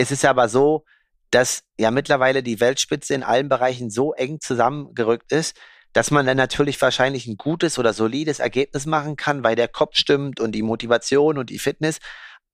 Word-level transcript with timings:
es 0.00 0.10
ist 0.10 0.24
aber 0.24 0.48
so, 0.48 0.84
dass 1.30 1.62
ja 1.78 1.90
mittlerweile 1.90 2.42
die 2.42 2.58
Weltspitze 2.58 3.14
in 3.14 3.22
allen 3.22 3.50
Bereichen 3.50 3.90
so 3.90 4.14
eng 4.14 4.40
zusammengerückt 4.40 5.30
ist, 5.30 5.56
dass 5.92 6.10
man 6.10 6.24
dann 6.24 6.38
natürlich 6.38 6.80
wahrscheinlich 6.80 7.26
ein 7.26 7.36
gutes 7.36 7.78
oder 7.78 7.92
solides 7.92 8.38
Ergebnis 8.38 8.86
machen 8.86 9.16
kann, 9.16 9.44
weil 9.44 9.56
der 9.56 9.68
Kopf 9.68 9.96
stimmt 9.96 10.40
und 10.40 10.52
die 10.52 10.62
Motivation 10.62 11.36
und 11.36 11.50
die 11.50 11.58
Fitness. 11.58 11.98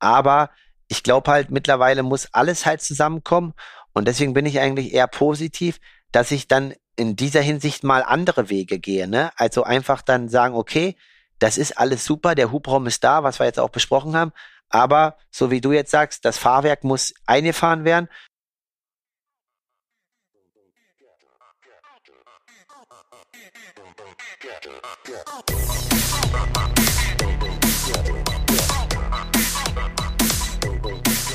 Aber 0.01 0.51
ich 0.89 1.05
glaube 1.05 1.31
halt, 1.31 1.51
mittlerweile 1.51 2.03
muss 2.03 2.27
alles 2.33 2.67
halt 2.67 2.83
zusammenkommen. 2.83 3.55
Und 3.93 4.09
deswegen 4.09 4.35
bin 4.35 4.45
ich 4.45 4.59
eigentlich 4.59 4.93
eher 4.93 5.07
positiv, 5.07 5.79
dass 6.11 6.33
ich 6.33 6.49
dann 6.49 6.75
in 6.97 7.15
dieser 7.15 7.43
Hinsicht 7.43 7.85
mal 7.85 8.03
andere 8.03 8.51
Wege 8.51 8.81
gehe. 8.81 9.07
Ne? 9.07 9.31
Also 9.37 9.63
einfach 9.63 10.03
dann 10.03 10.29
sagen, 10.29 10.55
okay, 10.57 10.97
das 11.39 11.59
ist 11.59 11.79
alles 11.79 12.05
super, 12.05 12.35
der 12.35 12.51
Hubraum 12.51 12.87
ist 12.87 13.05
da, 13.05 13.23
was 13.23 13.39
wir 13.39 13.47
jetzt 13.47 13.61
auch 13.61 13.71
besprochen 13.71 14.17
haben. 14.17 14.33
Aber 14.69 15.17
so 15.31 15.51
wie 15.51 15.61
du 15.61 15.73
jetzt 15.73 15.91
sagst, 15.91 16.25
das 16.25 16.39
Fahrwerk 16.39 16.85
muss 16.85 17.15
eingefahren 17.27 17.85
werden. 17.85 18.09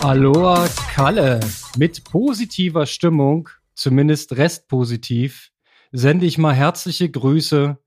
Aloha 0.02 0.67
Kalle. 0.94 1.39
Mit 1.77 2.03
positiver 2.03 2.86
Stimmung, 2.86 3.50
zumindest 3.75 4.36
restpositiv, 4.36 5.52
sende 5.91 6.25
ich 6.25 6.38
mal 6.38 6.53
herzliche 6.53 7.09
Grüße 7.09 7.77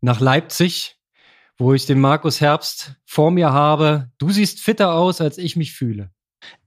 nach 0.00 0.20
Leipzig, 0.20 0.97
wo 1.58 1.74
ich 1.74 1.86
den 1.86 2.00
Markus 2.00 2.40
Herbst 2.40 2.92
vor 3.04 3.30
mir 3.30 3.52
habe. 3.52 4.10
Du 4.18 4.30
siehst 4.30 4.60
fitter 4.60 4.94
aus, 4.94 5.20
als 5.20 5.38
ich 5.38 5.56
mich 5.56 5.72
fühle. 5.72 6.10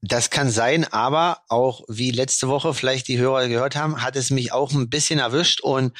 Das 0.01 0.29
kann 0.29 0.49
sein, 0.49 0.83
aber 0.91 1.39
auch 1.47 1.83
wie 1.87 2.11
letzte 2.11 2.49
Woche 2.49 2.73
vielleicht 2.73 3.07
die 3.07 3.17
Hörer 3.17 3.47
gehört 3.47 3.75
haben, 3.75 4.03
hat 4.03 4.15
es 4.15 4.29
mich 4.29 4.51
auch 4.51 4.71
ein 4.73 4.89
bisschen 4.89 5.19
erwischt 5.19 5.61
und 5.61 5.97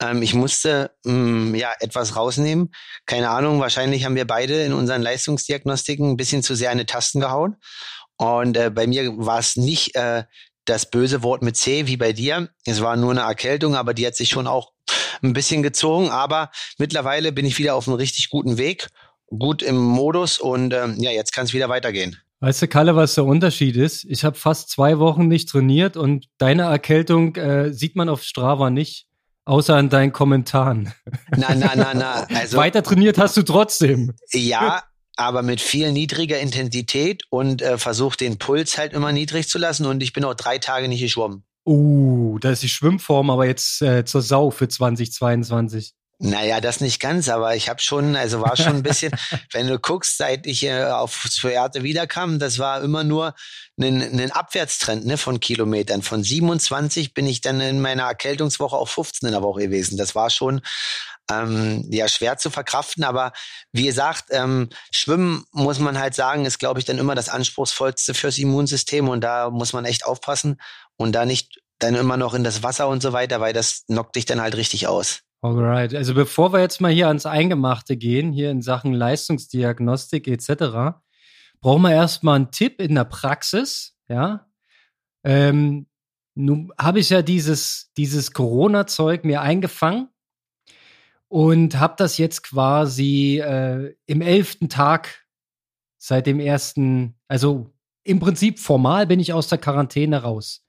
ähm, 0.00 0.22
ich 0.22 0.34
musste 0.34 0.90
ähm, 1.06 1.54
ja 1.54 1.72
etwas 1.80 2.16
rausnehmen. 2.16 2.72
Keine 3.06 3.30
Ahnung, 3.30 3.60
wahrscheinlich 3.60 4.04
haben 4.04 4.14
wir 4.14 4.26
beide 4.26 4.62
in 4.62 4.72
unseren 4.72 5.02
Leistungsdiagnostiken 5.02 6.10
ein 6.10 6.16
bisschen 6.16 6.42
zu 6.42 6.54
sehr 6.54 6.70
eine 6.70 6.86
Tasten 6.86 7.20
gehauen. 7.20 7.56
Und 8.16 8.56
äh, 8.56 8.70
bei 8.70 8.86
mir 8.86 9.16
war 9.16 9.38
es 9.38 9.56
nicht 9.56 9.96
äh, 9.96 10.24
das 10.66 10.90
böse 10.90 11.22
Wort 11.22 11.42
mit 11.42 11.56
C 11.56 11.86
wie 11.86 11.96
bei 11.96 12.12
dir. 12.12 12.48
Es 12.64 12.80
war 12.80 12.96
nur 12.96 13.10
eine 13.10 13.22
Erkältung, 13.22 13.74
aber 13.74 13.94
die 13.94 14.06
hat 14.06 14.16
sich 14.16 14.28
schon 14.28 14.46
auch 14.46 14.72
ein 15.24 15.32
bisschen 15.32 15.62
gezogen. 15.62 16.10
Aber 16.10 16.50
mittlerweile 16.78 17.32
bin 17.32 17.46
ich 17.46 17.58
wieder 17.58 17.74
auf 17.74 17.88
einem 17.88 17.96
richtig 17.96 18.30
guten 18.30 18.58
Weg, 18.58 18.88
gut 19.26 19.62
im 19.62 19.76
Modus 19.76 20.38
und 20.38 20.72
äh, 20.72 20.88
ja, 20.96 21.10
jetzt 21.10 21.32
kann 21.32 21.46
es 21.46 21.52
wieder 21.52 21.68
weitergehen. 21.68 22.16
Weißt 22.40 22.60
du, 22.60 22.68
Kalle, 22.68 22.94
was 22.94 23.14
der 23.14 23.24
Unterschied 23.24 23.74
ist? 23.76 24.04
Ich 24.04 24.22
habe 24.22 24.36
fast 24.36 24.68
zwei 24.68 24.98
Wochen 24.98 25.28
nicht 25.28 25.48
trainiert 25.48 25.96
und 25.96 26.26
deine 26.36 26.64
Erkältung 26.64 27.36
äh, 27.36 27.72
sieht 27.72 27.96
man 27.96 28.10
auf 28.10 28.22
Strava 28.22 28.68
nicht, 28.68 29.06
außer 29.46 29.78
in 29.78 29.88
deinen 29.88 30.12
Kommentaren. 30.12 30.92
Na, 31.34 31.54
na, 31.54 31.72
na, 31.74 31.94
na. 31.94 32.26
Also, 32.34 32.58
Weiter 32.58 32.82
trainiert 32.82 33.16
hast 33.16 33.36
du 33.38 33.42
trotzdem. 33.42 34.12
Ja, 34.32 34.82
aber 35.16 35.42
mit 35.42 35.60
viel 35.60 35.92
niedriger 35.92 36.38
Intensität 36.38 37.22
und 37.30 37.62
äh, 37.62 37.78
versucht 37.78 38.20
den 38.20 38.38
Puls 38.38 38.76
halt 38.76 38.92
immer 38.92 39.12
niedrig 39.12 39.48
zu 39.48 39.58
lassen 39.58 39.86
und 39.86 40.02
ich 40.02 40.12
bin 40.12 40.24
auch 40.24 40.34
drei 40.34 40.58
Tage 40.58 40.88
nicht 40.88 41.00
geschwommen. 41.00 41.44
Uh, 41.66 42.38
da 42.40 42.50
ist 42.50 42.62
die 42.62 42.68
Schwimmform 42.68 43.30
aber 43.30 43.46
jetzt 43.46 43.80
äh, 43.80 44.04
zur 44.04 44.22
Sau 44.22 44.50
für 44.50 44.68
2022. 44.68 45.94
Naja, 46.20 46.60
das 46.60 46.80
nicht 46.80 47.00
ganz, 47.00 47.28
aber 47.28 47.56
ich 47.56 47.68
habe 47.68 47.80
schon, 47.80 48.14
also 48.14 48.40
war 48.40 48.56
schon 48.56 48.76
ein 48.76 48.82
bisschen, 48.84 49.12
wenn 49.52 49.66
du 49.66 49.78
guckst, 49.78 50.16
seit 50.16 50.46
ich 50.46 50.64
äh, 50.64 50.84
auf 50.84 51.12
Fuerte 51.12 51.82
wiederkam, 51.82 52.38
das 52.38 52.58
war 52.58 52.82
immer 52.82 53.02
nur 53.02 53.34
ein, 53.80 54.00
ein 54.00 54.30
Abwärtstrend 54.30 55.06
ne, 55.06 55.18
von 55.18 55.40
Kilometern. 55.40 56.02
Von 56.02 56.22
27 56.22 57.14
bin 57.14 57.26
ich 57.26 57.40
dann 57.40 57.60
in 57.60 57.80
meiner 57.80 58.04
Erkältungswoche 58.04 58.76
auf 58.76 58.90
15 58.90 59.26
in 59.26 59.32
der 59.32 59.42
Woche 59.42 59.62
gewesen. 59.62 59.96
Das 59.96 60.14
war 60.14 60.30
schon 60.30 60.60
ähm, 61.30 61.86
ja 61.90 62.06
schwer 62.06 62.36
zu 62.38 62.50
verkraften, 62.50 63.02
aber 63.02 63.32
wie 63.72 63.86
gesagt, 63.86 64.26
ähm, 64.30 64.68
Schwimmen 64.90 65.44
muss 65.52 65.78
man 65.78 65.98
halt 65.98 66.14
sagen, 66.14 66.44
ist 66.44 66.58
glaube 66.58 66.78
ich 66.78 66.84
dann 66.84 66.98
immer 66.98 67.14
das 67.14 67.28
anspruchsvollste 67.28 68.14
fürs 68.14 68.38
Immunsystem 68.38 69.08
und 69.08 69.22
da 69.22 69.50
muss 69.50 69.72
man 69.72 69.84
echt 69.84 70.04
aufpassen 70.04 70.60
und 70.96 71.12
da 71.12 71.26
nicht 71.26 71.60
dann 71.78 71.94
immer 71.94 72.16
noch 72.16 72.34
in 72.34 72.44
das 72.44 72.62
Wasser 72.62 72.88
und 72.88 73.02
so 73.02 73.12
weiter, 73.12 73.40
weil 73.40 73.52
das 73.52 73.84
knockt 73.86 74.16
dich 74.16 74.24
dann 74.24 74.40
halt 74.40 74.56
richtig 74.56 74.86
aus. 74.86 75.20
Alright, 75.42 75.94
also 75.94 76.14
bevor 76.14 76.52
wir 76.52 76.60
jetzt 76.60 76.80
mal 76.80 76.90
hier 76.90 77.08
ans 77.08 77.26
Eingemachte 77.26 77.96
gehen, 77.98 78.32
hier 78.32 78.50
in 78.50 78.62
Sachen 78.62 78.94
Leistungsdiagnostik 78.94 80.26
etc., 80.26 80.96
brauchen 81.60 81.82
wir 81.82 81.92
erstmal 81.92 82.36
einen 82.36 82.50
Tipp 82.50 82.80
in 82.80 82.94
der 82.94 83.04
Praxis, 83.04 83.94
ja. 84.08 84.46
Ähm, 85.22 85.86
nun 86.34 86.72
habe 86.78 86.98
ich 86.98 87.10
ja 87.10 87.22
dieses, 87.22 87.92
dieses 87.96 88.32
Corona-Zeug 88.32 89.24
mir 89.24 89.40
eingefangen 89.42 90.08
und 91.28 91.78
habe 91.78 91.94
das 91.98 92.18
jetzt 92.18 92.42
quasi 92.42 93.40
äh, 93.44 93.94
im 94.06 94.20
elften 94.20 94.68
Tag 94.68 95.26
seit 95.98 96.26
dem 96.26 96.40
ersten, 96.40 97.16
also 97.28 97.70
im 98.02 98.20
Prinzip 98.20 98.58
formal 98.58 99.06
bin 99.06 99.20
ich 99.20 99.32
aus 99.32 99.48
der 99.48 99.58
Quarantäne 99.58 100.22
raus. 100.22 100.63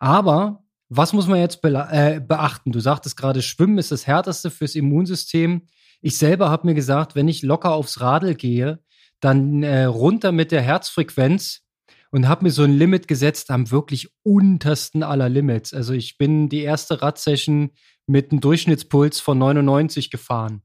Aber 0.00 0.64
was 0.88 1.12
muss 1.12 1.28
man 1.28 1.38
jetzt 1.38 1.62
be 1.62 1.70
äh, 1.90 2.20
beachten? 2.20 2.72
Du 2.72 2.80
sagtest 2.80 3.16
gerade, 3.16 3.42
Schwimmen 3.42 3.78
ist 3.78 3.92
das 3.92 4.08
härteste 4.08 4.50
fürs 4.50 4.74
Immunsystem. 4.74 5.66
Ich 6.00 6.18
selber 6.18 6.50
habe 6.50 6.66
mir 6.66 6.74
gesagt, 6.74 7.14
wenn 7.14 7.28
ich 7.28 7.42
locker 7.42 7.72
aufs 7.72 8.00
Radl 8.00 8.34
gehe, 8.34 8.80
dann 9.20 9.62
äh, 9.62 9.84
runter 9.84 10.32
mit 10.32 10.50
der 10.50 10.62
Herzfrequenz 10.62 11.62
und 12.10 12.26
habe 12.26 12.44
mir 12.44 12.50
so 12.50 12.64
ein 12.64 12.72
Limit 12.72 13.06
gesetzt 13.06 13.50
am 13.50 13.70
wirklich 13.70 14.08
untersten 14.24 15.02
aller 15.02 15.28
Limits. 15.28 15.72
Also 15.72 15.92
ich 15.92 16.18
bin 16.18 16.48
die 16.48 16.62
erste 16.62 17.02
Radsession 17.02 17.70
mit 18.06 18.32
einem 18.32 18.40
Durchschnittspuls 18.40 19.20
von 19.20 19.38
99 19.38 20.10
gefahren. 20.10 20.62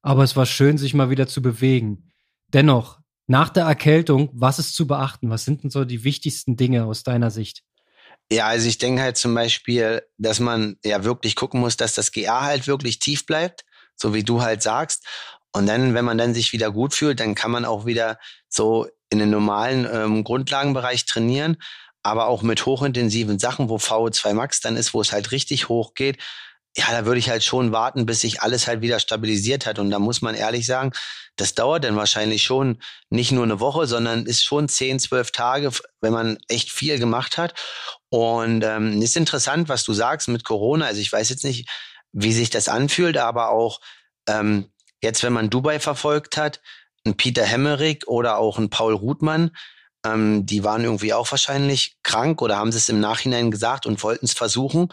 Aber 0.00 0.24
es 0.24 0.34
war 0.34 0.46
schön, 0.46 0.78
sich 0.78 0.94
mal 0.94 1.10
wieder 1.10 1.28
zu 1.28 1.42
bewegen. 1.42 2.10
Dennoch, 2.48 2.98
nach 3.28 3.50
der 3.50 3.64
Erkältung, 3.64 4.30
was 4.32 4.58
ist 4.58 4.74
zu 4.74 4.86
beachten? 4.88 5.30
Was 5.30 5.44
sind 5.44 5.62
denn 5.62 5.70
so 5.70 5.84
die 5.84 6.02
wichtigsten 6.02 6.56
Dinge 6.56 6.86
aus 6.86 7.04
deiner 7.04 7.30
Sicht? 7.30 7.62
Ja, 8.30 8.46
also 8.46 8.66
ich 8.68 8.78
denke 8.78 9.02
halt 9.02 9.16
zum 9.16 9.34
Beispiel, 9.34 10.02
dass 10.16 10.40
man 10.40 10.76
ja 10.84 11.04
wirklich 11.04 11.36
gucken 11.36 11.60
muss, 11.60 11.76
dass 11.76 11.94
das 11.94 12.12
GA 12.12 12.42
halt 12.42 12.66
wirklich 12.66 12.98
tief 12.98 13.26
bleibt, 13.26 13.64
so 13.96 14.14
wie 14.14 14.22
du 14.22 14.42
halt 14.42 14.62
sagst. 14.62 15.06
Und 15.52 15.66
dann, 15.66 15.94
wenn 15.94 16.04
man 16.04 16.18
dann 16.18 16.34
sich 16.34 16.52
wieder 16.52 16.70
gut 16.70 16.94
fühlt, 16.94 17.20
dann 17.20 17.34
kann 17.34 17.50
man 17.50 17.64
auch 17.64 17.84
wieder 17.84 18.18
so 18.48 18.86
in 19.10 19.18
den 19.18 19.30
normalen 19.30 19.86
ähm, 19.92 20.24
Grundlagenbereich 20.24 21.04
trainieren, 21.04 21.58
aber 22.02 22.26
auch 22.26 22.42
mit 22.42 22.64
hochintensiven 22.64 23.38
Sachen, 23.38 23.68
wo 23.68 23.76
VO2 23.76 24.32
Max 24.32 24.60
dann 24.60 24.76
ist, 24.76 24.94
wo 24.94 25.02
es 25.02 25.12
halt 25.12 25.30
richtig 25.30 25.68
hoch 25.68 25.94
geht. 25.94 26.18
Ja, 26.74 26.86
da 26.90 27.04
würde 27.04 27.18
ich 27.18 27.28
halt 27.28 27.44
schon 27.44 27.70
warten, 27.70 28.06
bis 28.06 28.22
sich 28.22 28.40
alles 28.40 28.66
halt 28.66 28.80
wieder 28.80 28.98
stabilisiert 28.98 29.66
hat. 29.66 29.78
Und 29.78 29.90
da 29.90 29.98
muss 29.98 30.22
man 30.22 30.34
ehrlich 30.34 30.64
sagen, 30.64 30.92
das 31.36 31.54
dauert 31.54 31.84
dann 31.84 31.96
wahrscheinlich 31.96 32.42
schon 32.42 32.80
nicht 33.10 33.30
nur 33.30 33.44
eine 33.44 33.60
Woche, 33.60 33.86
sondern 33.86 34.24
ist 34.24 34.42
schon 34.42 34.70
zehn, 34.70 34.98
zwölf 34.98 35.32
Tage, 35.32 35.70
wenn 36.00 36.14
man 36.14 36.38
echt 36.48 36.70
viel 36.70 36.98
gemacht 36.98 37.36
hat. 37.36 37.52
Und 38.12 38.62
ähm, 38.62 39.00
ist 39.00 39.16
interessant, 39.16 39.70
was 39.70 39.84
du 39.84 39.94
sagst 39.94 40.28
mit 40.28 40.44
Corona. 40.44 40.84
Also 40.84 41.00
ich 41.00 41.10
weiß 41.10 41.30
jetzt 41.30 41.44
nicht, 41.44 41.66
wie 42.12 42.34
sich 42.34 42.50
das 42.50 42.68
anfühlt, 42.68 43.16
aber 43.16 43.48
auch 43.48 43.80
ähm, 44.28 44.70
jetzt, 45.02 45.22
wenn 45.22 45.32
man 45.32 45.48
Dubai 45.48 45.80
verfolgt 45.80 46.36
hat, 46.36 46.60
ein 47.06 47.16
Peter 47.16 47.42
Hemmerich 47.42 48.06
oder 48.06 48.36
auch 48.36 48.58
ein 48.58 48.68
Paul 48.68 48.92
Ruthmann, 48.92 49.56
ähm, 50.04 50.44
die 50.44 50.62
waren 50.62 50.84
irgendwie 50.84 51.14
auch 51.14 51.30
wahrscheinlich 51.30 51.96
krank 52.02 52.42
oder 52.42 52.58
haben 52.58 52.68
es 52.68 52.90
im 52.90 53.00
Nachhinein 53.00 53.50
gesagt 53.50 53.86
und 53.86 54.02
wollten 54.02 54.26
es 54.26 54.34
versuchen 54.34 54.92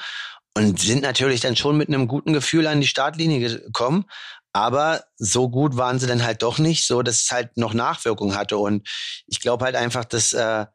und 0.56 0.80
sind 0.80 1.02
natürlich 1.02 1.42
dann 1.42 1.58
schon 1.58 1.76
mit 1.76 1.90
einem 1.90 2.08
guten 2.08 2.32
Gefühl 2.32 2.68
an 2.68 2.80
die 2.80 2.88
Startlinie 2.88 3.60
gekommen. 3.66 4.06
Aber 4.54 5.04
so 5.18 5.50
gut 5.50 5.76
waren 5.76 6.00
sie 6.00 6.08
dann 6.08 6.24
halt 6.24 6.42
doch 6.42 6.58
nicht, 6.58 6.88
so 6.88 7.02
dass 7.02 7.20
es 7.20 7.32
halt 7.32 7.58
noch 7.58 7.74
Nachwirkungen 7.74 8.38
hatte. 8.38 8.58
Und 8.58 8.88
ich 9.28 9.42
glaube 9.42 9.66
halt 9.66 9.76
einfach, 9.76 10.06
dass 10.06 10.32
äh, 10.32 10.68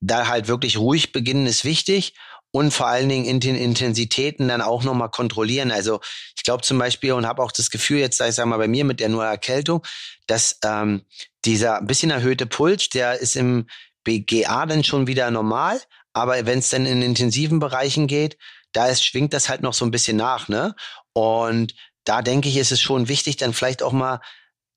da 0.00 0.28
halt 0.28 0.48
wirklich 0.48 0.78
ruhig 0.78 1.12
beginnen 1.12 1.46
ist 1.46 1.64
wichtig 1.64 2.14
und 2.50 2.72
vor 2.72 2.86
allen 2.86 3.08
Dingen 3.08 3.24
in 3.24 3.40
den 3.40 3.56
Intensitäten 3.56 4.48
dann 4.48 4.62
auch 4.62 4.82
nochmal 4.82 5.10
kontrollieren. 5.10 5.70
Also 5.70 6.00
ich 6.36 6.42
glaube 6.44 6.62
zum 6.62 6.78
Beispiel 6.78 7.12
und 7.12 7.26
habe 7.26 7.42
auch 7.42 7.52
das 7.52 7.70
Gefühl 7.70 7.98
jetzt, 7.98 8.20
ich 8.20 8.34
sag 8.34 8.46
mal 8.46 8.56
bei 8.56 8.68
mir 8.68 8.84
mit 8.84 9.00
der 9.00 9.08
nur 9.08 9.24
Erkältung, 9.24 9.84
dass 10.26 10.58
ähm, 10.64 11.02
dieser 11.44 11.78
ein 11.78 11.86
bisschen 11.86 12.10
erhöhte 12.10 12.46
Puls, 12.46 12.88
der 12.88 13.20
ist 13.20 13.36
im 13.36 13.66
BGA 14.04 14.66
dann 14.66 14.84
schon 14.84 15.06
wieder 15.06 15.30
normal, 15.30 15.80
aber 16.12 16.46
wenn 16.46 16.60
es 16.60 16.70
dann 16.70 16.86
in 16.86 17.02
intensiven 17.02 17.58
Bereichen 17.58 18.06
geht, 18.06 18.38
da 18.72 18.86
ist, 18.86 19.04
schwingt 19.04 19.32
das 19.32 19.48
halt 19.48 19.62
noch 19.62 19.74
so 19.74 19.84
ein 19.84 19.90
bisschen 19.90 20.16
nach, 20.16 20.48
ne? 20.48 20.74
Und 21.12 21.74
da 22.04 22.22
denke 22.22 22.48
ich, 22.48 22.56
ist 22.56 22.72
es 22.72 22.80
schon 22.80 23.08
wichtig, 23.08 23.36
dann 23.36 23.52
vielleicht 23.52 23.82
auch 23.82 23.92
mal 23.92 24.20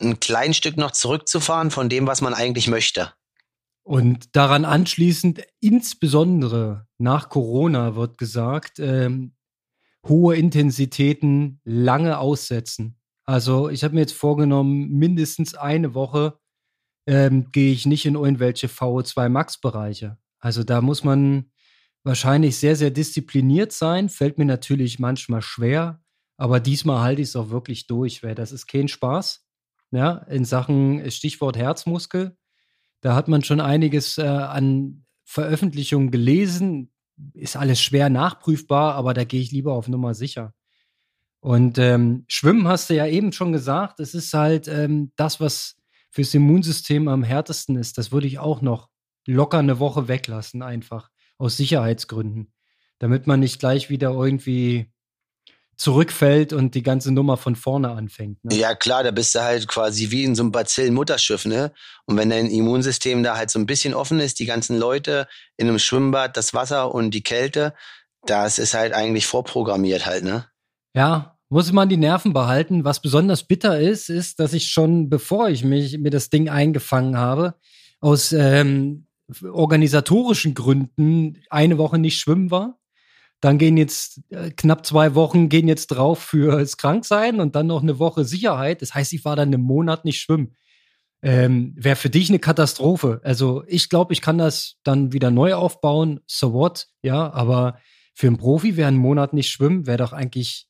ein 0.01 0.19
klein 0.19 0.53
Stück 0.53 0.77
noch 0.77 0.91
zurückzufahren 0.91 1.71
von 1.71 1.88
dem, 1.89 2.07
was 2.07 2.21
man 2.21 2.33
eigentlich 2.33 2.67
möchte. 2.67 3.13
Und 3.83 4.35
daran 4.35 4.65
anschließend, 4.65 5.41
insbesondere 5.59 6.87
nach 6.97 7.29
Corona 7.29 7.95
wird 7.95 8.17
gesagt, 8.17 8.79
ähm, 8.79 9.33
hohe 10.07 10.35
Intensitäten 10.35 11.59
lange 11.63 12.19
aussetzen. 12.19 12.97
Also 13.25 13.69
ich 13.69 13.83
habe 13.83 13.95
mir 13.95 14.01
jetzt 14.01 14.13
vorgenommen, 14.13 14.89
mindestens 14.89 15.55
eine 15.55 15.93
Woche 15.93 16.39
ähm, 17.07 17.51
gehe 17.51 17.71
ich 17.71 17.85
nicht 17.85 18.05
in 18.05 18.15
irgendwelche 18.15 18.67
VO2 18.67 19.29
Max-Bereiche. 19.29 20.17
Also 20.39 20.63
da 20.63 20.81
muss 20.81 21.03
man 21.03 21.51
wahrscheinlich 22.03 22.57
sehr, 22.57 22.75
sehr 22.75 22.91
diszipliniert 22.91 23.71
sein. 23.71 24.09
Fällt 24.09 24.37
mir 24.37 24.45
natürlich 24.45 24.99
manchmal 24.99 25.41
schwer, 25.41 26.01
aber 26.37 26.59
diesmal 26.59 27.01
halte 27.01 27.21
ich 27.21 27.29
es 27.29 27.35
auch 27.35 27.49
wirklich 27.49 27.87
durch, 27.87 28.23
weil 28.23 28.35
das 28.35 28.51
ist 28.51 28.67
kein 28.67 28.87
Spaß. 28.87 29.45
Ja, 29.91 30.17
in 30.29 30.45
Sachen 30.45 31.09
Stichwort 31.11 31.57
Herzmuskel. 31.57 32.37
Da 33.01 33.15
hat 33.15 33.27
man 33.27 33.44
schon 33.44 33.59
einiges 33.59 34.18
äh, 34.18 34.24
an 34.24 35.06
Veröffentlichungen 35.24 36.12
gelesen. 36.12 36.92
Ist 37.33 37.57
alles 37.57 37.81
schwer 37.81 38.09
nachprüfbar, 38.09 38.95
aber 38.95 39.13
da 39.13 39.24
gehe 39.24 39.42
ich 39.42 39.51
lieber 39.51 39.74
auf 39.74 39.88
Nummer 39.88 40.13
sicher. 40.13 40.53
Und 41.39 41.80
ähm, 41.80 42.25
Schwimmen 42.27 42.68
hast 42.68 42.89
du 42.89 42.95
ja 42.95 43.07
eben 43.07 43.33
schon 43.33 43.51
gesagt, 43.51 44.00
es 44.00 44.13
ist 44.13 44.33
halt 44.33 44.68
ähm, 44.68 45.12
das, 45.15 45.39
was 45.39 45.75
fürs 46.12 46.33
Immunsystem 46.33 47.07
am 47.07 47.24
härtesten 47.24 47.75
ist. 47.77 47.98
Das 47.98 48.12
würde 48.12 48.27
ich 48.27 48.38
auch 48.38 48.62
noch 48.62 48.89
locker 49.25 49.57
eine 49.57 49.80
Woche 49.80 50.07
weglassen, 50.07 50.62
einfach 50.62 51.09
aus 51.38 51.57
Sicherheitsgründen, 51.57 52.53
damit 53.00 53.25
man 53.25 53.39
nicht 53.39 53.59
gleich 53.59 53.89
wieder 53.89 54.12
irgendwie 54.12 54.92
zurückfällt 55.81 56.53
und 56.53 56.75
die 56.75 56.83
ganze 56.83 57.11
Nummer 57.11 57.37
von 57.37 57.55
vorne 57.55 57.89
anfängt. 57.89 58.43
Ne? 58.45 58.55
Ja, 58.55 58.75
klar, 58.75 59.03
da 59.03 59.11
bist 59.11 59.33
du 59.33 59.41
halt 59.41 59.67
quasi 59.67 60.11
wie 60.11 60.23
in 60.23 60.35
so 60.35 60.43
einem 60.43 60.51
Bazillen-Mutterschiff, 60.51 61.45
ne? 61.45 61.71
Und 62.05 62.17
wenn 62.17 62.29
dein 62.29 62.47
Immunsystem 62.47 63.23
da 63.23 63.35
halt 63.35 63.49
so 63.49 63.59
ein 63.59 63.65
bisschen 63.65 63.93
offen 63.93 64.19
ist, 64.19 64.39
die 64.39 64.45
ganzen 64.45 64.77
Leute 64.77 65.27
in 65.57 65.67
einem 65.67 65.79
Schwimmbad, 65.79 66.37
das 66.37 66.53
Wasser 66.53 66.93
und 66.93 67.11
die 67.11 67.23
Kälte, 67.23 67.73
das 68.25 68.59
ist 68.59 68.75
halt 68.75 68.93
eigentlich 68.93 69.25
vorprogrammiert 69.25 70.05
halt, 70.05 70.23
ne? 70.23 70.45
Ja, 70.93 71.37
muss 71.49 71.71
man 71.71 71.89
die 71.89 71.97
Nerven 71.97 72.31
behalten. 72.31 72.85
Was 72.85 73.01
besonders 73.01 73.43
bitter 73.43 73.79
ist, 73.79 74.09
ist, 74.09 74.39
dass 74.39 74.53
ich 74.53 74.67
schon, 74.67 75.09
bevor 75.09 75.49
ich 75.49 75.63
mich 75.63 75.97
mir 75.97 76.11
das 76.11 76.29
Ding 76.29 76.47
eingefangen 76.47 77.17
habe, 77.17 77.55
aus 77.99 78.31
ähm, 78.31 79.07
organisatorischen 79.43 80.53
Gründen 80.53 81.41
eine 81.49 81.77
Woche 81.77 81.97
nicht 81.97 82.19
schwimmen 82.19 82.51
war. 82.51 82.77
Dann 83.41 83.57
gehen 83.57 83.75
jetzt 83.75 84.21
äh, 84.29 84.51
knapp 84.51 84.85
zwei 84.85 85.15
Wochen 85.15 85.49
gehen 85.49 85.67
jetzt 85.67 85.88
drauf 85.88 86.19
fürs 86.19 86.77
Kranksein 86.77 87.41
und 87.41 87.55
dann 87.55 87.67
noch 87.67 87.81
eine 87.81 87.99
Woche 87.99 88.23
Sicherheit. 88.23 88.81
Das 88.81 88.93
heißt, 88.93 89.13
ich 89.13 89.25
war 89.25 89.35
dann 89.35 89.53
einen 89.53 89.63
Monat 89.63 90.05
nicht 90.05 90.19
schwimmen. 90.19 90.55
Ähm, 91.23 91.73
Wäre 91.75 91.95
für 91.95 92.09
dich 92.09 92.29
eine 92.29 92.39
Katastrophe. 92.39 93.19
Also 93.23 93.63
ich 93.67 93.89
glaube, 93.89 94.13
ich 94.13 94.21
kann 94.21 94.38
das 94.38 94.77
dann 94.83 95.11
wieder 95.11 95.31
neu 95.31 95.55
aufbauen. 95.55 96.19
So 96.25 96.53
what? 96.53 96.88
Ja, 97.01 97.31
aber 97.33 97.79
für 98.13 98.27
einen 98.27 98.38
Profi 98.38 98.77
wäre 98.77 98.88
ein 98.88 98.97
Monat 98.97 99.33
nicht 99.33 99.49
schwimmen, 99.49 99.88
wäre 99.88 99.97
doch 99.97 100.13
eigentlich 100.13 100.67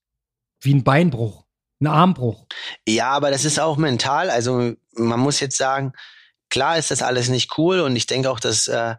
wie 0.61 0.73
ein 0.73 0.83
Beinbruch, 0.83 1.45
ein 1.81 1.87
Armbruch. 1.87 2.47
Ja, 2.87 3.09
aber 3.11 3.31
das 3.31 3.45
ist 3.45 3.59
auch 3.59 3.77
mental. 3.77 4.29
Also 4.29 4.73
man 4.93 5.19
muss 5.19 5.39
jetzt 5.39 5.57
sagen, 5.57 5.93
klar 6.49 6.77
ist 6.77 6.91
das 6.91 7.01
alles 7.01 7.29
nicht 7.29 7.57
cool 7.57 7.79
und 7.79 7.95
ich 7.95 8.05
denke 8.05 8.29
auch, 8.29 8.39
das 8.39 8.67
äh, 8.67 8.95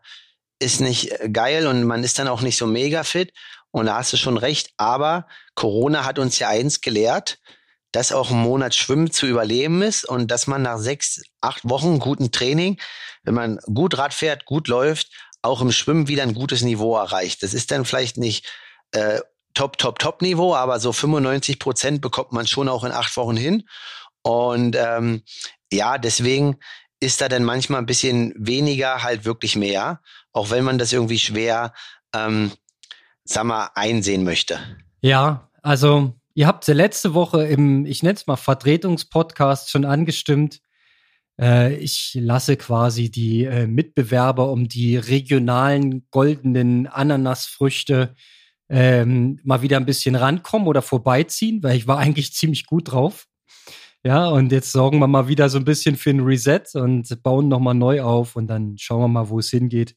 ist 0.58 0.80
nicht 0.80 1.20
äh, 1.20 1.28
geil 1.30 1.66
und 1.66 1.84
man 1.84 2.04
ist 2.04 2.18
dann 2.18 2.28
auch 2.28 2.40
nicht 2.40 2.56
so 2.56 2.66
mega 2.66 3.04
fit. 3.04 3.32
Und 3.72 3.86
da 3.86 3.96
hast 3.96 4.12
du 4.12 4.16
schon 4.16 4.36
recht. 4.36 4.70
Aber 4.76 5.26
Corona 5.54 6.04
hat 6.04 6.18
uns 6.18 6.38
ja 6.38 6.48
eins 6.48 6.80
gelehrt, 6.80 7.38
dass 7.90 8.12
auch 8.12 8.30
ein 8.30 8.38
Monat 8.38 8.74
Schwimmen 8.74 9.10
zu 9.10 9.26
überleben 9.26 9.82
ist 9.82 10.04
und 10.04 10.30
dass 10.30 10.46
man 10.46 10.62
nach 10.62 10.78
sechs, 10.78 11.22
acht 11.40 11.68
Wochen 11.68 11.98
guten 11.98 12.30
Training, 12.30 12.80
wenn 13.22 13.34
man 13.34 13.58
gut 13.74 13.98
Rad 13.98 14.14
fährt, 14.14 14.44
gut 14.46 14.68
läuft, 14.68 15.10
auch 15.42 15.60
im 15.60 15.72
Schwimmen 15.72 16.08
wieder 16.08 16.22
ein 16.22 16.34
gutes 16.34 16.62
Niveau 16.62 16.96
erreicht. 16.96 17.42
Das 17.42 17.52
ist 17.52 17.70
dann 17.70 17.84
vielleicht 17.84 18.16
nicht 18.16 18.46
äh, 18.92 19.20
Top, 19.54 19.76
Top, 19.76 19.98
Top-Niveau, 19.98 20.54
aber 20.54 20.80
so 20.80 20.92
95 20.92 21.58
Prozent 21.58 22.00
bekommt 22.00 22.32
man 22.32 22.46
schon 22.46 22.70
auch 22.70 22.84
in 22.84 22.92
acht 22.92 23.14
Wochen 23.18 23.36
hin. 23.36 23.68
Und 24.22 24.76
ähm, 24.76 25.22
ja, 25.70 25.98
deswegen 25.98 26.58
ist 27.00 27.20
da 27.20 27.28
dann 27.28 27.44
manchmal 27.44 27.80
ein 27.80 27.86
bisschen 27.86 28.32
weniger 28.36 29.02
halt 29.02 29.24
wirklich 29.24 29.56
mehr, 29.56 30.00
auch 30.32 30.50
wenn 30.50 30.64
man 30.64 30.78
das 30.78 30.92
irgendwie 30.92 31.18
schwer, 31.18 31.74
ähm, 32.14 32.52
sag 33.24 33.44
mal, 33.44 33.70
einsehen 33.74 34.24
möchte. 34.24 34.58
Ja, 35.00 35.50
also 35.62 36.14
ihr 36.34 36.46
habt 36.46 36.66
ja 36.66 36.74
letzte 36.74 37.14
Woche 37.14 37.46
im, 37.46 37.86
ich 37.86 38.02
nenne 38.02 38.14
es 38.14 38.26
mal 38.26 38.36
Vertretungspodcast 38.36 39.70
schon 39.70 39.84
angestimmt. 39.84 40.60
Äh, 41.40 41.74
ich 41.76 42.16
lasse 42.20 42.56
quasi 42.56 43.10
die 43.10 43.44
äh, 43.44 43.66
Mitbewerber 43.66 44.50
um 44.50 44.68
die 44.68 44.96
regionalen 44.96 46.06
goldenen 46.10 46.86
Ananasfrüchte 46.86 48.14
ähm, 48.68 49.38
mal 49.44 49.62
wieder 49.62 49.76
ein 49.76 49.86
bisschen 49.86 50.14
rankommen 50.14 50.66
oder 50.66 50.82
vorbeiziehen, 50.82 51.62
weil 51.62 51.76
ich 51.76 51.86
war 51.86 51.98
eigentlich 51.98 52.32
ziemlich 52.34 52.66
gut 52.66 52.92
drauf. 52.92 53.26
Ja, 54.04 54.26
und 54.26 54.50
jetzt 54.50 54.72
sorgen 54.72 54.98
wir 54.98 55.06
mal 55.06 55.28
wieder 55.28 55.48
so 55.48 55.58
ein 55.58 55.64
bisschen 55.64 55.94
für 55.96 56.10
ein 56.10 56.20
Reset 56.20 56.64
und 56.74 57.22
bauen 57.22 57.46
nochmal 57.46 57.74
neu 57.74 58.02
auf 58.02 58.34
und 58.34 58.48
dann 58.48 58.76
schauen 58.76 59.00
wir 59.00 59.08
mal, 59.08 59.28
wo 59.28 59.38
es 59.38 59.50
hingeht. 59.50 59.94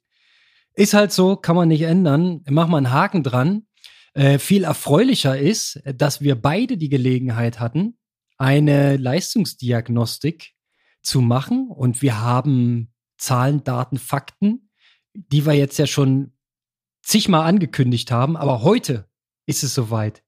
Ist 0.76 0.94
halt 0.94 1.12
so, 1.12 1.38
kann 1.38 1.56
man 1.56 1.70
nicht 1.70 1.84
ändern. 1.84 2.42
Mach 2.50 2.68
mal 2.68 2.78
einen 2.78 2.92
Haken 2.92 3.24
dran. 3.24 3.66
Äh, 4.14 4.40
viel 4.40 4.64
erfreulicher 4.64 5.38
ist, 5.38 5.82
dass 5.96 6.22
wir 6.22 6.36
beide 6.36 6.78
die 6.78 6.90
Gelegenheit 6.90 7.60
hatten, 7.60 7.98
eine 8.38 8.98
Leistungsdiagnostik 8.98 10.54
zu 11.02 11.22
machen 11.22 11.70
und 11.70 12.02
wir 12.02 12.22
haben 12.22 12.94
Zahlen, 13.18 13.64
Daten, 13.64 13.98
Fakten, 13.98 14.70
die 15.14 15.46
wir 15.46 15.54
jetzt 15.54 15.78
ja 15.78 15.88
schon 15.88 16.34
zigmal 17.04 17.48
angekündigt 17.48 18.12
haben, 18.12 18.36
aber 18.36 18.64
heute 18.64 19.10
ist 19.46 19.64
es 19.64 19.74
soweit. 19.74 20.24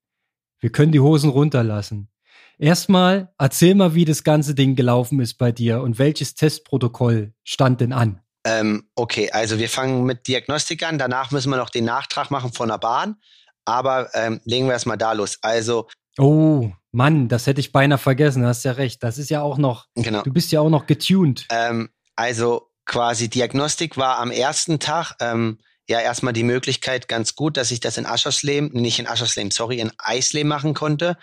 Wir 0.59 0.71
können 0.71 0.91
die 0.91 0.99
Hosen 0.99 1.29
runterlassen. 1.29 2.09
Erstmal 2.57 3.33
erzähl 3.37 3.75
mal, 3.75 3.95
wie 3.95 4.05
das 4.05 4.23
ganze 4.23 4.55
Ding 4.55 4.75
gelaufen 4.75 5.19
ist 5.19 5.35
bei 5.35 5.51
dir 5.51 5.81
und 5.81 5.99
welches 5.99 6.35
Testprotokoll 6.35 7.33
stand 7.43 7.81
denn 7.81 7.93
an? 7.93 8.21
Ähm, 8.47 8.87
okay, 8.95 9.29
also 9.31 9.59
wir 9.59 9.67
fangen 9.67 10.05
mit 10.05 10.25
Diagnostik 10.27 10.81
an, 10.83 10.97
danach 10.97 11.31
müssen 11.31 11.49
wir 11.49 11.57
noch 11.57 11.69
den 11.69 11.83
Nachtrag 11.83 12.31
machen 12.31 12.53
von 12.53 12.69
der 12.69 12.77
Bahn, 12.77 13.17
aber 13.65 14.09
ähm, 14.13 14.39
legen 14.45 14.67
wir 14.67 14.73
erstmal 14.73 14.97
da 14.97 15.11
los. 15.11 15.39
Also 15.41 15.87
Oh, 16.17 16.71
Mann, 16.93 17.27
das 17.27 17.45
hätte 17.45 17.59
ich 17.59 17.73
beinahe 17.73 17.97
vergessen, 17.97 18.45
hast 18.45 18.63
ja 18.63 18.71
recht. 18.71 19.03
Das 19.03 19.17
ist 19.17 19.29
ja 19.29 19.41
auch 19.41 19.57
noch, 19.57 19.87
genau. 19.95 20.23
du 20.23 20.31
bist 20.31 20.51
ja 20.51 20.61
auch 20.61 20.69
noch 20.69 20.87
getuned. 20.87 21.45
Ähm, 21.51 21.89
also 22.15 22.71
quasi 22.85 23.29
Diagnostik 23.29 23.97
war 23.97 24.17
am 24.17 24.31
ersten 24.31 24.79
Tag, 24.79 25.15
ähm, 25.19 25.59
ja 25.89 25.99
erstmal 25.99 26.33
die 26.33 26.43
Möglichkeit 26.43 27.07
ganz 27.07 27.35
gut, 27.35 27.57
dass 27.57 27.71
ich 27.71 27.81
das 27.81 27.97
in 27.97 28.05
Aschersleben, 28.05 28.69
nicht 28.73 28.99
in 28.99 29.07
Aschersleben, 29.07 29.51
sorry, 29.51 29.79
in 29.79 29.91
Eisleben 29.97 30.47
machen 30.47 30.73
konnte, 30.73 31.17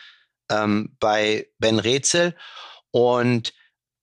ähm, 0.50 0.96
bei 1.00 1.46
Ben 1.58 1.78
Rätsel. 1.78 2.36
Und 2.90 3.54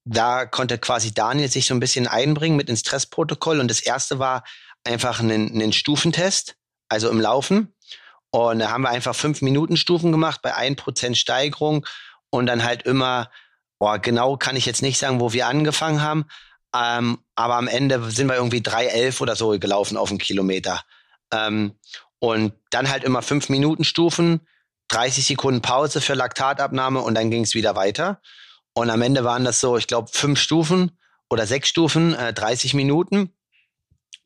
da 0.04 0.46
konnte 0.46 0.78
quasi 0.78 1.14
Daniel 1.14 1.50
sich 1.50 1.68
so 1.68 1.74
ein 1.74 1.80
bisschen 1.80 2.08
einbringen 2.08 2.58
mit 2.58 2.70
ins 2.70 2.82
Stressprotokoll. 2.82 3.60
Und 3.60 3.70
das 3.70 3.80
erste 3.80 4.20
war 4.20 4.44
einfach 4.84 5.20
ein, 5.20 5.30
ein 5.30 5.74
Stufentest, 5.74 6.56
also 6.90 7.10
im 7.10 7.20
Laufen. 7.20 7.74
Und 8.32 8.60
da 8.60 8.72
haben 8.72 8.84
wir 8.84 8.90
einfach 8.90 9.16
fünf 9.16 9.42
Minuten 9.42 9.78
Stufen 9.78 10.12
gemacht 10.12 10.42
bei 10.42 10.56
ein 10.56 10.76
Prozent 10.76 11.18
Steigerung 11.18 11.86
und 12.30 12.46
dann 12.46 12.64
halt 12.64 12.84
immer, 12.84 13.30
boah, 13.78 14.00
genau 14.00 14.38
kann 14.38 14.56
ich 14.56 14.66
jetzt 14.66 14.82
nicht 14.82 14.98
sagen, 14.98 15.20
wo 15.20 15.34
wir 15.34 15.48
angefangen 15.48 16.02
haben, 16.02 16.26
ähm, 16.74 17.20
aber 17.36 17.56
am 17.56 17.68
Ende 17.68 18.10
sind 18.12 18.28
wir 18.28 18.36
irgendwie 18.36 18.62
3,11 18.62 19.22
oder 19.22 19.36
so 19.36 19.58
gelaufen 19.60 19.98
auf 19.98 20.10
einen 20.10 20.20
Kilometer. 20.20 20.82
Ähm, 21.32 21.78
und 22.20 22.54
dann 22.70 22.90
halt 22.90 23.04
immer 23.04 23.22
fünf 23.22 23.50
Minuten 23.50 23.84
Stufen, 23.84 24.48
30 24.90 25.26
Sekunden 25.26 25.62
Pause 25.62 26.00
für 26.02 26.14
Laktatabnahme 26.14 27.02
und 27.02 27.16
dann 27.16 27.32
ging 27.32 27.44
es 27.44 27.56
wieder 27.56 27.76
weiter. 27.76 28.22
Und 28.74 28.90
am 28.90 29.02
Ende 29.02 29.24
waren 29.24 29.44
das 29.44 29.60
so, 29.60 29.78
ich 29.78 29.88
glaube, 29.88 30.10
fünf 30.12 30.40
Stufen 30.40 30.98
oder 31.30 31.46
sechs 31.46 31.70
Stufen, 31.70 32.14
äh, 32.14 32.34
30 32.34 32.74
Minuten. 32.74 33.34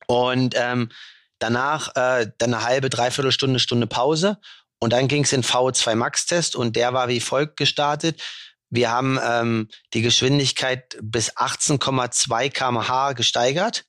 Und 0.07 0.55
ähm, 0.57 0.91
danach 1.39 1.95
äh, 1.95 2.27
dann 2.37 2.53
eine 2.53 2.63
halbe, 2.63 2.89
dreiviertel 2.89 3.31
Stunde, 3.31 3.59
Stunde 3.59 3.87
Pause. 3.87 4.39
Und 4.79 4.93
dann 4.93 5.07
ging 5.07 5.23
es 5.23 5.33
in 5.33 5.43
VO2 5.43 5.95
Max-Test 5.95 6.55
und 6.55 6.75
der 6.75 6.93
war 6.93 7.07
wie 7.07 7.19
folgt 7.19 7.57
gestartet. 7.57 8.21
Wir 8.69 8.91
haben 8.91 9.19
ähm, 9.23 9.69
die 9.93 10.01
Geschwindigkeit 10.01 10.97
bis 11.01 11.35
18,2 11.35 12.49
kmh 12.51 13.13
gesteigert 13.13 13.85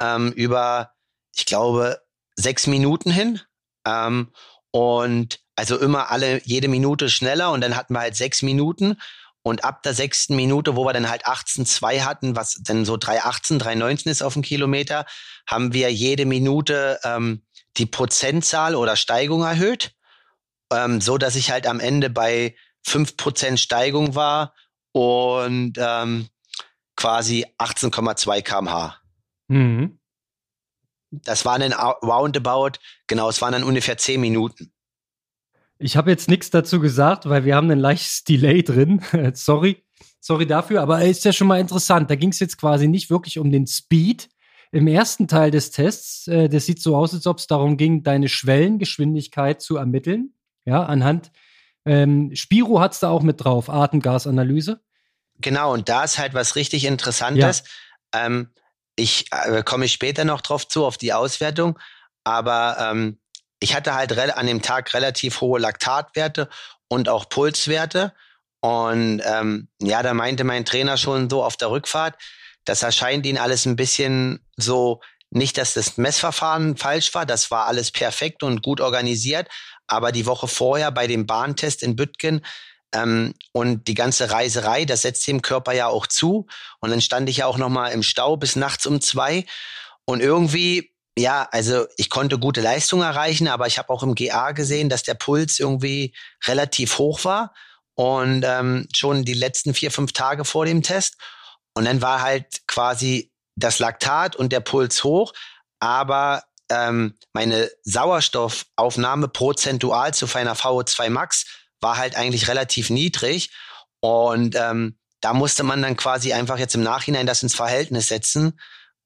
ähm, 0.00 0.32
über, 0.32 0.92
ich 1.34 1.46
glaube, 1.46 2.00
sechs 2.36 2.66
Minuten 2.66 3.10
hin. 3.10 3.40
Ähm, 3.86 4.32
und 4.72 5.40
also 5.56 5.78
immer 5.78 6.10
alle 6.10 6.40
jede 6.44 6.68
Minute 6.68 7.10
schneller 7.10 7.50
und 7.50 7.60
dann 7.60 7.76
hatten 7.76 7.94
wir 7.94 8.00
halt 8.00 8.16
sechs 8.16 8.42
Minuten 8.42 8.96
und 9.42 9.64
ab 9.64 9.82
der 9.82 9.94
sechsten 9.94 10.36
Minute, 10.36 10.76
wo 10.76 10.84
wir 10.84 10.92
dann 10.92 11.08
halt 11.08 11.26
18,2 11.26 12.02
hatten, 12.02 12.36
was 12.36 12.60
dann 12.62 12.84
so 12.84 12.94
3,18, 12.94 13.60
3,19 13.60 14.10
ist 14.10 14.22
auf 14.22 14.34
dem 14.34 14.42
Kilometer, 14.42 15.06
haben 15.46 15.72
wir 15.72 15.92
jede 15.92 16.26
Minute 16.26 16.98
ähm, 17.04 17.42
die 17.76 17.86
Prozentzahl 17.86 18.74
oder 18.74 18.96
Steigung 18.96 19.42
erhöht, 19.42 19.94
ähm, 20.72 21.00
so 21.00 21.16
dass 21.16 21.36
ich 21.36 21.50
halt 21.50 21.66
am 21.66 21.80
Ende 21.80 22.10
bei 22.10 22.54
5% 22.86 23.56
Steigung 23.56 24.14
war 24.14 24.54
und 24.92 25.74
ähm, 25.78 26.28
quasi 26.96 27.46
18,2 27.58 28.42
kmh. 28.42 28.96
Mhm. 29.48 29.98
Das 31.10 31.44
waren 31.44 31.60
dann 31.60 31.72
roundabout, 31.72 32.78
genau, 33.06 33.28
es 33.28 33.40
waren 33.42 33.52
dann 33.52 33.64
ungefähr 33.64 33.96
10 33.96 34.20
Minuten. 34.20 34.72
Ich 35.80 35.96
habe 35.96 36.10
jetzt 36.10 36.28
nichts 36.28 36.50
dazu 36.50 36.78
gesagt, 36.78 37.28
weil 37.28 37.44
wir 37.44 37.56
haben 37.56 37.70
ein 37.70 37.78
leichtes 37.78 38.22
Delay 38.24 38.62
drin. 38.62 39.02
sorry, 39.34 39.82
sorry 40.20 40.46
dafür, 40.46 40.82
aber 40.82 41.02
ist 41.02 41.24
ja 41.24 41.32
schon 41.32 41.46
mal 41.46 41.58
interessant. 41.58 42.10
Da 42.10 42.16
ging 42.16 42.30
es 42.30 42.38
jetzt 42.38 42.58
quasi 42.58 42.86
nicht 42.86 43.10
wirklich 43.10 43.38
um 43.38 43.50
den 43.50 43.66
Speed, 43.66 44.28
im 44.72 44.86
ersten 44.86 45.26
Teil 45.26 45.50
des 45.50 45.72
Tests, 45.72 46.28
äh, 46.28 46.48
das 46.48 46.66
sieht 46.66 46.80
so 46.80 46.94
aus, 46.94 47.12
als 47.12 47.26
ob 47.26 47.38
es 47.38 47.46
darum 47.46 47.76
ging, 47.76 48.02
deine 48.02 48.28
Schwellengeschwindigkeit 48.28 49.60
zu 49.60 49.76
ermitteln. 49.76 50.34
Ja, 50.64 50.84
anhand 50.84 51.32
ähm, 51.86 52.30
Spiro 52.34 52.80
hat 52.80 52.92
es 52.92 53.00
da 53.00 53.08
auch 53.08 53.22
mit 53.22 53.42
drauf, 53.42 53.68
Atemgasanalyse. 53.68 54.80
Genau, 55.40 55.72
und 55.72 55.88
da 55.88 56.04
ist 56.04 56.18
halt 56.18 56.34
was 56.34 56.54
richtig 56.54 56.84
Interessantes. 56.84 57.64
Ja. 58.14 58.26
Ähm, 58.26 58.50
ich 58.96 59.26
äh, 59.32 59.62
komme 59.62 59.88
später 59.88 60.24
noch 60.24 60.42
drauf 60.42 60.68
zu, 60.68 60.84
auf 60.84 60.98
die 60.98 61.14
Auswertung, 61.14 61.78
aber 62.22 62.76
ähm, 62.78 63.18
ich 63.60 63.74
hatte 63.74 63.94
halt 63.94 64.12
an 64.18 64.46
dem 64.46 64.62
Tag 64.62 64.92
relativ 64.94 65.40
hohe 65.40 65.60
Laktatwerte 65.60 66.48
und 66.88 67.08
auch 67.08 67.28
Pulswerte. 67.28 68.12
Und 68.60 69.22
ähm, 69.24 69.68
ja, 69.80 70.02
da 70.02 70.12
meinte 70.12 70.44
mein 70.44 70.64
Trainer 70.64 70.96
schon 70.96 71.30
so 71.30 71.44
auf 71.44 71.56
der 71.56 71.70
Rückfahrt, 71.70 72.16
das 72.64 72.82
erscheint 72.82 73.24
ihnen 73.24 73.38
alles 73.38 73.64
ein 73.64 73.76
bisschen 73.76 74.44
so, 74.56 75.00
nicht, 75.30 75.56
dass 75.56 75.74
das 75.74 75.96
Messverfahren 75.96 76.76
falsch 76.76 77.14
war, 77.14 77.24
das 77.24 77.50
war 77.50 77.66
alles 77.66 77.90
perfekt 77.90 78.42
und 78.42 78.62
gut 78.62 78.80
organisiert, 78.80 79.48
aber 79.86 80.12
die 80.12 80.26
Woche 80.26 80.48
vorher 80.48 80.90
bei 80.90 81.06
dem 81.06 81.26
Bahntest 81.26 81.82
in 81.82 81.96
Büttgen 81.96 82.44
ähm, 82.92 83.34
und 83.52 83.86
die 83.88 83.94
ganze 83.94 84.30
Reiserei, 84.30 84.84
das 84.84 85.02
setzt 85.02 85.26
dem 85.26 85.42
Körper 85.42 85.72
ja 85.72 85.86
auch 85.86 86.06
zu. 86.06 86.46
Und 86.80 86.90
dann 86.90 87.00
stand 87.00 87.28
ich 87.28 87.38
ja 87.38 87.46
auch 87.46 87.58
noch 87.58 87.68
mal 87.68 87.88
im 87.88 88.02
Stau 88.02 88.36
bis 88.36 88.56
nachts 88.56 88.86
um 88.86 89.00
zwei. 89.00 89.46
Und 90.04 90.20
irgendwie, 90.20 90.89
ja, 91.18 91.48
also 91.50 91.86
ich 91.96 92.08
konnte 92.08 92.38
gute 92.38 92.60
Leistung 92.60 93.02
erreichen, 93.02 93.48
aber 93.48 93.66
ich 93.66 93.78
habe 93.78 93.90
auch 93.90 94.02
im 94.02 94.14
GA 94.14 94.52
gesehen, 94.52 94.88
dass 94.88 95.02
der 95.02 95.14
Puls 95.14 95.58
irgendwie 95.58 96.14
relativ 96.46 96.98
hoch 96.98 97.24
war. 97.24 97.52
Und 97.94 98.44
ähm, 98.46 98.88
schon 98.94 99.24
die 99.24 99.34
letzten 99.34 99.74
vier, 99.74 99.90
fünf 99.90 100.12
Tage 100.12 100.44
vor 100.44 100.64
dem 100.64 100.82
Test. 100.82 101.16
Und 101.74 101.84
dann 101.84 102.00
war 102.00 102.22
halt 102.22 102.66
quasi 102.66 103.32
das 103.56 103.78
Laktat 103.78 104.36
und 104.36 104.52
der 104.52 104.60
Puls 104.60 105.04
hoch, 105.04 105.32
aber 105.80 106.42
ähm, 106.70 107.14
meine 107.32 107.70
Sauerstoffaufnahme 107.82 109.28
prozentual 109.28 110.14
zu 110.14 110.26
einer 110.34 110.54
VO2 110.54 111.10
Max 111.10 111.46
war 111.80 111.96
halt 111.96 112.16
eigentlich 112.16 112.48
relativ 112.48 112.90
niedrig. 112.90 113.50
Und 114.00 114.54
ähm, 114.54 114.98
da 115.20 115.34
musste 115.34 115.62
man 115.62 115.82
dann 115.82 115.96
quasi 115.96 116.32
einfach 116.32 116.58
jetzt 116.58 116.74
im 116.74 116.82
Nachhinein 116.82 117.26
das 117.26 117.42
ins 117.42 117.54
Verhältnis 117.54 118.08
setzen, 118.08 118.58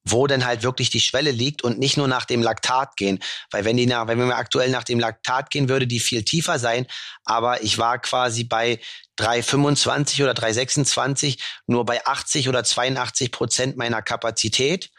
wo 0.05 0.27
denn 0.27 0.45
halt 0.45 0.63
wirklich 0.63 0.91
die 0.91 1.01
Schwelle 1.01 1.31
liegt 1.31 1.63
und 1.63 1.79
nicht 1.79 1.97
nur 1.97 2.09
nach 2.09 2.27
dem 2.27 2.43
Laktat 2.43 2.97
gehen. 2.97 3.21
Weil 3.51 3.65
wenn 3.65 3.77
die 3.77 3.87
nach, 3.87 4.07
wenn 4.07 4.19
wir 4.19 4.37
aktuell 4.37 4.71
nach 4.71 4.85
dem 4.85 5.01
Laktat 5.01 5.51
gehen, 5.51 5.69
würde 5.69 5.87
die 5.87 6.01
viel 6.01 6.25
tiefer 6.25 6.59
sein. 6.59 6.87
Aber 7.25 7.63
ich 7.63 7.79
war 7.79 7.99
quasi 7.99 8.45
bei 8.45 8.81
3,25 9.19 10.23
oder 10.23 10.33
3,26 10.33 11.39
nur 11.67 11.87
bei 11.87 12.05
80 12.05 12.49
oder 12.49 12.65
82 12.65 13.33
Prozent 13.33 13.77
meiner 13.77 14.03
Kapazität. 14.03 14.91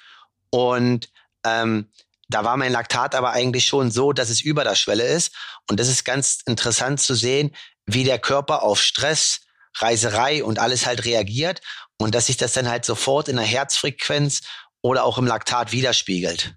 Und 0.50 1.10
ähm, 1.46 1.92
da 2.28 2.44
war 2.44 2.58
mein 2.58 2.72
Laktat 2.72 3.14
aber 3.14 3.32
eigentlich 3.32 3.66
schon 3.66 3.92
so, 3.92 4.12
dass 4.12 4.30
es 4.30 4.42
über 4.42 4.64
der 4.64 4.76
Schwelle 4.76 5.06
ist. 5.06 5.36
Und 5.70 5.80
das 5.80 5.88
ist 5.88 6.04
ganz 6.04 6.40
interessant 6.48 7.00
zu 7.00 7.14
sehen, 7.14 7.56
wie 7.86 8.04
der 8.04 8.18
Körper 8.18 8.64
auf 8.64 8.82
Stress, 8.82 9.42
Reiserei 9.78 10.44
und 10.44 10.58
alles 10.58 10.86
halt 10.86 11.06
reagiert 11.06 11.62
und 11.98 12.16
dass 12.16 12.28
sich 12.28 12.38
das 12.38 12.54
dann 12.54 12.70
halt 12.70 12.86
sofort 12.86 13.28
in 13.28 13.36
der 13.36 13.46
Herzfrequenz 13.46 14.42
oder 14.86 15.04
auch 15.04 15.18
im 15.18 15.26
Laktat 15.26 15.72
widerspiegelt. 15.72 16.56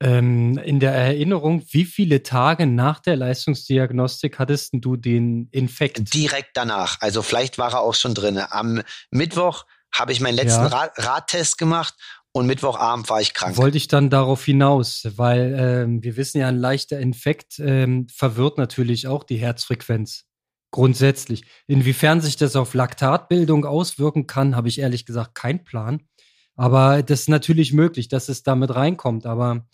Ähm, 0.00 0.56
in 0.58 0.78
der 0.78 0.94
Erinnerung, 0.94 1.64
wie 1.72 1.84
viele 1.84 2.22
Tage 2.22 2.64
nach 2.64 3.00
der 3.00 3.16
Leistungsdiagnostik 3.16 4.38
hattest 4.38 4.70
du 4.74 4.96
den 4.96 5.48
Infekt? 5.50 6.14
Direkt 6.14 6.50
danach. 6.54 6.98
Also 7.00 7.22
vielleicht 7.22 7.58
war 7.58 7.72
er 7.72 7.80
auch 7.80 7.94
schon 7.94 8.14
drin. 8.14 8.38
Am 8.38 8.82
Mittwoch 9.10 9.64
habe 9.92 10.12
ich 10.12 10.20
meinen 10.20 10.36
letzten 10.36 10.66
ja. 10.66 10.90
Radtest 10.96 11.58
gemacht 11.58 11.94
und 12.30 12.46
Mittwochabend 12.46 13.10
war 13.10 13.20
ich 13.20 13.34
krank. 13.34 13.56
Wollte 13.56 13.78
ich 13.78 13.88
dann 13.88 14.10
darauf 14.10 14.44
hinaus, 14.44 15.08
weil 15.16 15.56
ähm, 15.58 16.04
wir 16.04 16.16
wissen 16.16 16.38
ja, 16.38 16.46
ein 16.46 16.58
leichter 16.58 17.00
Infekt 17.00 17.58
ähm, 17.58 18.06
verwirrt 18.14 18.58
natürlich 18.58 19.08
auch 19.08 19.24
die 19.24 19.38
Herzfrequenz. 19.38 20.26
Grundsätzlich. 20.70 21.44
Inwiefern 21.66 22.20
sich 22.20 22.36
das 22.36 22.54
auf 22.54 22.74
Laktatbildung 22.74 23.64
auswirken 23.64 24.28
kann, 24.28 24.54
habe 24.54 24.68
ich 24.68 24.78
ehrlich 24.78 25.04
gesagt 25.04 25.34
keinen 25.34 25.64
Plan. 25.64 26.02
Aber 26.56 27.02
das 27.02 27.22
ist 27.22 27.28
natürlich 27.28 27.72
möglich, 27.72 28.08
dass 28.08 28.28
es 28.28 28.42
damit 28.42 28.74
reinkommt. 28.74 29.26
Aber 29.26 29.66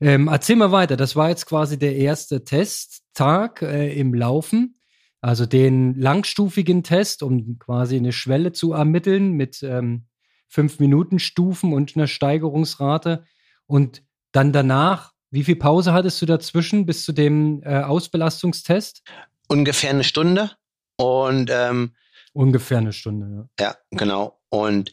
ähm, 0.00 0.28
erzähl 0.28 0.56
mal 0.56 0.72
weiter. 0.72 0.96
Das 0.96 1.16
war 1.16 1.28
jetzt 1.28 1.46
quasi 1.46 1.78
der 1.78 1.96
erste 1.96 2.44
Testtag 2.44 3.62
äh, 3.62 3.92
im 3.98 4.14
Laufen. 4.14 4.80
Also 5.20 5.46
den 5.46 5.94
langstufigen 5.94 6.84
Test, 6.84 7.24
um 7.24 7.58
quasi 7.58 7.96
eine 7.96 8.12
Schwelle 8.12 8.52
zu 8.52 8.72
ermitteln 8.72 9.32
mit 9.32 9.62
ähm, 9.64 10.06
fünf 10.48 10.78
Minuten 10.78 11.18
Stufen 11.18 11.72
und 11.72 11.96
eine 11.96 12.06
Steigerungsrate. 12.06 13.24
Und 13.66 14.02
dann 14.30 14.52
danach, 14.52 15.12
wie 15.30 15.42
viel 15.42 15.56
Pause 15.56 15.92
hattest 15.92 16.22
du 16.22 16.26
dazwischen 16.26 16.86
bis 16.86 17.04
zu 17.04 17.12
dem 17.12 17.62
äh, 17.64 17.80
Ausbelastungstest? 17.80 19.02
Ungefähr 19.48 19.90
eine 19.90 20.04
Stunde. 20.04 20.52
Und 20.96 21.50
ähm, 21.52 21.94
ungefähr 22.32 22.78
eine 22.78 22.92
Stunde, 22.92 23.48
ja. 23.58 23.66
Ja, 23.66 23.76
genau. 23.90 24.40
Und 24.50 24.92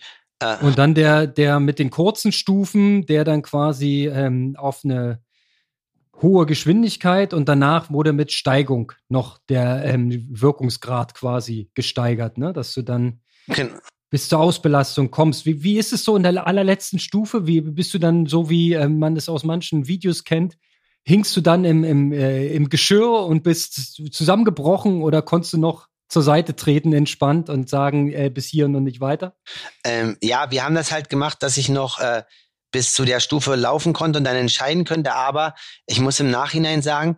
und 0.62 0.78
dann 0.78 0.94
der, 0.94 1.28
der 1.28 1.60
mit 1.60 1.80
den 1.80 1.90
kurzen 1.90 2.32
Stufen, 2.32 3.06
der 3.06 3.24
dann 3.24 3.42
quasi 3.42 4.10
ähm, 4.12 4.56
auf 4.58 4.82
eine 4.84 5.22
hohe 6.22 6.46
Geschwindigkeit 6.46 7.34
und 7.34 7.50
danach 7.50 7.92
wurde 7.92 8.14
mit 8.14 8.32
Steigung 8.32 8.94
noch 9.10 9.38
der 9.50 9.84
ähm, 9.84 10.28
Wirkungsgrad 10.30 11.14
quasi 11.14 11.70
gesteigert, 11.74 12.38
ne? 12.38 12.54
Dass 12.54 12.74
du 12.74 12.82
dann 12.82 13.20
genau 13.48 13.76
bis 14.16 14.30
zur 14.30 14.40
Ausbelastung 14.40 15.12
kommst. 15.12 15.46
Wie, 15.46 15.62
wie 15.62 15.78
ist 15.78 15.92
es 15.92 16.06
so 16.06 16.16
in 16.16 16.24
der 16.24 16.48
allerletzten 16.48 17.00
Stufe? 17.00 17.48
Wie 17.48 17.60
bist 17.60 17.94
du 17.94 18.00
dann 18.00 18.28
so, 18.28 18.50
wie 18.50 18.72
äh, 18.72 18.88
man 18.88 19.18
es 19.18 19.28
aus 19.28 19.44
manchen 19.44 19.90
Videos 19.90 20.24
kennt? 20.24 20.58
Hingst 21.04 21.36
du 21.36 21.42
dann 21.42 21.66
im, 21.66 21.84
im, 21.84 22.14
äh, 22.14 22.48
im 22.48 22.70
Geschirr 22.70 23.26
und 23.26 23.44
bist 23.44 24.02
zusammengebrochen 24.14 25.02
oder 25.02 25.22
konntest 25.22 25.52
du 25.52 25.58
noch 25.58 25.90
zur 26.08 26.24
Seite 26.24 26.56
treten, 26.56 26.94
entspannt 26.94 27.50
und 27.50 27.70
sagen, 27.70 28.12
äh, 28.12 28.30
bis 28.30 28.48
hier 28.48 28.66
und 28.66 28.84
nicht 28.84 29.02
weiter? 29.02 29.36
Ähm, 29.84 30.18
ja, 30.22 30.52
wir 30.52 30.64
haben 30.64 30.76
das 30.76 30.92
halt 30.92 31.10
gemacht, 31.10 31.42
dass 31.42 31.58
ich 31.58 31.70
noch 31.70 32.00
äh, 32.00 32.24
bis 32.72 32.94
zu 32.94 33.06
der 33.06 33.20
Stufe 33.20 33.56
laufen 33.56 33.94
konnte 33.94 34.20
und 34.20 34.26
dann 34.26 34.36
entscheiden 34.36 34.84
könnte. 34.84 35.14
Aber 35.14 35.56
ich 35.86 36.00
muss 36.00 36.20
im 36.20 36.30
Nachhinein 36.30 36.82
sagen, 36.82 37.18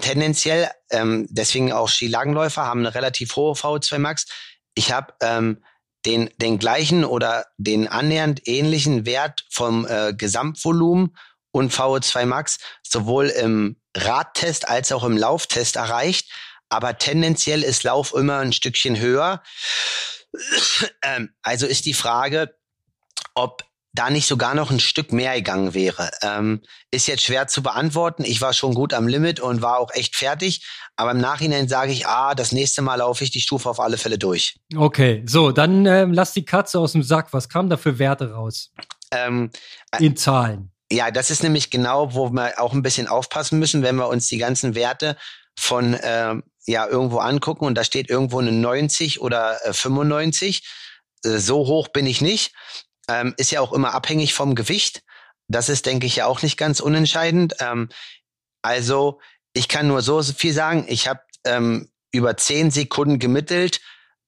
tendenziell, 0.00 0.70
ähm, 0.90 1.26
deswegen 1.30 1.72
auch 1.72 1.88
Skilangläufer 1.88 2.64
haben 2.64 2.80
eine 2.80 2.94
relativ 2.94 3.36
hohe 3.36 3.54
VO2 3.54 3.98
Max. 3.98 4.26
Ich 4.74 4.92
habe 4.92 5.14
ähm, 5.20 5.62
den, 6.04 6.30
den 6.36 6.58
gleichen 6.58 7.04
oder 7.04 7.46
den 7.58 7.88
annähernd 7.88 8.46
ähnlichen 8.46 9.06
Wert 9.06 9.44
vom 9.50 9.86
äh, 9.86 10.14
Gesamtvolumen 10.14 11.16
und 11.50 11.72
VO2 11.72 12.26
Max 12.26 12.58
sowohl 12.82 13.28
im 13.28 13.76
Radtest 13.96 14.68
als 14.68 14.92
auch 14.92 15.04
im 15.04 15.16
Lauftest 15.16 15.76
erreicht. 15.76 16.30
Aber 16.68 16.98
tendenziell 16.98 17.62
ist 17.62 17.84
Lauf 17.84 18.14
immer 18.14 18.38
ein 18.38 18.52
Stückchen 18.52 18.98
höher. 18.98 19.42
Ähm, 21.02 21.30
also 21.42 21.66
ist 21.66 21.86
die 21.86 21.94
Frage, 21.94 22.54
ob 23.34 23.64
da 23.96 24.10
nicht 24.10 24.26
sogar 24.26 24.54
noch 24.54 24.70
ein 24.70 24.78
Stück 24.78 25.12
mehr 25.12 25.34
gegangen 25.34 25.74
wäre. 25.74 26.10
Ähm, 26.22 26.62
ist 26.90 27.08
jetzt 27.08 27.22
schwer 27.22 27.48
zu 27.48 27.62
beantworten. 27.62 28.24
Ich 28.24 28.40
war 28.40 28.52
schon 28.52 28.74
gut 28.74 28.92
am 28.92 29.08
Limit 29.08 29.40
und 29.40 29.62
war 29.62 29.78
auch 29.78 29.90
echt 29.92 30.16
fertig. 30.16 30.66
Aber 30.96 31.12
im 31.12 31.18
Nachhinein 31.18 31.66
sage 31.68 31.92
ich, 31.92 32.06
ah, 32.06 32.34
das 32.34 32.52
nächste 32.52 32.82
Mal 32.82 32.96
laufe 32.96 33.24
ich 33.24 33.30
die 33.30 33.40
Stufe 33.40 33.68
auf 33.68 33.80
alle 33.80 33.96
Fälle 33.96 34.18
durch. 34.18 34.56
Okay, 34.76 35.24
so, 35.26 35.50
dann 35.50 35.86
äh, 35.86 36.04
lass 36.04 36.32
die 36.32 36.44
Katze 36.44 36.78
aus 36.78 36.92
dem 36.92 37.02
Sack. 37.02 37.32
Was 37.32 37.48
kam 37.48 37.70
da 37.70 37.76
für 37.76 37.98
Werte 37.98 38.32
raus? 38.32 38.70
Ähm, 39.10 39.50
In 39.98 40.16
Zahlen. 40.16 40.72
Ja, 40.92 41.10
das 41.10 41.30
ist 41.30 41.42
nämlich 41.42 41.70
genau, 41.70 42.14
wo 42.14 42.30
wir 42.30 42.60
auch 42.60 42.72
ein 42.72 42.82
bisschen 42.82 43.08
aufpassen 43.08 43.58
müssen, 43.58 43.82
wenn 43.82 43.96
wir 43.96 44.08
uns 44.08 44.28
die 44.28 44.38
ganzen 44.38 44.74
Werte 44.74 45.16
von 45.58 45.94
äh, 45.94 46.34
ja 46.66 46.86
irgendwo 46.86 47.18
angucken 47.18 47.64
und 47.64 47.74
da 47.74 47.84
steht 47.84 48.10
irgendwo 48.10 48.40
eine 48.40 48.52
90 48.52 49.20
oder 49.20 49.64
äh, 49.64 49.72
95. 49.72 50.66
Äh, 51.24 51.38
so 51.38 51.66
hoch 51.66 51.88
bin 51.88 52.06
ich 52.06 52.20
nicht. 52.20 52.54
Ähm, 53.08 53.34
ist 53.36 53.52
ja 53.52 53.60
auch 53.60 53.72
immer 53.72 53.94
abhängig 53.94 54.34
vom 54.34 54.54
Gewicht. 54.54 55.02
Das 55.48 55.68
ist, 55.68 55.86
denke 55.86 56.06
ich, 56.06 56.16
ja 56.16 56.26
auch 56.26 56.42
nicht 56.42 56.56
ganz 56.56 56.80
unentscheidend. 56.80 57.54
Ähm, 57.60 57.88
also 58.62 59.20
ich 59.52 59.68
kann 59.68 59.86
nur 59.86 60.02
so 60.02 60.22
viel 60.22 60.52
sagen. 60.52 60.86
Ich 60.88 61.06
habe 61.08 61.20
ähm, 61.44 61.90
über 62.10 62.36
zehn 62.36 62.70
Sekunden 62.70 63.18
gemittelt 63.18 63.80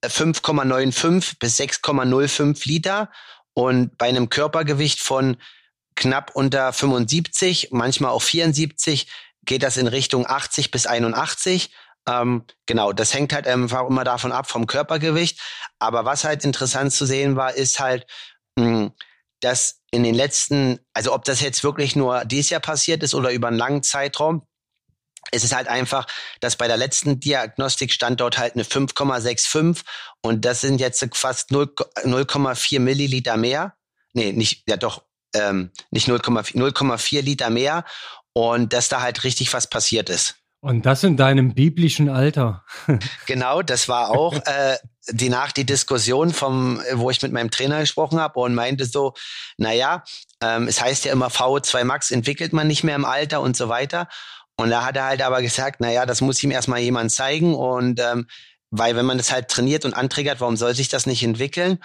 5,95 0.04 1.32
äh, 1.32 1.36
bis 1.40 1.58
6,05 1.58 2.68
Liter 2.68 3.10
und 3.52 3.98
bei 3.98 4.08
einem 4.08 4.30
Körpergewicht 4.30 5.00
von 5.00 5.36
knapp 5.96 6.30
unter 6.34 6.72
75, 6.72 7.70
manchmal 7.72 8.12
auch 8.12 8.22
74, 8.22 9.08
geht 9.44 9.64
das 9.64 9.76
in 9.76 9.88
Richtung 9.88 10.26
80 10.26 10.70
bis 10.70 10.86
81. 10.86 11.72
Ähm, 12.06 12.44
genau, 12.66 12.92
das 12.92 13.14
hängt 13.14 13.32
halt 13.32 13.46
einfach 13.46 13.86
immer 13.86 14.04
davon 14.04 14.32
ab 14.32 14.50
vom 14.50 14.66
Körpergewicht. 14.66 15.40
Aber 15.78 16.04
was 16.04 16.24
halt 16.24 16.44
interessant 16.44 16.92
zu 16.92 17.06
sehen 17.06 17.36
war, 17.36 17.54
ist 17.54 17.80
halt, 17.80 18.06
hm, 18.58 18.92
dass 19.40 19.80
in 19.90 20.02
den 20.02 20.14
letzten, 20.14 20.80
also 20.92 21.14
ob 21.14 21.24
das 21.24 21.40
jetzt 21.40 21.64
wirklich 21.64 21.96
nur 21.96 22.24
dieses 22.24 22.50
Jahr 22.50 22.60
passiert 22.60 23.02
ist 23.02 23.14
oder 23.14 23.30
über 23.30 23.48
einen 23.48 23.58
langen 23.58 23.82
Zeitraum, 23.82 24.46
es 25.30 25.44
ist 25.44 25.54
halt 25.54 25.68
einfach, 25.68 26.06
dass 26.40 26.56
bei 26.56 26.68
der 26.68 26.76
letzten 26.76 27.20
Diagnostik 27.20 27.92
stand 27.92 28.20
dort 28.20 28.38
halt 28.38 28.54
eine 28.54 28.64
5,65 28.64 29.82
und 30.22 30.44
das 30.44 30.60
sind 30.60 30.80
jetzt 30.80 31.04
fast 31.14 31.50
0,4 31.50 32.80
Milliliter 32.80 33.36
mehr. 33.36 33.74
Nee, 34.14 34.32
nicht, 34.32 34.62
ja 34.68 34.76
doch, 34.76 35.02
ähm, 35.34 35.70
nicht 35.90 36.08
0,4 36.08 37.20
Liter 37.20 37.50
mehr 37.50 37.84
und 38.32 38.72
dass 38.72 38.88
da 38.88 39.02
halt 39.02 39.24
richtig 39.24 39.52
was 39.52 39.68
passiert 39.68 40.08
ist. 40.08 40.36
Und 40.60 40.86
das 40.86 41.04
in 41.04 41.16
deinem 41.16 41.54
biblischen 41.54 42.08
Alter. 42.08 42.64
genau, 43.26 43.62
das 43.62 43.88
war 43.88 44.10
auch 44.10 44.34
äh, 44.34 44.76
die 45.10 45.28
nach 45.28 45.52
die 45.52 45.64
Diskussion 45.64 46.32
vom, 46.32 46.82
wo 46.94 47.10
ich 47.10 47.22
mit 47.22 47.32
meinem 47.32 47.50
Trainer 47.50 47.80
gesprochen 47.80 48.18
habe 48.18 48.40
und 48.40 48.54
meinte 48.54 48.84
so, 48.84 49.14
naja, 49.56 50.02
ähm, 50.42 50.66
es 50.66 50.80
heißt 50.80 51.04
ja 51.04 51.12
immer 51.12 51.28
VO2 51.28 51.84
Max 51.84 52.10
entwickelt 52.10 52.52
man 52.52 52.66
nicht 52.66 52.82
mehr 52.82 52.96
im 52.96 53.04
Alter 53.04 53.40
und 53.40 53.56
so 53.56 53.68
weiter. 53.68 54.08
Und 54.56 54.70
da 54.70 54.84
hat 54.84 54.96
er 54.96 55.04
halt 55.04 55.22
aber 55.22 55.42
gesagt, 55.42 55.80
naja, 55.80 56.06
das 56.06 56.20
muss 56.20 56.42
ihm 56.42 56.50
erstmal 56.50 56.80
jemand 56.80 57.12
zeigen 57.12 57.54
und 57.54 58.00
ähm, 58.00 58.26
weil 58.70 58.96
wenn 58.96 59.06
man 59.06 59.16
das 59.16 59.32
halt 59.32 59.48
trainiert 59.48 59.84
und 59.84 59.94
anträgert, 59.94 60.40
warum 60.40 60.56
soll 60.56 60.74
sich 60.74 60.88
das 60.88 61.06
nicht 61.06 61.22
entwickeln? 61.22 61.78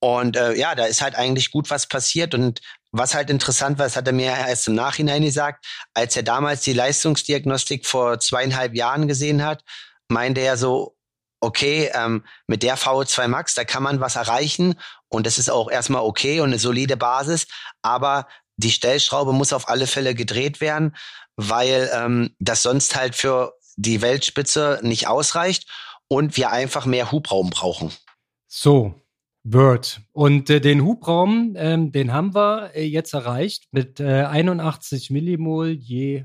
Und 0.00 0.36
äh, 0.36 0.54
ja, 0.54 0.74
da 0.74 0.86
ist 0.86 1.02
halt 1.02 1.14
eigentlich 1.14 1.50
gut 1.50 1.70
was 1.70 1.86
passiert. 1.86 2.34
Und 2.34 2.60
was 2.92 3.14
halt 3.14 3.30
interessant 3.30 3.78
war, 3.78 3.86
das 3.86 3.96
hat 3.96 4.06
er 4.06 4.12
mir 4.12 4.26
erst 4.26 4.68
im 4.68 4.74
Nachhinein 4.74 5.22
gesagt, 5.22 5.64
als 5.94 6.16
er 6.16 6.22
damals 6.22 6.62
die 6.62 6.72
Leistungsdiagnostik 6.72 7.86
vor 7.86 8.18
zweieinhalb 8.18 8.74
Jahren 8.74 9.08
gesehen 9.08 9.44
hat, 9.44 9.64
meinte 10.08 10.40
er 10.40 10.56
so, 10.56 10.96
okay, 11.40 11.90
ähm, 11.94 12.24
mit 12.46 12.62
der 12.62 12.76
VO2 12.76 13.28
Max, 13.28 13.54
da 13.54 13.64
kann 13.64 13.82
man 13.82 14.00
was 14.00 14.16
erreichen 14.16 14.74
und 15.08 15.26
das 15.26 15.38
ist 15.38 15.50
auch 15.50 15.70
erstmal 15.70 16.02
okay 16.02 16.40
und 16.40 16.50
eine 16.50 16.58
solide 16.58 16.96
Basis, 16.96 17.46
aber 17.82 18.26
die 18.56 18.70
Stellschraube 18.70 19.32
muss 19.32 19.52
auf 19.52 19.68
alle 19.68 19.86
Fälle 19.86 20.14
gedreht 20.14 20.60
werden, 20.60 20.96
weil 21.36 21.90
ähm, 21.94 22.34
das 22.38 22.62
sonst 22.62 22.94
halt 22.94 23.14
für 23.14 23.54
die 23.76 24.02
Weltspitze 24.02 24.80
nicht 24.82 25.06
ausreicht 25.06 25.66
und 26.08 26.36
wir 26.36 26.50
einfach 26.50 26.84
mehr 26.84 27.10
Hubraum 27.10 27.48
brauchen. 27.50 27.92
So, 28.48 28.94
Word. 29.44 30.02
Und 30.12 30.50
äh, 30.50 30.60
den 30.60 30.84
Hubraum, 30.84 31.54
ähm, 31.56 31.92
den 31.92 32.12
haben 32.12 32.34
wir 32.34 32.72
äh, 32.74 32.84
jetzt 32.84 33.14
erreicht 33.14 33.68
mit 33.72 34.00
äh, 34.00 34.24
81 34.24 35.10
Millimol 35.10 35.70
je 35.70 36.24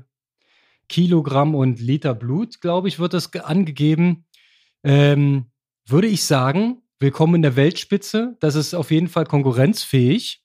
Kilogramm 0.88 1.54
und 1.54 1.80
Liter 1.80 2.14
Blut, 2.14 2.60
glaube 2.60 2.88
ich, 2.88 2.98
wird 2.98 3.14
das 3.14 3.32
angegeben. 3.34 4.26
Ähm, 4.84 5.46
würde 5.86 6.06
ich 6.06 6.24
sagen, 6.24 6.82
willkommen 7.00 7.36
in 7.36 7.42
der 7.42 7.56
Weltspitze. 7.56 8.36
Das 8.40 8.54
ist 8.54 8.74
auf 8.74 8.90
jeden 8.90 9.08
Fall 9.08 9.24
konkurrenzfähig. 9.24 10.42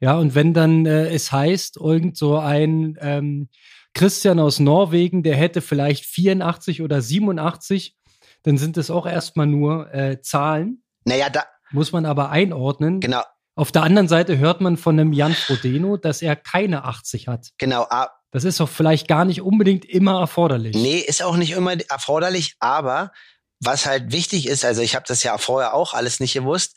Ja, 0.00 0.16
und 0.18 0.34
wenn 0.34 0.54
dann 0.54 0.86
äh, 0.86 1.08
es 1.08 1.32
heißt, 1.32 1.78
irgend 1.78 2.16
so 2.16 2.36
ein 2.36 2.96
ähm, 3.00 3.48
Christian 3.94 4.38
aus 4.38 4.58
Norwegen, 4.58 5.22
der 5.22 5.36
hätte 5.36 5.60
vielleicht 5.60 6.04
84 6.06 6.82
oder 6.82 7.00
87, 7.00 7.96
dann 8.42 8.58
sind 8.58 8.76
es 8.76 8.90
auch 8.90 9.06
erstmal 9.06 9.46
nur 9.46 9.92
äh, 9.94 10.20
Zahlen. 10.20 10.82
Naja, 11.04 11.28
da, 11.30 11.44
muss 11.72 11.92
man 11.92 12.06
aber 12.06 12.30
einordnen. 12.30 13.00
Genau. 13.00 13.22
Auf 13.54 13.70
der 13.70 13.82
anderen 13.82 14.08
Seite 14.08 14.38
hört 14.38 14.60
man 14.60 14.76
von 14.76 14.98
einem 14.98 15.12
Jan 15.12 15.34
Frodeno, 15.34 15.96
dass 15.96 16.22
er 16.22 16.36
keine 16.36 16.84
80 16.84 17.28
hat. 17.28 17.48
Genau. 17.58 17.86
Das 18.30 18.44
ist 18.44 18.60
doch 18.60 18.68
vielleicht 18.68 19.08
gar 19.08 19.26
nicht 19.26 19.42
unbedingt 19.42 19.84
immer 19.84 20.18
erforderlich. 20.20 20.74
Nee, 20.74 20.98
ist 20.98 21.22
auch 21.22 21.36
nicht 21.36 21.52
immer 21.52 21.74
erforderlich, 21.90 22.56
aber 22.60 23.12
was 23.60 23.86
halt 23.86 24.10
wichtig 24.10 24.48
ist, 24.48 24.64
also 24.64 24.80
ich 24.80 24.94
habe 24.94 25.04
das 25.06 25.22
ja 25.22 25.36
vorher 25.38 25.74
auch 25.74 25.92
alles 25.92 26.18
nicht 26.18 26.32
gewusst, 26.32 26.76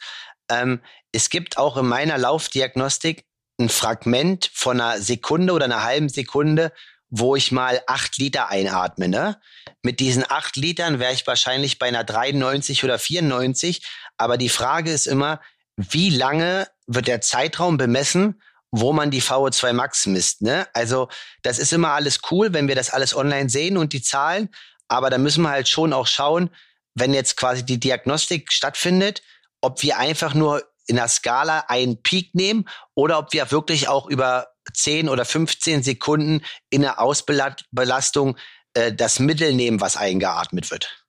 ähm, 0.49 0.81
es 1.11 1.29
gibt 1.29 1.57
auch 1.57 1.77
in 1.77 1.87
meiner 1.87 2.17
Laufdiagnostik 2.17 3.25
ein 3.59 3.69
Fragment 3.69 4.51
von 4.53 4.81
einer 4.81 5.01
Sekunde 5.01 5.53
oder 5.53 5.65
einer 5.65 5.83
halben 5.83 6.09
Sekunde, 6.09 6.73
wo 7.17 7.37
ich 7.37 7.53
mal 7.53 7.81
acht 7.87 8.17
Liter 8.17 8.49
einatme. 8.49 9.07
Ne? 9.07 9.39
Mit 9.83 10.01
diesen 10.01 10.29
acht 10.29 10.57
Litern 10.57 10.99
wäre 10.99 11.13
ich 11.13 11.25
wahrscheinlich 11.25 11.79
bei 11.79 11.87
einer 11.87 12.03
93 12.03 12.83
oder 12.83 12.99
94, 12.99 13.85
aber 14.17 14.37
die 14.37 14.49
Frage 14.49 14.91
ist 14.91 15.07
immer, 15.07 15.39
wie 15.77 16.09
lange 16.09 16.67
wird 16.87 17.07
der 17.07 17.21
Zeitraum 17.21 17.77
bemessen, 17.77 18.41
wo 18.69 18.91
man 18.91 19.11
die 19.11 19.21
VO2 19.21 19.71
Max 19.71 20.05
misst. 20.07 20.41
Ne? 20.41 20.67
Also 20.73 21.07
das 21.41 21.57
ist 21.57 21.71
immer 21.71 21.91
alles 21.91 22.19
cool, 22.31 22.51
wenn 22.51 22.67
wir 22.67 22.75
das 22.75 22.89
alles 22.89 23.15
online 23.15 23.49
sehen 23.49 23.77
und 23.77 23.93
die 23.93 24.01
Zahlen, 24.01 24.49
aber 24.89 25.09
da 25.09 25.17
müssen 25.17 25.43
wir 25.43 25.51
halt 25.51 25.69
schon 25.69 25.93
auch 25.93 26.07
schauen, 26.07 26.49
wenn 26.95 27.13
jetzt 27.13 27.37
quasi 27.37 27.65
die 27.65 27.79
Diagnostik 27.79 28.51
stattfindet, 28.51 29.21
ob 29.61 29.81
wir 29.83 29.97
einfach 29.97 30.33
nur 30.33 30.63
in 30.85 30.97
der 30.97 31.07
Skala 31.07 31.65
einen 31.69 32.01
Peak 32.03 32.35
nehmen 32.35 32.67
oder 32.93 33.19
ob 33.19 33.31
wir 33.31 33.49
wirklich 33.51 33.87
auch 33.87 34.07
über 34.07 34.54
10 34.73 35.09
oder 35.09 35.25
15 35.25 35.83
Sekunden 35.83 36.41
in 36.69 36.81
der 36.81 36.99
Ausbelastung 36.99 38.37
äh, 38.73 38.93
das 38.93 39.19
Mittel 39.19 39.53
nehmen, 39.53 39.81
was 39.81 39.97
eingeatmet 39.97 40.71
wird. 40.71 41.05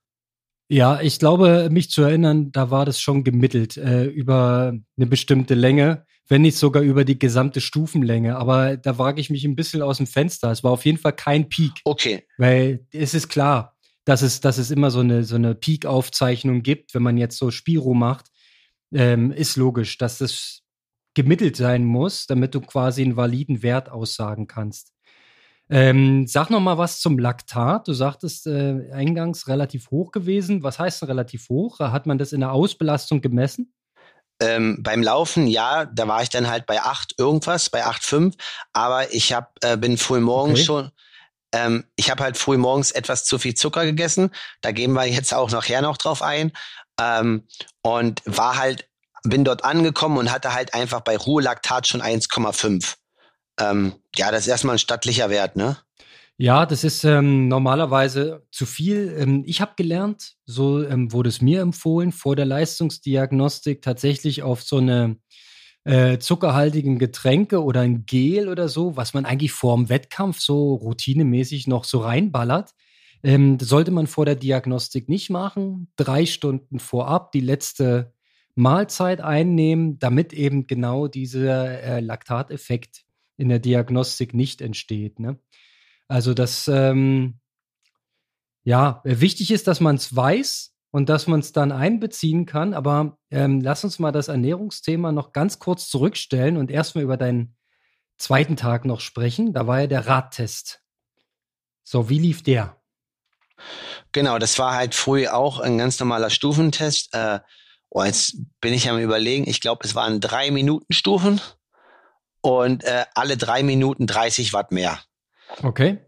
Ja, 0.69 1.01
ich 1.01 1.19
glaube, 1.19 1.69
mich 1.71 1.91
zu 1.91 2.03
erinnern, 2.03 2.51
da 2.51 2.71
war 2.71 2.85
das 2.85 3.01
schon 3.01 3.23
gemittelt 3.23 3.77
äh, 3.77 4.05
über 4.05 4.73
eine 4.97 5.07
bestimmte 5.07 5.55
Länge, 5.55 6.05
wenn 6.29 6.43
nicht 6.43 6.57
sogar 6.57 6.83
über 6.83 7.05
die 7.05 7.19
gesamte 7.19 7.61
Stufenlänge. 7.61 8.37
Aber 8.37 8.77
da 8.77 8.99
wage 8.99 9.21
ich 9.21 9.31
mich 9.31 9.45
ein 9.45 9.55
bisschen 9.55 9.81
aus 9.81 9.99
dem 9.99 10.09
Fenster. 10.09 10.51
Es 10.51 10.65
war 10.65 10.73
auf 10.73 10.85
jeden 10.85 10.99
Fall 10.99 11.13
kein 11.13 11.49
Peak. 11.49 11.73
Okay. 11.85 12.27
Weil 12.37 12.85
es 12.93 13.15
ist 13.15 13.29
klar, 13.29 13.77
dass 14.05 14.23
es, 14.23 14.41
dass 14.41 14.59
es 14.59 14.73
immer 14.73 14.91
so 14.91 15.01
eine, 15.01 15.23
so 15.23 15.37
eine 15.37 15.55
Peak-Aufzeichnung 15.55 16.63
gibt, 16.63 16.95
wenn 16.95 17.03
man 17.03 17.17
jetzt 17.17 17.39
so 17.39 17.53
Spiro 17.53 17.95
macht. 17.95 18.27
Ähm, 18.93 19.31
ist 19.31 19.57
logisch, 19.57 19.99
dass 19.99 20.19
das 20.19 20.63
gemittelt 21.17 21.57
sein 21.57 21.85
muss, 21.85 22.27
damit 22.27 22.55
du 22.55 22.61
quasi 22.61 23.03
einen 23.03 23.17
validen 23.17 23.63
Wert 23.63 23.91
aussagen 23.91 24.47
kannst. 24.47 24.93
Ähm, 25.69 26.27
sag 26.29 26.51
noch 26.51 26.61
mal 26.61 26.79
was 26.79 27.01
zum 27.01 27.19
Laktat. 27.19 27.89
Du 27.89 27.95
sagtest 27.95 28.47
äh, 28.47 28.93
eingangs 28.93 29.49
relativ 29.49 29.91
hoch 29.91 30.13
gewesen. 30.13 30.63
Was 30.63 30.79
heißt 30.79 31.03
denn 31.03 31.09
relativ 31.09 31.49
hoch? 31.49 31.81
Hat 31.81 32.07
man 32.07 32.19
das 32.19 32.33
in 32.33 32.41
der 32.41 32.53
Ausbelastung 32.53 33.23
gemessen? 33.23 33.73
Ähm, 34.41 34.83
beim 34.83 35.03
Laufen, 35.03 35.47
ja, 35.47 35.87
da 35.87 36.07
war 36.07 36.23
ich 36.23 36.29
dann 36.29 36.49
halt 36.49 36.67
bei 36.67 36.83
8 36.83 37.15
irgendwas, 37.19 37.71
bei 37.71 37.85
8,5. 37.85 38.35
Aber 38.75 39.13
ich 39.13 39.33
hab, 39.33 39.57
äh, 39.65 39.79
bin 39.79 39.97
früh 39.97 40.21
morgens 40.21 40.61
okay. 40.61 40.67
schon, 40.67 40.91
ähm, 41.53 41.85
ich 41.97 42.11
habe 42.11 42.23
halt 42.23 42.37
früh 42.37 42.59
morgens 42.59 42.91
etwas 42.91 43.25
zu 43.25 43.39
viel 43.39 43.55
Zucker 43.55 43.87
gegessen. 43.87 44.31
Da 44.61 44.73
gehen 44.73 44.93
wir 44.93 45.07
jetzt 45.07 45.33
auch 45.33 45.51
nachher 45.51 45.81
noch 45.81 45.97
drauf 45.97 46.21
ein. 46.21 46.53
Ähm, 47.01 47.49
und 47.83 48.21
war 48.27 48.59
halt, 48.59 48.89
bin 49.29 49.45
dort 49.45 49.65
angekommen 49.65 50.19
und 50.19 50.33
hatte 50.33 50.55
halt 50.55 50.75
einfach 50.75 51.01
bei 51.01 51.17
Ruhelaktat 51.17 51.87
schon 51.87 52.03
1,5. 52.03 52.95
Ähm, 53.59 53.95
ja, 54.15 54.31
das 54.31 54.43
ist 54.43 54.49
erstmal 54.49 54.77
ein 54.77 54.81
stattlicher 54.81 55.31
Wert, 55.31 55.57
ne? 55.57 55.77
Ja, 56.39 56.67
das 56.67 56.85
ist 56.85 57.03
ähm, 57.05 57.49
normalerweise 57.49 58.47
zu 58.51 58.67
viel. 58.67 59.17
Ähm, 59.19 59.43
ich 59.47 59.63
habe 59.63 59.73
gelernt, 59.77 60.35
so 60.45 60.85
ähm, 60.85 61.11
wurde 61.11 61.31
es 61.31 61.41
mir 61.41 61.63
empfohlen, 61.63 62.13
vor 62.13 62.37
der 62.37 62.45
Leistungsdiagnostik 62.45 63.81
tatsächlich 63.81 64.43
auf 64.43 64.63
so 64.63 64.77
eine 64.77 65.17
äh, 65.85 66.19
zuckerhaltigen 66.19 66.99
Getränke 66.99 67.63
oder 67.63 67.81
ein 67.81 68.05
Gel 68.05 68.49
oder 68.49 68.69
so, 68.69 68.97
was 68.97 69.15
man 69.15 69.25
eigentlich 69.25 69.53
vor 69.53 69.77
dem 69.77 69.89
Wettkampf 69.89 70.41
so 70.41 70.75
routinemäßig 70.75 71.69
noch 71.69 71.85
so 71.85 72.01
reinballert. 72.01 72.73
Ähm, 73.23 73.59
sollte 73.59 73.91
man 73.91 74.07
vor 74.07 74.27
der 74.27 74.37
Diagnostik 74.37 75.09
nicht 75.09 75.31
machen. 75.31 75.91
Drei 75.97 76.27
Stunden 76.27 76.81
vorab 76.81 77.33
die 77.33 77.41
letzte 77.41 78.13
Mahlzeit 78.57 79.21
einnehmen, 79.21 79.99
damit 79.99 80.33
eben 80.33 80.67
genau 80.67 81.07
dieser 81.09 81.83
äh, 81.83 82.01
Laktateffekt 82.01 83.05
in 83.37 83.51
der 83.51 83.59
Diagnostik 83.59 84.35
nicht 84.35 84.63
entsteht. 84.63 85.21
Ne? 85.21 85.39
Also 86.09 86.35
das, 86.35 86.67
ähm, 86.67 87.39
ja, 88.65 89.03
wichtig 89.05 89.51
ist, 89.51 89.69
dass 89.69 89.81
man 89.81 89.97
es 89.97 90.17
weiß 90.17 90.75
und 90.91 91.09
dass 91.11 91.27
man 91.27 91.41
es 91.41 91.53
dann 91.53 91.71
einbeziehen 91.71 92.47
kann. 92.47 92.73
Aber 92.73 93.19
ähm, 93.31 93.61
lass 93.61 93.85
uns 93.85 93.99
mal 93.99 94.11
das 94.11 94.29
Ernährungsthema 94.29 95.13
noch 95.13 95.33
ganz 95.33 95.59
kurz 95.59 95.89
zurückstellen 95.89 96.57
und 96.57 96.71
erstmal 96.71 97.05
über 97.05 97.19
deinen 97.19 97.57
zweiten 98.17 98.57
Tag 98.57 98.87
noch 98.87 99.01
sprechen. 99.01 99.53
Da 99.53 99.67
war 99.67 99.81
ja 99.83 99.87
der 99.87 100.07
Radtest. 100.07 100.83
So, 101.85 102.09
wie 102.09 102.19
lief 102.19 102.43
der? 102.43 102.81
Genau, 104.13 104.39
das 104.39 104.59
war 104.59 104.75
halt 104.75 104.95
früh 104.95 105.29
auch 105.29 105.61
ein 105.61 105.77
ganz 105.77 106.01
normaler 106.01 106.31
Stufentest. 106.31 107.15
Äh, 107.15 107.41
oh, 107.97 108.05
jetzt 108.05 108.37
bin 108.61 108.75
ich 108.75 108.91
am 108.91 108.99
überlegen, 108.99 109.49
ich 109.49 109.63
glaube, 109.63 109.87
es 109.87 109.95
waren 109.95 110.21
drei 110.21 110.51
Minuten 110.51 110.93
Stufen 110.93 111.41
und 112.43 112.85
äh, 112.85 113.07
alle 113.15 113.39
drei 113.39 113.63
Minuten 113.63 114.07
30 114.07 114.53
Watt 114.53 114.71
mehr. 114.71 115.01
Okay. 115.63 115.99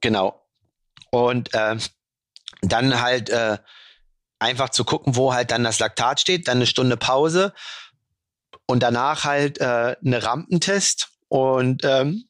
Genau. 0.00 0.42
Und 1.10 1.52
äh, 1.52 1.76
dann 2.62 3.02
halt 3.02 3.28
äh, 3.28 3.58
einfach 4.38 4.70
zu 4.70 4.84
gucken, 4.84 5.14
wo 5.14 5.34
halt 5.34 5.50
dann 5.50 5.64
das 5.64 5.80
Laktat 5.80 6.18
steht, 6.18 6.48
dann 6.48 6.56
eine 6.58 6.66
Stunde 6.66 6.96
Pause 6.96 7.52
und 8.66 8.82
danach 8.82 9.24
halt 9.24 9.60
äh, 9.60 9.96
eine 10.02 10.22
Rampentest 10.24 11.10
und 11.28 11.84
ähm, 11.84 12.24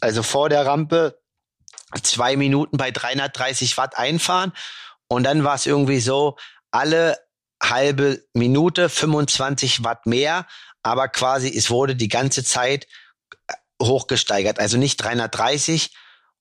also 0.00 0.22
vor 0.22 0.48
der 0.48 0.64
Rampe 0.64 1.20
zwei 2.04 2.36
Minuten 2.36 2.76
bei 2.76 2.92
330 2.92 3.76
Watt 3.78 3.98
einfahren 3.98 4.52
und 5.08 5.24
dann 5.24 5.42
war 5.42 5.56
es 5.56 5.66
irgendwie 5.66 5.98
so, 5.98 6.36
alle 6.70 7.16
halbe 7.62 8.24
Minute 8.34 8.88
25 8.88 9.84
Watt 9.84 10.06
mehr 10.06 10.46
aber 10.82 11.08
quasi 11.08 11.48
es 11.54 11.70
wurde 11.70 11.96
die 11.96 12.08
ganze 12.08 12.44
Zeit 12.44 12.86
äh, 13.48 13.54
hochgesteigert. 13.82 14.58
Also 14.58 14.78
nicht 14.78 14.96
330 14.96 15.94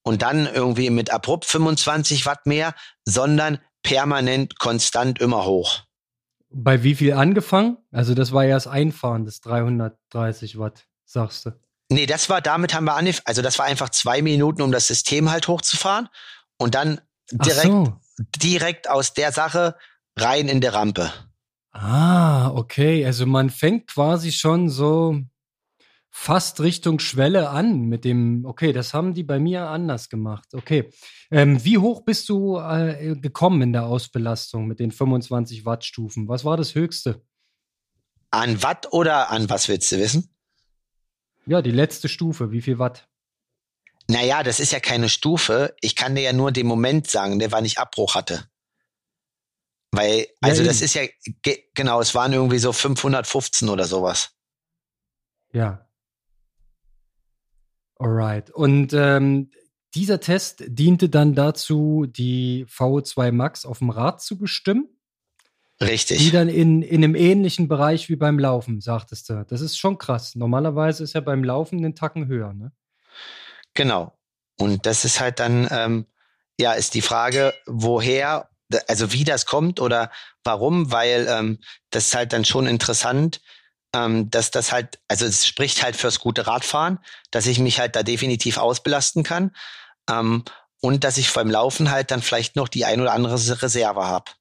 und 0.03 0.21
dann 0.21 0.47
irgendwie 0.47 0.89
mit 0.89 1.11
abrupt 1.11 1.45
25 1.45 2.25
Watt 2.25 2.45
mehr, 2.45 2.73
sondern 3.05 3.59
permanent 3.83 4.59
konstant 4.59 5.19
immer 5.19 5.45
hoch. 5.45 5.83
Bei 6.49 6.81
wie 6.83 6.95
viel 6.95 7.13
angefangen? 7.13 7.77
Also 7.91 8.13
das 8.13 8.31
war 8.31 8.45
ja 8.45 8.55
das 8.55 8.67
Einfahren 8.67 9.25
des 9.25 9.41
330 9.41 10.57
Watt. 10.57 10.87
sagst 11.05 11.45
du. 11.45 11.51
Nee, 11.89 12.05
das 12.05 12.29
war, 12.29 12.41
damit 12.41 12.73
haben 12.73 12.85
wir 12.85 12.95
angefangen, 12.95 13.27
also 13.27 13.41
das 13.41 13.59
war 13.59 13.65
einfach 13.65 13.89
zwei 13.89 14.21
Minuten, 14.21 14.61
um 14.61 14.71
das 14.71 14.87
System 14.87 15.29
halt 15.29 15.47
hochzufahren 15.47 16.09
und 16.57 16.75
dann 16.75 17.01
direkt, 17.31 17.67
so. 17.67 17.97
direkt 18.17 18.89
aus 18.89 19.13
der 19.13 19.31
Sache 19.31 19.75
rein 20.17 20.47
in 20.47 20.61
der 20.61 20.73
Rampe. 20.73 21.11
Ah, 21.71 22.49
okay. 22.51 23.05
Also 23.05 23.25
man 23.25 23.49
fängt 23.49 23.87
quasi 23.87 24.31
schon 24.31 24.69
so 24.69 25.21
fast 26.09 26.61
Richtung 26.61 26.99
Schwelle 26.99 27.49
an 27.49 27.81
mit 27.83 28.03
dem, 28.03 28.43
okay, 28.45 28.73
das 28.73 28.93
haben 28.93 29.13
die 29.13 29.23
bei 29.23 29.39
mir 29.39 29.67
anders 29.67 30.09
gemacht. 30.09 30.47
Okay. 30.53 30.89
Ähm, 31.29 31.63
wie 31.63 31.77
hoch 31.77 32.01
bist 32.01 32.27
du 32.29 32.57
äh, 32.57 33.15
gekommen 33.15 33.61
in 33.61 33.73
der 33.73 33.85
Ausbelastung 33.85 34.65
mit 34.67 34.79
den 34.79 34.91
25 34.91 35.65
Wattstufen? 35.65 36.27
Was 36.27 36.43
war 36.43 36.57
das 36.57 36.73
höchste? 36.73 37.21
An 38.31 38.63
Watt 38.63 38.91
oder 38.91 39.29
an 39.29 39.49
was 39.49 39.69
willst 39.69 39.91
du 39.91 39.99
wissen? 39.99 40.35
Ja, 41.45 41.61
die 41.61 41.71
letzte 41.71 42.09
Stufe, 42.09 42.51
wie 42.51 42.61
viel 42.61 42.79
Watt? 42.79 43.07
Naja, 44.09 44.41
das 44.41 44.59
ist 44.59 44.71
ja 44.71 44.79
keine 44.79 45.09
Stufe. 45.09 45.75
Ich 45.81 45.95
kann 45.95 46.15
dir 46.15 46.21
ja 46.21 46.33
nur 46.33 46.51
den 46.51 46.65
Moment 46.65 47.07
sagen, 47.07 47.39
der 47.39 47.51
wann 47.51 47.65
ich 47.65 47.77
Abbruch 47.77 48.15
hatte. 48.15 48.49
Weil, 49.97 50.27
also 50.41 50.61
ja, 50.61 50.67
das 50.67 50.81
ist 50.81 50.93
ja, 50.93 51.03
genau, 51.73 51.99
es 51.99 52.13
waren 52.13 52.31
irgendwie 52.31 52.59
so 52.59 52.71
515 52.71 53.67
oder 53.69 53.85
sowas. 53.85 54.31
Ja. 55.51 55.87
Alright. 57.99 58.51
Und 58.51 58.93
ähm, 58.93 59.49
dieser 59.95 60.19
Test 60.19 60.63
diente 60.67 61.09
dann 61.09 61.33
dazu, 61.33 62.05
die 62.07 62.65
VO2 62.67 63.31
Max 63.31 63.65
auf 63.65 63.79
dem 63.79 63.89
Rad 63.89 64.21
zu 64.21 64.37
bestimmen. 64.37 64.87
Richtig. 65.81 66.19
Die 66.19 66.31
dann 66.31 66.49
in, 66.49 66.81
in 66.81 67.03
einem 67.03 67.15
ähnlichen 67.15 67.67
Bereich 67.67 68.09
wie 68.09 68.15
beim 68.15 68.39
Laufen, 68.39 68.81
sagtest 68.81 69.29
du. 69.29 69.45
Das 69.47 69.61
ist 69.61 69.77
schon 69.77 69.97
krass. 69.97 70.35
Normalerweise 70.35 71.03
ist 71.03 71.13
ja 71.13 71.21
beim 71.21 71.43
Laufen 71.43 71.81
den 71.81 71.95
Tacken 71.95 72.27
höher, 72.27 72.53
ne? 72.53 72.71
Genau. 73.73 74.17
Und 74.59 74.85
das 74.85 75.05
ist 75.05 75.19
halt 75.19 75.39
dann, 75.39 75.67
ähm, 75.71 76.05
ja, 76.59 76.73
ist 76.73 76.95
die 76.95 77.01
Frage, 77.01 77.53
woher, 77.67 78.49
also 78.87 79.13
wie 79.13 79.23
das 79.23 79.45
kommt 79.45 79.79
oder 79.79 80.11
warum, 80.43 80.91
weil 80.91 81.27
ähm, 81.29 81.59
das 81.89 82.07
ist 82.07 82.15
halt 82.15 82.33
dann 82.33 82.45
schon 82.45 82.67
interessant, 82.67 83.41
ähm, 83.93 84.29
dass 84.29 84.51
das 84.51 84.71
halt, 84.71 84.99
also 85.07 85.25
es 85.25 85.47
spricht 85.47 85.83
halt 85.83 85.95
fürs 85.95 86.19
gute 86.19 86.47
Radfahren, 86.47 86.99
dass 87.31 87.47
ich 87.47 87.59
mich 87.59 87.79
halt 87.79 87.95
da 87.95 88.03
definitiv 88.03 88.57
ausbelasten 88.57 89.23
kann 89.23 89.55
ähm, 90.09 90.43
und 90.81 91.03
dass 91.03 91.17
ich 91.17 91.33
beim 91.33 91.49
Laufen 91.49 91.91
halt 91.91 92.11
dann 92.11 92.21
vielleicht 92.21 92.55
noch 92.55 92.67
die 92.67 92.85
ein 92.85 93.01
oder 93.01 93.13
andere 93.13 93.33
Reserve 93.33 94.05
habe. 94.05 94.31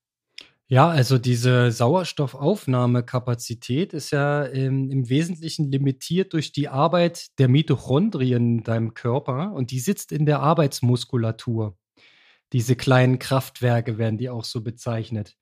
Ja, 0.69 0.89
also 0.89 1.17
diese 1.17 1.71
Sauerstoffaufnahmekapazität 1.71 3.93
ist 3.93 4.11
ja 4.11 4.43
im, 4.43 4.91
im 4.91 5.09
Wesentlichen 5.09 5.71
limitiert 5.71 6.33
durch 6.33 6.51
die 6.51 6.69
Arbeit 6.69 7.39
der 7.39 7.47
Mitochondrien 7.47 8.59
in 8.59 8.65
deinem 8.65 8.93
Körper 8.93 9.53
und 9.53 9.71
die 9.71 9.79
sitzt 9.79 10.11
in 10.11 10.27
der 10.27 10.41
Arbeitsmuskulatur. 10.41 11.79
Diese 12.53 12.77
kleinen 12.77 13.19
Kraftwerke 13.19 13.99
werden 13.99 14.19
die 14.19 14.31
auch 14.31 14.45
so 14.45 14.63
bezeichnet. 14.63 15.37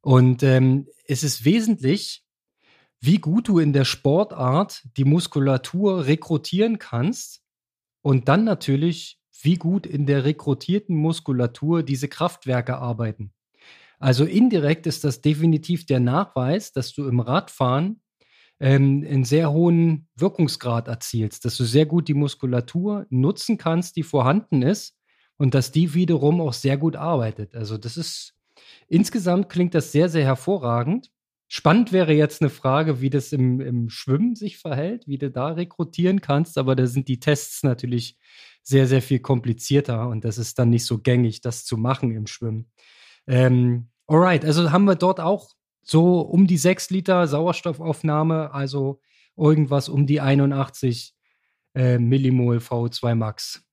Und 0.00 0.42
ähm, 0.42 0.86
es 1.06 1.22
ist 1.22 1.44
wesentlich, 1.44 2.24
wie 3.00 3.18
gut 3.18 3.48
du 3.48 3.58
in 3.58 3.72
der 3.72 3.84
Sportart 3.84 4.84
die 4.96 5.04
Muskulatur 5.04 6.06
rekrutieren 6.06 6.78
kannst 6.78 7.42
und 8.02 8.28
dann 8.28 8.44
natürlich, 8.44 9.20
wie 9.40 9.56
gut 9.56 9.86
in 9.86 10.06
der 10.06 10.24
rekrutierten 10.24 10.96
Muskulatur 10.96 11.82
diese 11.82 12.08
Kraftwerke 12.08 12.78
arbeiten. 12.78 13.32
Also 14.00 14.24
indirekt 14.24 14.86
ist 14.86 15.04
das 15.04 15.20
definitiv 15.20 15.86
der 15.86 16.00
Nachweis, 16.00 16.72
dass 16.72 16.92
du 16.92 17.08
im 17.08 17.20
Radfahren 17.20 18.00
ähm, 18.60 19.04
einen 19.08 19.24
sehr 19.24 19.52
hohen 19.52 20.08
Wirkungsgrad 20.16 20.88
erzielst, 20.88 21.44
dass 21.44 21.56
du 21.56 21.64
sehr 21.64 21.86
gut 21.86 22.08
die 22.08 22.14
Muskulatur 22.14 23.06
nutzen 23.10 23.58
kannst, 23.58 23.96
die 23.96 24.02
vorhanden 24.02 24.62
ist 24.62 24.97
und 25.38 25.54
dass 25.54 25.72
die 25.72 25.94
wiederum 25.94 26.40
auch 26.40 26.52
sehr 26.52 26.76
gut 26.76 26.96
arbeitet. 26.96 27.54
Also 27.54 27.78
das 27.78 27.96
ist 27.96 28.34
insgesamt 28.88 29.48
klingt 29.48 29.74
das 29.74 29.92
sehr, 29.92 30.08
sehr 30.08 30.24
hervorragend. 30.24 31.10
Spannend 31.46 31.92
wäre 31.92 32.12
jetzt 32.12 32.42
eine 32.42 32.50
Frage, 32.50 33.00
wie 33.00 33.08
das 33.08 33.32
im, 33.32 33.60
im 33.60 33.88
Schwimmen 33.88 34.34
sich 34.34 34.58
verhält, 34.58 35.06
wie 35.06 35.16
du 35.16 35.30
da 35.30 35.48
rekrutieren 35.48 36.20
kannst, 36.20 36.58
aber 36.58 36.76
da 36.76 36.86
sind 36.86 37.08
die 37.08 37.20
Tests 37.20 37.62
natürlich 37.62 38.18
sehr, 38.62 38.86
sehr 38.86 39.00
viel 39.00 39.20
komplizierter 39.20 40.08
und 40.08 40.24
das 40.24 40.36
ist 40.36 40.58
dann 40.58 40.68
nicht 40.68 40.84
so 40.84 40.98
gängig, 40.98 41.40
das 41.40 41.64
zu 41.64 41.78
machen 41.78 42.14
im 42.14 42.26
Schwimmen. 42.26 42.70
Ähm, 43.26 43.88
alright, 44.06 44.44
also 44.44 44.72
haben 44.72 44.84
wir 44.84 44.96
dort 44.96 45.20
auch 45.20 45.54
so 45.82 46.20
um 46.20 46.46
die 46.46 46.58
6 46.58 46.90
Liter 46.90 47.26
Sauerstoffaufnahme, 47.26 48.52
also 48.52 49.00
irgendwas 49.38 49.88
um 49.88 50.06
die 50.06 50.20
81 50.20 51.14
äh, 51.74 51.98
Millimol 51.98 52.58
VO2 52.58 53.14
Max. 53.14 53.67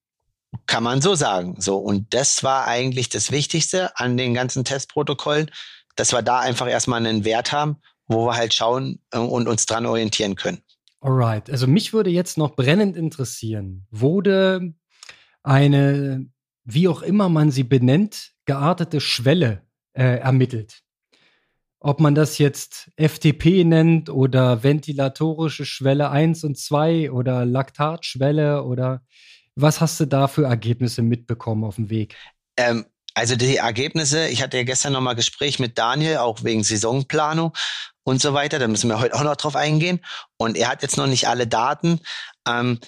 Kann 0.67 0.83
man 0.83 1.01
so 1.01 1.15
sagen. 1.15 1.55
So, 1.59 1.77
und 1.77 2.13
das 2.13 2.43
war 2.43 2.67
eigentlich 2.67 3.09
das 3.09 3.31
Wichtigste 3.31 3.97
an 3.99 4.17
den 4.17 4.33
ganzen 4.33 4.63
Testprotokollen, 4.63 5.51
dass 5.95 6.13
wir 6.13 6.21
da 6.21 6.39
einfach 6.39 6.67
erstmal 6.67 7.05
einen 7.05 7.25
Wert 7.25 7.51
haben, 7.51 7.77
wo 8.07 8.27
wir 8.27 8.35
halt 8.35 8.53
schauen 8.53 8.99
äh, 9.11 9.17
und 9.17 9.47
uns 9.47 9.65
dran 9.65 9.85
orientieren 9.85 10.35
können. 10.35 10.61
Alright, 11.01 11.49
also 11.49 11.67
mich 11.67 11.93
würde 11.93 12.09
jetzt 12.09 12.37
noch 12.37 12.55
brennend 12.55 12.97
interessieren, 12.97 13.85
wurde 13.91 14.73
eine, 15.43 16.27
wie 16.63 16.87
auch 16.87 17.03
immer 17.03 17.29
man 17.29 17.51
sie 17.51 17.63
benennt, 17.63 18.31
geartete 18.45 18.99
Schwelle 18.99 19.61
äh, 19.93 20.17
ermittelt. 20.17 20.81
Ob 21.79 21.99
man 21.99 22.15
das 22.15 22.39
jetzt 22.39 22.91
FTP 22.97 23.63
nennt 23.63 24.09
oder 24.09 24.63
ventilatorische 24.63 25.65
Schwelle 25.65 26.09
1 26.09 26.43
und 26.43 26.57
2 26.57 27.11
oder 27.11 27.45
Laktatschwelle 27.45 28.63
oder 28.63 29.03
was 29.55 29.81
hast 29.81 29.99
du 29.99 30.05
da 30.05 30.27
für 30.27 30.45
Ergebnisse 30.45 31.01
mitbekommen 31.01 31.63
auf 31.63 31.75
dem 31.75 31.89
Weg? 31.89 32.15
Ähm, 32.57 32.85
also 33.13 33.35
die 33.35 33.57
Ergebnisse, 33.57 34.27
ich 34.27 34.43
hatte 34.43 34.57
ja 34.57 34.63
gestern 34.63 34.93
nochmal 34.93 35.15
Gespräch 35.15 35.59
mit 35.59 35.77
Daniel, 35.77 36.17
auch 36.17 36.43
wegen 36.43 36.63
Saisonplanung 36.63 37.53
und 38.03 38.21
so 38.21 38.33
weiter. 38.33 38.59
Da 38.59 38.67
müssen 38.67 38.89
wir 38.89 38.99
heute 38.99 39.15
auch 39.15 39.23
noch 39.23 39.37
drauf 39.37 39.55
eingehen. 39.55 40.01
Und 40.37 40.57
er 40.57 40.67
hat 40.67 40.81
jetzt 40.81 40.97
noch 40.97 41.07
nicht 41.07 41.27
alle 41.27 41.47
Daten. 41.47 42.01
Ähm, 42.47 42.79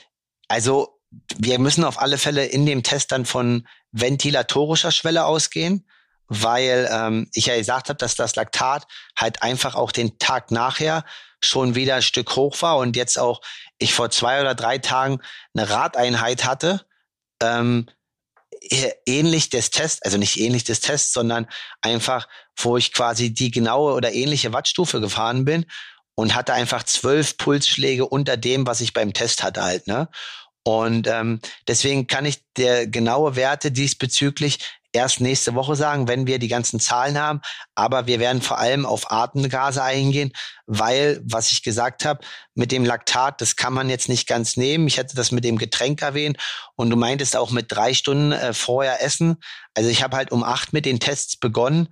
also 0.49 0.99
wir 1.37 1.59
müssen 1.59 1.85
auf 1.85 2.01
alle 2.01 2.17
Fälle 2.17 2.45
in 2.45 2.65
dem 2.65 2.83
Test 2.83 3.13
dann 3.13 3.25
von 3.25 3.65
ventilatorischer 3.91 4.91
Schwelle 4.91 5.25
ausgehen 5.25 5.85
weil 6.27 6.89
ähm, 6.91 7.29
ich 7.33 7.45
ja 7.45 7.57
gesagt 7.57 7.89
habe, 7.89 7.97
dass 7.97 8.15
das 8.15 8.35
Laktat 8.35 8.87
halt 9.17 9.43
einfach 9.43 9.75
auch 9.75 9.91
den 9.91 10.17
Tag 10.19 10.51
nachher 10.51 11.05
schon 11.43 11.75
wieder 11.75 11.95
ein 11.95 12.01
Stück 12.01 12.35
hoch 12.35 12.61
war 12.61 12.77
und 12.77 12.95
jetzt 12.95 13.17
auch 13.19 13.41
ich 13.79 13.93
vor 13.93 14.09
zwei 14.09 14.41
oder 14.41 14.55
drei 14.55 14.77
Tagen 14.77 15.19
eine 15.53 15.69
Radeinheit 15.69 16.45
hatte, 16.45 16.85
ähm, 17.41 17.87
ähnlich 19.05 19.49
des 19.49 19.69
Tests, 19.69 20.01
also 20.01 20.17
nicht 20.17 20.39
ähnlich 20.39 20.63
des 20.63 20.79
Tests, 20.79 21.13
sondern 21.13 21.47
einfach, 21.81 22.27
wo 22.55 22.77
ich 22.77 22.93
quasi 22.93 23.33
die 23.33 23.51
genaue 23.51 23.93
oder 23.93 24.11
ähnliche 24.13 24.53
Wattstufe 24.53 24.99
gefahren 24.99 25.45
bin 25.45 25.65
und 26.15 26.33
hatte 26.33 26.53
einfach 26.53 26.83
zwölf 26.83 27.37
Pulsschläge 27.37 28.07
unter 28.07 28.37
dem, 28.37 28.65
was 28.65 28.81
ich 28.81 28.93
beim 28.93 29.13
Test 29.13 29.43
hatte 29.43 29.63
halt, 29.63 29.87
ne? 29.87 30.09
Und 30.63 31.07
ähm, 31.07 31.39
deswegen 31.67 32.07
kann 32.07 32.25
ich 32.25 32.43
der 32.57 32.87
genaue 32.87 33.37
Werte 33.37 33.71
diesbezüglich 33.71 34.59
erst 34.97 35.21
nächste 35.21 35.55
Woche 35.55 35.75
sagen, 35.75 36.07
wenn 36.07 36.27
wir 36.27 36.39
die 36.39 36.47
ganzen 36.47 36.79
Zahlen 36.79 37.17
haben. 37.19 37.41
Aber 37.75 38.07
wir 38.07 38.19
werden 38.19 38.41
vor 38.41 38.57
allem 38.57 38.85
auf 38.85 39.11
Atemgase 39.11 39.83
eingehen, 39.83 40.33
weil, 40.65 41.21
was 41.23 41.51
ich 41.51 41.63
gesagt 41.63 42.03
habe, 42.03 42.19
mit 42.55 42.71
dem 42.71 42.83
Laktat, 42.83 43.39
das 43.39 43.55
kann 43.55 43.73
man 43.73 43.89
jetzt 43.89 44.09
nicht 44.09 44.27
ganz 44.27 44.57
nehmen. 44.57 44.87
Ich 44.87 44.97
hatte 44.97 45.15
das 45.15 45.31
mit 45.31 45.43
dem 45.43 45.57
Getränk 45.57 46.01
erwähnt 46.01 46.37
und 46.75 46.89
du 46.89 46.97
meintest 46.97 47.35
auch 47.35 47.51
mit 47.51 47.71
drei 47.71 47.93
Stunden 47.93 48.31
äh, 48.31 48.53
vorher 48.53 49.03
essen. 49.03 49.37
Also 49.75 49.89
ich 49.89 50.01
habe 50.01 50.17
halt 50.17 50.31
um 50.31 50.43
acht 50.43 50.73
mit 50.73 50.85
den 50.85 50.99
Tests 50.99 51.37
begonnen. 51.37 51.89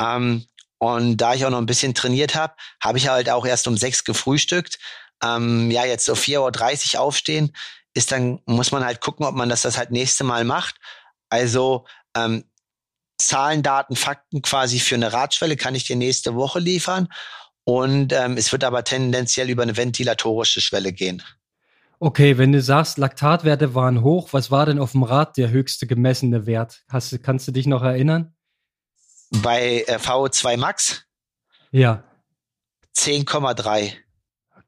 Ähm, 0.00 0.44
und 0.78 1.16
da 1.16 1.34
ich 1.34 1.44
auch 1.44 1.50
noch 1.50 1.58
ein 1.58 1.66
bisschen 1.66 1.94
trainiert 1.94 2.34
habe, 2.34 2.54
habe 2.82 2.98
ich 2.98 3.08
halt 3.08 3.30
auch 3.30 3.46
erst 3.46 3.66
um 3.68 3.76
sechs 3.76 4.04
gefrühstückt. 4.04 4.78
Ähm, 5.22 5.70
ja, 5.70 5.84
jetzt 5.84 6.04
so 6.04 6.14
4.30 6.14 6.94
Uhr 6.94 7.00
aufstehen, 7.00 7.52
ist 7.94 8.12
dann, 8.12 8.40
muss 8.46 8.70
man 8.70 8.84
halt 8.84 9.00
gucken, 9.00 9.26
ob 9.26 9.34
man 9.34 9.48
das 9.48 9.62
das 9.62 9.76
halt 9.76 9.90
nächste 9.90 10.24
Mal 10.24 10.44
macht. 10.44 10.76
Also 11.30 11.86
ähm, 12.26 12.44
Zahlen, 13.18 13.62
Daten, 13.62 13.96
Fakten 13.96 14.42
quasi 14.42 14.78
für 14.78 14.94
eine 14.94 15.12
Radschwelle 15.12 15.56
kann 15.56 15.74
ich 15.74 15.84
dir 15.84 15.96
nächste 15.96 16.34
Woche 16.34 16.60
liefern. 16.60 17.08
Und 17.64 18.12
ähm, 18.12 18.36
es 18.36 18.52
wird 18.52 18.64
aber 18.64 18.84
tendenziell 18.84 19.50
über 19.50 19.62
eine 19.62 19.76
ventilatorische 19.76 20.60
Schwelle 20.60 20.92
gehen. 20.92 21.22
Okay, 22.00 22.38
wenn 22.38 22.52
du 22.52 22.62
sagst, 22.62 22.96
Laktatwerte 22.96 23.74
waren 23.74 24.02
hoch, 24.02 24.32
was 24.32 24.50
war 24.50 24.66
denn 24.66 24.78
auf 24.78 24.92
dem 24.92 25.02
Rad 25.02 25.36
der 25.36 25.50
höchste 25.50 25.86
gemessene 25.86 26.46
Wert? 26.46 26.82
Hast, 26.88 27.22
kannst 27.22 27.48
du 27.48 27.52
dich 27.52 27.66
noch 27.66 27.82
erinnern? 27.82 28.34
Bei 29.30 29.84
äh, 29.86 29.96
VO2 29.96 30.56
Max? 30.56 31.04
Ja. 31.72 32.04
10,3. 32.96 33.92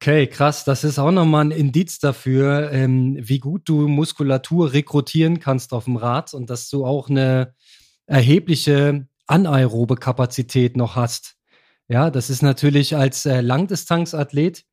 Okay, 0.02 0.26
krass. 0.28 0.64
Das 0.64 0.82
ist 0.82 0.98
auch 0.98 1.10
nochmal 1.10 1.44
ein 1.44 1.50
Indiz 1.50 1.98
dafür, 1.98 2.72
ähm, 2.72 3.18
wie 3.20 3.38
gut 3.38 3.68
du 3.68 3.86
Muskulatur 3.86 4.72
rekrutieren 4.72 5.40
kannst 5.40 5.74
auf 5.74 5.84
dem 5.84 5.96
Rad 5.96 6.32
und 6.32 6.48
dass 6.48 6.70
du 6.70 6.86
auch 6.86 7.10
eine 7.10 7.54
erhebliche 8.06 9.06
anaerobe 9.26 9.96
Kapazität 9.96 10.74
noch 10.74 10.96
hast. 10.96 11.36
Ja, 11.86 12.10
das 12.10 12.30
ist 12.30 12.40
natürlich 12.40 12.96
als 12.96 13.26
äh, 13.26 13.42
Langdistanzathlet 13.42 14.64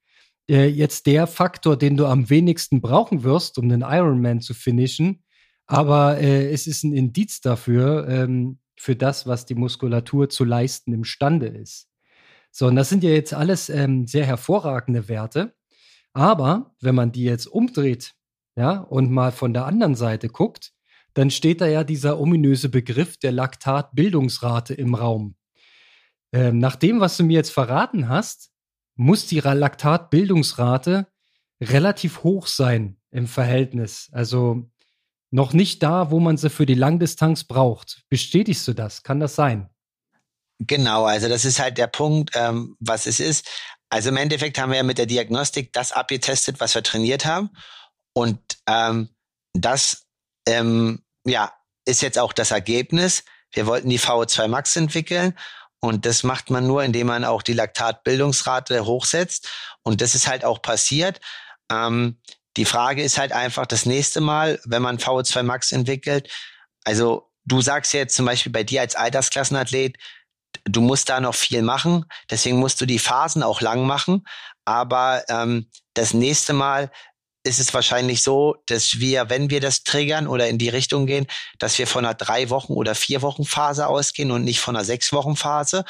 äh, 0.49 0.67
jetzt 0.67 1.07
der 1.07 1.27
Faktor, 1.27 1.77
den 1.77 1.97
du 1.97 2.05
am 2.05 2.29
wenigsten 2.29 2.79
brauchen 2.79 3.23
wirst, 3.23 3.57
um 3.57 3.67
den 3.67 3.81
Ironman 3.81 4.39
zu 4.39 4.53
finishen. 4.53 5.23
Aber 5.65 6.19
äh, 6.19 6.49
es 6.53 6.67
ist 6.67 6.85
ein 6.85 6.93
Indiz 6.93 7.41
dafür, 7.41 8.07
ähm, 8.07 8.59
für 8.77 8.95
das, 8.95 9.27
was 9.27 9.45
die 9.45 9.55
Muskulatur 9.55 10.29
zu 10.29 10.45
leisten 10.45 10.93
imstande 10.93 11.47
ist. 11.47 11.89
So, 12.51 12.67
und 12.67 12.75
das 12.75 12.89
sind 12.89 13.03
ja 13.03 13.11
jetzt 13.11 13.33
alles 13.33 13.69
ähm, 13.69 14.07
sehr 14.07 14.25
hervorragende 14.25 15.07
Werte. 15.07 15.55
Aber 16.13 16.75
wenn 16.81 16.95
man 16.95 17.11
die 17.11 17.23
jetzt 17.23 17.45
umdreht, 17.45 18.13
ja, 18.55 18.79
und 18.79 19.11
mal 19.11 19.31
von 19.31 19.53
der 19.53 19.65
anderen 19.65 19.95
Seite 19.95 20.29
guckt, 20.29 20.73
dann 21.13 21.29
steht 21.29 21.61
da 21.61 21.67
ja 21.67 21.83
dieser 21.83 22.19
ominöse 22.19 22.69
Begriff 22.69 23.17
der 23.17 23.31
Laktatbildungsrate 23.31 24.73
im 24.73 24.95
Raum. 24.95 25.35
Ähm, 26.33 26.57
nach 26.59 26.75
dem, 26.75 26.99
was 26.99 27.17
du 27.17 27.23
mir 27.23 27.35
jetzt 27.35 27.51
verraten 27.51 28.09
hast, 28.09 28.51
muss 28.95 29.27
die 29.27 29.39
Laktatbildungsrate 29.39 31.07
relativ 31.61 32.23
hoch 32.23 32.47
sein 32.47 32.97
im 33.11 33.27
Verhältnis. 33.27 34.09
Also 34.11 34.69
noch 35.31 35.53
nicht 35.53 35.83
da, 35.83 36.11
wo 36.11 36.19
man 36.19 36.37
sie 36.37 36.49
für 36.49 36.65
die 36.65 36.73
Langdistanz 36.73 37.43
braucht. 37.43 38.03
Bestätigst 38.09 38.67
du 38.67 38.73
das? 38.73 39.03
Kann 39.03 39.19
das 39.19 39.35
sein? 39.35 39.69
Genau, 40.59 41.05
also 41.05 41.29
das 41.29 41.45
ist 41.45 41.59
halt 41.59 41.77
der 41.77 41.87
Punkt, 41.87 42.31
ähm, 42.33 42.75
was 42.79 43.05
es 43.05 43.19
ist. 43.19 43.47
Also 43.89 44.09
im 44.09 44.17
Endeffekt 44.17 44.57
haben 44.57 44.71
wir 44.71 44.77
ja 44.77 44.83
mit 44.83 44.97
der 44.97 45.05
Diagnostik 45.05 45.71
das 45.71 45.91
abgetestet, 45.91 46.59
was 46.59 46.75
wir 46.75 46.83
trainiert 46.83 47.25
haben. 47.25 47.51
Und 48.13 48.39
ähm, 48.67 49.09
das 49.53 50.07
ähm, 50.47 51.03
ja, 51.25 51.53
ist 51.85 52.01
jetzt 52.01 52.17
auch 52.17 52.33
das 52.33 52.51
Ergebnis. 52.51 53.23
Wir 53.51 53.65
wollten 53.65 53.89
die 53.89 53.99
VO2 53.99 54.47
Max 54.47 54.75
entwickeln 54.75 55.37
und 55.79 56.05
das 56.05 56.23
macht 56.23 56.49
man 56.49 56.65
nur, 56.65 56.83
indem 56.83 57.07
man 57.07 57.23
auch 57.23 57.43
die 57.43 57.53
Laktatbildungsrate 57.53 58.85
hochsetzt. 58.85 59.49
Und 59.83 60.01
das 60.01 60.15
ist 60.15 60.27
halt 60.27 60.43
auch 60.43 60.61
passiert. 60.61 61.19
Ähm, 61.71 62.19
die 62.57 62.65
Frage 62.65 63.03
ist 63.03 63.17
halt 63.17 63.31
einfach 63.31 63.67
das 63.67 63.85
nächste 63.85 64.19
Mal, 64.19 64.59
wenn 64.65 64.81
man 64.81 64.97
VO2 64.97 65.43
Max 65.43 65.71
entwickelt. 65.71 66.31
Also 66.83 67.31
du 67.45 67.61
sagst 67.61 67.93
jetzt 67.93 68.15
zum 68.15 68.25
Beispiel 68.25 68.51
bei 68.51 68.63
dir 68.63 68.81
als 68.81 68.95
Altersklassenathlet, 68.95 69.97
du 70.67 70.81
musst 70.81 71.09
da 71.09 71.19
noch 71.19 71.35
viel 71.35 71.61
machen. 71.61 72.05
Deswegen 72.29 72.57
musst 72.57 72.79
du 72.81 72.85
die 72.85 72.99
Phasen 72.99 73.43
auch 73.43 73.61
lang 73.61 73.85
machen. 73.85 74.25
Aber 74.65 75.23
ähm, 75.29 75.69
das 75.93 76.13
nächste 76.13 76.53
Mal 76.53 76.91
ist 77.43 77.59
es 77.59 77.73
wahrscheinlich 77.73 78.21
so, 78.21 78.57
dass 78.67 78.99
wir, 78.99 79.29
wenn 79.29 79.49
wir 79.49 79.61
das 79.61 79.83
triggern 79.83 80.27
oder 80.27 80.47
in 80.49 80.57
die 80.57 80.69
Richtung 80.69 81.05
gehen, 81.05 81.27
dass 81.59 81.79
wir 81.79 81.87
von 81.87 82.05
einer 82.05 82.13
drei 82.13 82.49
Wochen 82.49 82.73
oder 82.73 82.93
vier 82.93 83.21
Wochen 83.21 83.45
Phase 83.45 83.87
ausgehen 83.87 84.31
und 84.31 84.43
nicht 84.43 84.59
von 84.59 84.75
einer 84.75 84.83
sechs 84.83 85.13
Wochen 85.13 85.35
Phase. 85.35 85.85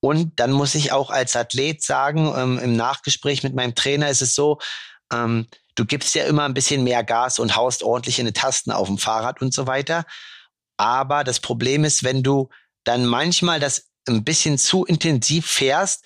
Und 0.00 0.40
dann 0.40 0.52
muss 0.52 0.74
ich 0.74 0.92
auch 0.92 1.10
als 1.10 1.36
Athlet 1.36 1.82
sagen, 1.82 2.32
ähm, 2.36 2.58
im 2.58 2.76
Nachgespräch 2.76 3.42
mit 3.42 3.54
meinem 3.54 3.74
Trainer 3.74 4.10
ist 4.10 4.22
es 4.22 4.34
so, 4.34 4.58
ähm, 5.12 5.46
du 5.76 5.84
gibst 5.86 6.14
ja 6.14 6.24
immer 6.24 6.44
ein 6.44 6.54
bisschen 6.54 6.82
mehr 6.82 7.04
Gas 7.04 7.38
und 7.38 7.54
haust 7.54 7.82
ordentlich 7.82 8.18
in 8.18 8.26
die 8.26 8.32
Tasten 8.32 8.72
auf 8.72 8.88
dem 8.88 8.98
Fahrrad 8.98 9.40
und 9.40 9.54
so 9.54 9.66
weiter. 9.66 10.04
Aber 10.76 11.24
das 11.24 11.40
Problem 11.40 11.84
ist, 11.84 12.02
wenn 12.02 12.22
du 12.22 12.48
dann 12.84 13.06
manchmal 13.06 13.60
das 13.60 13.88
ein 14.08 14.24
bisschen 14.24 14.58
zu 14.58 14.84
intensiv 14.84 15.46
fährst, 15.46 16.04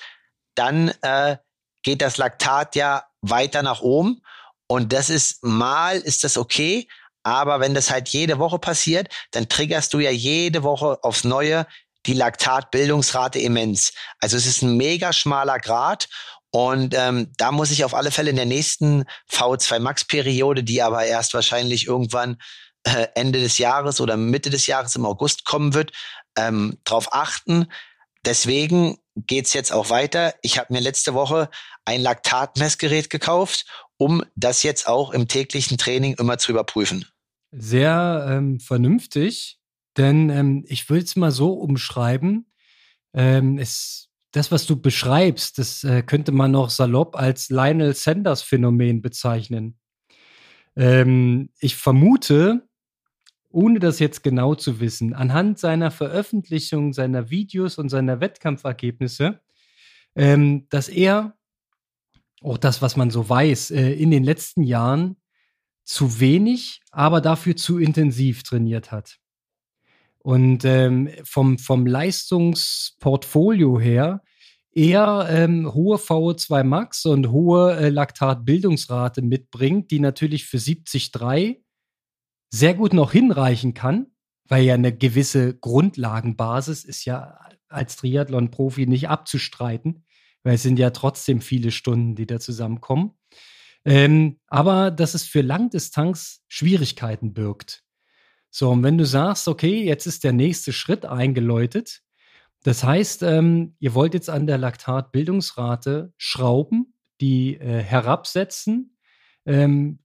dann 0.55 0.89
äh, 1.03 1.37
geht 1.83 2.03
das 2.03 2.17
Laktat 2.17 2.77
ja 2.77 3.05
weiter 3.21 3.63
nach 3.63 3.81
oben 3.81 4.23
und 4.67 4.93
das 4.93 5.11
ist 5.11 5.43
mal 5.45 5.99
ist 5.99 6.25
das 6.25 6.37
okay, 6.37 6.89
aber 7.23 7.61
wenn 7.61 7.75
das 7.75 7.91
halt 7.91 8.09
jede 8.09 8.39
Woche 8.39 8.59
passiert, 8.59 9.09
dann 9.33 9.49
triggerst 9.49 9.93
du 9.93 9.99
ja 9.99 10.11
jede 10.11 10.63
Woche 10.63 10.99
aufs 11.03 11.25
Neue 11.25 11.67
die 12.07 12.15
Laktatbildungsrate 12.15 13.39
immens. 13.41 13.93
Also 14.21 14.37
es 14.37 14.47
ist 14.47 14.63
ein 14.63 14.77
mega 14.77 15.13
schmaler 15.13 15.59
Grad 15.59 16.09
und 16.51 16.95
ähm, 16.97 17.33
da 17.37 17.53
muss 17.53 17.71
ich 17.71 17.85
auf 17.85 17.95
alle 17.95 18.11
Fälle 18.11 18.31
in 18.31 18.37
der 18.37 18.47
nächsten 18.47 19.05
V2 19.31 19.79
Max 19.79 20.05
Periode, 20.05 20.65
die 20.65 20.83
aber 20.83 21.05
erst 21.05 21.35
wahrscheinlich 21.35 21.87
irgendwann 21.87 22.39
äh, 22.85 23.07
Ende 23.15 23.41
des 23.41 23.59
Jahres 23.59 24.01
oder 24.01 24.17
Mitte 24.17 24.51
des 24.51 24.67
Jahres 24.67 24.97
im 24.97 25.05
August 25.05 25.45
kommen 25.45 25.75
wird, 25.75 25.93
ähm, 26.37 26.79
darauf 26.85 27.13
achten. 27.13 27.71
Deswegen 28.25 28.99
geht's 29.17 29.53
jetzt 29.53 29.73
auch 29.73 29.91
weiter. 29.91 30.35
Ich 30.43 30.59
habe 30.59 30.73
mir 30.73 30.81
letzte 30.81 31.15
Woche 31.15 31.51
ein 31.85 32.01
Laktatmessgerät 32.01 33.11
gekauft 33.11 33.65
um 34.01 34.23
das 34.35 34.63
jetzt 34.63 34.89
auch 34.89 35.11
im 35.11 35.29
täglichen 35.29 35.77
Training 35.77 36.15
immer 36.15 36.39
zu 36.39 36.53
überprüfen. 36.53 37.05
Sehr 37.53 38.27
ähm, 38.31 38.59
vernünftig, 38.59 39.59
denn 39.99 40.31
ähm, 40.31 40.65
ich 40.67 40.89
will 40.89 41.03
es 41.03 41.17
mal 41.17 41.31
so 41.31 41.53
umschreiben. 41.53 42.51
Ähm, 43.13 43.59
es, 43.59 44.09
das, 44.33 44.51
was 44.51 44.65
du 44.65 44.81
beschreibst, 44.81 45.59
das 45.59 45.85
äh, 45.85 46.03
könnte 46.03 46.33
man 46.33 46.51
noch 46.51 46.71
salopp 46.71 47.15
als 47.15 47.51
Lionel 47.51 47.95
Sanders 47.95 48.41
Phänomen 48.41 49.03
bezeichnen. 49.03 49.79
Ähm, 50.77 51.51
ich 51.59 51.77
vermute, 51.77 52.67
ohne 53.51 53.81
das 53.81 53.99
jetzt 53.99 54.23
genau 54.23 54.55
zu 54.55 54.81
wissen, 54.81 55.13
anhand 55.13 55.59
seiner 55.59 55.91
Veröffentlichung, 55.91 56.93
seiner 56.93 57.31
Videos 57.31 57.79
und 57.79 57.89
seiner 57.89 58.21
Wettkampfergebnisse, 58.21 59.41
ähm, 60.15 60.67
dass 60.71 60.89
er 60.89 61.37
auch 62.43 62.59
das, 62.59 62.81
was 62.81 62.97
man 62.97 63.11
so 63.11 63.29
weiß, 63.29 63.73
äh, 63.73 63.93
in 63.93 64.11
den 64.11 64.25
letzten 64.25 64.63
Jahren 64.63 65.17
zu 65.85 66.21
wenig, 66.21 66.81
aber 66.91 67.21
dafür 67.21 67.57
zu 67.57 67.79
intensiv 67.79 68.43
trainiert 68.45 68.93
hat. 68.93 69.19
Und 70.19 70.65
ähm, 70.65 71.11
vom, 71.25 71.59
vom 71.59 71.87
Leistungsportfolio 71.87 73.81
her 73.81 74.23
eher 74.73 75.27
ähm, 75.29 75.73
hohe 75.75 75.97
VO2 75.97 76.63
Max 76.63 77.07
und 77.07 77.31
hohe 77.31 77.77
äh, 77.77 77.89
Laktatbildungsrate 77.89 79.23
mitbringt, 79.23 79.91
die 79.91 79.99
natürlich 79.99 80.45
für 80.47 80.59
70,3 80.59 81.61
sehr 82.51 82.75
gut 82.75 82.93
noch 82.93 83.13
hinreichen 83.13 83.75
kann, 83.75 84.07
weil 84.49 84.65
ja 84.65 84.75
eine 84.75 84.97
gewisse 84.97 85.57
Grundlagenbasis 85.57 86.85
ist 86.85 87.05
ja 87.05 87.39
als 87.69 87.97
Triathlon-Profi 87.97 88.87
nicht 88.87 89.09
abzustreiten 89.09 90.05
weil 90.43 90.55
es 90.55 90.63
sind 90.63 90.79
ja 90.79 90.91
trotzdem 90.91 91.41
viele 91.41 91.71
Stunden, 91.71 92.15
die 92.15 92.27
da 92.27 92.41
zusammenkommen. 92.41 93.13
Ähm, 93.85 94.39
aber 94.47 94.91
dass 94.91 95.15
es 95.15 95.25
für 95.25 95.41
Langdistanz 95.41 96.43
Schwierigkeiten 96.49 97.33
birgt. 97.33 97.83
So, 98.51 98.71
und 98.71 98.83
wenn 98.83 98.99
du 98.99 99.07
sagst, 99.07 99.49
okay, 99.49 99.85
jetzt 99.85 100.07
ist 100.07 100.25
der 100.25 100.33
nächste 100.33 100.73
Schritt 100.73 101.07
eingeläutet, 101.07 102.03
das 102.63 102.85
heißt, 102.85 103.23
ähm, 103.23 103.77
ihr 103.79 103.95
wollt 103.95 104.13
jetzt 104.13 104.29
an 104.29 104.47
der 104.47 104.59
Laktatbildungsrate 104.59 106.13
schrauben, 106.19 106.95
die 107.21 107.57
äh, 107.57 107.83
herabsetzen. 107.83 108.99
Ähm, 109.47 110.01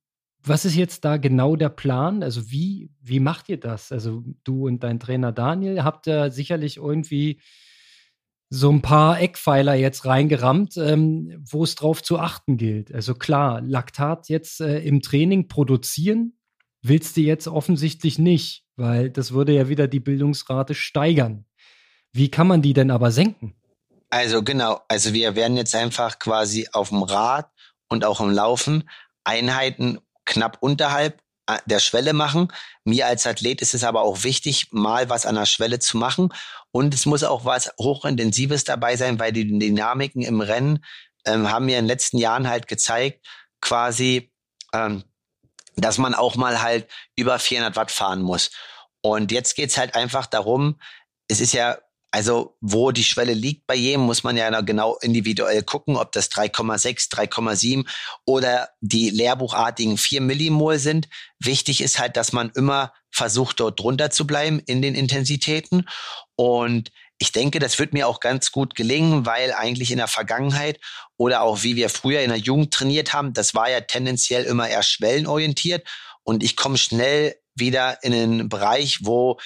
was 0.47 0.65
ist 0.65 0.75
jetzt 0.75 1.05
da 1.05 1.17
genau 1.17 1.55
der 1.55 1.69
Plan? 1.69 2.23
Also 2.23 2.51
wie, 2.51 2.91
wie 3.01 3.19
macht 3.19 3.49
ihr 3.49 3.59
das? 3.59 3.91
Also 3.91 4.23
du 4.43 4.67
und 4.67 4.83
dein 4.83 4.99
Trainer 4.99 5.31
Daniel 5.31 5.83
habt 5.83 6.07
ja 6.07 6.29
sicherlich 6.29 6.77
irgendwie 6.77 7.41
so 8.49 8.71
ein 8.71 8.81
paar 8.81 9.19
Eckpfeiler 9.19 9.73
jetzt 9.73 10.05
reingerammt, 10.05 10.77
ähm, 10.77 11.43
wo 11.49 11.63
es 11.63 11.75
drauf 11.75 12.03
zu 12.03 12.19
achten 12.19 12.57
gilt. 12.57 12.93
Also 12.93 13.15
klar, 13.15 13.61
Laktat 13.61 14.29
jetzt 14.29 14.61
äh, 14.61 14.79
im 14.79 15.01
Training 15.01 15.47
produzieren 15.47 16.37
willst 16.81 17.17
du 17.17 17.21
jetzt 17.21 17.47
offensichtlich 17.47 18.19
nicht, 18.19 18.63
weil 18.75 19.09
das 19.09 19.31
würde 19.31 19.53
ja 19.53 19.67
wieder 19.67 19.87
die 19.87 19.99
Bildungsrate 19.99 20.75
steigern. 20.75 21.45
Wie 22.13 22.29
kann 22.29 22.47
man 22.47 22.61
die 22.61 22.73
denn 22.73 22.91
aber 22.91 23.11
senken? 23.11 23.55
Also 24.11 24.43
genau, 24.43 24.81
also 24.87 25.13
wir 25.13 25.35
werden 25.35 25.57
jetzt 25.57 25.75
einfach 25.75 26.19
quasi 26.19 26.67
auf 26.71 26.89
dem 26.89 27.01
Rad 27.01 27.49
und 27.89 28.05
auch 28.05 28.21
im 28.21 28.29
Laufen 28.29 28.87
Einheiten 29.23 29.97
knapp 30.25 30.57
unterhalb 30.61 31.21
äh, 31.47 31.59
der 31.65 31.79
Schwelle 31.79 32.13
machen. 32.13 32.51
Mir 32.83 33.07
als 33.07 33.27
Athlet 33.27 33.61
ist 33.61 33.73
es 33.73 33.83
aber 33.83 34.01
auch 34.01 34.23
wichtig, 34.23 34.67
mal 34.71 35.09
was 35.09 35.25
an 35.25 35.35
der 35.35 35.45
Schwelle 35.45 35.79
zu 35.79 35.97
machen. 35.97 36.29
Und 36.71 36.93
es 36.93 37.05
muss 37.05 37.23
auch 37.23 37.45
was 37.45 37.71
Hochintensives 37.79 38.63
dabei 38.63 38.95
sein, 38.95 39.19
weil 39.19 39.31
die 39.31 39.59
Dynamiken 39.59 40.21
im 40.21 40.41
Rennen 40.41 40.83
ähm, 41.25 41.51
haben 41.51 41.65
mir 41.65 41.77
in 41.77 41.85
den 41.85 41.89
letzten 41.89 42.17
Jahren 42.17 42.47
halt 42.47 42.67
gezeigt, 42.67 43.25
quasi, 43.61 44.31
ähm, 44.73 45.03
dass 45.75 45.97
man 45.97 46.15
auch 46.15 46.35
mal 46.35 46.61
halt 46.61 46.89
über 47.15 47.39
400 47.39 47.75
Watt 47.75 47.91
fahren 47.91 48.21
muss. 48.21 48.51
Und 49.01 49.31
jetzt 49.31 49.55
geht's 49.55 49.77
halt 49.77 49.95
einfach 49.95 50.25
darum, 50.25 50.79
es 51.27 51.41
ist 51.41 51.53
ja 51.53 51.77
also 52.15 52.55
wo 52.61 52.91
die 52.91 53.03
Schwelle 53.03 53.33
liegt 53.33 53.67
bei 53.67 53.75
jedem, 53.75 54.03
muss 54.03 54.23
man 54.23 54.37
ja 54.37 54.61
genau 54.61 54.95
individuell 55.01 55.63
gucken, 55.63 55.97
ob 55.97 56.13
das 56.13 56.31
3,6, 56.31 57.11
3,7 57.11 57.85
oder 58.25 58.69
die 58.79 59.09
lehrbuchartigen 59.09 59.97
4 59.97 60.21
Millimol 60.21 60.79
sind. 60.79 61.09
Wichtig 61.39 61.81
ist 61.81 61.99
halt, 61.99 62.15
dass 62.15 62.31
man 62.31 62.51
immer 62.55 62.93
versucht, 63.11 63.59
dort 63.59 63.81
drunter 63.81 64.11
zu 64.11 64.25
bleiben 64.25 64.61
in 64.65 64.81
den 64.81 64.95
Intensitäten. 64.95 65.89
Und 66.37 66.93
ich 67.17 67.33
denke, 67.33 67.59
das 67.59 67.79
wird 67.79 67.91
mir 67.91 68.07
auch 68.07 68.21
ganz 68.21 68.49
gut 68.53 68.75
gelingen, 68.75 69.25
weil 69.25 69.51
eigentlich 69.51 69.91
in 69.91 69.97
der 69.97 70.07
Vergangenheit 70.07 70.79
oder 71.17 71.41
auch 71.41 71.63
wie 71.63 71.75
wir 71.75 71.89
früher 71.89 72.21
in 72.21 72.29
der 72.29 72.39
Jugend 72.39 72.73
trainiert 72.73 73.11
haben, 73.11 73.33
das 73.33 73.53
war 73.55 73.69
ja 73.69 73.81
tendenziell 73.81 74.45
immer 74.45 74.69
eher 74.69 74.83
schwellenorientiert. 74.83 75.85
Und 76.23 76.43
ich 76.43 76.55
komme 76.55 76.77
schnell 76.77 77.35
wieder 77.55 78.01
in 78.05 78.13
einen 78.13 78.47
Bereich, 78.47 78.99
wo 79.01 79.37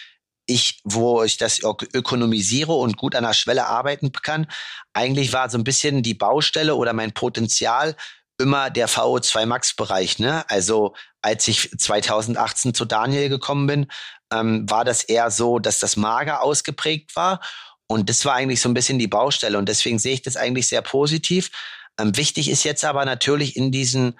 ich, 0.50 0.82
wo 0.84 1.24
ich 1.24 1.38
das 1.38 1.62
ökonomisiere 1.62 2.74
und 2.74 2.98
gut 2.98 3.16
an 3.16 3.24
der 3.24 3.34
Schwelle 3.34 3.68
arbeiten 3.68 4.12
kann. 4.12 4.48
Eigentlich 4.94 5.32
war 5.32 5.50
so 5.50 5.58
ein 5.58 5.64
bisschen 5.64 6.04
die 6.04 6.14
Baustelle 6.14 6.76
oder 6.76 6.94
mein 6.94 7.14
Potenzial 7.14 7.96
immer 8.38 8.70
der 8.70 8.90
VO2 8.90 9.46
Max 9.46 9.76
Bereich. 9.76 10.18
Ne? 10.20 10.50
Also 10.50 10.96
als 11.22 11.48
ich 11.48 11.72
2018 11.78 12.74
zu 12.74 12.86
Daniel 12.86 13.30
gekommen 13.30 13.68
bin, 13.68 13.88
ähm, 14.32 14.70
war 14.70 14.86
das 14.86 15.04
eher 15.04 15.30
so, 15.30 15.60
dass 15.60 15.80
das 15.80 15.98
Mager 15.98 16.42
ausgeprägt 16.42 17.16
war. 17.16 17.42
Und 17.88 18.10
das 18.10 18.24
war 18.26 18.36
eigentlich 18.36 18.62
so 18.62 18.70
ein 18.70 18.74
bisschen 18.74 19.00
die 19.00 19.08
Baustelle. 19.08 19.58
Und 19.58 19.68
deswegen 19.68 20.00
sehe 20.00 20.14
ich 20.14 20.22
das 20.22 20.38
eigentlich 20.38 20.68
sehr 20.68 20.82
positiv. 20.82 21.52
Ähm, 22.00 22.16
wichtig 22.16 22.50
ist 22.50 22.64
jetzt 22.64 22.86
aber 22.86 23.06
natürlich 23.06 23.56
in 23.56 23.72
diesen 23.72 24.20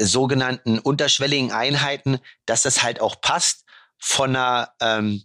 sogenannten 0.00 0.78
unterschwelligen 0.78 1.52
Einheiten, 1.52 2.18
dass 2.46 2.62
das 2.62 2.82
halt 2.82 3.00
auch 3.00 3.20
passt 3.20 3.64
von 3.98 4.30
einer, 4.30 4.72
ähm, 4.80 5.22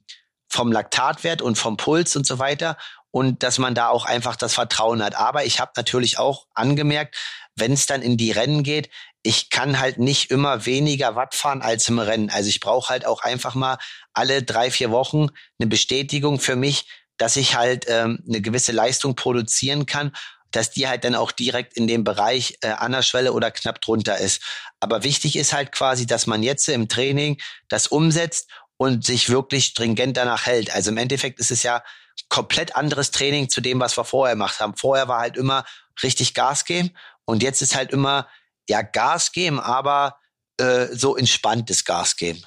vom 0.55 0.71
Laktatwert 0.71 1.41
und 1.41 1.57
vom 1.57 1.77
Puls 1.77 2.15
und 2.15 2.25
so 2.25 2.39
weiter 2.39 2.77
und 3.11 3.43
dass 3.43 3.59
man 3.59 3.75
da 3.75 3.89
auch 3.89 4.05
einfach 4.05 4.35
das 4.35 4.53
Vertrauen 4.53 5.03
hat. 5.03 5.15
Aber 5.15 5.45
ich 5.45 5.59
habe 5.59 5.71
natürlich 5.75 6.17
auch 6.17 6.47
angemerkt, 6.53 7.15
wenn 7.55 7.71
es 7.71 7.85
dann 7.85 8.01
in 8.01 8.17
die 8.17 8.31
Rennen 8.31 8.63
geht, 8.63 8.89
ich 9.21 9.49
kann 9.49 9.79
halt 9.79 9.99
nicht 9.99 10.31
immer 10.31 10.65
weniger 10.65 11.15
Watt 11.15 11.33
fahren 11.33 11.61
als 11.61 11.89
im 11.89 11.99
Rennen. 11.99 12.29
Also 12.29 12.49
ich 12.49 12.59
brauche 12.59 12.89
halt 12.89 13.05
auch 13.05 13.21
einfach 13.21 13.55
mal 13.55 13.77
alle 14.13 14.43
drei, 14.43 14.69
vier 14.69 14.91
Wochen 14.91 15.27
eine 15.59 15.67
Bestätigung 15.67 16.39
für 16.39 16.55
mich, 16.55 16.87
dass 17.17 17.35
ich 17.37 17.55
halt 17.55 17.85
ähm, 17.87 18.23
eine 18.27 18.41
gewisse 18.41 18.71
Leistung 18.71 19.15
produzieren 19.15 19.85
kann, 19.85 20.11
dass 20.51 20.71
die 20.71 20.87
halt 20.87 21.03
dann 21.03 21.15
auch 21.15 21.31
direkt 21.31 21.75
in 21.75 21.87
dem 21.87 22.03
Bereich 22.03 22.57
äh, 22.61 22.67
an 22.69 22.91
der 22.91 23.01
Schwelle 23.01 23.33
oder 23.33 23.51
knapp 23.51 23.81
drunter 23.81 24.17
ist. 24.17 24.41
Aber 24.79 25.03
wichtig 25.03 25.35
ist 25.35 25.53
halt 25.53 25.71
quasi, 25.71 26.05
dass 26.05 26.27
man 26.27 26.43
jetzt 26.43 26.67
im 26.69 26.87
Training 26.87 27.37
das 27.67 27.87
umsetzt 27.87 28.49
und 28.77 29.05
sich 29.05 29.29
wirklich 29.29 29.65
stringent 29.65 30.17
danach 30.17 30.45
hält. 30.45 30.73
Also 30.73 30.91
im 30.91 30.97
Endeffekt 30.97 31.39
ist 31.39 31.51
es 31.51 31.63
ja 31.63 31.83
komplett 32.29 32.75
anderes 32.75 33.11
Training 33.11 33.49
zu 33.49 33.61
dem, 33.61 33.79
was 33.79 33.97
wir 33.97 34.03
vorher 34.03 34.35
gemacht 34.35 34.59
haben. 34.59 34.75
Vorher 34.75 35.07
war 35.07 35.19
halt 35.19 35.37
immer 35.37 35.65
richtig 36.03 36.33
Gas 36.33 36.65
geben 36.65 36.91
und 37.25 37.43
jetzt 37.43 37.61
ist 37.61 37.75
halt 37.75 37.91
immer 37.91 38.27
ja 38.69 38.81
Gas 38.81 39.31
geben, 39.31 39.59
aber 39.59 40.17
äh, 40.57 40.87
so 40.87 41.15
entspanntes 41.15 41.85
Gas 41.85 42.15
geben. 42.15 42.41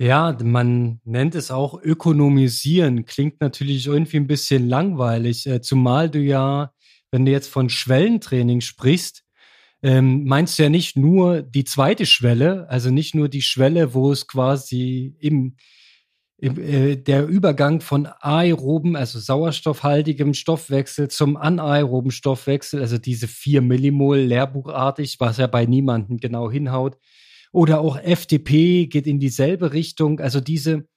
Ja, 0.00 0.36
man 0.42 1.00
nennt 1.04 1.34
es 1.34 1.50
auch 1.50 1.74
ökonomisieren. 1.80 3.04
Klingt 3.04 3.40
natürlich 3.40 3.86
irgendwie 3.86 4.18
ein 4.18 4.28
bisschen 4.28 4.68
langweilig, 4.68 5.46
äh, 5.46 5.60
zumal 5.60 6.08
du 6.08 6.20
ja, 6.20 6.72
wenn 7.10 7.24
du 7.24 7.32
jetzt 7.32 7.48
von 7.48 7.68
Schwellentraining 7.68 8.60
sprichst, 8.60 9.24
ähm, 9.82 10.24
meinst 10.24 10.58
du 10.58 10.64
ja 10.64 10.68
nicht 10.68 10.96
nur 10.96 11.42
die 11.42 11.64
zweite 11.64 12.06
Schwelle, 12.06 12.68
also 12.68 12.90
nicht 12.90 13.14
nur 13.14 13.28
die 13.28 13.42
Schwelle, 13.42 13.94
wo 13.94 14.10
es 14.10 14.26
quasi 14.26 15.14
im, 15.20 15.56
äh, 16.40 16.96
der 16.96 17.26
Übergang 17.26 17.80
von 17.80 18.06
aeroben, 18.06 18.96
also 18.96 19.18
sauerstoffhaltigem 19.18 20.34
Stoffwechsel 20.34 21.08
zum 21.08 21.36
anaeroben 21.36 22.10
Stoffwechsel, 22.10 22.80
also 22.80 22.98
diese 22.98 23.28
vier 23.28 23.60
Millimol 23.60 24.18
lehrbuchartig, 24.18 25.20
was 25.20 25.38
ja 25.38 25.46
bei 25.46 25.66
niemandem 25.66 26.18
genau 26.18 26.50
hinhaut, 26.50 26.96
oder 27.52 27.80
auch 27.80 27.96
FDP 27.98 28.86
geht 28.86 29.06
in 29.06 29.18
dieselbe 29.18 29.72
Richtung, 29.72 30.20
also 30.20 30.40
diese, 30.40 30.88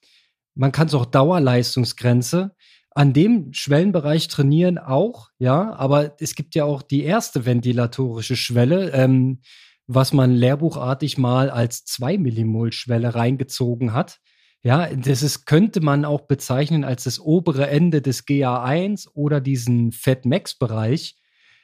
man 0.53 0.71
kann 0.71 0.87
es 0.87 0.93
auch 0.93 1.05
Dauerleistungsgrenze, 1.05 2.55
an 2.93 3.13
dem 3.13 3.53
Schwellenbereich 3.53 4.27
trainieren 4.27 4.77
auch, 4.77 5.29
ja, 5.39 5.73
aber 5.73 6.15
es 6.19 6.35
gibt 6.35 6.55
ja 6.55 6.65
auch 6.65 6.81
die 6.81 7.03
erste 7.03 7.45
ventilatorische 7.45 8.35
Schwelle, 8.35 8.91
ähm, 8.91 9.41
was 9.87 10.13
man 10.13 10.31
lehrbuchartig 10.31 11.17
mal 11.17 11.49
als 11.49 11.85
2 11.85 12.17
Millimol 12.17 12.71
Schwelle 12.73 13.15
reingezogen 13.15 13.93
hat. 13.93 14.19
Ja, 14.63 14.93
das 14.93 15.23
ist, 15.23 15.45
könnte 15.45 15.81
man 15.81 16.05
auch 16.05 16.21
bezeichnen 16.27 16.83
als 16.83 17.05
das 17.05 17.19
obere 17.19 17.67
Ende 17.67 18.01
des 18.01 18.27
GA1 18.27 19.07
oder 19.13 19.41
diesen 19.41 19.91
Fat-Max-Bereich. 19.91 21.15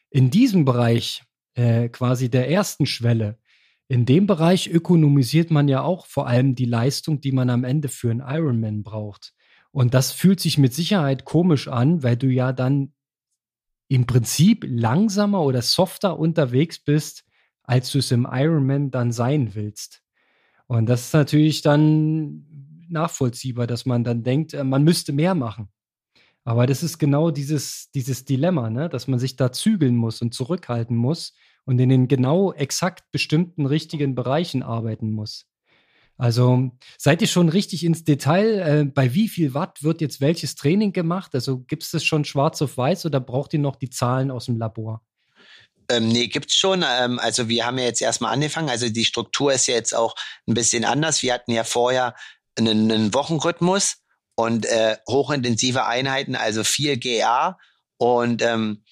In 0.09 0.31
diesem 0.31 0.65
Bereich, 0.65 1.23
äh, 1.55 1.89
quasi 1.89 2.29
der 2.29 2.49
ersten 2.49 2.85
Schwelle, 2.85 3.37
in 3.89 4.05
dem 4.05 4.27
Bereich 4.27 4.69
ökonomisiert 4.69 5.51
man 5.51 5.67
ja 5.67 5.81
auch 5.81 6.07
vor 6.07 6.27
allem 6.27 6.55
die 6.55 6.65
Leistung, 6.65 7.21
die 7.21 7.31
man 7.31 7.49
am 7.49 7.63
Ende 7.63 7.87
für 7.87 8.09
einen 8.09 8.23
Ironman 8.25 8.83
braucht. 8.83 9.33
Und 9.77 9.93
das 9.93 10.11
fühlt 10.11 10.39
sich 10.39 10.57
mit 10.57 10.73
Sicherheit 10.73 11.23
komisch 11.23 11.67
an, 11.67 12.01
weil 12.01 12.17
du 12.17 12.25
ja 12.29 12.51
dann 12.51 12.93
im 13.87 14.07
Prinzip 14.07 14.65
langsamer 14.67 15.43
oder 15.43 15.61
softer 15.61 16.17
unterwegs 16.17 16.79
bist, 16.79 17.25
als 17.61 17.91
du 17.91 17.99
es 17.99 18.09
im 18.09 18.27
Ironman 18.27 18.89
dann 18.89 19.11
sein 19.11 19.53
willst. 19.53 20.01
Und 20.65 20.87
das 20.87 21.05
ist 21.05 21.13
natürlich 21.13 21.61
dann 21.61 22.47
nachvollziehbar, 22.89 23.67
dass 23.67 23.85
man 23.85 24.03
dann 24.03 24.23
denkt, 24.23 24.55
äh, 24.55 24.63
man 24.63 24.83
müsste 24.83 25.13
mehr 25.13 25.35
machen. 25.35 25.69
Aber 26.43 26.65
das 26.65 26.81
ist 26.81 26.97
genau 26.97 27.29
dieses, 27.29 27.91
dieses 27.91 28.25
Dilemma, 28.25 28.71
ne? 28.71 28.89
dass 28.89 29.07
man 29.07 29.19
sich 29.19 29.35
da 29.35 29.51
zügeln 29.51 29.95
muss 29.95 30.23
und 30.23 30.33
zurückhalten 30.33 30.97
muss 30.97 31.35
und 31.65 31.77
in 31.77 31.89
den 31.89 32.07
genau 32.07 32.51
exakt 32.51 33.11
bestimmten 33.11 33.67
richtigen 33.67 34.15
Bereichen 34.15 34.63
arbeiten 34.63 35.11
muss. 35.11 35.45
Also 36.17 36.71
seid 36.97 37.21
ihr 37.21 37.27
schon 37.27 37.49
richtig 37.49 37.83
ins 37.83 38.03
Detail? 38.03 38.59
Äh, 38.59 38.85
bei 38.85 39.13
wie 39.13 39.29
viel 39.29 39.53
Watt 39.53 39.83
wird 39.83 40.01
jetzt 40.01 40.19
welches 40.19 40.55
Training 40.55 40.91
gemacht? 40.91 41.35
Also 41.35 41.59
gibt 41.59 41.83
es 41.83 41.91
das 41.91 42.03
schon 42.03 42.25
schwarz 42.25 42.61
auf 42.61 42.77
weiß 42.77 43.05
oder 43.05 43.19
braucht 43.19 43.53
ihr 43.53 43.59
noch 43.59 43.75
die 43.75 43.89
Zahlen 43.89 44.31
aus 44.31 44.45
dem 44.45 44.57
Labor? 44.57 45.01
Ähm, 45.89 46.09
nee, 46.09 46.27
gibt's 46.27 46.55
schon. 46.55 46.83
Ähm, 46.87 47.19
also 47.19 47.47
wir 47.47 47.65
haben 47.65 47.77
ja 47.77 47.85
jetzt 47.85 48.01
erstmal 48.01 48.33
angefangen. 48.33 48.69
Also 48.69 48.89
die 48.89 49.05
Struktur 49.05 49.53
ist 49.53 49.67
ja 49.67 49.75
jetzt 49.75 49.93
auch 49.93 50.15
ein 50.47 50.55
bisschen 50.55 50.85
anders. 50.85 51.21
Wir 51.21 51.33
hatten 51.33 51.51
ja 51.51 51.63
vorher 51.63 52.15
einen, 52.57 52.91
einen 52.91 53.13
Wochenrhythmus 53.13 53.97
und 54.35 54.65
äh, 54.65 54.97
hochintensive 55.07 55.85
Einheiten, 55.85 56.35
also 56.35 56.63
vier 56.63 56.97
GA 56.97 57.57
und 57.97 58.41
ähm, 58.41 58.83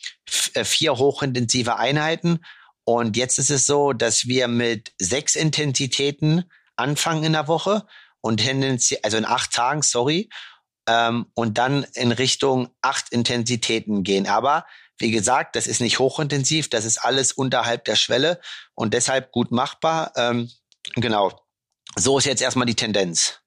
äh, 0.54 0.64
vier 0.64 0.98
hochintensive 0.98 1.76
Einheiten. 1.78 2.40
Und 2.84 3.18
jetzt 3.18 3.40
ist 3.40 3.50
es 3.50 3.66
so, 3.66 3.94
dass 3.94 4.28
wir 4.28 4.48
mit 4.48 4.94
sechs 5.00 5.36
Intensitäten 5.36 6.46
anfangen 6.76 7.24
in 7.24 7.34
der 7.34 7.48
Woche 7.48 7.86
und 8.22 8.38
tendenziell, 8.38 9.00
also 9.04 9.18
in 9.18 9.26
acht 9.26 9.54
Tagen, 9.54 9.82
sorry, 9.82 10.30
ähm, 10.88 11.28
und 11.34 11.58
dann 11.58 11.86
in 11.94 12.12
Richtung 12.12 12.70
acht 12.82 13.10
Intensitäten 13.10 14.04
gehen. 14.04 14.28
Aber 14.28 14.66
wie 14.98 15.12
gesagt, 15.12 15.56
das 15.56 15.68
ist 15.68 15.82
nicht 15.82 16.00
hochintensiv, 16.00 16.70
das 16.70 16.86
ist 16.86 17.00
alles 17.00 17.34
unterhalb 17.34 17.84
der 17.86 17.96
Schwelle 17.96 18.40
und 18.74 18.94
deshalb 18.94 19.32
gut 19.32 19.52
machbar. 19.52 20.12
Ähm, 20.16 20.50
genau. 20.96 21.32
So 21.96 22.18
ist 22.18 22.26
jetzt 22.26 22.42
erstmal 22.42 22.66
die 22.66 22.76
Tendenz. 22.76 23.42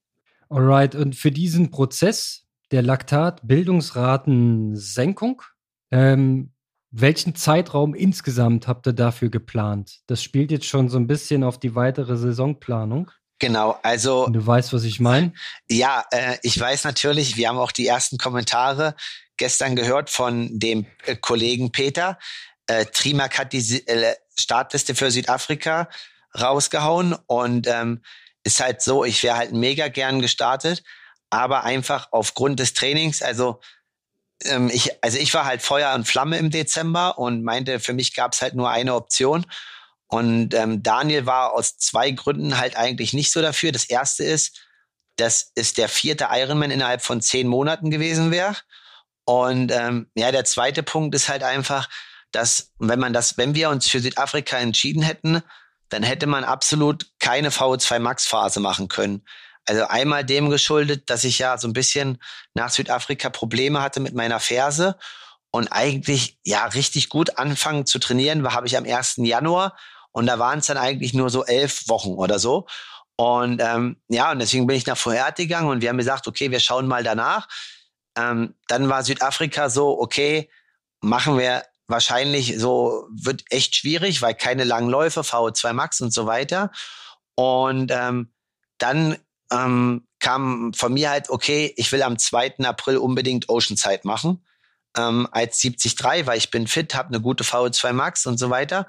Alright, 0.51 0.95
und 0.95 1.17
für 1.17 1.31
diesen 1.31 1.71
Prozess 1.71 2.47
der 2.71 2.83
Laktat-Bildungsratensenkung, 2.83 5.43
ähm, 5.91 6.53
welchen 6.91 7.35
Zeitraum 7.35 7.95
insgesamt 7.95 8.67
habt 8.67 8.87
ihr 8.87 8.95
dafür 8.95 9.29
geplant? 9.29 10.01
Das 10.07 10.23
spielt 10.23 10.51
jetzt 10.51 10.65
schon 10.65 10.89
so 10.89 10.97
ein 10.99 11.07
bisschen 11.07 11.45
auf 11.45 11.59
die 11.59 11.75
weitere 11.75 12.17
Saisonplanung. 12.17 13.11
Genau, 13.39 13.79
also. 13.83 14.27
Du 14.29 14.45
weißt, 14.45 14.73
was 14.73 14.83
ich 14.85 15.01
meine? 15.01 15.33
Ja, 15.69 16.05
äh, 16.11 16.39
ich 16.43 16.59
weiß 16.59 16.85
natürlich, 16.85 17.37
wir 17.37 17.49
haben 17.49 17.59
auch 17.59 17.73
die 17.73 17.87
ersten 17.87 18.19
Kommentare 18.19 18.95
gestern 19.37 19.77
gehört 19.77 20.11
von 20.11 20.59
dem 20.59 20.87
äh, 21.07 21.17
Kollegen 21.17 21.71
Peter. 21.71 22.19
Äh, 22.67 22.87
Trimark 22.87 23.39
hat 23.39 23.53
die 23.53 23.87
äh, 23.87 24.15
Startliste 24.39 24.95
für 24.95 25.11
Südafrika 25.11 25.89
rausgehauen 26.39 27.17
und 27.27 27.67
ähm, 27.67 28.03
ist 28.45 28.61
halt 28.61 28.83
so, 28.83 29.05
ich 29.05 29.23
wäre 29.23 29.37
halt 29.37 29.53
mega 29.53 29.89
gern 29.89 30.21
gestartet, 30.21 30.83
aber 31.31 31.65
einfach 31.65 32.09
aufgrund 32.11 32.61
des 32.61 32.75
Trainings, 32.75 33.23
also 33.23 33.61
ähm, 34.45 34.71
ich, 34.73 35.03
also 35.03 35.19
ich 35.19 35.33
war 35.35 35.45
halt 35.45 35.63
Feuer 35.63 35.95
und 35.95 36.07
Flamme 36.07 36.39
im 36.39 36.51
Dezember 36.51 37.19
und 37.19 37.43
meinte, 37.43 37.81
für 37.81 37.93
mich 37.93 38.15
gab 38.15 38.33
es 38.33 38.43
halt 38.43 38.55
nur 38.55 38.71
eine 38.71 38.95
Option 38.95 39.47
und 40.09 40.55
ähm, 40.55 40.83
Daniel 40.83 41.27
war 41.27 41.53
aus 41.53 41.77
zwei 41.77 42.11
Gründen 42.11 42.59
halt 42.59 42.77
eigentlich 42.77 43.13
nicht 43.13 43.31
so 43.31 43.43
dafür. 43.43 43.73
Das 43.73 43.85
erste 43.85 44.25
ist, 44.25 44.59
dass 45.17 45.53
es 45.55 45.75
der 45.75 45.89
vierte 45.89 46.29
Ironman 46.31 46.71
innerhalb 46.71 47.03
von 47.03 47.21
zehn 47.21 47.47
Monaten 47.47 47.91
gewesen 47.91 48.31
wäre. 48.31 48.57
Und 49.25 49.71
ähm, 49.71 50.11
ja, 50.15 50.33
der 50.33 50.47
zweite 50.47 50.83
Punkt 50.83 51.15
ist 51.15 51.29
halt 51.29 51.43
einfach, 51.43 51.89
dass 52.33 52.73
wenn 52.79 52.99
man 52.99 53.13
das, 53.13 53.37
wenn 53.37 53.55
wir 53.55 53.69
uns 53.69 53.89
für 53.89 54.01
Südafrika 54.01 54.57
entschieden 54.59 55.03
hätten, 55.03 55.43
dann 55.91 56.03
hätte 56.03 56.27
man 56.27 56.45
absolut 56.45 57.07
keine 57.19 57.51
VO2 57.51 57.99
Max 57.99 58.27
Phase 58.27 58.61
machen 58.61 58.89
können. 58.89 59.25
Also 59.67 59.87
einmal 59.87 60.25
dem 60.25 60.49
geschuldet, 60.49 61.11
dass 61.11 61.25
ich 61.25 61.39
ja 61.39 61.59
so 61.59 61.69
ein 61.69 61.75
bisschen 61.75 62.23
nach 62.55 62.71
Südafrika 62.71 63.29
Probleme 63.29 63.83
hatte 63.83 64.01
mit 64.01 64.15
meiner 64.15 64.41
Ferse 64.41 64.99
und 65.51 65.69
eigentlich 65.69 66.39
ja 66.45 66.65
richtig 66.65 67.11
gut 67.11 67.37
anfangen 67.37 67.85
zu 67.85 67.99
trainieren, 67.99 68.45
war 68.45 68.55
habe 68.55 68.67
ich 68.67 68.79
am 68.79 68.85
1. 68.85 69.17
Januar 69.19 69.77
und 70.13 70.27
da 70.27 70.39
waren 70.39 70.61
es 70.61 70.67
dann 70.67 70.77
eigentlich 70.77 71.15
nur 71.15 71.31
so 71.31 71.45
elf 71.45 71.89
Wochen 71.89 72.15
oder 72.15 72.39
so. 72.39 72.67
Und 73.17 73.61
ähm, 73.61 73.97
ja, 74.09 74.31
und 74.31 74.39
deswegen 74.39 74.67
bin 74.67 74.77
ich 74.77 74.87
nach 74.87 74.97
Vorher 74.97 75.33
gegangen 75.33 75.69
und 75.69 75.83
wir 75.83 75.89
haben 75.89 75.99
gesagt, 75.99 76.29
okay, 76.29 76.51
wir 76.51 76.61
schauen 76.61 76.87
mal 76.87 77.03
danach. 77.03 77.49
Ähm, 78.17 78.55
dann 78.69 78.89
war 78.89 79.03
Südafrika 79.03 79.71
so, 79.71 79.99
okay, 80.01 80.49
machen 81.01 81.37
wir 81.37 81.65
wahrscheinlich 81.89 82.59
so, 82.59 83.09
wird 83.11 83.45
echt 83.51 83.75
schwierig, 83.75 84.23
weil 84.23 84.35
keine 84.35 84.65
langen 84.65 84.91
Läufe, 84.91 85.21
VO2 85.21 85.73
Max 85.73 86.01
und 86.01 86.13
so 86.13 86.27
weiter. 86.27 86.71
Und 87.35 87.91
ähm, 87.91 88.33
dann 88.79 89.17
ähm, 89.51 90.07
kam 90.21 90.73
von 90.75 90.93
mir 90.93 91.11
halt, 91.11 91.31
okay, 91.31 91.73
ich 91.77 91.91
will 91.91 92.03
am 92.03 92.19
2. 92.19 92.59
April 92.65 92.99
unbedingt 92.99 93.49
Oceanside 93.49 94.01
machen. 94.05 94.45
Ähm, 94.97 95.29
als 95.33 95.61
73, 95.61 96.27
weil 96.27 96.39
ich 96.39 96.51
bin 96.51 96.67
fit, 96.67 96.95
habe 96.95 97.09
eine 97.09 97.21
gute 97.21 97.45
VO2 97.45 97.93
Max 97.93 98.27
und 98.27 98.39
so 98.39 98.51
weiter. 98.51 98.87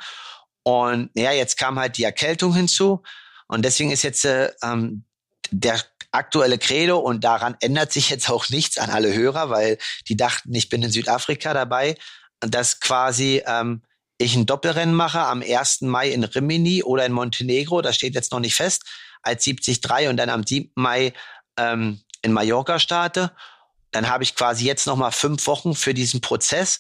Und 0.70 1.10
ja, 1.16 1.32
jetzt 1.32 1.58
kam 1.58 1.80
halt 1.80 1.98
die 1.98 2.04
Erkältung 2.04 2.54
hinzu. 2.54 3.02
Und 3.48 3.66
deswegen 3.66 3.90
ist 3.90 4.04
jetzt 4.04 4.24
äh, 4.24 4.52
ähm, 4.62 5.04
der 5.50 5.82
aktuelle 6.12 6.60
Credo 6.60 7.00
und 7.00 7.24
daran 7.24 7.58
ändert 7.60 7.92
sich 7.92 8.12
jetzt 8.12 8.30
auch 8.30 8.50
nichts 8.50 8.78
an 8.78 8.92
alle 8.92 9.12
Hörer, 9.12 9.50
weil 9.50 9.80
die 10.08 10.16
dachten, 10.16 10.54
ich 10.54 10.70
bin 10.70 10.84
in 10.84 10.92
Südafrika 10.92 11.56
dabei, 11.56 11.96
dass 12.40 12.80
quasi 12.80 13.42
ähm, 13.48 13.82
ich 14.20 14.36
ein 14.36 14.46
Doppelrennen 14.46 14.94
mache 14.94 15.22
am 15.22 15.42
1. 15.42 15.82
Mai 15.82 16.10
in 16.10 16.24
Rimini 16.24 16.84
oder 16.84 17.04
in 17.06 17.14
Montenegro, 17.14 17.82
das 17.82 17.96
steht 17.96 18.14
jetzt 18.14 18.32
noch 18.32 18.40
nicht 18.40 18.56
fest, 18.56 18.84
als 19.24 19.44
73 19.44 20.08
und 20.08 20.18
dann 20.18 20.30
am 20.30 20.46
7. 20.46 20.72
Mai 20.76 21.14
ähm, 21.58 22.02
in 22.22 22.32
Mallorca 22.32 22.78
starte. 22.78 23.32
Dann 23.90 24.08
habe 24.08 24.24
ich 24.24 24.36
quasi 24.36 24.66
jetzt 24.66 24.86
noch 24.86 24.98
mal 24.98 25.12
fünf 25.12 25.48
Wochen 25.48 25.74
für 25.74 25.96
diesen 25.96 26.22
Prozess 26.22 26.80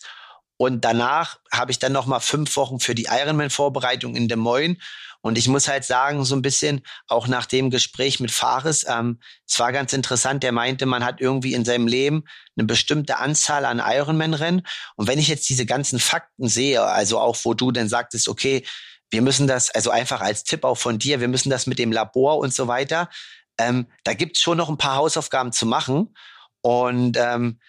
und 0.60 0.84
danach 0.84 1.39
habe 1.53 1.72
ich 1.72 1.80
dann 1.80 1.93
noch 1.93 2.05
mal 2.05 2.20
fünf 2.20 2.57
Wochen 2.57 2.82
für 2.82 2.93
die 2.93 3.07
Ironman-Vorbereitung 3.10 4.16
in 4.16 4.28
Des 4.28 4.38
Moines 4.38 4.78
und 5.22 5.38
ich 5.38 5.47
muss 5.47 5.70
halt 5.70 5.86
sagen, 5.86 6.26
so 6.26 6.36
ein 6.36 6.41
bisschen 6.41 6.82
auch 7.07 7.28
nach 7.28 7.45
dem 7.45 7.70
Gespräch 7.70 8.20
mit 8.20 8.30
Fares, 8.30 8.86
ähm, 8.86 9.20
es 9.47 9.57
war 9.57 9.72
ganz 9.72 9.93
interessant, 9.93 10.43
der 10.43 10.51
meinte, 10.51 10.86
man 10.86 11.05
hat 11.05 11.22
irgendwie 11.22 11.53
in 11.53 11.64
seinem 11.64 11.88
Leben 11.88 12.26
eine 12.57 12.66
bestimmte 12.66 13.20
Anzahl 13.20 13.64
an 13.64 13.82
Ironman-Rennen. 13.84 14.68
Und 14.97 15.07
wenn 15.07 15.18
ich 15.18 15.30
jetzt 15.30 15.47
diese 15.47 15.66
ganzen 15.66 15.97
Fakten 15.99 16.49
sehe, 16.49 16.84
also 16.84 17.20
auch 17.20 17.38
wo 17.43 17.53
du 17.53 17.72
dann 17.72 17.88
sagtest, 17.88 18.28
okay, 18.28 18.66
wir 19.12 19.22
müssen 19.22 19.47
das, 19.47 19.72
also 19.72 19.91
einfach 19.91 20.20
als 20.20 20.43
Tipp 20.43 20.66
auch 20.66 20.78
von 20.78 20.99
dir, 20.99 21.22
wir 21.22 21.30
müssen 21.30 21.49
das 21.49 21.68
mit 21.68 21.80
dem 21.80 21.93
Labor 21.93 22.38
und 22.38 22.53
so 22.53 22.68
weiter, 22.68 23.10
ähm, 23.57 23.88
da 24.03 24.14
gibt's 24.14 24.41
schon 24.41 24.57
noch 24.57 24.70
ein 24.70 24.78
paar 24.78 24.95
Hausaufgaben 24.95 25.53
zu 25.53 25.66
machen. 25.66 26.16
Und 26.62 27.18
ähm, 27.18 27.60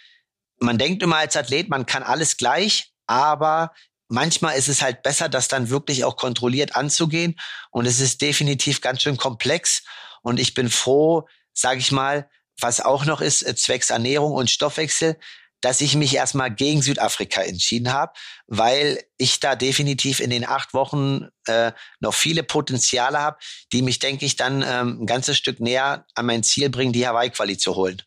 man 0.60 0.78
denkt 0.78 1.02
immer 1.02 1.16
als 1.16 1.36
Athlet, 1.36 1.68
man 1.68 1.86
kann 1.86 2.02
alles 2.02 2.36
gleich, 2.36 2.92
aber 3.06 3.72
manchmal 4.08 4.56
ist 4.56 4.68
es 4.68 4.82
halt 4.82 5.02
besser, 5.02 5.28
das 5.28 5.48
dann 5.48 5.70
wirklich 5.70 6.04
auch 6.04 6.16
kontrolliert 6.16 6.76
anzugehen. 6.76 7.38
Und 7.70 7.86
es 7.86 8.00
ist 8.00 8.20
definitiv 8.20 8.80
ganz 8.80 9.02
schön 9.02 9.16
komplex. 9.16 9.82
Und 10.22 10.38
ich 10.38 10.54
bin 10.54 10.68
froh, 10.68 11.26
sage 11.54 11.78
ich 11.78 11.92
mal, 11.92 12.28
was 12.60 12.80
auch 12.80 13.06
noch 13.06 13.20
ist, 13.20 13.42
äh, 13.42 13.54
zwecks 13.54 13.90
Ernährung 13.90 14.32
und 14.32 14.50
Stoffwechsel, 14.50 15.18
dass 15.62 15.80
ich 15.80 15.94
mich 15.94 16.14
erstmal 16.14 16.50
gegen 16.50 16.82
Südafrika 16.82 17.42
entschieden 17.42 17.92
habe, 17.92 18.12
weil 18.46 19.02
ich 19.18 19.40
da 19.40 19.56
definitiv 19.56 20.20
in 20.20 20.30
den 20.30 20.46
acht 20.46 20.72
Wochen 20.72 21.28
äh, 21.46 21.72
noch 22.00 22.14
viele 22.14 22.42
Potenziale 22.42 23.18
habe, 23.18 23.38
die 23.72 23.82
mich, 23.82 23.98
denke 23.98 24.24
ich, 24.24 24.36
dann 24.36 24.62
ähm, 24.66 25.02
ein 25.02 25.06
ganzes 25.06 25.36
Stück 25.36 25.60
näher 25.60 26.06
an 26.14 26.26
mein 26.26 26.42
Ziel 26.42 26.70
bringen, 26.70 26.92
die 26.92 27.06
Hawaii-Quali 27.06 27.58
zu 27.58 27.74
holen. 27.74 28.02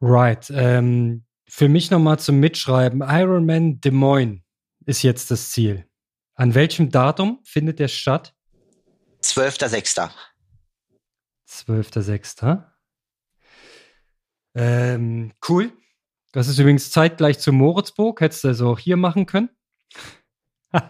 Right. 0.00 0.50
Ähm, 0.50 1.24
für 1.54 1.68
mich 1.68 1.88
nochmal 1.92 2.18
zum 2.18 2.40
Mitschreiben. 2.40 3.00
Ironman 3.00 3.80
Des 3.80 3.92
Moines 3.92 4.40
ist 4.86 5.04
jetzt 5.04 5.30
das 5.30 5.52
Ziel. 5.52 5.88
An 6.34 6.52
welchem 6.56 6.90
Datum 6.90 7.38
findet 7.44 7.78
der 7.78 7.86
statt? 7.86 8.34
12.06. 9.22 10.10
12.06. 11.48 12.64
Ähm, 14.56 15.32
cool. 15.48 15.72
Das 16.32 16.48
ist 16.48 16.58
übrigens 16.58 16.90
zeitgleich 16.90 17.38
zu 17.38 17.52
Moritzburg. 17.52 18.20
Hättest 18.20 18.42
du 18.42 18.48
also 18.48 18.70
auch 18.70 18.80
hier 18.80 18.96
machen 18.96 19.26
können. 19.26 19.50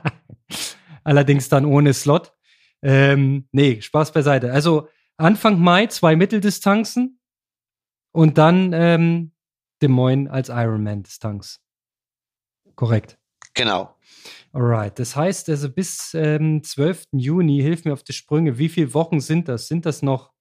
Allerdings 1.04 1.50
dann 1.50 1.66
ohne 1.66 1.92
Slot. 1.92 2.32
Ähm, 2.80 3.50
nee, 3.52 3.82
Spaß 3.82 4.12
beiseite. 4.12 4.50
Also 4.50 4.88
Anfang 5.18 5.60
Mai 5.60 5.88
zwei 5.88 6.16
Mitteldistanzen 6.16 7.20
und 8.12 8.38
dann 8.38 8.72
ähm, 8.72 9.33
Des 9.82 9.88
Moines 9.88 10.30
als 10.30 10.48
Ironman-Distanz. 10.48 11.60
Korrekt. 12.74 13.18
Genau. 13.54 13.96
Alright. 14.52 14.98
Das 14.98 15.16
heißt 15.16 15.48
also 15.48 15.70
bis 15.70 16.12
ähm, 16.14 16.62
12. 16.62 17.06
Juni, 17.12 17.60
hilf 17.60 17.84
mir 17.84 17.92
auf 17.92 18.02
die 18.02 18.12
Sprünge. 18.12 18.58
Wie 18.58 18.68
viele 18.68 18.94
Wochen 18.94 19.20
sind 19.20 19.48
das? 19.48 19.68
Sind 19.68 19.86
das 19.86 20.02
noch 20.02 20.32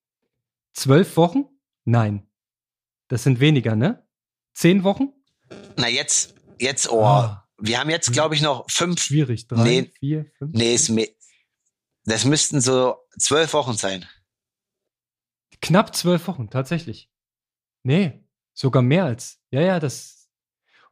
zwölf 0.73 1.15
Wochen? 1.17 1.45
Nein. 1.86 2.27
Das 3.07 3.23
sind 3.23 3.39
weniger, 3.39 3.75
ne? 3.75 4.07
Zehn 4.55 4.84
Wochen? 4.84 5.13
Na, 5.77 5.88
jetzt, 5.88 6.36
jetzt, 6.59 6.89
oh. 6.91 7.03
Ah. 7.03 7.47
Wir 7.57 7.79
haben 7.79 7.89
jetzt, 7.89 8.11
glaube 8.11 8.36
ich, 8.36 8.41
noch 8.41 8.65
fünf. 8.69 9.01
Schwierig. 9.01 9.47
Drei, 9.47 9.63
nee, 9.63 9.91
vier, 9.99 10.25
fünf. 10.38 10.53
Nee, 10.53 10.73
es, 10.73 10.91
das 12.05 12.25
müssten 12.25 12.59
so 12.61 12.97
zwölf 13.17 13.53
Wochen 13.53 13.73
sein. 13.73 14.05
Knapp 15.61 15.95
zwölf 15.95 16.27
Wochen, 16.27 16.49
tatsächlich. 16.49 17.09
Nee, 17.84 18.22
sogar 18.54 18.82
mehr 18.82 19.06
als. 19.06 19.39
Ja, 19.51 19.62
ja, 19.62 19.80
das, 19.80 20.24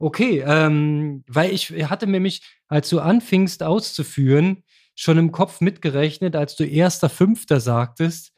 Okay, 0.01 0.43
ähm, 0.47 1.23
weil 1.27 1.51
ich 1.51 1.69
hatte 1.69 2.07
mir 2.07 2.19
mich, 2.19 2.41
als 2.67 2.89
du 2.89 2.99
anfingst 2.99 3.61
auszuführen, 3.61 4.63
schon 4.95 5.19
im 5.19 5.31
Kopf 5.31 5.61
mitgerechnet, 5.61 6.35
als 6.35 6.55
du 6.55 6.65
erster 6.65 7.07
Fünfter 7.07 7.59
sagtest, 7.59 8.33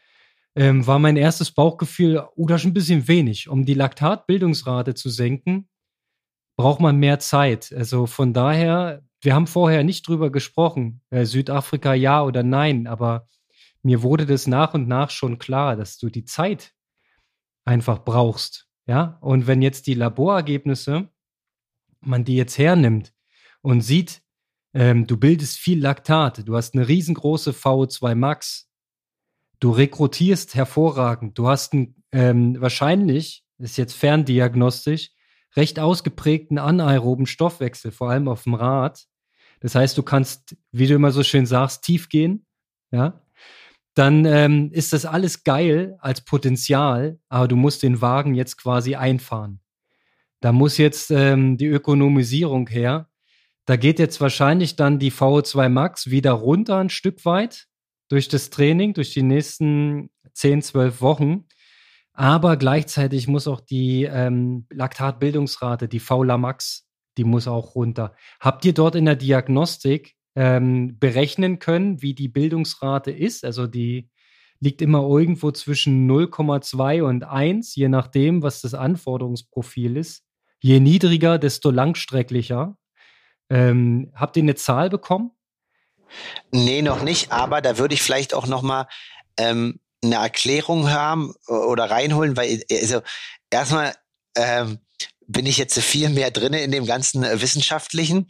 ähm, 0.56 0.86
war 0.86 1.00
mein 1.00 1.16
erstes 1.16 1.52
Bauchgefühl, 1.52 2.22
oh, 2.36 2.48
ist 2.50 2.66
ein 2.66 2.74
bisschen 2.74 3.08
wenig. 3.08 3.48
Um 3.48 3.66
die 3.66 3.76
Laktatbildungsrate 3.76 4.94
zu 4.94 5.10
senken, 5.10 5.70
braucht 6.58 6.82
man 6.82 6.98
mehr 6.98 7.20
Zeit. 7.20 7.74
Also 7.74 8.08
von 8.08 8.34
daher, 8.34 9.02
wir 9.22 9.34
haben 9.34 9.48
vorher 9.48 9.86
nicht 9.86 10.06
drüber 10.06 10.34
gesprochen, 10.34 11.02
äh, 11.12 11.24
Südafrika 11.24 11.94
ja 11.94 12.24
oder 12.24 12.44
nein, 12.44 12.88
aber 12.88 13.30
mir 13.84 14.04
wurde 14.04 14.26
das 14.26 14.48
nach 14.48 14.74
und 14.74 14.90
nach 14.90 15.12
schon 15.12 15.40
klar, 15.40 15.78
dass 15.78 15.98
du 15.98 16.10
die 16.10 16.26
Zeit 16.26 16.74
einfach 17.64 18.04
brauchst. 18.04 18.68
Ja, 18.86 19.18
und 19.22 19.48
wenn 19.48 19.62
jetzt 19.62 19.88
die 19.88 19.94
Laborergebnisse 19.94 21.10
man 22.06 22.26
die 22.26 22.36
jetzt 22.36 22.58
hernimmt 22.58 23.14
und 23.62 23.82
sieht, 23.82 24.22
ähm, 24.74 25.08
du 25.08 25.18
bildest 25.18 25.58
viel 25.58 25.82
Laktat, 25.82 26.48
du 26.48 26.56
hast 26.56 26.76
eine 26.76 26.88
riesengroße 26.88 27.52
VO2 27.52 28.16
Max, 28.16 28.70
du 29.60 29.72
rekrutierst 29.72 30.56
hervorragend, 30.56 31.38
du 31.38 31.48
hast 31.48 31.74
einen, 31.74 32.04
ähm, 32.12 32.60
wahrscheinlich, 32.60 33.46
ist 33.60 33.78
jetzt 33.78 33.94
ferndiagnostisch, 33.94 35.12
recht 35.56 35.80
ausgeprägten 35.80 36.58
anaeroben 36.58 37.28
Stoffwechsel, 37.28 37.92
vor 37.92 38.10
allem 38.10 38.28
auf 38.28 38.44
dem 38.44 38.56
Rad. 38.56 39.06
Das 39.60 39.76
heißt, 39.76 39.98
du 39.98 40.04
kannst, 40.04 40.58
wie 40.72 40.88
du 40.88 40.96
immer 40.96 41.12
so 41.12 41.24
schön 41.24 41.46
sagst, 41.46 41.84
tief 41.84 42.10
gehen, 42.10 42.46
ja. 42.92 43.23
Dann 43.96 44.26
ähm, 44.26 44.70
ist 44.72 44.94
das 44.94 45.06
alles 45.06 45.44
geil 45.44 45.98
als 46.00 46.26
Potenzial, 46.26 47.20
aber 47.30 47.48
du 47.48 47.56
musst 47.56 47.84
den 47.84 48.02
Wagen 48.02 48.34
jetzt 48.34 48.58
quasi 48.58 48.96
einfahren. 48.96 49.60
Da 50.42 50.52
muss 50.52 50.78
jetzt 50.78 51.12
ähm, 51.12 51.58
die 51.58 51.68
Ökonomisierung 51.68 52.68
her. 52.68 53.08
Da 53.66 53.78
geht 53.78 54.00
jetzt 54.00 54.20
wahrscheinlich 54.20 54.76
dann 54.76 55.00
die 55.00 55.12
VO2 55.12 55.70
Max 55.70 56.10
wieder 56.10 56.32
runter 56.32 56.80
ein 56.80 56.90
Stück 56.90 57.24
weit 57.24 57.68
durch 58.10 58.28
das 58.28 58.50
Training, 58.50 58.94
durch 58.94 59.12
die 59.12 59.24
nächsten 59.24 60.10
10, 60.34 60.64
12 60.64 61.02
Wochen. 61.02 61.46
Aber 62.14 62.58
gleichzeitig 62.58 63.28
muss 63.28 63.48
auch 63.48 63.62
die 63.62 64.04
ähm, 64.04 64.68
Laktatbildungsrate, 64.70 65.88
die 65.88 66.00
VLA 66.00 66.38
Max, 66.38 66.88
die 67.18 67.24
muss 67.24 67.48
auch 67.48 67.76
runter. 67.76 68.14
Habt 68.40 68.66
ihr 68.66 68.74
dort 68.74 68.96
in 68.96 69.06
der 69.06 69.16
Diagnostik 69.16 70.16
ähm, 70.36 70.98
berechnen 71.00 71.60
können, 71.60 72.02
wie 72.02 72.14
die 72.14 72.28
Bildungsrate 72.28 73.12
ist? 73.12 73.46
Also 73.46 73.68
die 73.68 74.10
liegt 74.60 74.82
immer 74.82 75.02
irgendwo 75.02 75.52
zwischen 75.52 76.10
0,2 76.10 77.04
und 77.04 77.24
1, 77.24 77.76
je 77.76 77.90
nachdem, 77.90 78.44
was 78.44 78.62
das 78.62 78.74
Anforderungsprofil 78.74 79.98
ist 79.98 80.24
je 80.64 80.80
niedriger, 80.80 81.38
desto 81.38 81.70
langstrecklicher. 81.70 82.78
Ähm, 83.50 84.12
habt 84.16 84.38
ihr 84.38 84.44
eine 84.44 84.56
Zahl 84.56 84.90
bekommen? 84.90 85.32
Nee, 86.52 86.82
noch 86.82 87.04
nicht, 87.04 87.32
aber 87.32 87.62
da 87.62 87.78
würde 87.78 87.94
ich 87.94 88.02
vielleicht 88.02 88.34
auch 88.34 88.48
noch 88.48 88.62
mal 88.62 88.88
ähm, 89.38 89.80
eine 90.04 90.16
Erklärung 90.16 90.90
haben 90.90 91.34
oder 91.48 91.92
reinholen, 91.92 92.38
weil 92.38 92.64
also 92.72 93.02
erstmal 93.50 93.94
ähm, 94.38 94.80
bin 95.28 95.46
ich 95.46 95.58
jetzt 95.58 95.78
viel 95.80 96.10
mehr 96.10 96.32
drinne 96.32 96.62
in 96.62 96.72
dem 96.72 96.86
ganzen 96.86 97.24
äh, 97.24 97.42
Wissenschaftlichen, 97.42 98.28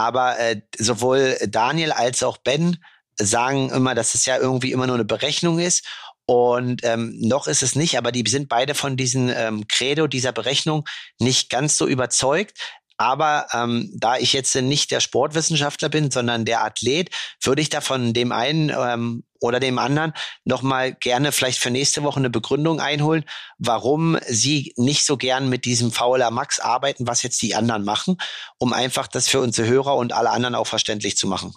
aber 0.00 0.38
äh, 0.38 0.60
sowohl 0.78 1.36
Daniel 1.48 1.92
als 1.92 2.22
auch 2.22 2.38
Ben 2.38 2.82
sagen 3.16 3.70
immer, 3.70 3.94
dass 3.94 4.14
es 4.14 4.24
ja 4.24 4.38
irgendwie 4.38 4.72
immer 4.72 4.86
nur 4.86 4.96
eine 4.96 5.04
Berechnung 5.04 5.58
ist 5.58 5.84
und 6.30 6.84
ähm, 6.84 7.18
noch 7.18 7.48
ist 7.48 7.64
es 7.64 7.74
nicht, 7.74 7.98
aber 7.98 8.12
die 8.12 8.22
sind 8.28 8.48
beide 8.48 8.76
von 8.76 8.96
diesem 8.96 9.30
ähm, 9.34 9.66
Credo, 9.66 10.06
dieser 10.06 10.30
Berechnung 10.30 10.88
nicht 11.18 11.50
ganz 11.50 11.76
so 11.76 11.88
überzeugt. 11.88 12.56
Aber 13.00 13.46
ähm, 13.54 13.90
da 13.96 14.18
ich 14.18 14.34
jetzt 14.34 14.54
nicht 14.54 14.90
der 14.90 15.00
Sportwissenschaftler 15.00 15.88
bin, 15.88 16.10
sondern 16.10 16.44
der 16.44 16.62
Athlet, 16.62 17.08
würde 17.42 17.62
ich 17.62 17.70
da 17.70 17.80
von 17.80 18.12
dem 18.12 18.30
einen 18.30 18.70
ähm, 18.78 19.24
oder 19.40 19.58
dem 19.58 19.78
anderen 19.78 20.12
nochmal 20.44 20.92
gerne 20.92 21.32
vielleicht 21.32 21.60
für 21.60 21.70
nächste 21.70 22.02
Woche 22.02 22.18
eine 22.18 22.28
Begründung 22.28 22.78
einholen, 22.78 23.24
warum 23.56 24.18
sie 24.26 24.74
nicht 24.76 25.06
so 25.06 25.16
gern 25.16 25.48
mit 25.48 25.64
diesem 25.64 25.92
Fauler 25.92 26.30
Max 26.30 26.60
arbeiten, 26.60 27.06
was 27.06 27.22
jetzt 27.22 27.40
die 27.40 27.54
anderen 27.54 27.84
machen, 27.84 28.18
um 28.58 28.74
einfach 28.74 29.06
das 29.06 29.30
für 29.30 29.40
unsere 29.40 29.66
Hörer 29.66 29.96
und 29.96 30.12
alle 30.12 30.28
anderen 30.28 30.54
auch 30.54 30.66
verständlich 30.66 31.16
zu 31.16 31.26
machen. 31.26 31.54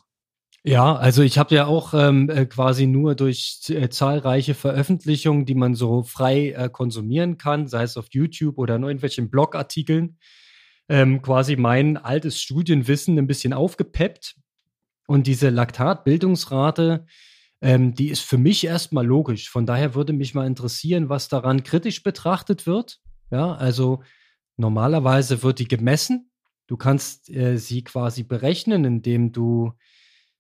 Ja, 0.64 0.96
also 0.96 1.24
ich 1.24 1.38
habe 1.38 1.54
ja 1.56 1.66
auch 1.66 1.94
ähm, 1.94 2.30
äh, 2.30 2.46
quasi 2.46 2.88
nur 2.88 3.16
durch 3.16 3.60
äh, 3.68 3.90
zahlreiche 3.90 4.54
Veröffentlichungen, 4.54 5.46
die 5.46 5.56
man 5.56 5.76
so 5.76 6.04
frei 6.04 6.52
äh, 6.52 6.70
konsumieren 6.70 7.38
kann, 7.38 7.68
sei 7.68 7.84
es 7.84 7.98
auf 7.98 8.06
YouTube 8.12 8.58
oder 8.58 8.78
in 8.78 8.84
irgendwelchen 8.84 9.30
Blogartikeln, 9.30 10.18
ähm, 10.90 11.22
quasi 11.22 11.56
mein 11.56 11.98
altes 11.98 12.42
Studienwissen 12.42 13.18
ein 13.18 13.28
bisschen 13.28 13.54
aufgepeppt. 13.54 14.36
Und 15.08 15.28
diese 15.28 15.50
Laktatbildungsrate, 15.50 17.06
ähm, 17.62 17.94
die 17.94 18.10
ist 18.10 18.22
für 18.22 18.38
mich 18.38 18.66
erstmal 18.66 19.06
logisch. 19.06 19.50
Von 19.50 19.66
daher 19.66 19.96
würde 19.96 20.14
mich 20.14 20.34
mal 20.34 20.48
interessieren, 20.48 21.10
was 21.10 21.28
daran 21.28 21.64
kritisch 21.64 22.04
betrachtet 22.04 22.66
wird. 22.66 23.00
Ja, 23.32 23.54
also 23.54 24.04
normalerweise 24.58 25.44
wird 25.44 25.60
die 25.60 25.68
gemessen. 25.68 26.30
Du 26.68 26.78
kannst 26.78 27.30
äh, 27.30 27.58
sie 27.58 27.84
quasi 27.84 28.24
berechnen, 28.24 28.86
indem 28.86 29.32
du 29.32 29.74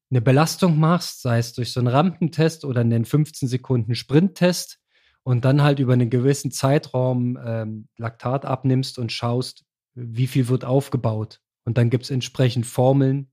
eine 0.09 0.21
Belastung 0.21 0.79
machst, 0.79 1.21
sei 1.21 1.39
es 1.39 1.53
durch 1.53 1.71
so 1.71 1.79
einen 1.79 1.87
Rampentest 1.87 2.65
oder 2.65 2.81
einen 2.81 3.05
15 3.05 3.49
Sekunden 3.49 3.95
Sprinttest 3.95 4.79
und 5.23 5.43
dann 5.43 5.63
halt 5.63 5.79
über 5.79 5.93
einen 5.93 6.09
gewissen 6.09 6.51
Zeitraum 6.51 7.37
ähm, 7.43 7.87
Laktat 7.97 8.45
abnimmst 8.45 8.99
und 8.99 9.11
schaust, 9.11 9.65
wie 9.95 10.27
viel 10.27 10.47
wird 10.47 10.65
aufgebaut. 10.65 11.41
Und 11.65 11.77
dann 11.77 11.89
gibt 11.89 12.05
es 12.05 12.09
entsprechend 12.09 12.65
Formeln, 12.65 13.31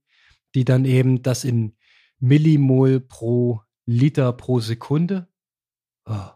die 0.55 0.65
dann 0.65 0.85
eben 0.85 1.23
das 1.23 1.45
in 1.45 1.77
Millimol 2.19 3.01
pro 3.01 3.63
Liter 3.87 4.33
pro 4.33 4.61
Sekunde. 4.61 5.29
Oh. 6.05 6.31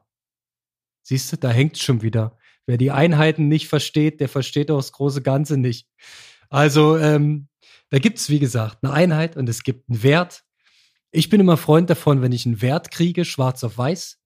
Siehst 1.03 1.33
du, 1.33 1.37
da 1.37 1.51
hängt 1.51 1.77
es 1.77 1.83
schon 1.83 2.03
wieder. 2.03 2.39
Wer 2.67 2.79
die 2.79 2.91
Einheiten 2.91 3.49
nicht 3.49 3.69
versteht, 3.69 4.21
der 4.21 4.29
versteht 4.29 4.71
auch 4.71 4.79
das 4.79 4.93
große 4.93 5.23
Ganze 5.23 5.57
nicht. 5.57 5.89
Also 6.49 6.97
ähm, 6.97 7.49
da 7.91 7.99
gibt 7.99 8.19
es, 8.19 8.31
wie 8.31 8.39
gesagt, 8.39 8.79
eine 8.83 8.93
Einheit 8.93 9.37
und 9.37 9.49
es 9.49 9.63
gibt 9.63 9.89
einen 9.89 10.03
Wert. 10.03 10.45
Ich 11.11 11.29
bin 11.29 11.41
immer 11.41 11.57
Freund 11.57 11.91
davon, 11.91 12.23
wenn 12.23 12.33
ich 12.33 12.47
einen 12.47 12.63
Wert 12.63 12.91
kriege, 12.91 13.25
schwarz 13.25 13.63
auf 13.63 13.77
weiß, 13.77 14.19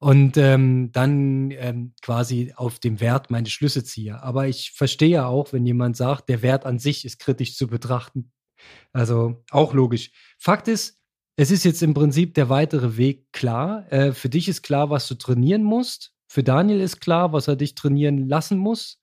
und 0.00 0.36
ähm, 0.36 0.90
dann 0.92 1.50
ähm, 1.50 1.92
quasi 2.02 2.52
auf 2.56 2.78
dem 2.78 3.00
Wert 3.00 3.30
meine 3.30 3.48
Schlüsse 3.48 3.82
ziehe. 3.82 4.22
Aber 4.22 4.46
ich 4.46 4.72
verstehe 4.72 5.26
auch, 5.26 5.52
wenn 5.52 5.66
jemand 5.66 5.96
sagt, 5.96 6.28
der 6.28 6.42
Wert 6.42 6.66
an 6.66 6.78
sich 6.78 7.04
ist 7.04 7.18
kritisch 7.18 7.56
zu 7.56 7.66
betrachten. 7.66 8.32
Also 8.92 9.44
auch 9.50 9.74
logisch. 9.74 10.12
Fakt 10.38 10.68
ist, 10.68 11.00
es 11.36 11.50
ist 11.50 11.64
jetzt 11.64 11.82
im 11.82 11.94
Prinzip 11.94 12.34
der 12.34 12.48
weitere 12.48 12.96
Weg 12.96 13.32
klar. 13.32 13.90
Äh, 13.92 14.12
für 14.12 14.28
dich 14.28 14.48
ist 14.48 14.62
klar, 14.62 14.90
was 14.90 15.08
du 15.08 15.16
trainieren 15.16 15.64
musst. 15.64 16.12
Für 16.28 16.44
Daniel 16.44 16.80
ist 16.80 17.00
klar, 17.00 17.32
was 17.32 17.48
er 17.48 17.56
dich 17.56 17.74
trainieren 17.74 18.28
lassen 18.28 18.58
muss. 18.58 19.02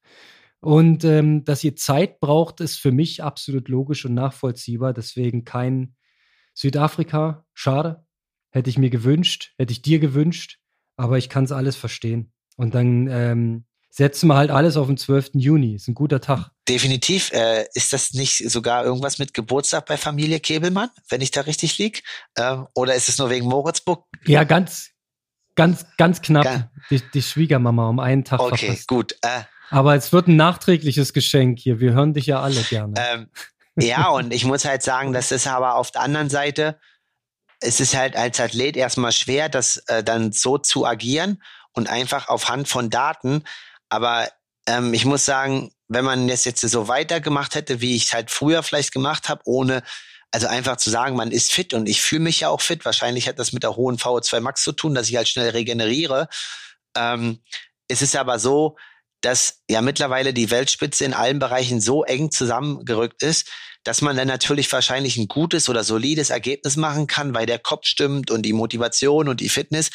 Und 0.62 1.04
ähm, 1.04 1.44
dass 1.44 1.64
ihr 1.64 1.76
Zeit 1.76 2.20
braucht, 2.20 2.62
ist 2.62 2.78
für 2.78 2.92
mich 2.92 3.22
absolut 3.22 3.68
logisch 3.68 4.06
und 4.06 4.14
nachvollziehbar. 4.14 4.94
Deswegen 4.94 5.44
kein 5.44 5.96
Südafrika. 6.54 7.46
Schade. 7.54 8.06
Hätte 8.52 8.70
ich 8.70 8.78
mir 8.78 8.90
gewünscht, 8.90 9.54
hätte 9.58 9.74
ich 9.74 9.82
dir 9.82 10.00
gewünscht 10.00 10.60
aber 10.98 11.18
ich 11.18 11.30
kann 11.30 11.44
es 11.46 11.52
alles 11.52 11.76
verstehen. 11.76 12.32
Und 12.58 12.74
dann 12.74 13.08
ähm, 13.08 13.66
setzen 13.90 14.28
wir 14.28 14.36
halt 14.36 14.52
alles 14.52 14.78
auf 14.78 14.88
den 14.88 14.98
12. 14.98 15.32
Juni. 15.36 15.76
Ist 15.76 15.88
ein 15.88 15.96
guter 15.96 16.22
Tag. 16.22 16.52
Definitiv. 16.68 17.32
Äh, 17.32 17.66
ist 17.74 17.94
das 17.94 18.14
nicht 18.14 18.50
sogar 18.50 18.84
irgendwas 18.84 19.20
mit 19.20 19.34
Geburtstag 19.34 19.86
bei 19.86 19.98
Familie 19.98 20.40
Kebelmann, 20.40 20.90
wenn 21.10 21.22
ich 21.22 21.32
da 21.32 21.42
richtig 21.42 21.78
lieg? 21.78 22.04
Äh, 22.36 22.58
oder 22.74 22.96
ist 22.96 23.10
es 23.10 23.18
nur 23.18 23.30
wegen 23.30 23.48
Moritzburg? 23.48 24.06
Ja, 24.26 24.44
ganz, 24.44 24.92
ganz, 25.56 25.86
ganz 25.98 26.22
knapp. 26.22 26.46
Ja. 26.46 26.72
Die, 26.90 27.02
die, 27.14 27.22
Schwiegermama 27.22 27.88
um 27.90 28.00
einen 28.00 28.26
Tag 28.26 28.40
Okay, 28.40 28.66
verpasst. 28.68 28.88
gut. 28.88 29.16
Äh, 29.22 29.42
aber 29.70 29.96
es 29.96 30.12
wird 30.12 30.28
ein 30.28 30.36
nachträgliches 30.36 31.14
Geschenk 31.14 31.60
hier. 31.60 31.80
Wir 31.80 31.94
hören 31.94 32.14
dich 32.14 32.26
ja 32.26 32.42
alle 32.42 32.62
gerne. 32.64 32.94
Ähm, 32.98 33.30
ja, 33.78 34.10
und 34.10 34.34
ich 34.34 34.46
muss 34.46 34.66
halt 34.66 34.84
sagen, 34.84 35.14
dass 35.14 35.30
das 35.30 35.48
aber 35.48 35.76
auf 35.76 35.92
der 35.92 36.02
anderen 36.02 36.30
Seite 36.30 36.80
es 37.66 37.80
ist 37.80 37.96
halt 37.96 38.16
als 38.16 38.40
Athlet 38.40 38.78
erstmal 38.78 39.12
schwer, 39.12 39.50
das 39.50 39.78
äh, 39.88 40.04
dann 40.04 40.32
so 40.32 40.58
zu 40.58 40.86
agieren 40.86 41.42
und 41.74 41.90
einfach 41.90 42.28
auf 42.30 42.48
Hand 42.48 42.68
von 42.68 42.90
Daten. 42.90 43.44
Aber 43.90 44.30
ähm, 44.68 44.94
ich 44.94 45.06
muss 45.06 45.26
sagen, 45.26 45.72
wenn 45.88 46.06
man 46.06 46.28
das 46.28 46.46
jetzt 46.46 46.62
so 46.62 46.88
weitergemacht 46.88 47.56
hätte, 47.56 47.82
wie 47.82 47.96
ich 47.96 48.06
es 48.06 48.14
halt 48.14 48.32
früher 48.32 48.64
vielleicht 48.64 48.92
gemacht 48.92 49.30
habe, 49.30 49.42
ohne 49.46 49.84
also 50.32 50.48
einfach 50.48 50.78
zu 50.78 50.90
sagen, 50.90 51.16
man 51.16 51.32
ist 51.32 51.52
fit 51.52 51.74
und 51.74 51.88
ich 51.88 52.02
fühle 52.02 52.24
mich 52.24 52.42
ja 52.42 52.50
auch 52.50 52.62
fit. 52.62 52.84
Wahrscheinlich 52.84 53.28
hat 53.28 53.40
das 53.40 53.54
mit 53.54 53.64
der 53.64 53.76
hohen 53.76 53.98
VO2 53.98 54.42
Max 54.42 54.64
zu 54.64 54.74
tun, 54.74 54.94
dass 54.94 55.08
ich 55.08 55.16
halt 55.16 55.30
schnell 55.30 55.50
regeneriere. 55.50 56.28
Ähm, 56.96 57.42
es 57.88 58.02
ist 58.02 58.16
aber 58.16 58.40
so, 58.40 58.76
dass 59.26 59.64
ja 59.68 59.82
mittlerweile 59.82 60.34
die 60.34 60.52
Weltspitze 60.52 61.04
in 61.04 61.14
allen 61.14 61.40
Bereichen 61.40 61.82
so 61.82 62.04
eng 62.04 62.30
zusammengerückt 62.30 63.24
ist, 63.24 63.50
dass 63.84 64.02
man 64.02 64.16
dann 64.16 64.28
natürlich 64.28 64.72
wahrscheinlich 64.72 65.18
ein 65.18 65.28
gutes 65.28 65.68
oder 65.68 65.84
solides 65.84 66.30
Ergebnis 66.30 66.76
machen 66.76 67.08
kann, 67.08 67.34
weil 67.34 67.48
der 67.48 67.58
Kopf 67.58 67.88
stimmt 67.88 68.30
und 68.30 68.44
die 68.44 68.54
Motivation 68.54 69.28
und 69.28 69.42
die 69.42 69.50
Fitness. 69.50 69.90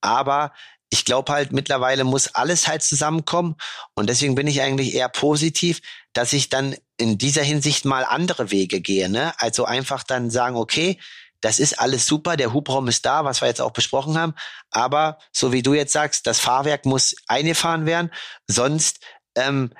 Aber 0.00 0.52
ich 0.90 1.04
glaube 1.04 1.32
halt, 1.32 1.52
mittlerweile 1.52 2.02
muss 2.02 2.28
alles 2.34 2.66
halt 2.66 2.82
zusammenkommen. 2.82 3.54
Und 3.94 4.10
deswegen 4.10 4.34
bin 4.34 4.46
ich 4.46 4.60
eigentlich 4.60 4.94
eher 4.94 5.08
positiv, 5.08 5.80
dass 6.12 6.32
ich 6.32 6.50
dann 6.50 6.76
in 6.98 7.18
dieser 7.18 7.42
Hinsicht 7.42 7.84
mal 7.84 8.04
andere 8.04 8.50
Wege 8.50 8.80
gehe. 8.80 9.08
Ne? 9.08 9.32
Also 9.38 9.64
einfach 9.64 10.02
dann 10.02 10.28
sagen, 10.28 10.56
okay, 10.56 10.98
das 11.42 11.58
ist 11.58 11.78
alles 11.78 12.06
super, 12.06 12.36
der 12.36 12.54
Hubraum 12.54 12.88
ist 12.88 13.04
da, 13.04 13.24
was 13.24 13.42
wir 13.42 13.48
jetzt 13.48 13.60
auch 13.60 13.72
besprochen 13.72 14.16
haben. 14.16 14.34
Aber 14.70 15.18
so 15.32 15.52
wie 15.52 15.62
du 15.62 15.74
jetzt 15.74 15.92
sagst, 15.92 16.26
das 16.26 16.40
Fahrwerk 16.40 16.86
muss 16.86 17.14
eingefahren 17.26 17.84
werden, 17.84 18.10
sonst 18.46 19.00
ähm, 19.36 19.72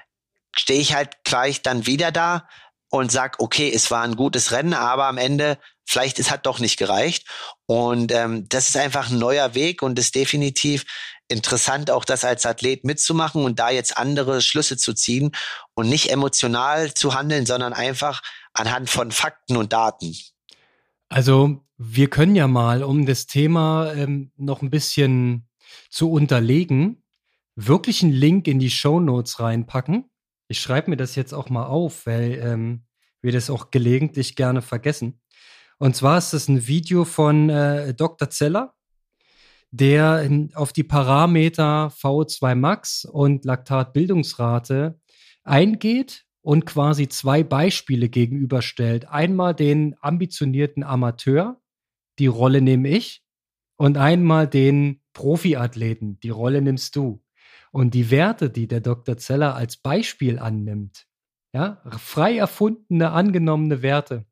stehe 0.55 0.81
ich 0.81 0.95
halt 0.95 1.25
gleich 1.25 1.63
dann 1.63 1.87
wieder 1.87 2.13
da 2.13 2.47
und 2.91 3.11
sag, 3.11 3.41
okay, 3.41 3.73
es 3.75 3.91
war 3.91 4.03
ein 4.03 4.17
gutes 4.17 4.53
Rennen, 4.53 4.75
aber 4.75 5.07
am 5.07 5.17
Ende 5.17 5.59
vielleicht 5.87 6.19
es 6.19 6.31
hat 6.31 6.47
doch 6.47 6.59
nicht 6.59 6.77
gereicht. 6.79 7.27
Und 7.67 8.13
ähm, 8.13 8.49
das 8.49 8.69
ist 8.69 8.77
einfach 8.77 9.11
ein 9.11 9.19
neuer 9.19 9.55
Weg 9.55 9.83
und 9.83 9.99
ist 9.99 10.15
definitiv 10.15 10.85
interessant, 11.29 11.91
auch 11.91 12.05
das 12.05 12.25
als 12.25 12.45
Athlet 12.45 12.85
mitzumachen 12.85 13.45
und 13.45 13.59
da 13.59 13.71
jetzt 13.71 13.97
andere 13.97 14.43
Schlüsse 14.43 14.77
zu 14.77 14.93
ziehen 14.93 15.33
und 15.75 15.89
nicht 15.89 16.11
emotional 16.11 16.93
zu 16.93 17.15
handeln, 17.15 17.47
sondern 17.47 17.73
einfach 17.73 18.23
anhand 18.53 18.91
von 18.91 19.11
Fakten 19.11 19.57
und 19.57 19.73
Daten. 19.73 20.15
Also 21.13 21.63
wir 21.77 22.09
können 22.09 22.37
ja 22.37 22.49
mal, 22.49 22.83
um 22.83 23.07
das 23.07 23.27
Thema 23.27 23.93
ähm, 23.95 24.33
noch 24.37 24.63
ein 24.63 24.71
bisschen 24.71 25.49
zu 25.91 26.11
unterlegen, 26.11 27.03
wirklich 27.55 28.03
einen 28.03 28.13
Link 28.13 28.49
in 28.49 28.59
die 28.59 28.71
Show 28.71 28.99
Notes 28.99 29.41
reinpacken 29.41 30.07
ich 30.53 30.61
schreibe 30.61 30.91
mir 30.91 30.99
das 30.99 31.15
jetzt 31.15 31.33
auch 31.33 31.49
mal 31.49 31.65
auf, 31.65 32.05
weil 32.05 32.39
ähm, 32.43 32.85
wir 33.23 33.33
das 33.33 33.49
auch 33.49 33.71
gelegentlich 33.71 34.37
gerne 34.37 34.61
vergessen. 34.61 35.19
Und 35.79 35.97
zwar 35.97 36.19
ist 36.19 36.35
das 36.35 36.47
ein 36.47 36.67
Video 36.67 37.07
von 37.07 37.49
äh, 37.49 37.95
Dr. 37.95 38.29
Zeller, 38.29 38.75
der 39.71 40.21
in, 40.23 40.55
auf 40.55 40.75
die 40.75 40.85
Parameter 40.85 41.91
VO2 41.99 42.55
Max 42.55 43.07
und 43.07 43.47
Laktatbildungsrate 43.47 45.01
eingeht 45.43 46.27
und 46.43 46.67
quasi 46.67 47.09
zwei 47.09 47.43
Beispiele 47.43 48.09
gegenüberstellt. 48.09 49.09
Einmal 49.09 49.55
den 49.55 49.97
ambitionierten 50.01 50.83
Amateur, 50.83 51.61
die 52.19 52.27
Rolle 52.27 52.61
nehme 52.61 52.89
ich, 52.89 53.23
und 53.77 53.97
einmal 53.97 54.47
den 54.47 55.01
Profiathleten, 55.13 56.21
die 56.21 56.31
Rolle 56.31 56.63
nimmst 56.63 56.95
du. 56.97 57.23
Und 57.71 57.95
die 57.95 58.11
Werte, 58.11 58.51
die 58.51 58.69
der 58.69 58.81
Dr. 58.81 59.17
Zeller 59.17 59.55
als 59.55 59.77
Beispiel 59.77 60.39
annimmt, 60.39 61.07
ja, 61.55 61.83
frei 61.99 62.37
erfundene, 62.37 63.11
angenommene 63.11 63.83
Werte, 63.83 64.27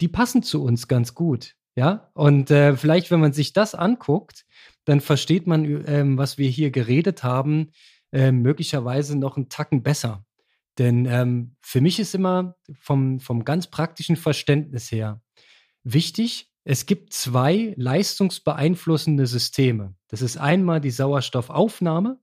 die 0.00 0.08
passen 0.08 0.42
zu 0.42 0.62
uns 0.62 0.88
ganz 0.88 1.14
gut. 1.14 1.54
Ja, 1.76 2.10
und 2.14 2.50
äh, 2.50 2.76
vielleicht, 2.76 3.10
wenn 3.10 3.20
man 3.20 3.32
sich 3.32 3.52
das 3.52 3.74
anguckt, 3.74 4.46
dann 4.84 5.00
versteht 5.00 5.46
man, 5.46 5.84
ähm, 5.86 6.18
was 6.18 6.36
wir 6.38 6.48
hier 6.48 6.70
geredet 6.72 7.22
haben, 7.22 7.70
äh, 8.10 8.32
möglicherweise 8.32 9.16
noch 9.16 9.36
einen 9.36 9.48
Tacken 9.48 9.82
besser. 9.82 10.24
Denn 10.78 11.06
ähm, 11.06 11.56
für 11.60 11.80
mich 11.80 11.98
ist 11.98 12.14
immer 12.14 12.56
vom, 12.72 13.20
vom 13.20 13.44
ganz 13.44 13.66
praktischen 13.66 14.16
Verständnis 14.16 14.90
her 14.92 15.20
wichtig, 15.82 16.50
es 16.64 16.86
gibt 16.86 17.12
zwei 17.12 17.74
leistungsbeeinflussende 17.76 19.26
Systeme. 19.26 19.94
Das 20.08 20.22
ist 20.22 20.36
einmal 20.36 20.80
die 20.80 20.90
Sauerstoffaufnahme 20.90 22.20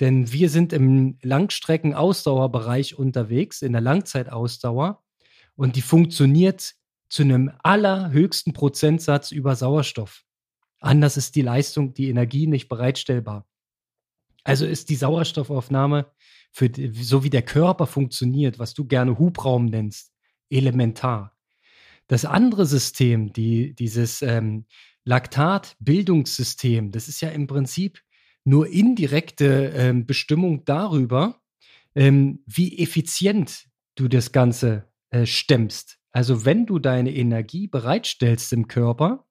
denn 0.00 0.30
wir 0.30 0.50
sind 0.50 0.72
im 0.72 1.18
Langstrecken-Ausdauerbereich 1.22 2.98
unterwegs, 2.98 3.62
in 3.62 3.72
der 3.72 3.80
Langzeitausdauer. 3.80 5.02
Und 5.54 5.76
die 5.76 5.82
funktioniert 5.82 6.74
zu 7.08 7.22
einem 7.22 7.50
allerhöchsten 7.62 8.52
Prozentsatz 8.52 9.30
über 9.30 9.56
Sauerstoff. 9.56 10.24
Anders 10.80 11.16
ist 11.16 11.34
die 11.34 11.42
Leistung, 11.42 11.94
die 11.94 12.10
Energie 12.10 12.46
nicht 12.46 12.68
bereitstellbar. 12.68 13.46
Also 14.44 14.66
ist 14.66 14.90
die 14.90 14.96
Sauerstoffaufnahme 14.96 16.12
für 16.56 16.70
so 16.94 17.22
wie 17.22 17.28
der 17.28 17.42
Körper 17.42 17.86
funktioniert, 17.86 18.58
was 18.58 18.72
du 18.72 18.86
gerne 18.86 19.18
Hubraum 19.18 19.66
nennst, 19.66 20.14
elementar. 20.48 21.36
Das 22.06 22.24
andere 22.24 22.64
System, 22.64 23.34
die, 23.34 23.74
dieses 23.74 24.22
ähm, 24.22 24.64
Laktatbildungssystem, 25.04 26.92
das 26.92 27.08
ist 27.08 27.20
ja 27.20 27.28
im 27.28 27.46
Prinzip 27.46 28.02
nur 28.44 28.68
indirekte 28.68 29.74
ähm, 29.76 30.06
Bestimmung 30.06 30.64
darüber, 30.64 31.42
ähm, 31.94 32.42
wie 32.46 32.78
effizient 32.78 33.66
du 33.94 34.08
das 34.08 34.32
Ganze 34.32 34.88
äh, 35.10 35.26
stemmst. 35.26 35.98
Also 36.10 36.46
wenn 36.46 36.64
du 36.64 36.78
deine 36.78 37.14
Energie 37.14 37.68
bereitstellst 37.68 38.54
im 38.54 38.66
Körper, 38.66 39.26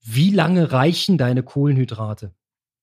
wie 0.00 0.30
lange 0.30 0.72
reichen 0.72 1.16
deine 1.16 1.44
Kohlenhydrate? 1.44 2.34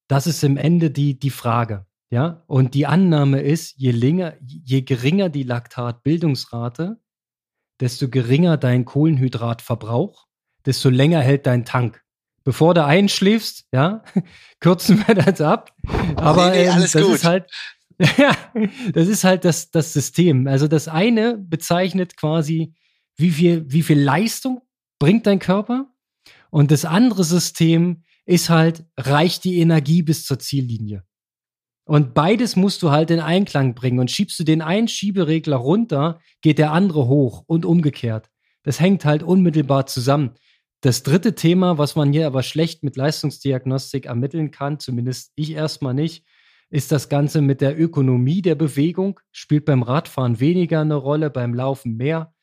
Das 0.08 0.26
ist 0.26 0.42
im 0.46 0.56
Ende 0.56 0.90
die, 0.90 1.20
die 1.20 1.32
Frage. 1.32 1.86
Ja, 2.12 2.44
und 2.48 2.74
die 2.74 2.88
Annahme 2.88 3.42
ist, 3.42 3.76
je 3.78 3.92
länger, 3.92 4.34
je 4.42 4.82
geringer 4.82 5.30
die 5.30 5.44
Laktatbildungsrate, 5.44 7.00
desto 7.80 8.10
geringer 8.10 8.58
dein 8.58 8.84
Kohlenhydratverbrauch, 8.84 10.28
desto 10.66 10.90
länger 10.90 11.22
hält 11.22 11.48
dein 11.48 11.64
Tank. 11.64 12.04
Bevor 12.44 12.74
du 12.74 12.84
einschläfst, 12.84 13.66
ja, 13.72 14.04
kürzen 14.60 15.08
wir 15.08 15.16
das 15.16 15.40
ab. 15.40 15.74
Aber 16.16 16.52
nee, 16.52 16.64
nee, 16.64 16.70
ähm, 16.70 16.82
das 16.82 16.94
gut. 16.94 17.16
ist 17.16 17.24
halt, 17.24 17.50
ja, 18.18 18.36
das 18.94 19.08
ist 19.08 19.24
halt 19.24 19.46
das, 19.46 19.72
das 19.72 19.94
System. 19.94 20.48
Also 20.48 20.68
das 20.68 20.90
eine 20.90 21.38
bezeichnet 21.38 22.18
quasi, 22.18 22.74
wie 23.16 23.32
viel, 23.32 23.72
wie 23.72 23.84
viel 23.84 24.00
Leistung 24.00 24.62
bringt 25.00 25.28
dein 25.28 25.40
Körper. 25.40 25.94
Und 26.50 26.72
das 26.72 26.84
andere 26.84 27.24
System 27.24 28.04
ist 28.26 28.50
halt, 28.50 28.86
reicht 28.98 29.46
die 29.46 29.60
Energie 29.60 30.04
bis 30.04 30.26
zur 30.26 30.40
Ziellinie. 30.40 31.06
Und 31.86 32.14
beides 32.14 32.56
musst 32.56 32.84
du 32.84 32.92
halt 32.92 33.12
in 33.12 33.20
Einklang 33.20 33.74
bringen. 33.74 34.00
Und 34.00 34.12
schiebst 34.12 34.40
du 34.40 34.44
den 34.44 34.62
einen 34.62 34.88
Schieberegler 34.88 35.58
runter, 35.58 36.20
geht 36.42 36.58
der 36.58 36.72
andere 36.72 37.08
hoch 37.08 37.44
und 37.48 37.66
umgekehrt. 37.66 38.30
Das 38.64 38.80
hängt 38.80 39.06
halt 39.06 39.24
unmittelbar 39.24 39.88
zusammen. 39.88 40.32
Das 40.82 41.04
dritte 41.04 41.36
Thema, 41.36 41.78
was 41.78 41.96
man 41.96 42.12
hier 42.12 42.28
aber 42.28 42.44
schlecht 42.44 42.84
mit 42.84 42.96
Leistungsdiagnostik 42.96 44.06
ermitteln 44.06 44.52
kann, 44.52 44.80
zumindest 44.80 45.32
ich 45.36 45.52
erstmal 45.52 45.94
nicht, 45.94 46.26
ist 46.70 46.92
das 46.92 47.10
Ganze 47.10 47.42
mit 47.42 47.62
der 47.62 47.80
Ökonomie 47.80 48.42
der 48.42 48.56
Bewegung. 48.56 49.20
Spielt 49.32 49.66
beim 49.66 49.84
Radfahren 49.84 50.40
weniger 50.40 50.82
eine 50.82 50.96
Rolle, 50.96 51.30
beim 51.30 51.54
Laufen 51.54 51.98
mehr. 51.98 52.34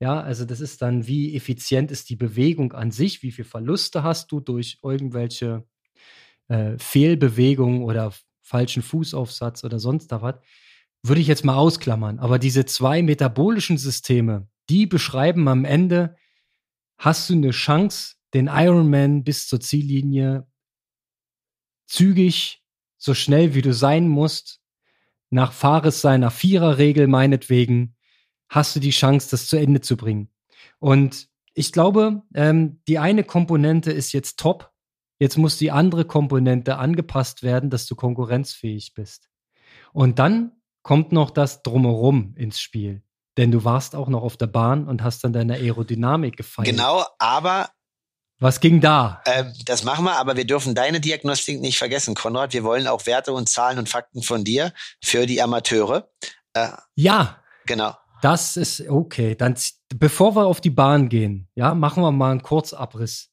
Ja, 0.00 0.20
also 0.20 0.44
das 0.44 0.60
ist 0.60 0.82
dann, 0.82 1.06
wie 1.06 1.36
effizient 1.36 1.90
ist 1.90 2.08
die 2.08 2.16
Bewegung 2.16 2.72
an 2.72 2.90
sich, 2.90 3.22
wie 3.22 3.30
viele 3.30 3.48
Verluste 3.48 4.02
hast 4.02 4.32
du 4.32 4.40
durch 4.40 4.78
irgendwelche 4.82 5.64
äh, 6.48 6.76
Fehlbewegungen 6.78 7.82
oder 7.82 8.12
falschen 8.42 8.82
Fußaufsatz 8.82 9.64
oder 9.64 9.78
sonst 9.78 10.08
da 10.08 10.22
was, 10.22 10.34
würde 11.02 11.20
ich 11.20 11.26
jetzt 11.26 11.44
mal 11.44 11.56
ausklammern. 11.56 12.18
Aber 12.18 12.38
diese 12.38 12.64
zwei 12.64 13.02
metabolischen 13.02 13.78
Systeme, 13.78 14.48
die 14.68 14.86
beschreiben 14.86 15.48
am 15.48 15.64
Ende, 15.64 16.16
hast 16.98 17.28
du 17.28 17.34
eine 17.34 17.50
Chance, 17.50 18.14
den 18.34 18.46
Ironman 18.46 19.24
bis 19.24 19.48
zur 19.48 19.60
Ziellinie 19.60 20.46
zügig, 21.86 22.62
so 22.96 23.14
schnell 23.14 23.54
wie 23.54 23.62
du 23.62 23.74
sein 23.74 24.08
musst, 24.08 24.60
nach 25.30 25.52
Fahres 25.52 26.00
seiner 26.00 26.30
Viererregel 26.30 27.08
meinetwegen, 27.08 27.96
hast 28.48 28.76
du 28.76 28.80
die 28.80 28.90
Chance, 28.90 29.28
das 29.30 29.46
zu 29.46 29.56
Ende 29.56 29.80
zu 29.80 29.96
bringen. 29.96 30.30
Und 30.78 31.28
ich 31.54 31.72
glaube, 31.72 32.22
ähm, 32.34 32.80
die 32.86 32.98
eine 32.98 33.24
Komponente 33.24 33.90
ist 33.92 34.12
jetzt 34.12 34.38
top. 34.38 34.71
Jetzt 35.22 35.38
muss 35.38 35.56
die 35.56 35.70
andere 35.70 36.04
Komponente 36.04 36.78
angepasst 36.78 37.44
werden, 37.44 37.70
dass 37.70 37.86
du 37.86 37.94
konkurrenzfähig 37.94 38.92
bist. 38.92 39.28
Und 39.92 40.18
dann 40.18 40.50
kommt 40.82 41.12
noch 41.12 41.30
das 41.30 41.62
Drumherum 41.62 42.34
ins 42.36 42.58
Spiel. 42.58 43.04
Denn 43.36 43.52
du 43.52 43.62
warst 43.62 43.94
auch 43.94 44.08
noch 44.08 44.24
auf 44.24 44.36
der 44.36 44.48
Bahn 44.48 44.88
und 44.88 45.04
hast 45.04 45.22
dann 45.22 45.32
deine 45.32 45.54
Aerodynamik 45.54 46.36
gefeiert. 46.36 46.70
Genau, 46.70 47.04
aber. 47.20 47.70
Was 48.40 48.58
ging 48.58 48.80
da? 48.80 49.22
Äh, 49.24 49.44
das 49.64 49.84
machen 49.84 50.06
wir, 50.06 50.16
aber 50.16 50.36
wir 50.36 50.44
dürfen 50.44 50.74
deine 50.74 50.98
Diagnostik 51.00 51.60
nicht 51.60 51.78
vergessen, 51.78 52.16
Konrad. 52.16 52.52
Wir 52.52 52.64
wollen 52.64 52.88
auch 52.88 53.06
Werte 53.06 53.32
und 53.32 53.48
Zahlen 53.48 53.78
und 53.78 53.88
Fakten 53.88 54.24
von 54.24 54.42
dir 54.42 54.72
für 55.04 55.26
die 55.26 55.40
Amateure. 55.40 56.10
Äh, 56.52 56.70
ja. 56.96 57.40
Genau. 57.66 57.94
Das 58.22 58.56
ist 58.56 58.80
okay. 58.88 59.36
Dann, 59.36 59.54
bevor 59.94 60.34
wir 60.34 60.46
auf 60.46 60.60
die 60.60 60.70
Bahn 60.70 61.08
gehen, 61.08 61.48
ja, 61.54 61.76
machen 61.76 62.02
wir 62.02 62.10
mal 62.10 62.32
einen 62.32 62.42
Kurzabriss. 62.42 63.30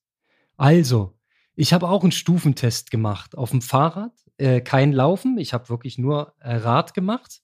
Also, 0.56 1.19
ich 1.60 1.74
habe 1.74 1.90
auch 1.90 2.04
einen 2.04 2.14
Stufentest 2.14 2.90
gemacht 2.90 3.38
auf 3.38 3.50
dem 3.50 3.62
Fahrrad. 3.62 4.14
Äh, 4.38 4.62
kein 4.62 4.94
Laufen. 4.94 5.38
Ich 5.38 5.54
habe 5.54 5.68
wirklich 5.68 5.98
nur 5.98 6.34
äh, 6.40 6.56
Rad 6.56 6.94
gemacht. 6.94 7.42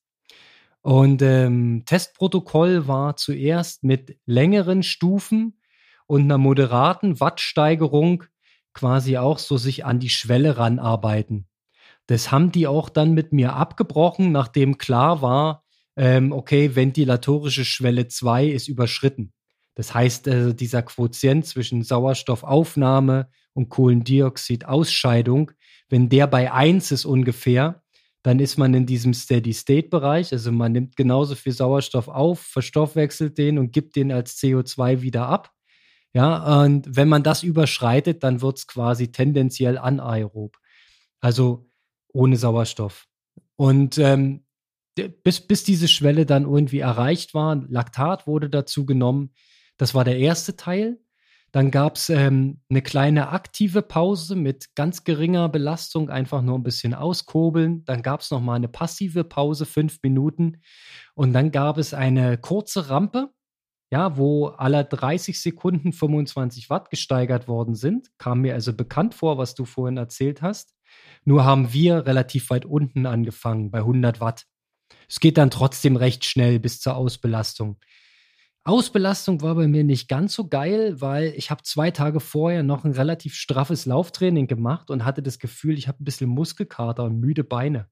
Und 0.81 1.21
ähm, 1.21 1.83
Testprotokoll 1.85 2.87
war 2.87 3.17
zuerst 3.17 3.83
mit 3.83 4.17
längeren 4.25 4.83
Stufen 4.83 5.59
und 6.07 6.21
einer 6.21 6.37
moderaten 6.37 7.19
Wattsteigerung 7.19 8.23
quasi 8.73 9.17
auch 9.17 9.37
so 9.37 9.57
sich 9.57 9.83
an 9.83 9.99
die 9.99 10.07
Schwelle 10.07 10.57
ranarbeiten. 10.57 11.49
Das 12.07 12.31
haben 12.31 12.53
die 12.53 12.67
auch 12.67 12.87
dann 12.87 13.15
mit 13.15 13.33
mir 13.33 13.53
abgebrochen, 13.53 14.31
nachdem 14.31 14.77
klar 14.77 15.21
war, 15.21 15.65
ähm, 15.97 16.31
okay, 16.31 16.73
ventilatorische 16.73 17.65
Schwelle 17.65 18.07
2 18.07 18.45
ist 18.45 18.69
überschritten. 18.69 19.33
Das 19.73 19.93
heißt, 19.93 20.27
äh, 20.27 20.55
dieser 20.55 20.83
Quotient 20.83 21.45
zwischen 21.45 21.83
Sauerstoffaufnahme 21.83 23.27
und 23.55 23.69
Kohlendioxidausscheidung, 23.69 25.51
wenn 25.89 26.09
der 26.09 26.27
bei 26.27 26.51
1 26.51 26.91
ist 26.91 27.05
ungefähr, 27.05 27.81
dann 28.21 28.39
ist 28.39 28.57
man 28.57 28.73
in 28.73 28.85
diesem 28.85 29.13
Steady-State-Bereich. 29.13 30.31
Also 30.31 30.51
man 30.51 30.71
nimmt 30.71 30.95
genauso 30.95 31.35
viel 31.35 31.53
Sauerstoff 31.53 32.07
auf, 32.07 32.39
verstoffwechselt 32.39 33.37
den 33.37 33.57
und 33.57 33.71
gibt 33.71 33.95
den 33.95 34.11
als 34.11 34.37
CO2 34.37 35.01
wieder 35.01 35.27
ab. 35.27 35.51
Ja, 36.13 36.63
und 36.63 36.95
wenn 36.95 37.07
man 37.07 37.23
das 37.23 37.43
überschreitet, 37.43 38.23
dann 38.23 38.41
wird 38.41 38.57
es 38.57 38.67
quasi 38.67 39.11
tendenziell 39.11 39.77
anaerob. 39.77 40.57
Also 41.19 41.69
ohne 42.13 42.37
Sauerstoff. 42.37 43.05
Und 43.57 43.97
ähm, 43.97 44.45
bis, 45.23 45.41
bis 45.41 45.63
diese 45.63 45.87
Schwelle 45.87 46.25
dann 46.25 46.43
irgendwie 46.43 46.79
erreicht 46.79 47.33
war, 47.33 47.55
Laktat 47.67 48.27
wurde 48.27 48.49
dazu 48.49 48.85
genommen. 48.85 49.33
Das 49.77 49.93
war 49.93 50.03
der 50.03 50.17
erste 50.17 50.55
Teil. 50.55 50.99
Dann 51.55 51.71
gab 51.71 51.95
es 51.95 52.09
ähm, 52.09 52.59
eine 52.69 52.81
kleine 52.81 53.29
aktive 53.29 53.81
Pause 53.81 54.35
mit 54.35 54.75
ganz 54.75 55.05
geringer 55.05 55.47
Belastung, 55.47 56.09
einfach 56.09 56.41
nur 56.41 56.59
ein 56.59 56.63
bisschen 56.63 56.93
auskurbeln. 56.93 57.85
Dann 57.85 58.01
gab 58.01 58.19
es 58.19 58.29
nochmal 58.29 58.57
eine 58.57 58.67
passive 58.67 59.23
Pause, 59.23 59.65
fünf 59.65 59.99
Minuten. 60.03 60.61
Und 61.13 61.31
dann 61.31 61.51
gab 61.51 61.77
es 61.77 61.93
eine 61.93 62.37
kurze 62.37 62.89
Rampe, 62.89 63.29
ja, 63.89 64.17
wo 64.17 64.47
alle 64.47 64.83
30 64.83 65.39
Sekunden 65.39 65.93
25 65.93 66.69
Watt 66.69 66.89
gesteigert 66.89 67.47
worden 67.47 67.75
sind. 67.75 68.09
Kam 68.17 68.41
mir 68.41 68.53
also 68.53 68.73
bekannt 68.73 69.13
vor, 69.13 69.37
was 69.37 69.55
du 69.55 69.63
vorhin 69.63 69.95
erzählt 69.95 70.41
hast. 70.41 70.75
Nur 71.23 71.45
haben 71.45 71.71
wir 71.71 72.05
relativ 72.05 72.49
weit 72.49 72.65
unten 72.65 73.05
angefangen, 73.05 73.71
bei 73.71 73.79
100 73.79 74.19
Watt. 74.19 74.43
Es 75.07 75.21
geht 75.21 75.37
dann 75.37 75.51
trotzdem 75.51 75.95
recht 75.95 76.25
schnell 76.25 76.59
bis 76.59 76.81
zur 76.81 76.97
Ausbelastung. 76.97 77.79
Ausbelastung 78.65 79.43
war 79.43 79.53
bei 79.53 79.67
mir 79.67 79.83
nicht 79.83 80.09
ganz 80.09 80.33
so 80.33 80.47
geil, 80.47 80.99
weil 80.99 81.33
ich 81.37 81.51
habe 81.51 81.61
zwei 81.61 81.91
Tage 81.91 82.19
vorher 82.19 82.63
noch 82.63 82.83
ein 82.83 82.93
relativ 82.93 83.35
straffes 83.35 83.85
Lauftraining 83.85 84.47
gemacht 84.47 84.89
und 84.89 85.05
hatte 85.05 85.21
das 85.21 85.37
Gefühl, 85.37 85.77
ich 85.77 85.87
habe 85.87 86.01
ein 86.01 86.03
bisschen 86.03 86.29
Muskelkater 86.29 87.03
und 87.03 87.19
müde 87.19 87.43
Beine. 87.43 87.87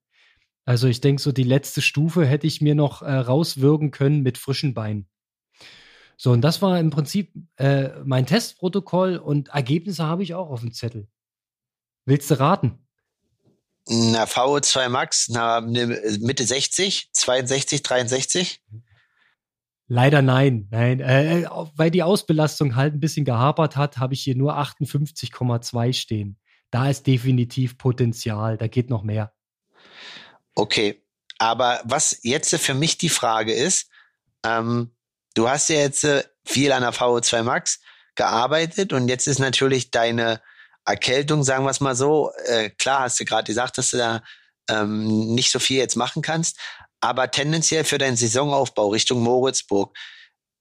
Also 0.65 0.87
ich 0.87 0.99
denke, 0.99 1.21
so 1.21 1.31
die 1.31 1.43
letzte 1.43 1.81
Stufe 1.81 2.25
hätte 2.25 2.47
ich 2.47 2.59
mir 2.59 2.73
noch 2.73 3.03
äh, 3.03 3.13
rauswirken 3.13 3.91
können 3.91 4.23
mit 4.23 4.39
frischen 4.39 4.73
Beinen. 4.73 5.07
So, 6.17 6.31
und 6.31 6.41
das 6.41 6.63
war 6.63 6.79
im 6.79 6.89
Prinzip 6.89 7.33
äh, 7.57 7.89
mein 8.03 8.25
Testprotokoll 8.25 9.17
und 9.17 9.49
Ergebnisse 9.49 10.05
habe 10.05 10.23
ich 10.23 10.33
auch 10.33 10.49
auf 10.49 10.61
dem 10.61 10.73
Zettel. 10.73 11.07
Willst 12.05 12.31
du 12.31 12.39
raten? 12.39 12.79
Na, 13.87 14.23
VO2 14.23 14.89
Max, 14.89 15.29
na, 15.29 15.61
Mitte 15.61 16.45
60, 16.45 17.09
62, 17.13 17.83
63? 17.83 18.63
Leider 19.93 20.23
nein, 20.23 20.67
nein. 20.71 21.01
Äh, 21.01 21.45
weil 21.75 21.91
die 21.91 22.01
Ausbelastung 22.01 22.75
halt 22.75 22.95
ein 22.95 22.99
bisschen 22.99 23.25
gehapert 23.25 23.75
hat, 23.75 23.99
habe 23.99 24.15
ich 24.15 24.23
hier 24.23 24.35
nur 24.35 24.57
58,2 24.57 25.93
stehen. 25.93 26.39
Da 26.71 26.89
ist 26.89 27.05
definitiv 27.05 27.77
Potenzial, 27.77 28.57
da 28.57 28.65
geht 28.65 28.89
noch 28.89 29.03
mehr. 29.03 29.33
Okay, 30.55 31.03
aber 31.37 31.79
was 31.83 32.21
jetzt 32.23 32.55
für 32.55 32.73
mich 32.73 32.97
die 32.97 33.09
Frage 33.09 33.53
ist, 33.53 33.91
ähm, 34.43 34.95
du 35.35 35.47
hast 35.47 35.69
ja 35.69 35.75
jetzt 35.75 36.05
äh, 36.05 36.23
viel 36.43 36.71
an 36.71 36.81
der 36.81 36.93
VO2 36.93 37.43
Max 37.43 37.79
gearbeitet 38.15 38.93
und 38.93 39.09
jetzt 39.09 39.27
ist 39.27 39.37
natürlich 39.37 39.91
deine 39.91 40.41
Erkältung, 40.85 41.43
sagen 41.43 41.65
wir 41.65 41.69
es 41.69 41.81
mal 41.81 41.95
so, 41.95 42.31
äh, 42.47 42.71
klar 42.71 43.01
hast 43.01 43.19
du 43.19 43.25
gerade 43.25 43.45
gesagt, 43.45 43.77
dass 43.77 43.91
du 43.91 43.97
da 43.97 44.23
ähm, 44.71 45.35
nicht 45.35 45.51
so 45.51 45.59
viel 45.59 45.77
jetzt 45.77 45.97
machen 45.97 46.23
kannst, 46.23 46.57
aber 47.03 47.29
tendenziell 47.31 47.83
für 47.83 47.97
deinen 47.97 48.15
Saisonaufbau 48.15 48.87
Richtung 48.87 49.21
Moritzburg, 49.21 49.93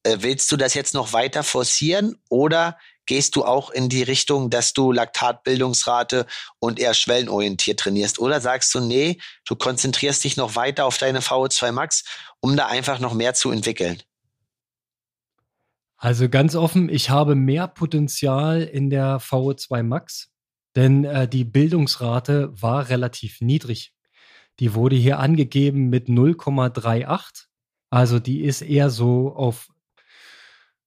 äh, 0.02 0.16
willst 0.20 0.50
du 0.50 0.56
das 0.56 0.74
jetzt 0.74 0.92
noch 0.92 1.12
weiter 1.12 1.44
forcieren 1.44 2.16
oder 2.28 2.76
gehst 3.06 3.36
du 3.36 3.44
auch 3.44 3.70
in 3.70 3.88
die 3.88 4.02
Richtung, 4.02 4.50
dass 4.50 4.72
du 4.72 4.90
Laktatbildungsrate 4.90 6.26
und 6.58 6.80
eher 6.80 6.94
schwellenorientiert 6.94 7.78
trainierst? 7.78 8.18
Oder 8.18 8.40
sagst 8.40 8.74
du, 8.74 8.80
nee, 8.80 9.20
du 9.46 9.54
konzentrierst 9.54 10.24
dich 10.24 10.36
noch 10.36 10.56
weiter 10.56 10.84
auf 10.84 10.98
deine 10.98 11.20
VO2 11.20 11.70
Max, 11.70 12.04
um 12.40 12.56
da 12.56 12.66
einfach 12.66 12.98
noch 12.98 13.14
mehr 13.14 13.34
zu 13.34 13.52
entwickeln? 13.52 14.02
Also 15.96 16.28
ganz 16.28 16.56
offen, 16.56 16.88
ich 16.88 17.10
habe 17.10 17.36
mehr 17.36 17.68
Potenzial 17.68 18.62
in 18.62 18.90
der 18.90 19.20
VO2 19.20 19.84
Max, 19.84 20.32
denn 20.74 21.04
äh, 21.04 21.28
die 21.28 21.44
Bildungsrate 21.44 22.50
war 22.60 22.88
relativ 22.88 23.40
niedrig. 23.40 23.92
Die 24.62 24.74
wurde 24.74 24.94
hier 24.94 25.18
angegeben 25.18 25.88
mit 25.88 26.06
0,38. 26.06 27.46
Also 27.90 28.20
die 28.20 28.42
ist 28.42 28.62
eher 28.62 28.90
so 28.90 29.34
auf 29.34 29.66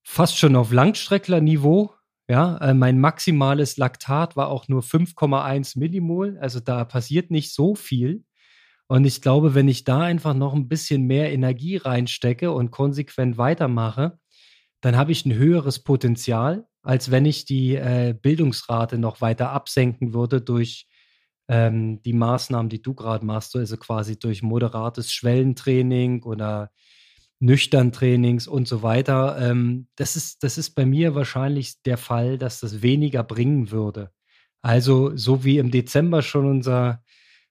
fast 0.01 0.37
schon 0.37 0.55
auf 0.55 0.71
Langstrecklerniveau. 0.71 1.93
Ja, 2.29 2.55
äh, 2.59 2.73
mein 2.73 3.01
maximales 3.01 3.75
Laktat 3.75 4.37
war 4.37 4.47
auch 4.47 4.69
nur 4.69 4.81
5,1 4.81 5.77
Millimol. 5.77 6.37
Also 6.39 6.61
da 6.61 6.85
passiert 6.85 7.31
nicht 7.31 7.53
so 7.53 7.75
viel. 7.75 8.23
Und 8.87 9.03
ich 9.03 9.21
glaube, 9.21 9.55
wenn 9.55 9.67
ich 9.67 9.83
da 9.83 10.03
einfach 10.03 10.35
noch 10.35 10.53
ein 10.53 10.69
bisschen 10.69 11.03
mehr 11.03 11.33
Energie 11.33 11.75
reinstecke 11.75 12.53
und 12.53 12.71
konsequent 12.71 13.37
weitermache, 13.37 14.17
dann 14.79 14.95
habe 14.95 15.11
ich 15.11 15.25
ein 15.25 15.33
höheres 15.33 15.83
Potenzial, 15.83 16.65
als 16.81 17.11
wenn 17.11 17.25
ich 17.25 17.43
die 17.43 17.75
äh, 17.75 18.15
Bildungsrate 18.17 18.97
noch 18.97 19.19
weiter 19.19 19.49
absenken 19.49 20.13
würde 20.13 20.39
durch 20.39 20.87
ähm, 21.47 22.01
die 22.03 22.13
Maßnahmen, 22.13 22.69
die 22.69 22.81
du 22.81 22.93
gerade 22.93 23.25
machst, 23.25 23.55
also 23.55 23.77
quasi 23.77 24.17
durch 24.17 24.41
moderates 24.41 25.11
Schwellentraining 25.11 26.23
oder 26.23 26.71
nüchtern 27.39 27.91
Trainings 27.91 28.47
und 28.47 28.67
so 28.67 28.81
weiter. 28.81 29.37
Ähm, 29.39 29.87
das, 29.95 30.15
ist, 30.15 30.43
das 30.43 30.57
ist 30.57 30.71
bei 30.71 30.85
mir 30.85 31.15
wahrscheinlich 31.15 31.81
der 31.83 31.97
Fall, 31.97 32.37
dass 32.37 32.59
das 32.59 32.81
weniger 32.81 33.23
bringen 33.23 33.71
würde. 33.71 34.11
Also, 34.61 35.15
so 35.15 35.43
wie 35.43 35.59
im 35.59 35.69
Dezember 35.69 36.21
schon 36.21 36.45
unser 36.47 37.03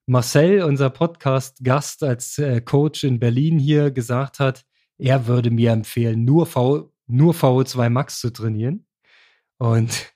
Marcel, 0.06 0.62
unser 0.62 0.90
Podcast-Gast 0.90 2.02
als 2.02 2.38
äh, 2.38 2.60
Coach 2.60 3.04
in 3.04 3.20
Berlin 3.20 3.58
hier 3.58 3.90
gesagt 3.90 4.38
hat, 4.40 4.64
er 4.98 5.26
würde 5.26 5.50
mir 5.50 5.72
empfehlen, 5.72 6.24
nur, 6.24 6.46
v, 6.46 6.92
nur 7.06 7.34
VO2 7.34 7.88
Max 7.88 8.20
zu 8.20 8.30
trainieren. 8.30 8.86
Und 9.58 10.13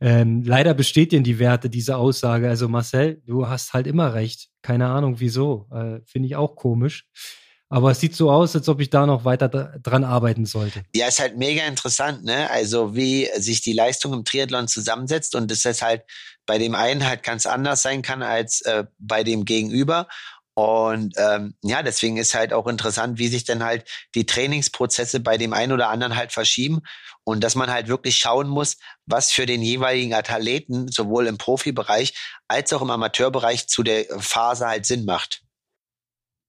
ähm, 0.00 0.42
leider 0.42 0.74
bestätigen 0.74 1.24
die 1.24 1.38
Werte 1.38 1.70
diese 1.70 1.96
Aussage. 1.96 2.48
Also 2.48 2.68
Marcel, 2.68 3.22
du 3.24 3.48
hast 3.48 3.72
halt 3.72 3.86
immer 3.86 4.14
recht. 4.14 4.48
Keine 4.62 4.88
Ahnung 4.88 5.20
wieso. 5.20 5.68
Äh, 5.72 6.00
Finde 6.04 6.26
ich 6.26 6.36
auch 6.36 6.56
komisch. 6.56 7.06
Aber 7.68 7.90
es 7.90 7.98
sieht 7.98 8.14
so 8.14 8.30
aus, 8.30 8.54
als 8.54 8.68
ob 8.68 8.80
ich 8.80 8.90
da 8.90 9.06
noch 9.06 9.24
weiter 9.24 9.48
dran 9.48 10.04
arbeiten 10.04 10.46
sollte. 10.46 10.84
Ja, 10.94 11.08
ist 11.08 11.18
halt 11.18 11.36
mega 11.36 11.64
interessant, 11.66 12.24
ne? 12.24 12.48
Also 12.50 12.94
wie 12.94 13.28
sich 13.38 13.60
die 13.60 13.72
Leistung 13.72 14.12
im 14.12 14.24
Triathlon 14.24 14.68
zusammensetzt 14.68 15.34
und 15.34 15.50
dass 15.50 15.62
das 15.62 15.82
halt 15.82 16.02
bei 16.46 16.58
dem 16.58 16.76
einen 16.76 17.04
halt 17.04 17.24
ganz 17.24 17.44
anders 17.44 17.82
sein 17.82 18.02
kann 18.02 18.22
als 18.22 18.60
äh, 18.62 18.84
bei 18.98 19.24
dem 19.24 19.44
Gegenüber. 19.44 20.06
Und 20.54 21.14
ähm, 21.18 21.54
ja, 21.62 21.82
deswegen 21.82 22.16
ist 22.16 22.34
halt 22.34 22.52
auch 22.52 22.68
interessant, 22.68 23.18
wie 23.18 23.28
sich 23.28 23.44
dann 23.44 23.64
halt 23.64 23.84
die 24.14 24.26
Trainingsprozesse 24.26 25.20
bei 25.20 25.36
dem 25.36 25.52
einen 25.52 25.72
oder 25.72 25.88
anderen 25.88 26.16
halt 26.16 26.32
verschieben 26.32 26.82
und 27.26 27.42
dass 27.42 27.56
man 27.56 27.70
halt 27.70 27.88
wirklich 27.88 28.16
schauen 28.16 28.48
muss, 28.48 28.76
was 29.04 29.32
für 29.32 29.46
den 29.46 29.60
jeweiligen 29.60 30.14
Athleten 30.14 30.86
sowohl 30.88 31.26
im 31.26 31.38
Profibereich 31.38 32.14
als 32.46 32.72
auch 32.72 32.82
im 32.82 32.90
Amateurbereich 32.90 33.66
zu 33.66 33.82
der 33.82 34.04
Phase 34.20 34.66
halt 34.66 34.86
Sinn 34.86 35.04
macht. 35.04 35.42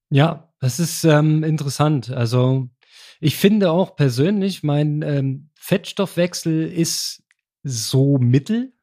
Ja, 0.09 0.53
das 0.59 0.79
ist 0.79 1.03
ähm, 1.03 1.43
interessant. 1.43 2.11
Also 2.11 2.69
ich 3.19 3.37
finde 3.37 3.71
auch 3.71 3.95
persönlich, 3.95 4.61
mein 4.61 5.01
ähm, 5.01 5.49
Fettstoffwechsel 5.55 6.71
ist 6.71 7.23
so 7.63 8.19
mittel. 8.19 8.73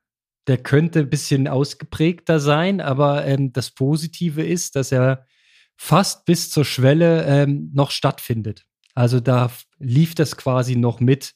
Der 0.49 0.59
könnte 0.59 0.99
ein 0.99 1.11
bisschen 1.11 1.47
ausgeprägter 1.47 2.41
sein, 2.41 2.81
aber 2.81 3.25
ähm, 3.25 3.53
das 3.53 3.71
Positive 3.71 4.45
ist, 4.45 4.75
dass 4.75 4.91
er 4.91 5.27
fast 5.77 6.25
bis 6.25 6.51
zur 6.51 6.65
Schwelle 6.65 7.25
ähm, 7.25 7.71
noch 7.73 7.93
stattfindet. 7.93 8.65
Also 8.95 9.21
da 9.21 9.51
lief 9.79 10.17
das 10.17 10.37
quasi 10.37 10.75
noch 10.75 10.99
mit. 10.99 11.35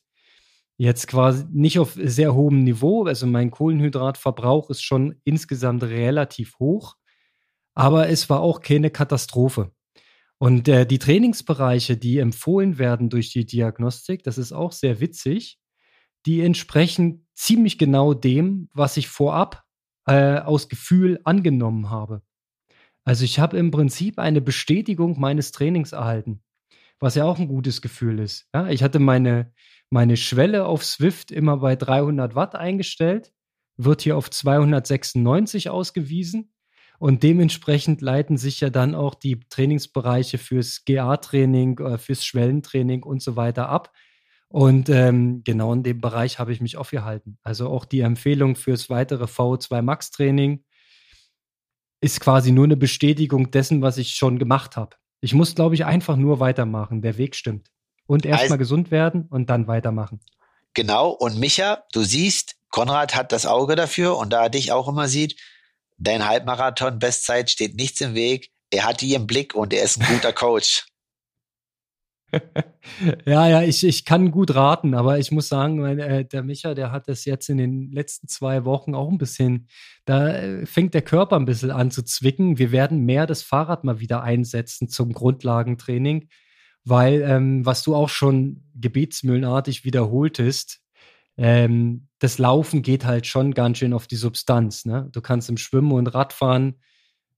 Jetzt 0.81 1.09
quasi 1.09 1.45
nicht 1.51 1.81
auf 1.81 1.99
sehr 2.01 2.35
hohem 2.35 2.63
Niveau. 2.63 3.05
Also 3.05 3.27
mein 3.27 3.51
Kohlenhydratverbrauch 3.51 4.71
ist 4.71 4.83
schon 4.83 5.17
insgesamt 5.25 5.83
relativ 5.83 6.59
hoch, 6.61 6.97
aber 7.75 8.09
es 8.09 8.31
war 8.31 8.41
auch 8.41 8.61
keine 8.61 8.91
Katastrophe. 8.91 9.73
Und 10.39 10.69
äh, 10.69 10.87
die 10.87 11.01
Trainingsbereiche, 11.01 11.97
die 11.97 12.19
empfohlen 12.19 12.79
werden 12.79 13.11
durch 13.11 13.33
die 13.33 13.45
Diagnostik, 13.45 14.23
das 14.23 14.39
ist 14.39 14.53
auch 14.53 14.71
sehr 14.71 15.01
witzig, 15.01 15.59
die 16.27 16.43
entsprechen 16.43 17.27
ziemlich 17.35 17.77
genau 17.77 18.15
dem, 18.15 18.69
was 18.73 18.97
ich 18.97 19.09
vorab 19.09 19.65
äh, 20.07 20.39
aus 20.39 20.69
Gefühl 20.69 21.21
angenommen 21.25 21.91
habe. 21.91 22.23
Also 23.05 23.25
ich 23.25 23.41
habe 23.41 23.57
im 23.57 23.71
Prinzip 23.71 24.19
eine 24.19 24.41
Bestätigung 24.41 25.19
meines 25.19 25.51
Trainings 25.51 25.93
erhalten, 25.93 26.43
was 27.01 27.15
ja 27.15 27.25
auch 27.25 27.39
ein 27.39 27.49
gutes 27.49 27.83
Gefühl 27.83 28.21
ist. 28.21 28.47
Ja, 28.55 28.69
ich 28.69 28.83
hatte 28.83 28.99
meine, 28.99 29.53
meine 29.91 30.17
Schwelle 30.17 30.67
auf 30.67 30.85
Swift 30.85 31.31
immer 31.31 31.59
bei 31.59 31.77
300 31.77 32.35
Watt 32.35 32.55
eingestellt, 32.55 33.33
wird 33.77 34.03
hier 34.03 34.17
auf 34.17 34.31
296 34.31 35.71
ausgewiesen. 35.71 36.53
Und 36.99 37.23
dementsprechend 37.23 38.01
leiten 38.01 38.37
sich 38.37 38.61
ja 38.61 38.71
dann 38.71 38.95
auch 38.97 39.15
die 39.15 39.39
Trainingsbereiche 39.49 40.37
fürs 40.37 40.85
GA-Training, 40.85 41.79
äh, 41.79 41.99
fürs 41.99 42.25
Schwellentraining 42.25 43.05
und 43.05 43.23
so 43.23 43.37
weiter 43.37 43.69
ab. 43.69 43.93
Und 44.49 44.89
ähm, 44.89 45.43
genau 45.45 45.73
in 45.75 45.83
dem 45.83 46.01
Bereich 46.01 46.39
habe 46.39 46.53
ich 46.53 46.61
mich 46.61 46.77
aufgehalten. 46.77 47.39
Also 47.43 47.69
auch 47.69 47.85
die 47.85 48.01
Empfehlung 48.01 48.57
fürs 48.57 48.91
weitere 48.91 49.25
VO2 49.25 49.83
Max 49.83 50.11
Training 50.11 50.65
ist 52.01 52.21
quasi 52.21 52.51
nur 52.51 52.65
eine 52.65 52.77
Bestätigung 52.77 53.51
dessen, 53.51 53.83
was 53.83 53.99
ich 53.99 54.15
schon 54.15 54.39
gemacht 54.39 54.77
habe. 54.77 54.97
Ich 55.21 55.35
muss, 55.35 55.55
glaube 55.55 55.75
ich, 55.75 55.85
einfach 55.85 56.17
nur 56.17 56.41
weitermachen. 56.41 57.03
Der 57.03 57.19
Weg 57.19 57.37
stimmt. 57.37 57.71
Und 58.09 58.25
erstmal 58.25 58.53
also, 58.53 58.59
gesund 58.59 58.91
werden 58.91 59.27
und 59.29 59.51
dann 59.51 59.69
weitermachen. 59.69 60.21
Genau. 60.75 61.11
Und 61.11 61.39
Micha, 61.39 61.85
du 61.93 62.03
siehst, 62.03 62.57
Konrad 62.71 63.15
hat 63.15 63.33
das 63.33 63.47
Auge 63.47 63.77
dafür 63.77 64.17
und 64.17 64.33
da 64.33 64.45
er 64.45 64.51
dich 64.51 64.73
auch 64.73 64.89
immer 64.89 65.09
sieht, 65.09 65.39
dein 65.99 66.27
Halbmarathon-Bestzeit 66.27 67.51
steht 67.51 67.77
nichts 67.77 68.01
im 68.01 68.15
Weg. 68.15 68.51
Er 68.71 68.87
hat 68.87 69.03
die 69.03 69.15
im 69.15 69.27
Blick 69.27 69.55
und 69.55 69.75
er 69.75 69.83
ist 69.83 70.01
ein 70.01 70.07
guter 70.07 70.33
Coach. 70.33 70.87
ja, 73.27 73.49
ja, 73.49 73.63
ich, 73.63 73.85
ich 73.85 74.05
kann 74.05 74.31
gut 74.31 74.55
raten, 74.55 74.95
aber 74.95 75.19
ich 75.19 75.31
muss 75.31 75.49
sagen, 75.49 75.81
mein, 75.81 75.99
äh, 75.99 76.25
der 76.25 76.43
Micha, 76.43 76.75
der 76.75 76.93
hat 76.93 77.09
das 77.09 77.25
jetzt 77.25 77.49
in 77.49 77.59
den 77.59 77.91
letzten 77.91 78.29
zwei 78.29 78.65
Wochen 78.65 78.95
auch 78.95 79.11
ein 79.11 79.19
bisschen, 79.19 79.69
da 80.05 80.35
äh, 80.35 80.67
fängt 80.67 80.95
der 80.95 81.03
Körper 81.03 81.37
ein 81.37 81.47
bisschen 81.47 81.71
an 81.71 81.91
zu 81.91 82.03
zwicken. 82.03 82.59
Wir 82.59 82.73
werden 82.73 83.05
mehr 83.05 83.27
das 83.27 83.43
Fahrrad 83.43 83.85
mal 83.85 84.01
wieder 84.01 84.23
einsetzen 84.23 84.89
zum 84.89 85.13
Grundlagentraining, 85.13 86.29
weil, 86.89 87.23
ähm, 87.23 87.67
was 87.67 87.83
du 87.83 87.95
auch 87.95 88.09
schon 88.09 88.65
gebetsmühlenartig 88.75 89.85
wiederholtest, 89.85 90.81
ähm, 91.37 92.09
das 92.19 92.39
Laufen 92.39 92.83
geht 92.83 93.05
halt 93.05 93.27
schon 93.27 93.55
ganz 93.55 93.79
schön 93.79 93.93
auf 93.93 94.07
die 94.07 94.17
Substanz. 94.17 94.85
Ne? 94.85 95.09
Du 95.13 95.21
kannst 95.21 95.49
im 95.49 95.57
Schwimmen 95.57 95.93
und 95.93 96.09
Radfahren 96.09 96.81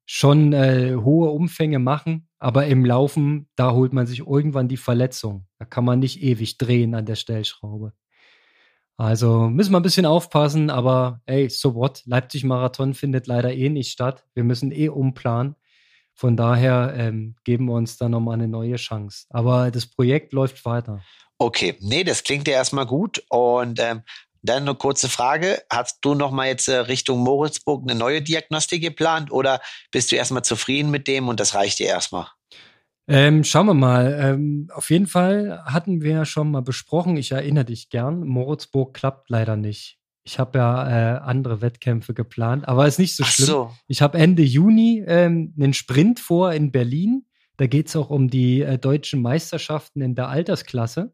schon 0.07 0.53
äh, 0.53 0.97
hohe 0.97 1.31
Umfänge 1.31 1.79
machen, 1.79 2.29
aber 2.39 2.67
im 2.67 2.85
Laufen, 2.85 3.49
da 3.57 3.73
holt 3.73 3.93
man 3.93 4.07
sich 4.07 4.21
irgendwann 4.21 4.69
die 4.69 4.77
Verletzung. 4.77 5.47
Da 5.59 5.65
kann 5.65 5.85
man 5.85 6.01
nicht 6.01 6.23
ewig 6.23 6.59
drehen 6.59 6.95
an 6.95 7.07
der 7.07 7.17
Stellschraube. 7.17 7.93
Also 8.97 9.49
müssen 9.49 9.73
wir 9.73 9.81
ein 9.81 9.85
bisschen 9.85 10.07
aufpassen, 10.07 10.69
aber 10.69 11.23
ey, 11.27 11.49
so 11.49 11.75
what? 11.75 12.03
Leipzig-Marathon 12.07 12.93
findet 12.93 13.27
leider 13.27 13.53
eh 13.53 13.69
nicht 13.69 13.91
statt. 13.93 14.27
Wir 14.35 14.45
müssen 14.45 14.73
eh 14.73 14.89
umplanen. 14.89 15.57
Von 16.21 16.37
daher 16.37 16.93
ähm, 16.99 17.35
geben 17.45 17.65
wir 17.65 17.73
uns 17.73 17.97
da 17.97 18.07
nochmal 18.07 18.35
eine 18.35 18.47
neue 18.47 18.77
Chance. 18.77 19.25
Aber 19.31 19.71
das 19.71 19.87
Projekt 19.87 20.35
läuft 20.35 20.67
weiter. 20.67 21.03
Okay, 21.39 21.79
nee, 21.81 22.05
das 22.05 22.23
klingt 22.23 22.47
ja 22.47 22.53
erstmal 22.53 22.85
gut. 22.85 23.25
Und 23.31 23.81
ähm, 23.81 24.03
dann 24.43 24.65
eine 24.65 24.75
kurze 24.75 25.09
Frage. 25.09 25.63
Hast 25.73 26.01
du 26.03 26.15
nochmal 26.15 26.49
jetzt 26.49 26.69
äh, 26.69 26.77
Richtung 26.77 27.21
Moritzburg 27.21 27.89
eine 27.89 27.99
neue 27.99 28.21
Diagnostik 28.21 28.83
geplant 28.83 29.33
oder 29.33 29.63
bist 29.93 30.13
du 30.13 30.17
erstmal 30.17 30.45
zufrieden 30.45 30.91
mit 30.91 31.09
dem 31.09 31.27
und 31.27 31.41
das 31.41 31.55
reicht 31.55 31.79
dir 31.79 31.87
erstmal? 31.87 32.27
Ähm, 33.09 33.43
schauen 33.43 33.65
wir 33.69 33.73
mal. 33.73 34.19
Ähm, 34.21 34.69
auf 34.75 34.91
jeden 34.91 35.07
Fall 35.07 35.63
hatten 35.65 36.03
wir 36.03 36.13
ja 36.13 36.25
schon 36.27 36.51
mal 36.51 36.61
besprochen, 36.61 37.17
ich 37.17 37.33
erinnere 37.33 37.65
dich 37.65 37.89
gern, 37.89 38.27
Moritzburg 38.27 38.93
klappt 38.93 39.31
leider 39.31 39.57
nicht. 39.57 40.00
Ich 40.31 40.39
habe 40.39 40.59
ja 40.59 41.17
äh, 41.17 41.19
andere 41.23 41.61
Wettkämpfe 41.61 42.15
geplant, 42.15 42.69
aber 42.69 42.87
ist 42.87 43.01
nicht 43.01 43.17
so 43.17 43.25
schlimm. 43.25 43.47
So. 43.49 43.73
Ich 43.89 44.01
habe 44.01 44.17
Ende 44.17 44.45
Juni 44.45 45.03
ähm, 45.05 45.53
einen 45.59 45.75
Sprint 45.75 46.21
vor 46.21 46.53
in 46.53 46.71
Berlin. 46.71 47.27
Da 47.57 47.67
geht 47.67 47.89
es 47.89 47.97
auch 47.97 48.11
um 48.11 48.31
die 48.31 48.63
äh, 48.63 48.79
deutschen 48.79 49.23
Meisterschaften 49.23 50.01
in 50.01 50.15
der 50.15 50.29
Altersklasse. 50.29 51.13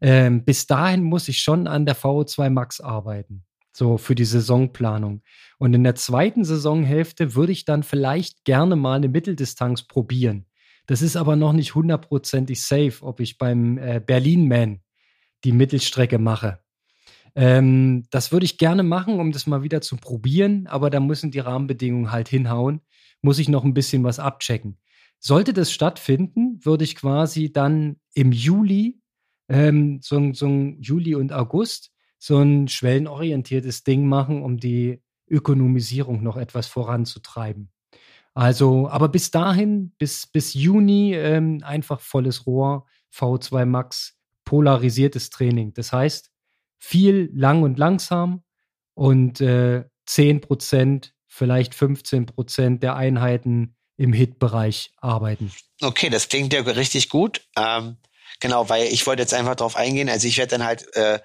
Ähm, 0.00 0.46
bis 0.46 0.66
dahin 0.66 1.02
muss 1.02 1.28
ich 1.28 1.40
schon 1.40 1.66
an 1.66 1.84
der 1.84 1.94
VO2 1.94 2.48
Max 2.48 2.80
arbeiten. 2.80 3.44
So 3.76 3.98
für 3.98 4.14
die 4.14 4.24
Saisonplanung. 4.24 5.20
Und 5.58 5.74
in 5.74 5.84
der 5.84 5.94
zweiten 5.94 6.42
Saisonhälfte 6.42 7.34
würde 7.34 7.52
ich 7.52 7.66
dann 7.66 7.82
vielleicht 7.82 8.46
gerne 8.46 8.76
mal 8.76 8.96
eine 8.96 9.08
Mitteldistanz 9.08 9.82
probieren. 9.82 10.46
Das 10.86 11.02
ist 11.02 11.16
aber 11.16 11.36
noch 11.36 11.52
nicht 11.52 11.74
hundertprozentig 11.74 12.62
safe, 12.62 13.02
ob 13.02 13.20
ich 13.20 13.36
beim 13.36 13.76
äh, 13.76 14.00
Berlin-Man 14.00 14.80
die 15.44 15.52
Mittelstrecke 15.52 16.18
mache. 16.18 16.60
Ähm, 17.34 18.04
das 18.10 18.32
würde 18.32 18.44
ich 18.44 18.58
gerne 18.58 18.82
machen, 18.82 19.20
um 19.20 19.32
das 19.32 19.46
mal 19.46 19.62
wieder 19.62 19.80
zu 19.80 19.96
probieren, 19.96 20.66
aber 20.66 20.90
da 20.90 21.00
müssen 21.00 21.30
die 21.30 21.38
Rahmenbedingungen 21.38 22.10
halt 22.10 22.28
hinhauen. 22.28 22.80
Muss 23.22 23.38
ich 23.38 23.48
noch 23.48 23.64
ein 23.64 23.74
bisschen 23.74 24.04
was 24.04 24.18
abchecken. 24.18 24.78
Sollte 25.18 25.52
das 25.52 25.72
stattfinden, 25.72 26.60
würde 26.64 26.84
ich 26.84 26.94
quasi 26.94 27.52
dann 27.52 27.96
im 28.14 28.32
Juli 28.32 29.00
ähm, 29.48 30.00
so, 30.02 30.32
so 30.32 30.46
ein 30.46 30.80
Juli 30.80 31.14
und 31.14 31.32
August 31.32 31.90
so 32.18 32.38
ein 32.38 32.68
schwellenorientiertes 32.68 33.84
Ding 33.84 34.06
machen, 34.06 34.42
um 34.42 34.58
die 34.58 35.02
Ökonomisierung 35.28 36.22
noch 36.22 36.36
etwas 36.36 36.66
voranzutreiben. 36.66 37.70
Also, 38.34 38.88
aber 38.88 39.08
bis 39.08 39.30
dahin, 39.30 39.92
bis, 39.98 40.26
bis 40.26 40.54
Juni, 40.54 41.14
ähm, 41.14 41.60
einfach 41.64 42.00
volles 42.00 42.46
Rohr, 42.46 42.86
V2 43.12 43.64
Max, 43.66 44.16
polarisiertes 44.44 45.30
Training. 45.30 45.74
Das 45.74 45.92
heißt, 45.92 46.30
viel 46.78 47.30
lang 47.34 47.62
und 47.62 47.78
langsam 47.78 48.42
und 48.94 49.40
äh, 49.40 49.84
10 50.06 50.40
Prozent, 50.40 51.14
vielleicht 51.26 51.74
15 51.74 52.26
Prozent 52.26 52.82
der 52.82 52.96
Einheiten 52.96 53.76
im 53.96 54.12
Hit-Bereich 54.12 54.92
arbeiten. 54.96 55.52
Okay, 55.80 56.08
das 56.08 56.28
klingt 56.28 56.52
ja 56.52 56.60
richtig 56.62 57.08
gut. 57.08 57.42
Ähm, 57.56 57.98
Genau, 58.40 58.68
weil 58.68 58.86
ich 58.86 59.06
wollte 59.06 59.22
jetzt 59.22 59.34
einfach 59.34 59.56
drauf 59.56 59.76
eingehen. 59.76 60.08
Also 60.08 60.28
ich 60.28 60.38
werde 60.38 60.50
dann 60.50 60.64
halt, 60.64 60.94
äh, 60.94 61.18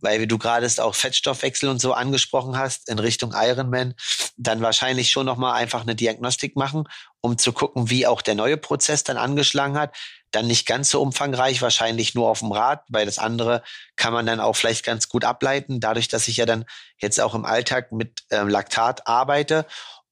weil 0.00 0.26
du 0.26 0.36
gerade 0.36 0.68
auch 0.78 0.94
Fettstoffwechsel 0.94 1.68
und 1.68 1.80
so 1.80 1.92
angesprochen 1.92 2.58
hast 2.58 2.88
in 2.88 2.98
Richtung 2.98 3.32
Ironman, 3.34 3.94
dann 4.36 4.60
wahrscheinlich 4.60 5.10
schon 5.10 5.26
noch 5.26 5.36
mal 5.36 5.54
einfach 5.54 5.82
eine 5.82 5.94
Diagnostik 5.94 6.56
machen, 6.56 6.84
um 7.26 7.38
zu 7.38 7.52
gucken, 7.52 7.90
wie 7.90 8.06
auch 8.06 8.22
der 8.22 8.34
neue 8.34 8.56
Prozess 8.56 9.04
dann 9.04 9.16
angeschlagen 9.16 9.78
hat. 9.78 9.94
Dann 10.30 10.46
nicht 10.46 10.66
ganz 10.66 10.90
so 10.90 11.00
umfangreich, 11.00 11.62
wahrscheinlich 11.62 12.14
nur 12.14 12.28
auf 12.28 12.40
dem 12.40 12.52
Rad, 12.52 12.82
weil 12.88 13.06
das 13.06 13.18
andere 13.18 13.62
kann 13.96 14.12
man 14.12 14.26
dann 14.26 14.40
auch 14.40 14.54
vielleicht 14.54 14.84
ganz 14.84 15.08
gut 15.08 15.24
ableiten, 15.24 15.80
dadurch, 15.80 16.08
dass 16.08 16.28
ich 16.28 16.38
ja 16.38 16.46
dann 16.46 16.64
jetzt 16.98 17.20
auch 17.20 17.34
im 17.34 17.44
Alltag 17.44 17.92
mit 17.92 18.24
ähm, 18.30 18.48
Laktat 18.48 19.06
arbeite 19.06 19.66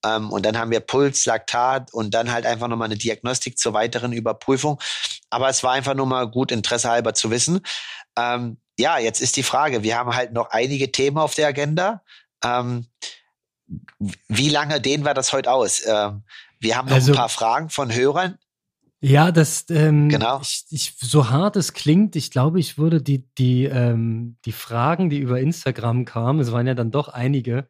ähm, 0.04 0.30
und 0.30 0.44
dann 0.44 0.58
haben 0.58 0.70
wir 0.70 0.80
Puls, 0.80 1.24
Laktat 1.24 1.92
und 1.92 2.12
dann 2.12 2.30
halt 2.30 2.46
einfach 2.46 2.68
nochmal 2.68 2.86
eine 2.86 2.96
Diagnostik 2.98 3.58
zur 3.58 3.72
weiteren 3.72 4.12
Überprüfung. 4.12 4.80
Aber 5.30 5.48
es 5.48 5.62
war 5.62 5.72
einfach 5.72 5.94
nur 5.94 6.06
mal 6.06 6.28
gut 6.28 6.52
Interesse 6.52 6.90
halber 6.90 7.14
zu 7.14 7.30
wissen. 7.30 7.60
Ähm, 8.16 8.58
ja, 8.78 8.98
jetzt 8.98 9.20
ist 9.20 9.36
die 9.36 9.42
Frage, 9.42 9.82
wir 9.82 9.96
haben 9.96 10.14
halt 10.14 10.32
noch 10.32 10.50
einige 10.50 10.92
Themen 10.92 11.18
auf 11.18 11.34
der 11.34 11.48
Agenda. 11.48 12.02
Ähm, 12.44 12.86
wie 14.28 14.50
lange 14.50 14.80
dehnen 14.80 15.04
wir 15.04 15.14
das 15.14 15.32
heute 15.32 15.50
aus? 15.50 15.82
Ähm, 15.86 16.24
wir 16.64 16.76
haben 16.76 16.88
noch 16.88 16.94
also, 16.94 17.12
ein 17.12 17.16
paar 17.16 17.28
Fragen 17.28 17.70
von 17.70 17.94
Hörern. 17.94 18.38
Ja, 19.00 19.32
das 19.32 19.66
ähm, 19.68 20.08
genau. 20.08 20.40
Ich, 20.40 20.64
ich, 20.70 20.94
so 20.98 21.28
hart 21.28 21.56
es 21.56 21.74
klingt, 21.74 22.16
ich 22.16 22.30
glaube, 22.30 22.58
ich 22.58 22.78
würde 22.78 23.02
die 23.02 23.28
die 23.36 23.64
ähm, 23.64 24.38
die 24.46 24.52
Fragen, 24.52 25.10
die 25.10 25.18
über 25.18 25.38
Instagram 25.38 26.06
kamen, 26.06 26.40
es 26.40 26.52
waren 26.52 26.66
ja 26.66 26.74
dann 26.74 26.90
doch 26.90 27.08
einige, 27.08 27.68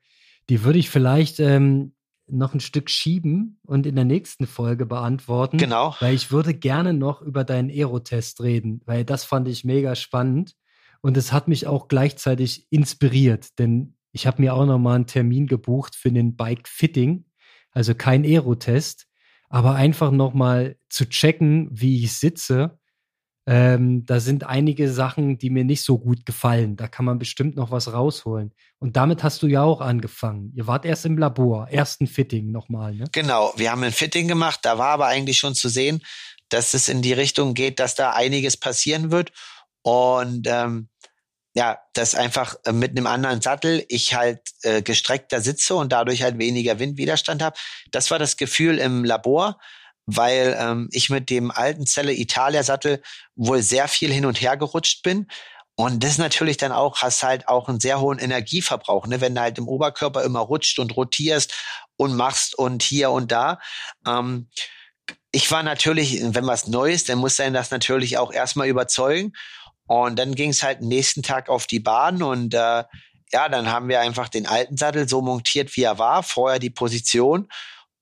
die 0.48 0.62
würde 0.62 0.78
ich 0.78 0.90
vielleicht 0.90 1.40
ähm, 1.40 1.94
noch 2.28 2.54
ein 2.54 2.60
Stück 2.60 2.88
schieben 2.88 3.58
und 3.66 3.84
in 3.84 3.96
der 3.96 4.04
nächsten 4.04 4.46
Folge 4.46 4.86
beantworten. 4.86 5.58
Genau. 5.58 5.96
Weil 5.98 6.14
ich 6.14 6.30
würde 6.30 6.54
gerne 6.54 6.94
noch 6.94 7.20
über 7.20 7.42
deinen 7.42 7.68
Aerotest 7.68 8.40
reden, 8.40 8.80
weil 8.86 9.04
das 9.04 9.24
fand 9.24 9.48
ich 9.48 9.64
mega 9.64 9.96
spannend 9.96 10.54
und 11.00 11.16
es 11.16 11.32
hat 11.32 11.48
mich 11.48 11.66
auch 11.66 11.88
gleichzeitig 11.88 12.68
inspiriert, 12.70 13.58
denn 13.58 13.96
ich 14.12 14.28
habe 14.28 14.40
mir 14.40 14.54
auch 14.54 14.64
noch 14.64 14.78
mal 14.78 14.94
einen 14.94 15.08
Termin 15.08 15.48
gebucht 15.48 15.96
für 15.96 16.12
den 16.12 16.36
Bike 16.36 16.68
Fitting, 16.68 17.24
also 17.74 17.94
kein 17.94 18.24
Aerotest, 18.24 19.06
aber 19.50 19.74
einfach 19.74 20.10
noch 20.10 20.32
mal 20.32 20.76
zu 20.88 21.08
checken, 21.08 21.68
wie 21.70 22.02
ich 22.02 22.16
sitze 22.16 22.78
ähm, 23.46 24.06
da 24.06 24.20
sind 24.20 24.44
einige 24.44 24.90
Sachen, 24.90 25.36
die 25.36 25.50
mir 25.50 25.64
nicht 25.64 25.82
so 25.82 25.98
gut 25.98 26.24
gefallen. 26.24 26.76
Da 26.76 26.88
kann 26.88 27.04
man 27.04 27.18
bestimmt 27.18 27.56
noch 27.56 27.70
was 27.70 27.92
rausholen. 27.92 28.54
Und 28.78 28.96
damit 28.96 29.22
hast 29.22 29.42
du 29.42 29.46
ja 29.46 29.62
auch 29.62 29.82
angefangen. 29.82 30.50
Ihr 30.54 30.66
wart 30.66 30.86
erst 30.86 31.04
im 31.04 31.18
Labor, 31.18 31.68
ersten 31.68 32.06
Fitting 32.06 32.50
nochmal, 32.50 32.94
ne? 32.94 33.04
Genau, 33.12 33.52
wir 33.56 33.70
haben 33.70 33.82
ein 33.82 33.92
Fitting 33.92 34.28
gemacht. 34.28 34.60
Da 34.62 34.78
war 34.78 34.88
aber 34.88 35.06
eigentlich 35.06 35.38
schon 35.38 35.54
zu 35.54 35.68
sehen, 35.68 36.02
dass 36.48 36.72
es 36.72 36.88
in 36.88 37.02
die 37.02 37.12
Richtung 37.12 37.52
geht, 37.52 37.80
dass 37.80 37.94
da 37.94 38.12
einiges 38.12 38.56
passieren 38.56 39.10
wird. 39.10 39.30
Und 39.82 40.46
ähm, 40.48 40.88
ja, 41.54 41.78
dass 41.92 42.14
einfach 42.14 42.56
äh, 42.64 42.72
mit 42.72 42.90
einem 42.90 43.06
anderen 43.06 43.40
Sattel 43.40 43.84
ich 43.88 44.14
halt 44.14 44.40
äh, 44.62 44.82
gestreckter 44.82 45.40
sitze 45.40 45.74
und 45.76 45.92
dadurch 45.92 46.22
halt 46.22 46.38
weniger 46.38 46.78
Windwiderstand 46.78 47.42
habe. 47.42 47.56
Das 47.92 48.10
war 48.10 48.18
das 48.18 48.36
Gefühl 48.36 48.78
im 48.78 49.04
Labor 49.04 49.58
weil 50.06 50.56
ähm, 50.58 50.88
ich 50.92 51.10
mit 51.10 51.30
dem 51.30 51.50
alten 51.50 51.86
Zelle 51.86 52.12
Italia 52.12 52.62
Sattel 52.62 53.02
wohl 53.36 53.62
sehr 53.62 53.88
viel 53.88 54.12
hin 54.12 54.26
und 54.26 54.40
her 54.40 54.56
gerutscht 54.56 55.02
bin. 55.02 55.28
Und 55.76 56.04
das 56.04 56.18
natürlich 56.18 56.56
dann 56.56 56.72
auch, 56.72 57.02
hast 57.02 57.22
halt 57.22 57.48
auch 57.48 57.68
einen 57.68 57.80
sehr 57.80 58.00
hohen 58.00 58.18
Energieverbrauch, 58.18 59.06
ne? 59.06 59.20
wenn 59.20 59.34
du 59.34 59.40
halt 59.40 59.58
im 59.58 59.66
Oberkörper 59.66 60.22
immer 60.22 60.40
rutscht 60.40 60.78
und 60.78 60.96
rotierst 60.96 61.54
und 61.96 62.14
machst 62.14 62.56
und 62.56 62.82
hier 62.82 63.10
und 63.10 63.32
da. 63.32 63.58
Ähm, 64.06 64.48
ich 65.32 65.50
war 65.50 65.64
natürlich, 65.64 66.20
wenn 66.22 66.46
was 66.46 66.68
Neues, 66.68 67.04
dann 67.04 67.18
muss 67.18 67.36
dann 67.36 67.54
das 67.54 67.72
natürlich 67.72 68.18
auch 68.18 68.32
erstmal 68.32 68.68
überzeugen. 68.68 69.32
Und 69.86 70.18
dann 70.18 70.34
ging 70.34 70.50
es 70.50 70.62
halt 70.62 70.80
nächsten 70.80 71.22
Tag 71.22 71.48
auf 71.48 71.66
die 71.66 71.80
Bahn 71.80 72.22
und 72.22 72.54
äh, 72.54 72.84
ja, 73.32 73.48
dann 73.48 73.70
haben 73.70 73.88
wir 73.88 74.00
einfach 74.00 74.28
den 74.28 74.46
alten 74.46 74.76
Sattel 74.76 75.08
so 75.08 75.20
montiert, 75.20 75.76
wie 75.76 75.82
er 75.82 75.98
war, 75.98 76.22
vorher 76.22 76.58
die 76.58 76.70
Position 76.70 77.48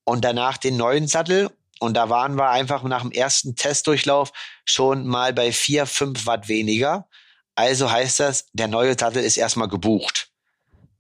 und 0.05 0.25
danach 0.25 0.59
den 0.59 0.77
neuen 0.77 1.09
Sattel 1.09 1.51
und 1.83 1.95
da 1.95 2.09
waren 2.09 2.37
wir 2.37 2.49
einfach 2.51 2.85
nach 2.85 3.03
dem 3.03 3.11
ersten 3.11 3.57
Testdurchlauf 3.57 4.33
schon 4.65 5.05
mal 5.05 5.33
bei 5.33 5.51
vier, 5.51 5.87
fünf 5.87 6.27
Watt 6.27 6.47
weniger. 6.47 7.09
Also 7.57 7.91
heißt 7.91 8.21
das, 8.21 8.47
der 8.53 8.69
neue 8.69 8.97
Sattel 8.97 9.25
ist 9.25 9.37
erstmal 9.37 9.67
gebucht. 9.67 10.31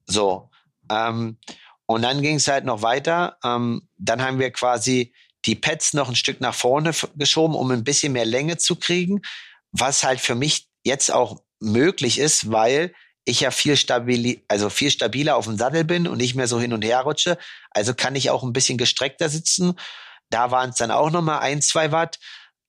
So. 0.06 0.50
Ähm, 0.90 1.38
und 1.86 2.02
dann 2.02 2.20
ging 2.20 2.34
es 2.34 2.48
halt 2.48 2.64
noch 2.64 2.82
weiter. 2.82 3.38
Ähm, 3.44 3.88
dann 3.96 4.22
haben 4.22 4.40
wir 4.40 4.50
quasi 4.50 5.14
die 5.44 5.54
Pads 5.54 5.94
noch 5.94 6.08
ein 6.08 6.16
Stück 6.16 6.40
nach 6.40 6.54
vorne 6.54 6.92
geschoben, 7.14 7.54
um 7.54 7.70
ein 7.70 7.84
bisschen 7.84 8.12
mehr 8.12 8.26
Länge 8.26 8.56
zu 8.56 8.74
kriegen, 8.74 9.22
was 9.70 10.02
halt 10.02 10.20
für 10.20 10.34
mich 10.34 10.68
jetzt 10.84 11.12
auch 11.12 11.42
möglich 11.60 12.18
ist, 12.18 12.50
weil 12.50 12.92
ich 13.24 13.40
ja 13.40 13.50
viel 13.52 13.76
stabil, 13.76 14.42
also 14.48 14.68
viel 14.68 14.90
stabiler 14.90 15.36
auf 15.36 15.44
dem 15.46 15.56
Sattel 15.56 15.84
bin 15.84 16.08
und 16.08 16.18
nicht 16.18 16.34
mehr 16.34 16.48
so 16.48 16.58
hin 16.60 16.72
und 16.72 16.84
her 16.84 17.00
rutsche. 17.02 17.38
Also 17.70 17.94
kann 17.94 18.16
ich 18.16 18.30
auch 18.30 18.42
ein 18.42 18.52
bisschen 18.52 18.78
gestreckter 18.78 19.28
sitzen 19.28 19.76
da 20.32 20.50
waren 20.50 20.70
es 20.70 20.76
dann 20.76 20.90
auch 20.90 21.10
nochmal 21.10 21.40
ein, 21.40 21.62
zwei 21.62 21.92
Watt. 21.92 22.18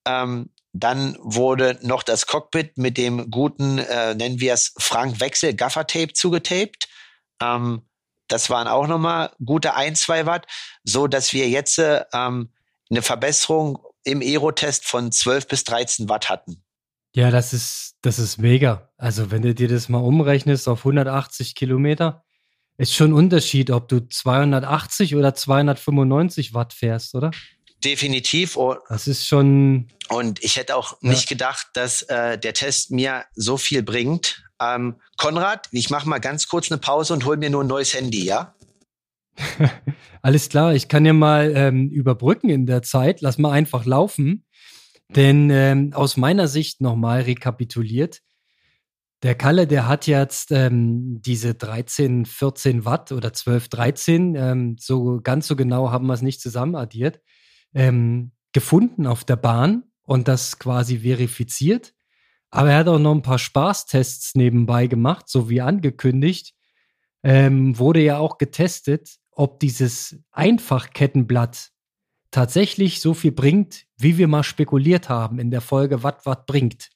Ähm, 0.06 0.52
dann 0.74 1.18
wurde 1.20 1.80
noch 1.82 2.04
das 2.04 2.28
Cockpit 2.28 2.78
mit 2.78 2.98
dem 2.98 3.30
guten, 3.30 3.78
äh, 3.78 4.16
nennen 4.16 4.40
wir 4.40 4.54
es 4.54 4.74
Frank 4.78 5.20
Wechsel 5.20 5.54
Gaffer-Tape 5.54 6.14
zugetaped. 6.14 6.88
Ähm, 7.42 7.88
das 8.28 8.50
waren 8.50 8.68
auch 8.68 8.88
nochmal 8.88 9.32
gute 9.44 9.76
ein, 9.76 9.96
zwei 9.96 10.26
Watt, 10.26 10.48
so 10.84 11.08
dass 11.08 11.34
wir 11.34 11.48
jetzt 11.50 11.80
ähm, 11.80 12.52
eine 12.90 13.02
Verbesserung 13.02 13.80
im 14.04 14.22
Aero-Test 14.22 14.86
von 14.86 15.12
12 15.12 15.48
bis 15.48 15.64
13 15.64 16.10
Watt 16.10 16.30
hatten. 16.30 16.64
Ja, 17.16 17.30
das 17.30 17.54
ist, 17.54 17.96
das 18.02 18.18
ist 18.18 18.40
mega. 18.40 18.90
Also 18.98 19.30
wenn 19.30 19.44
du 19.44 19.54
dir 19.54 19.68
das 19.68 19.88
mal 19.88 20.00
umrechnest 20.00 20.68
auf 20.68 20.80
180 20.80 21.54
Kilometer, 21.56 22.24
ist 22.78 22.96
schon 22.96 23.12
ein 23.12 23.14
Unterschied, 23.14 23.70
ob 23.70 23.88
du 23.88 24.00
280 24.00 25.16
oder 25.16 25.36
295 25.36 26.54
Watt 26.54 26.74
fährst, 26.74 27.14
oder? 27.14 27.30
Definitiv. 27.84 28.58
das 28.90 29.08
ist 29.08 29.28
schon. 29.28 29.90
Und 30.10 30.44
ich 30.44 30.56
hätte 30.56 30.76
auch 30.76 30.98
ja. 31.02 31.10
nicht 31.10 31.28
gedacht, 31.28 31.68
dass 31.74 32.02
äh, 32.04 32.38
der 32.38 32.54
Test 32.54 32.92
mir 32.92 33.26
so 33.36 33.58
viel 33.58 33.84
bringt. 33.84 34.44
Ähm, 34.60 34.96
Konrad, 35.18 35.68
ich 35.72 35.90
mache 35.90 36.08
mal 36.08 36.20
ganz 36.20 36.48
kurz 36.48 36.72
eine 36.72 36.80
Pause 36.80 37.14
und 37.14 37.26
hol 37.26 37.38
mir 37.38 37.50
nur 37.50 37.64
ein 37.64 37.68
neues 37.68 37.94
Handy, 37.94 38.24
ja? 38.24 38.56
Alles 40.22 40.50
klar, 40.50 40.74
ich 40.74 40.88
kann 40.88 41.06
ja 41.06 41.14
mal 41.14 41.52
ähm, 41.56 41.90
überbrücken 41.90 42.50
in 42.50 42.66
der 42.66 42.82
Zeit. 42.82 43.22
Lass 43.22 43.38
mal 43.38 43.52
einfach 43.52 43.86
laufen. 43.86 44.46
Denn 45.10 45.50
ähm, 45.50 45.94
aus 45.94 46.18
meiner 46.18 46.48
Sicht 46.48 46.82
nochmal 46.82 47.22
rekapituliert, 47.22 48.22
der 49.24 49.36
Kalle, 49.36 49.68
der 49.68 49.88
hat 49.88 50.06
jetzt 50.06 50.52
ähm, 50.52 51.22
diese 51.22 51.56
13, 51.56 52.26
14 52.26 52.84
Watt 52.84 53.14
oder 53.14 53.32
12, 53.32 53.70
13, 53.70 54.36
ähm, 54.36 54.76
so 54.78 55.22
ganz 55.22 55.48
so 55.48 55.56
genau 55.56 55.92
haben 55.92 56.08
wir 56.08 56.14
es 56.14 56.22
nicht 56.22 56.42
zusammen 56.42 56.76
addiert, 56.76 57.22
ähm, 57.74 58.34
gefunden 58.52 59.08
auf 59.08 59.24
der 59.24 59.38
Bahn 59.38 59.84
und 60.04 60.28
das 60.28 60.60
quasi 60.60 61.00
verifiziert. 61.00 61.94
Aber 62.50 62.72
er 62.72 62.80
hat 62.80 62.88
auch 62.90 63.00
noch 63.00 63.16
ein 63.16 63.22
paar 63.22 63.40
Spaßtests 63.40 64.36
nebenbei 64.36 64.88
gemacht, 64.88 65.30
so 65.30 65.50
wie 65.50 65.62
angekündigt. 65.62 66.54
Ähm, 67.24 67.80
wurde 67.80 68.02
ja 68.02 68.18
auch 68.18 68.38
getestet, 68.38 69.16
ob 69.32 69.62
dieses 69.62 70.20
Einfachkettenblatt 70.32 71.72
tatsächlich 72.34 73.00
so 73.00 73.14
viel 73.14 73.32
bringt, 73.32 73.86
wie 73.98 74.18
wir 74.18 74.28
mal 74.28 74.44
spekuliert 74.44 75.08
haben 75.08 75.40
in 75.40 75.52
der 75.52 75.62
Folge 75.62 76.04
Watt 76.04 76.26
Watt 76.26 76.46
bringt. 76.46 76.90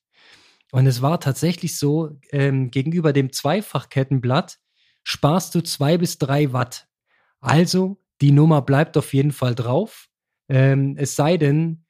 Und 0.72 0.88
es 0.88 1.02
war 1.02 1.20
tatsächlich 1.20 1.78
so, 1.78 2.18
ähm, 2.32 2.72
gegenüber 2.72 3.14
dem 3.14 3.32
Zweifachkettenblatt 3.32 4.60
sparst 5.04 5.56
du 5.56 5.62
zwei 5.62 5.98
bis 5.98 6.18
drei 6.18 6.52
Watt. 6.52 6.88
Also 7.40 8.04
die 8.20 8.32
Nummer 8.32 8.62
bleibt 8.62 8.98
auf 8.98 9.14
jeden 9.14 9.32
Fall 9.32 9.56
drauf. 9.56 10.10
Ähm, 10.50 10.96
es 10.98 11.16
sei 11.16 11.38
denn, 11.38 11.86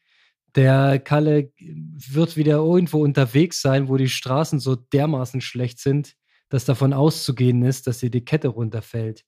der 0.56 1.00
Kalle 1.00 1.52
wird 1.60 2.36
wieder 2.36 2.58
irgendwo 2.58 3.02
unterwegs 3.02 3.62
sein, 3.62 3.88
wo 3.88 3.98
die 3.98 4.10
Straßen 4.10 4.60
so 4.60 4.76
dermaßen 4.76 5.41
schlecht 5.41 5.80
sind, 5.80 6.16
dass 6.50 6.66
davon 6.66 6.93
auszugehen 6.93 7.64
ist, 7.64 7.88
dass 7.88 8.00
dir 8.00 8.10
die 8.10 8.26
Kette 8.26 8.50
runterfällt. 8.50 9.24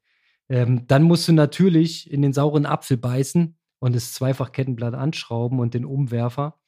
Ähm, 0.49 0.87
dann 0.87 1.03
musst 1.03 1.27
du 1.27 1.33
natürlich 1.33 2.11
in 2.11 2.21
den 2.21 2.33
sauren 2.33 2.65
Apfel 2.65 2.97
beißen 2.97 3.58
und 3.79 3.95
das 3.95 4.13
Zweifachkettenblatt 4.13 4.93
anschrauben 4.93 5.59
und 5.59 5.73
den 5.73 5.85
Umwerfer, 5.85 6.59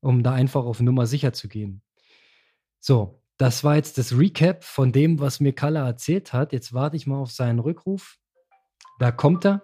um 0.00 0.22
da 0.22 0.32
einfach 0.32 0.64
auf 0.64 0.80
Nummer 0.80 1.06
sicher 1.06 1.32
zu 1.32 1.48
gehen. 1.48 1.82
So, 2.80 3.22
das 3.36 3.64
war 3.64 3.76
jetzt 3.76 3.98
das 3.98 4.16
Recap 4.16 4.64
von 4.64 4.92
dem, 4.92 5.18
was 5.18 5.40
mir 5.40 5.54
Kalle 5.54 5.80
erzählt 5.80 6.32
hat. 6.32 6.52
Jetzt 6.52 6.72
warte 6.72 6.96
ich 6.96 7.06
mal 7.06 7.18
auf 7.18 7.30
seinen 7.30 7.58
Rückruf. 7.58 8.18
Da 8.98 9.12
kommt 9.12 9.46
er. 9.46 9.62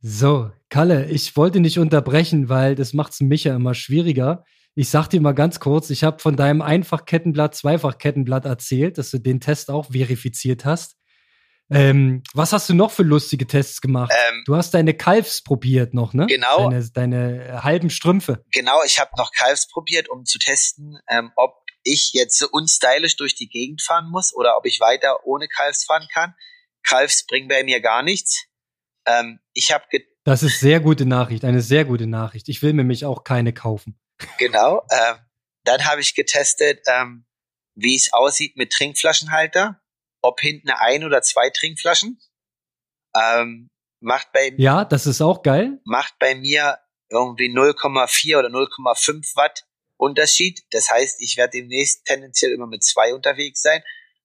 So, 0.00 0.50
Kalle, 0.68 1.06
ich 1.06 1.34
wollte 1.36 1.60
nicht 1.60 1.78
unterbrechen, 1.78 2.50
weil 2.50 2.74
das 2.74 2.92
macht 2.92 3.14
es 3.14 3.20
mich 3.20 3.44
ja 3.44 3.56
immer 3.56 3.72
schwieriger. 3.72 4.44
Ich 4.74 4.90
sag 4.90 5.08
dir 5.08 5.20
mal 5.20 5.32
ganz 5.32 5.60
kurz, 5.60 5.88
ich 5.88 6.04
habe 6.04 6.18
von 6.18 6.36
deinem 6.36 6.60
Einfachkettenblatt, 6.60 7.54
Zweifachkettenblatt 7.54 8.44
erzählt, 8.44 8.98
dass 8.98 9.10
du 9.10 9.18
den 9.18 9.40
Test 9.40 9.70
auch 9.70 9.92
verifiziert 9.92 10.66
hast. 10.66 10.98
Ähm, 11.74 12.22
was 12.32 12.52
hast 12.52 12.68
du 12.68 12.74
noch 12.74 12.90
für 12.90 13.02
lustige 13.02 13.46
Tests 13.46 13.80
gemacht? 13.80 14.12
Ähm, 14.28 14.42
du 14.46 14.56
hast 14.56 14.72
deine 14.74 14.94
Kalfs 14.94 15.42
probiert 15.42 15.92
noch, 15.92 16.14
ne? 16.14 16.26
Genau. 16.26 16.70
Deine, 16.70 16.90
deine 16.90 17.64
halben 17.64 17.90
Strümpfe. 17.90 18.44
Genau, 18.52 18.82
ich 18.86 19.00
habe 19.00 19.10
noch 19.18 19.32
Kalfs 19.32 19.68
probiert, 19.68 20.08
um 20.08 20.24
zu 20.24 20.38
testen, 20.38 20.98
ähm, 21.08 21.32
ob 21.36 21.64
ich 21.82 22.12
jetzt 22.12 22.38
so 22.38 22.48
unstylisch 22.50 23.16
durch 23.16 23.34
die 23.34 23.48
Gegend 23.48 23.82
fahren 23.82 24.08
muss 24.10 24.34
oder 24.34 24.56
ob 24.56 24.66
ich 24.66 24.80
weiter 24.80 25.26
ohne 25.26 25.48
Kalfs 25.48 25.84
fahren 25.84 26.06
kann. 26.12 26.34
Kalfs 26.82 27.26
bringen 27.26 27.48
bei 27.48 27.64
mir 27.64 27.80
gar 27.80 28.02
nichts. 28.02 28.46
Ähm, 29.06 29.40
ich 29.52 29.72
habe 29.72 29.84
Das 30.24 30.42
ist 30.42 30.60
sehr 30.60 30.80
gute 30.80 31.06
Nachricht, 31.06 31.44
eine 31.44 31.60
sehr 31.60 31.84
gute 31.84 32.06
Nachricht. 32.06 32.48
Ich 32.48 32.62
will 32.62 32.72
mir 32.72 32.84
mich 32.84 33.04
auch 33.04 33.24
keine 33.24 33.52
kaufen. 33.52 33.98
Genau. 34.38 34.86
Ähm, 34.90 35.16
dann 35.64 35.84
habe 35.86 36.00
ich 36.00 36.14
getestet, 36.14 36.80
ähm, 36.86 37.26
wie 37.74 37.96
es 37.96 38.12
aussieht 38.12 38.56
mit 38.56 38.72
Trinkflaschenhalter 38.72 39.80
ob 40.24 40.40
hinten 40.40 40.70
ein 40.70 41.04
oder 41.04 41.20
zwei 41.22 41.50
Trinkflaschen. 41.50 42.18
Ähm, 43.14 43.68
macht 44.00 44.32
bei 44.32 44.54
ja, 44.56 44.84
das 44.84 45.06
ist 45.06 45.20
auch 45.20 45.42
geil. 45.42 45.80
Macht 45.84 46.18
bei 46.18 46.34
mir 46.34 46.78
irgendwie 47.10 47.50
0,4 47.54 48.38
oder 48.38 48.48
0,5 48.48 49.36
Watt 49.36 49.66
Unterschied. 49.96 50.62
Das 50.70 50.90
heißt, 50.90 51.20
ich 51.20 51.36
werde 51.36 51.58
demnächst 51.58 52.06
tendenziell 52.06 52.52
immer 52.52 52.66
mit 52.66 52.82
zwei 52.82 53.14
unterwegs 53.14 53.62
sein, 53.62 53.82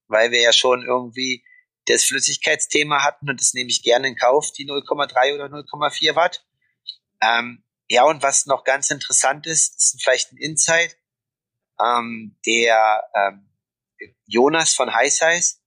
weil 0.08 0.32
wir 0.32 0.42
ja 0.42 0.54
schon 0.54 0.84
irgendwie 0.84 1.44
das 1.86 2.06
Flüssigkeitsthema 2.06 3.04
hatten 3.04 3.30
und 3.30 3.40
das 3.40 3.54
nehme 3.54 3.70
ich 3.70 3.84
gerne 3.84 4.08
in 4.08 4.16
Kauf, 4.16 4.52
die 4.52 4.68
0,3 4.68 5.36
oder 5.36 5.46
0,4 5.46 6.16
Watt. 6.16 6.46
Ähm, 7.22 7.64
ja, 7.90 8.04
und 8.04 8.24
was 8.24 8.46
noch 8.46 8.64
ganz 8.64 8.90
interessant 8.90 9.48
ist, 9.48 9.78
ist 9.78 10.02
vielleicht 10.02 10.32
ein 10.32 10.38
Insight, 10.38 10.98
ähm, 11.80 12.38
der 12.46 13.04
ähm, 13.16 13.50
Jonas 14.26 14.74
von 14.74 14.94
High 14.94 15.12
Size, 15.12 15.60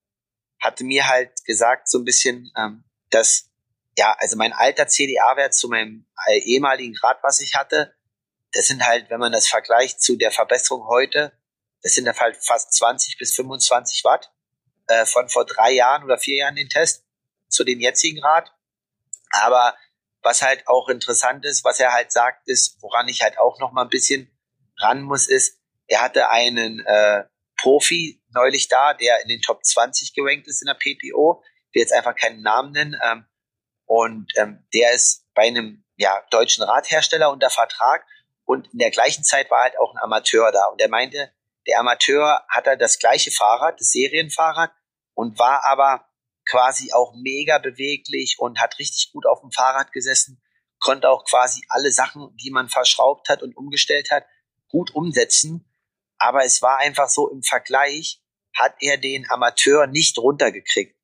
hatte 0.62 0.84
mir 0.84 1.08
halt 1.08 1.44
gesagt, 1.44 1.88
so 1.88 1.98
ein 1.98 2.04
bisschen, 2.04 2.50
ähm, 2.56 2.84
dass, 3.10 3.50
ja, 3.98 4.16
also 4.18 4.36
mein 4.36 4.52
alter 4.52 4.86
CDA-Wert 4.86 5.54
zu 5.54 5.68
meinem 5.68 6.06
äh, 6.28 6.38
ehemaligen 6.38 6.94
Grad, 6.94 7.18
was 7.22 7.40
ich 7.40 7.54
hatte, 7.54 7.94
das 8.52 8.68
sind 8.68 8.86
halt, 8.86 9.10
wenn 9.10 9.20
man 9.20 9.32
das 9.32 9.48
vergleicht 9.48 10.00
zu 10.00 10.16
der 10.16 10.30
Verbesserung 10.30 10.86
heute, 10.86 11.32
das 11.82 11.94
sind 11.94 12.08
halt 12.08 12.36
fast 12.36 12.72
20 12.74 13.18
bis 13.18 13.34
25 13.34 14.04
Watt 14.04 14.32
äh, 14.86 15.04
von 15.04 15.28
vor 15.28 15.44
drei 15.44 15.72
Jahren 15.72 16.04
oder 16.04 16.16
vier 16.16 16.36
Jahren 16.36 16.54
den 16.54 16.68
Test 16.68 17.04
zu 17.48 17.64
dem 17.64 17.80
jetzigen 17.80 18.20
Grad. 18.20 18.52
Aber 19.30 19.76
was 20.22 20.42
halt 20.42 20.68
auch 20.68 20.88
interessant 20.88 21.44
ist, 21.44 21.64
was 21.64 21.80
er 21.80 21.92
halt 21.92 22.12
sagt, 22.12 22.46
ist, 22.46 22.76
woran 22.80 23.08
ich 23.08 23.22
halt 23.22 23.38
auch 23.38 23.58
noch 23.58 23.72
mal 23.72 23.82
ein 23.82 23.88
bisschen 23.88 24.30
ran 24.78 25.02
muss, 25.02 25.26
ist, 25.26 25.58
er 25.88 26.02
hatte 26.02 26.30
einen 26.30 26.84
äh, 26.86 27.24
Profi 27.56 28.21
neulich 28.34 28.68
da, 28.68 28.94
der 28.94 29.22
in 29.22 29.28
den 29.28 29.40
Top 29.40 29.64
20 29.64 30.14
gerankt 30.14 30.46
ist 30.48 30.62
in 30.62 30.66
der 30.66 30.74
PPO. 30.74 31.42
Ich 31.68 31.74
will 31.74 31.82
jetzt 31.82 31.92
einfach 31.92 32.14
keinen 32.14 32.42
Namen 32.42 32.72
nennen. 32.72 33.00
Ähm, 33.02 33.26
und 33.86 34.32
ähm, 34.36 34.66
der 34.72 34.92
ist 34.92 35.26
bei 35.34 35.42
einem 35.42 35.84
ja, 35.96 36.22
deutschen 36.30 36.64
Radhersteller 36.64 37.30
unter 37.30 37.50
Vertrag. 37.50 38.06
Und 38.44 38.72
in 38.72 38.78
der 38.78 38.90
gleichen 38.90 39.24
Zeit 39.24 39.50
war 39.50 39.62
halt 39.62 39.78
auch 39.78 39.94
ein 39.94 40.02
Amateur 40.02 40.50
da. 40.52 40.66
Und 40.66 40.80
er 40.80 40.88
meinte, 40.88 41.32
der 41.66 41.78
Amateur 41.78 42.44
hatte 42.48 42.76
das 42.76 42.98
gleiche 42.98 43.30
Fahrrad, 43.30 43.80
das 43.80 43.90
Serienfahrrad, 43.90 44.72
und 45.14 45.38
war 45.38 45.64
aber 45.64 46.08
quasi 46.48 46.92
auch 46.92 47.14
mega 47.14 47.58
beweglich 47.58 48.36
und 48.38 48.60
hat 48.60 48.78
richtig 48.78 49.12
gut 49.12 49.26
auf 49.26 49.40
dem 49.40 49.52
Fahrrad 49.52 49.92
gesessen, 49.92 50.42
konnte 50.80 51.08
auch 51.08 51.24
quasi 51.24 51.62
alle 51.68 51.92
Sachen, 51.92 52.34
die 52.36 52.50
man 52.50 52.68
verschraubt 52.68 53.28
hat 53.28 53.42
und 53.42 53.56
umgestellt 53.56 54.10
hat, 54.10 54.24
gut 54.68 54.94
umsetzen. 54.94 55.68
Aber 56.18 56.44
es 56.44 56.62
war 56.62 56.78
einfach 56.78 57.08
so 57.08 57.30
im 57.30 57.42
Vergleich, 57.42 58.21
hat 58.54 58.74
er 58.80 58.98
den 58.98 59.28
Amateur 59.30 59.86
nicht 59.86 60.18
runtergekriegt. 60.18 60.96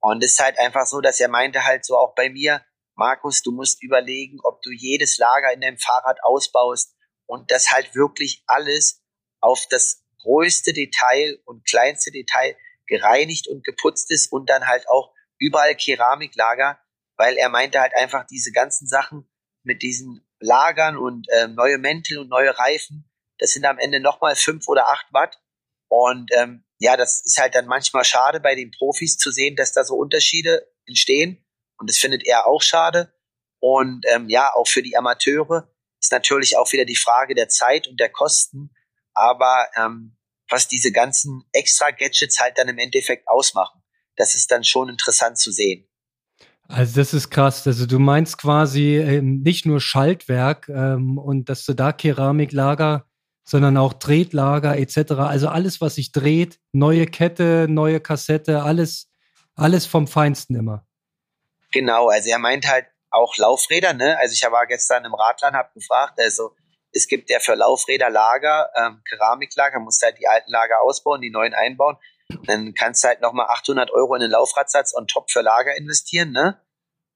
Und 0.00 0.22
es 0.22 0.32
ist 0.32 0.40
halt 0.40 0.58
einfach 0.58 0.86
so, 0.86 1.00
dass 1.00 1.20
er 1.20 1.28
meinte 1.28 1.64
halt 1.64 1.84
so 1.84 1.96
auch 1.96 2.14
bei 2.14 2.28
mir, 2.28 2.64
Markus, 2.94 3.42
du 3.42 3.52
musst 3.52 3.82
überlegen, 3.82 4.38
ob 4.42 4.60
du 4.62 4.70
jedes 4.70 5.16
Lager 5.18 5.52
in 5.52 5.60
deinem 5.60 5.78
Fahrrad 5.78 6.18
ausbaust 6.22 6.94
und 7.26 7.50
das 7.50 7.70
halt 7.70 7.94
wirklich 7.94 8.42
alles 8.46 9.02
auf 9.40 9.66
das 9.70 10.04
größte 10.22 10.72
Detail 10.72 11.38
und 11.44 11.64
kleinste 11.66 12.10
Detail 12.10 12.56
gereinigt 12.86 13.48
und 13.48 13.64
geputzt 13.64 14.10
ist 14.10 14.30
und 14.30 14.50
dann 14.50 14.66
halt 14.66 14.88
auch 14.88 15.14
überall 15.38 15.74
Keramiklager, 15.74 16.78
weil 17.16 17.36
er 17.36 17.48
meinte 17.48 17.80
halt 17.80 17.94
einfach 17.96 18.26
diese 18.26 18.52
ganzen 18.52 18.86
Sachen 18.86 19.28
mit 19.62 19.82
diesen 19.82 20.26
Lagern 20.38 20.96
und 20.96 21.28
äh, 21.30 21.48
neue 21.48 21.78
Mäntel 21.78 22.18
und 22.18 22.28
neue 22.28 22.56
Reifen, 22.58 23.08
das 23.38 23.50
sind 23.50 23.64
am 23.64 23.78
Ende 23.78 24.00
nochmal 24.00 24.36
fünf 24.36 24.68
oder 24.68 24.88
acht 24.88 25.06
Watt. 25.12 25.40
Und 25.88 26.30
ähm, 26.34 26.64
ja, 26.82 26.96
das 26.96 27.22
ist 27.24 27.38
halt 27.38 27.54
dann 27.54 27.66
manchmal 27.66 28.04
schade 28.04 28.40
bei 28.40 28.56
den 28.56 28.72
Profis 28.72 29.16
zu 29.16 29.30
sehen, 29.30 29.54
dass 29.54 29.72
da 29.72 29.84
so 29.84 29.94
Unterschiede 29.94 30.66
entstehen. 30.84 31.44
Und 31.78 31.88
das 31.88 31.98
findet 31.98 32.26
er 32.26 32.48
auch 32.48 32.60
schade. 32.60 33.14
Und 33.60 34.04
ähm, 34.12 34.28
ja, 34.28 34.52
auch 34.54 34.66
für 34.66 34.82
die 34.82 34.96
Amateure 34.96 35.68
ist 36.00 36.10
natürlich 36.10 36.56
auch 36.56 36.72
wieder 36.72 36.84
die 36.84 36.96
Frage 36.96 37.36
der 37.36 37.48
Zeit 37.48 37.86
und 37.86 38.00
der 38.00 38.08
Kosten. 38.08 38.74
Aber 39.14 39.68
ähm, 39.76 40.16
was 40.48 40.66
diese 40.66 40.90
ganzen 40.90 41.44
extra 41.52 41.90
Gadgets 41.92 42.40
halt 42.40 42.58
dann 42.58 42.68
im 42.68 42.78
Endeffekt 42.78 43.28
ausmachen, 43.28 43.80
das 44.16 44.34
ist 44.34 44.50
dann 44.50 44.64
schon 44.64 44.88
interessant 44.88 45.38
zu 45.38 45.52
sehen. 45.52 45.88
Also 46.66 47.00
das 47.00 47.14
ist 47.14 47.30
krass. 47.30 47.64
Also 47.64 47.86
du 47.86 48.00
meinst 48.00 48.38
quasi 48.38 48.96
ähm, 48.96 49.42
nicht 49.42 49.66
nur 49.66 49.80
Schaltwerk 49.80 50.68
ähm, 50.68 51.16
und 51.16 51.48
dass 51.48 51.64
du 51.64 51.74
da 51.74 51.92
Keramiklager 51.92 53.06
sondern 53.44 53.76
auch 53.76 53.94
Tretlager 53.94 54.76
etc. 54.78 55.12
Also 55.12 55.48
alles, 55.48 55.80
was 55.80 55.96
sich 55.96 56.12
dreht, 56.12 56.60
neue 56.72 57.06
Kette, 57.06 57.66
neue 57.68 58.00
Kassette, 58.00 58.62
alles, 58.62 59.10
alles 59.54 59.86
vom 59.86 60.06
Feinsten 60.06 60.56
immer. 60.56 60.86
Genau, 61.72 62.08
also 62.08 62.28
er 62.28 62.38
meint 62.38 62.68
halt 62.68 62.86
auch 63.10 63.36
Laufräder, 63.36 63.92
ne? 63.92 64.18
Also 64.18 64.32
ich 64.32 64.42
war 64.50 64.66
gestern 64.66 65.04
im 65.04 65.14
Radland, 65.14 65.56
habe 65.56 65.70
gefragt, 65.74 66.18
also 66.18 66.54
es 66.92 67.08
gibt 67.08 67.30
ja 67.30 67.40
für 67.40 67.54
Laufräder 67.54 68.10
Lager, 68.10 68.70
ähm, 68.76 69.02
Keramiklager, 69.08 69.80
musst 69.80 70.02
halt 70.02 70.18
die 70.18 70.28
alten 70.28 70.50
Lager 70.50 70.82
ausbauen, 70.82 71.20
die 71.20 71.30
neuen 71.30 71.54
einbauen. 71.54 71.96
Dann 72.46 72.74
kannst 72.74 73.02
du 73.02 73.08
halt 73.08 73.20
nochmal 73.20 73.46
800 73.48 73.90
Euro 73.90 74.14
in 74.14 74.20
den 74.20 74.30
Laufradsatz 74.30 74.94
on 74.94 75.06
top 75.06 75.30
für 75.30 75.42
Lager 75.42 75.76
investieren, 75.76 76.32
ne? 76.32 76.60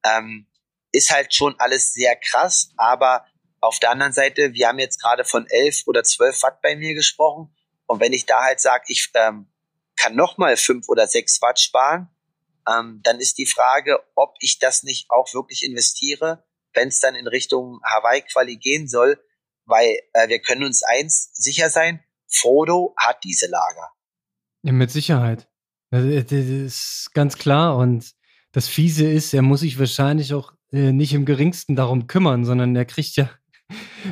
Ähm, 0.05 0.47
ist 0.93 1.12
halt 1.12 1.35
schon 1.35 1.55
alles 1.59 1.93
sehr 1.93 2.16
krass, 2.16 2.70
aber 2.77 3.27
auf 3.67 3.79
der 3.81 3.91
anderen 3.91 4.12
Seite, 4.12 4.55
wir 4.55 4.69
haben 4.69 4.79
jetzt 4.79 5.01
gerade 5.01 5.25
von 5.25 5.47
11 5.49 5.83
oder 5.87 6.05
12 6.05 6.43
Watt 6.43 6.62
bei 6.62 6.77
mir 6.77 6.95
gesprochen. 6.95 7.55
Und 7.87 8.01
wenn 8.01 8.12
ich 8.12 8.27
da 8.27 8.43
halt 8.43 8.61
sage, 8.61 8.85
ich 8.89 9.11
ähm, 9.14 9.51
kann 9.97 10.14
nochmal 10.14 10.57
5 10.57 10.89
oder 10.89 11.07
6 11.07 11.43
Watt 11.43 11.59
sparen, 11.59 12.09
ähm, 12.69 13.01
dann 13.03 13.19
ist 13.19 13.39
die 13.39 13.47
Frage, 13.47 13.99
ob 14.14 14.37
ich 14.41 14.59
das 14.59 14.83
nicht 14.83 15.11
auch 15.11 15.33
wirklich 15.35 15.64
investiere, 15.64 16.45
wenn 16.75 16.89
es 16.89 17.01
dann 17.01 17.14
in 17.14 17.27
Richtung 17.27 17.81
Hawaii-Quali 17.85 18.57
gehen 18.57 18.87
soll, 18.89 19.21
weil 19.64 19.99
äh, 20.12 20.29
wir 20.29 20.41
können 20.41 20.64
uns 20.64 20.83
eins 20.83 21.31
sicher 21.33 21.71
sein, 21.71 22.05
Frodo 22.29 22.95
hat 22.97 23.23
diese 23.25 23.49
Lager. 23.49 23.91
Ja, 24.62 24.73
mit 24.73 24.91
Sicherheit. 24.91 25.49
Das 25.91 26.05
ist 26.05 27.11
ganz 27.14 27.37
klar. 27.37 27.77
Und 27.77 28.14
das 28.53 28.69
Fiese 28.69 29.09
ist, 29.09 29.33
er 29.35 29.43
muss 29.43 29.61
sich 29.61 29.79
wahrscheinlich 29.79 30.35
auch 30.35 30.53
äh, 30.73 30.93
nicht 30.93 31.14
im 31.14 31.25
geringsten 31.25 31.77
darum 31.77 32.07
kümmern, 32.07 32.45
sondern 32.45 32.75
er 32.75 32.85
kriegt 32.85 33.17
ja 33.17 33.31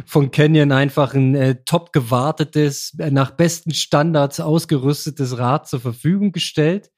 von 0.07 0.31
Canyon 0.31 0.73
einfach 0.73 1.15
ein 1.15 1.35
äh, 1.35 1.57
top 1.65 1.93
gewartetes, 1.93 2.95
äh, 2.99 3.11
nach 3.11 3.33
besten 3.33 3.73
Standards 3.73 4.41
ausgerüstetes 4.41 5.39
Rad 5.39 5.69
zur 5.69 5.81
Verfügung 5.81 6.33
gestellt. 6.33 6.91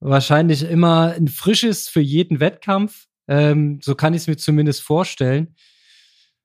Wahrscheinlich 0.00 0.62
immer 0.62 1.12
ein 1.12 1.28
frisches 1.28 1.88
für 1.88 2.00
jeden 2.00 2.40
Wettkampf. 2.40 3.06
Ähm, 3.28 3.80
so 3.82 3.94
kann 3.94 4.14
ich 4.14 4.22
es 4.22 4.26
mir 4.26 4.36
zumindest 4.36 4.82
vorstellen. 4.82 5.54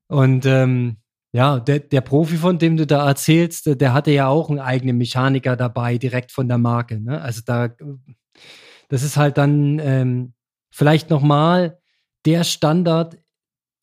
Und 0.07 0.45
ähm, 0.45 0.97
ja, 1.31 1.59
der, 1.59 1.79
der 1.79 2.01
Profi, 2.01 2.37
von 2.37 2.57
dem 2.57 2.77
du 2.77 2.87
da 2.87 3.07
erzählst, 3.07 3.65
der, 3.67 3.75
der 3.75 3.93
hatte 3.93 4.11
ja 4.11 4.27
auch 4.27 4.49
einen 4.49 4.59
eigenen 4.59 4.97
Mechaniker 4.97 5.55
dabei, 5.55 5.97
direkt 5.97 6.31
von 6.31 6.47
der 6.47 6.57
Marke. 6.57 6.99
Ne? 6.99 7.21
Also 7.21 7.41
da, 7.45 7.69
das 8.87 9.03
ist 9.03 9.17
halt 9.17 9.37
dann 9.37 9.79
ähm, 9.79 10.33
vielleicht 10.71 11.09
nochmal 11.09 11.79
der 12.25 12.43
Standard, 12.43 13.17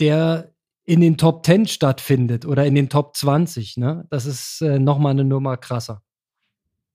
der 0.01 0.53
in 0.87 1.01
den 1.01 1.19
Top 1.19 1.45
10 1.45 1.67
stattfindet 1.67 2.47
oder 2.47 2.65
in 2.65 2.75
den 2.75 2.89
Top 2.89 3.17
20. 3.17 3.77
Ne? 3.77 4.07
Das 4.11 4.25
ist 4.25 4.63
äh, 4.63 4.79
nochmal 4.79 5.11
eine 5.11 5.25
Nummer 5.25 5.57
krasser. 5.57 6.03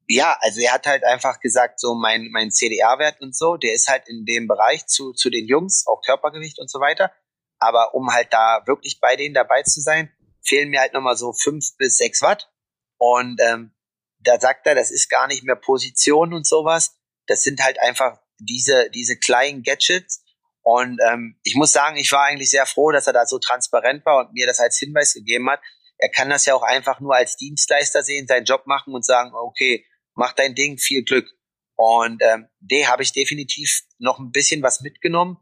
Ja, 0.08 0.38
also 0.42 0.60
er 0.62 0.74
hat 0.74 0.88
halt 0.88 1.04
einfach 1.04 1.40
gesagt, 1.40 1.80
so 1.80 1.94
mein, 1.94 2.30
mein 2.32 2.52
CDA-Wert 2.52 3.22
und 3.22 3.36
so, 3.36 3.58
der 3.58 3.74
ist 3.74 3.88
halt 3.88 4.08
in 4.08 4.26
dem 4.26 4.48
Bereich 4.48 4.88
zu, 4.88 5.14
zu 5.14 5.30
den 5.30 5.48
Jungs, 5.48 5.86
auch 5.88 6.02
Körpergewicht 6.02 6.60
und 6.60 6.70
so 6.70 6.80
weiter. 6.80 7.12
Aber 7.60 7.94
um 7.94 8.12
halt 8.12 8.28
da 8.32 8.64
wirklich 8.66 9.00
bei 9.00 9.16
denen 9.16 9.34
dabei 9.34 9.62
zu 9.64 9.82
sein, 9.82 10.12
fehlen 10.42 10.70
mir 10.70 10.80
halt 10.80 10.94
nochmal 10.94 11.16
so 11.16 11.34
fünf 11.34 11.78
bis 11.78 11.98
sechs 11.98 12.22
Watt. 12.22 12.52
Und 12.98 13.40
ähm, 13.42 13.72
da 14.20 14.40
sagt 14.40 14.68
er, 14.68 14.76
das 14.76 14.92
ist 14.92 15.10
gar 15.10 15.28
nicht 15.28 15.44
mehr 15.44 15.56
Position 15.56 16.34
und 16.34 16.48
sowas. 16.48 16.98
Das 17.28 17.44
sind 17.44 17.64
halt 17.64 17.80
einfach 17.80 18.20
diese, 18.40 18.90
diese 18.90 19.18
kleinen 19.18 19.64
Gadgets, 19.64 20.24
und 20.64 21.00
ähm, 21.08 21.40
ich 21.44 21.56
muss 21.56 21.72
sagen, 21.72 21.98
ich 21.98 22.12
war 22.12 22.26
eigentlich 22.26 22.50
sehr 22.50 22.66
froh, 22.66 22.92
dass 22.92 23.08
er 23.08 23.14
da 23.14 23.26
so 23.26 23.40
transparent 23.40 24.06
war 24.06 24.20
und 24.20 24.34
mir 24.34 24.46
das 24.46 24.60
als 24.60 24.78
Hinweis 24.78 25.14
gegeben 25.14 25.50
hat. 25.50 25.60
Er 25.98 26.10
kann 26.10 26.30
das 26.30 26.46
ja 26.46 26.56
auch 26.56 26.64
einfach 26.64 27.00
nur 27.00 27.16
als 27.16 27.36
Dienstleister 27.36 28.04
sehen, 28.04 28.28
seinen 28.28 28.46
Job 28.46 28.68
machen 28.68 28.94
und 28.94 29.06
sagen, 29.06 29.32
okay, 29.34 29.86
mach 30.14 30.34
dein 30.34 30.56
Ding, 30.56 30.78
viel 30.78 31.04
Glück. 31.04 31.28
Und 31.76 32.22
ähm, 32.22 32.48
die 32.60 32.88
habe 32.88 33.02
ich 33.02 33.12
definitiv 33.12 33.82
noch 33.98 34.20
ein 34.20 34.32
bisschen 34.32 34.62
was 34.62 34.82
mitgenommen. 34.82 35.38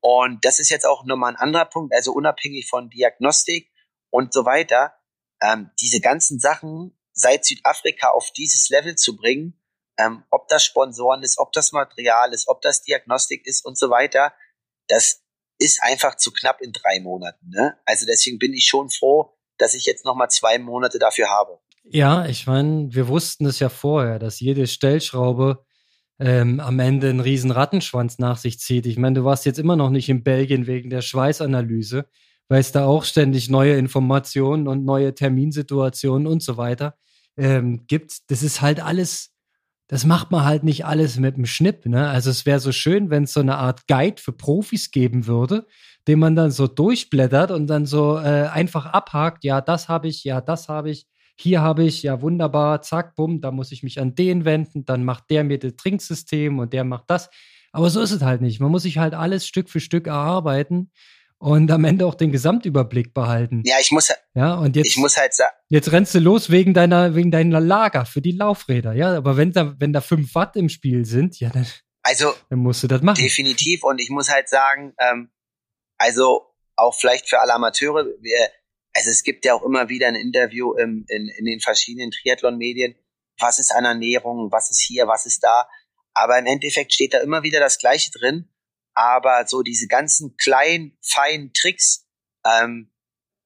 Und 0.00 0.44
das 0.44 0.58
ist 0.60 0.70
jetzt 0.70 0.86
auch 0.86 1.04
nochmal 1.04 1.32
ein 1.32 1.38
anderer 1.38 1.64
Punkt, 1.66 1.94
also 1.94 2.12
unabhängig 2.12 2.68
von 2.68 2.90
Diagnostik 2.90 3.70
und 4.10 4.32
so 4.32 4.44
weiter, 4.44 4.94
ähm, 5.42 5.70
diese 5.80 6.00
ganzen 6.00 6.38
Sachen 6.38 6.98
seit 7.12 7.44
Südafrika 7.44 8.10
auf 8.10 8.30
dieses 8.30 8.68
Level 8.68 8.96
zu 8.96 9.16
bringen, 9.16 9.60
ähm, 9.98 10.24
ob 10.30 10.48
das 10.48 10.64
Sponsoren 10.64 11.22
ist, 11.22 11.38
ob 11.38 11.52
das 11.52 11.72
Material 11.72 12.32
ist, 12.32 12.48
ob 12.48 12.60
das 12.62 12.82
Diagnostik 12.82 13.46
ist 13.46 13.64
und 13.64 13.78
so 13.78 13.90
weiter, 13.90 14.34
das 14.88 15.22
ist 15.58 15.82
einfach 15.82 16.16
zu 16.16 16.32
knapp 16.32 16.60
in 16.60 16.72
drei 16.72 17.00
Monaten. 17.00 17.50
Ne? 17.50 17.76
Also 17.84 18.06
deswegen 18.06 18.38
bin 18.38 18.52
ich 18.52 18.66
schon 18.66 18.90
froh, 18.90 19.34
dass 19.58 19.74
ich 19.74 19.86
jetzt 19.86 20.04
nochmal 20.04 20.30
zwei 20.30 20.58
Monate 20.58 20.98
dafür 20.98 21.28
habe. 21.30 21.58
Ja, 21.84 22.26
ich 22.26 22.46
meine, 22.46 22.94
wir 22.94 23.08
wussten 23.08 23.46
es 23.46 23.60
ja 23.60 23.68
vorher, 23.68 24.18
dass 24.18 24.40
jede 24.40 24.66
Stellschraube 24.66 25.64
ähm, 26.18 26.60
am 26.60 26.78
Ende 26.80 27.10
einen 27.10 27.20
riesen 27.20 27.50
Rattenschwanz 27.50 28.18
nach 28.18 28.38
sich 28.38 28.58
zieht. 28.58 28.86
Ich 28.86 28.96
meine, 28.96 29.20
du 29.20 29.24
warst 29.24 29.44
jetzt 29.46 29.58
immer 29.58 29.76
noch 29.76 29.90
nicht 29.90 30.08
in 30.08 30.22
Belgien 30.22 30.66
wegen 30.66 30.90
der 30.90 31.02
Schweißanalyse, 31.02 32.06
weil 32.48 32.60
es 32.60 32.72
da 32.72 32.86
auch 32.86 33.04
ständig 33.04 33.50
neue 33.50 33.76
Informationen 33.76 34.66
und 34.66 34.84
neue 34.84 35.14
Terminsituationen 35.14 36.26
und 36.26 36.42
so 36.42 36.56
weiter 36.56 36.96
ähm, 37.36 37.86
gibt. 37.86 38.30
Das 38.30 38.42
ist 38.42 38.60
halt 38.60 38.80
alles 38.80 39.33
das 39.88 40.06
macht 40.06 40.30
man 40.30 40.44
halt 40.44 40.64
nicht 40.64 40.86
alles 40.86 41.18
mit 41.18 41.36
dem 41.36 41.46
Schnipp. 41.46 41.86
Ne? 41.86 42.08
Also 42.08 42.30
es 42.30 42.46
wäre 42.46 42.60
so 42.60 42.72
schön, 42.72 43.10
wenn 43.10 43.24
es 43.24 43.32
so 43.32 43.40
eine 43.40 43.56
Art 43.58 43.86
Guide 43.86 44.20
für 44.20 44.32
Profis 44.32 44.90
geben 44.90 45.26
würde, 45.26 45.66
den 46.08 46.18
man 46.18 46.36
dann 46.36 46.50
so 46.50 46.66
durchblättert 46.66 47.50
und 47.50 47.66
dann 47.66 47.86
so 47.86 48.18
äh, 48.18 48.46
einfach 48.46 48.86
abhakt, 48.86 49.44
ja, 49.44 49.60
das 49.60 49.88
habe 49.88 50.08
ich, 50.08 50.24
ja, 50.24 50.40
das 50.40 50.68
habe 50.68 50.90
ich, 50.90 51.06
hier 51.36 51.60
habe 51.60 51.84
ich, 51.84 52.02
ja, 52.02 52.22
wunderbar, 52.22 52.82
zack, 52.82 53.14
bumm, 53.14 53.40
da 53.40 53.50
muss 53.50 53.72
ich 53.72 53.82
mich 53.82 54.00
an 54.00 54.14
den 54.14 54.44
wenden, 54.44 54.84
dann 54.84 55.04
macht 55.04 55.24
der 55.30 55.44
mir 55.44 55.58
das 55.58 55.76
Trinksystem 55.76 56.58
und 56.58 56.72
der 56.72 56.84
macht 56.84 57.04
das. 57.08 57.30
Aber 57.72 57.90
so 57.90 58.00
ist 58.00 58.12
es 58.12 58.22
halt 58.22 58.40
nicht. 58.40 58.60
Man 58.60 58.70
muss 58.70 58.84
sich 58.84 58.98
halt 58.98 59.14
alles 59.14 59.46
Stück 59.46 59.68
für 59.68 59.80
Stück 59.80 60.06
erarbeiten 60.06 60.92
und 61.38 61.70
am 61.70 61.84
Ende 61.84 62.06
auch 62.06 62.14
den 62.14 62.32
Gesamtüberblick 62.32 63.12
behalten. 63.12 63.62
Ja, 63.64 63.76
ich 63.80 63.90
muss, 63.90 64.12
ja, 64.34 64.54
und 64.54 64.76
jetzt, 64.76 64.86
ich 64.86 64.96
muss 64.96 65.16
halt 65.16 65.34
sagen. 65.34 65.54
Jetzt 65.68 65.92
rennst 65.92 66.14
du 66.14 66.18
los 66.18 66.50
wegen 66.50 66.74
deiner, 66.74 67.14
wegen 67.14 67.30
deiner 67.30 67.60
Lager 67.60 68.06
für 68.06 68.22
die 68.22 68.32
Laufräder, 68.32 68.92
ja. 68.94 69.14
Aber 69.14 69.36
wenn 69.36 69.52
da, 69.52 69.74
wenn 69.78 69.92
da 69.92 70.00
fünf 70.00 70.34
Watt 70.34 70.56
im 70.56 70.68
Spiel 70.68 71.04
sind, 71.04 71.38
ja, 71.40 71.50
dann, 71.50 71.66
also, 72.02 72.34
dann 72.50 72.60
musst 72.60 72.82
du 72.82 72.86
das 72.86 73.02
machen. 73.02 73.22
Definitiv. 73.22 73.82
Und 73.82 74.00
ich 74.00 74.10
muss 74.10 74.30
halt 74.30 74.48
sagen, 74.48 74.94
ähm, 74.98 75.30
also 75.98 76.46
auch 76.76 76.94
vielleicht 76.94 77.28
für 77.28 77.40
alle 77.40 77.54
Amateure, 77.54 78.06
wir, 78.20 78.38
also 78.94 79.10
es 79.10 79.22
gibt 79.22 79.44
ja 79.44 79.54
auch 79.54 79.62
immer 79.62 79.88
wieder 79.88 80.08
ein 80.08 80.14
Interview 80.14 80.74
im, 80.74 81.04
in, 81.08 81.28
in 81.28 81.44
den 81.44 81.60
verschiedenen 81.60 82.10
Triathlon-Medien. 82.10 82.94
Was 83.38 83.58
ist 83.58 83.74
an 83.74 83.84
Ernährung? 83.84 84.50
Was 84.52 84.70
ist 84.70 84.80
hier? 84.80 85.06
Was 85.06 85.26
ist 85.26 85.42
da? 85.42 85.68
Aber 86.14 86.38
im 86.38 86.46
Endeffekt 86.46 86.92
steht 86.92 87.12
da 87.12 87.18
immer 87.18 87.42
wieder 87.42 87.58
das 87.58 87.78
Gleiche 87.78 88.10
drin 88.12 88.48
aber 88.94 89.46
so 89.46 89.62
diese 89.62 89.86
ganzen 89.86 90.36
kleinen, 90.36 90.96
feinen 91.02 91.52
Tricks, 91.52 92.06
ähm, 92.44 92.92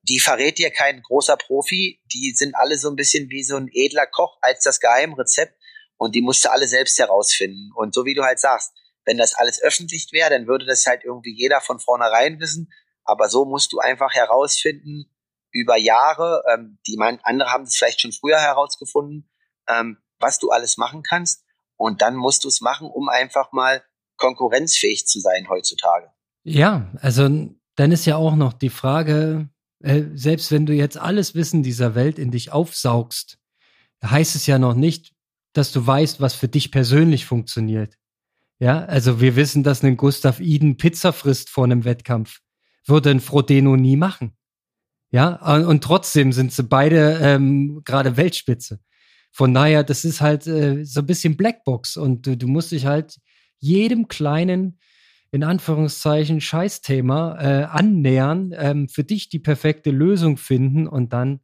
die 0.03 0.21
verrät 0.21 0.59
dir 0.59 0.71
kein 0.71 1.03
großer 1.03 1.37
Profi, 1.37 2.01
die 2.13 2.35
sind 2.35 2.55
alle 2.55 2.79
so 2.79 2.89
ein 2.89 2.97
bisschen 2.97 3.29
wie 3.31 3.43
so 3.43 3.57
ein 3.57 3.69
edler 3.73 4.07
Koch 4.07 4.39
als 4.41 4.63
das 4.63 4.81
Geheimrezept. 4.81 5.55
Und 5.97 6.15
die 6.15 6.23
musst 6.23 6.45
du 6.45 6.51
alle 6.51 6.69
selbst 6.69 6.99
herausfinden. 6.99 7.73
Und 7.75 7.93
so 7.93 8.05
wie 8.05 8.15
du 8.15 8.23
halt 8.23 8.39
sagst, 8.39 8.73
wenn 9.05 9.19
das 9.19 9.35
alles 9.35 9.61
öffentlich 9.63 10.09
wäre, 10.13 10.31
dann 10.31 10.47
würde 10.47 10.67
das 10.67 10.87
halt 10.87 11.03
irgendwie 11.03 11.35
jeder 11.35 11.61
von 11.61 11.81
vornherein 11.81 12.39
wissen, 12.41 12.71
aber 13.05 13.31
so 13.31 13.47
musst 13.47 13.73
du 13.73 13.79
einfach 13.79 14.13
herausfinden 14.13 15.11
über 15.51 15.79
Jahre, 15.79 16.43
ähm, 16.53 16.79
die 16.87 16.99
man, 16.99 17.19
andere 17.23 17.51
haben 17.51 17.65
das 17.65 17.75
vielleicht 17.75 18.03
schon 18.03 18.13
früher 18.13 18.39
herausgefunden, 18.39 19.31
ähm, 19.67 19.97
was 20.19 20.39
du 20.39 20.51
alles 20.51 20.77
machen 20.77 21.03
kannst. 21.03 21.43
Und 21.77 22.03
dann 22.03 22.17
musst 22.17 22.45
du 22.45 22.49
es 22.49 22.61
machen, 22.61 22.91
um 22.91 23.09
einfach 23.09 23.51
mal 23.53 23.83
konkurrenzfähig 24.19 25.07
zu 25.07 25.21
sein 25.21 25.49
heutzutage. 25.49 26.11
Ja, 26.45 26.93
also 27.01 27.29
dann 27.77 27.93
ist 27.93 28.05
ja 28.05 28.17
auch 28.17 28.37
noch 28.37 28.53
die 28.53 28.71
Frage, 28.71 29.49
äh, 29.81 30.03
selbst 30.15 30.51
wenn 30.51 30.67
du 30.67 30.75
jetzt 30.75 30.99
alles 30.99 31.35
Wissen 31.35 31.63
dieser 31.63 31.95
Welt 31.95 32.19
in 32.19 32.31
dich 32.31 32.53
aufsaugst, 32.53 33.39
heißt 34.05 34.37
es 34.37 34.47
ja 34.47 34.59
noch 34.59 34.75
nicht, 34.75 35.13
dass 35.53 35.73
du 35.73 35.87
weißt, 35.87 36.21
was 36.21 36.35
für 36.35 36.49
dich 36.49 36.71
persönlich 36.71 37.27
funktioniert. 37.27 37.97
Ja, 38.61 38.85
also 38.85 39.21
wir 39.21 39.37
wissen, 39.37 39.63
dass 39.63 39.83
ein 39.83 39.97
Gustav 39.97 40.41
Iden 40.41 40.77
Pizza 40.77 41.13
frisst 41.13 41.49
vor 41.49 41.65
einem 41.65 41.85
Wettkampf. 41.85 42.41
Würde 42.85 43.11
ein 43.11 43.21
Frodeno 43.21 43.77
nie 43.77 43.97
machen. 43.97 44.37
Ja, 45.11 45.37
und 45.57 45.83
trotzdem 45.83 46.33
sind 46.33 46.53
sie 46.53 46.65
beide 46.65 47.19
ähm, 47.23 47.83
gerade 47.85 48.17
Weltspitze. 48.17 48.81
Von 49.31 49.55
daher, 49.55 49.85
das 49.85 50.05
ist 50.05 50.21
halt 50.21 50.47
äh, 50.47 50.85
so 50.85 51.01
ein 51.01 51.07
bisschen 51.07 51.37
Blackbox 51.37 51.97
und 51.97 52.27
du, 52.27 52.37
du 52.37 52.47
musst 52.47 52.73
dich 52.73 52.87
halt 52.87 53.19
jedem 53.59 54.09
kleinen, 54.09 54.79
in 55.31 55.45
Anführungszeichen, 55.45 56.41
Scheißthema 56.41 57.39
äh, 57.41 57.65
annähern, 57.65 58.55
ähm, 58.57 58.89
für 58.89 59.05
dich 59.05 59.29
die 59.29 59.39
perfekte 59.39 59.91
Lösung 59.91 60.37
finden 60.37 60.87
und 60.87 61.13
dann 61.13 61.41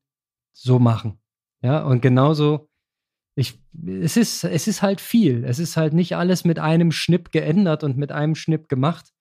so 0.52 0.78
machen. 0.78 1.20
Ja, 1.62 1.82
und 1.82 2.00
genauso, 2.00 2.68
ich, 3.34 3.58
es 3.86 4.16
ist, 4.16 4.44
es 4.44 4.68
ist 4.68 4.82
halt 4.82 5.00
viel. 5.00 5.44
Es 5.44 5.58
ist 5.58 5.76
halt 5.76 5.92
nicht 5.92 6.16
alles 6.16 6.44
mit 6.44 6.58
einem 6.58 6.92
Schnipp 6.92 7.32
geändert 7.32 7.82
und 7.82 7.96
mit 7.96 8.12
einem 8.12 8.34
Schnipp 8.34 8.68
gemacht. 8.68 9.12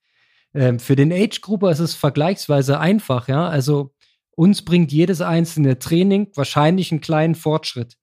Ähm, 0.54 0.80
für 0.80 0.96
den 0.96 1.12
Age-Grupper 1.12 1.72
ist 1.72 1.80
es 1.80 1.96
vergleichsweise 1.96 2.80
einfach, 2.80 3.28
ja. 3.28 3.48
Also 3.48 3.94
uns 4.36 4.64
bringt 4.64 4.92
jedes 4.92 5.22
einzelne 5.22 5.80
Training 5.80 6.32
wahrscheinlich 6.36 6.92
einen 6.92 7.02
kleinen 7.02 7.36
Fortschritt. 7.36 7.98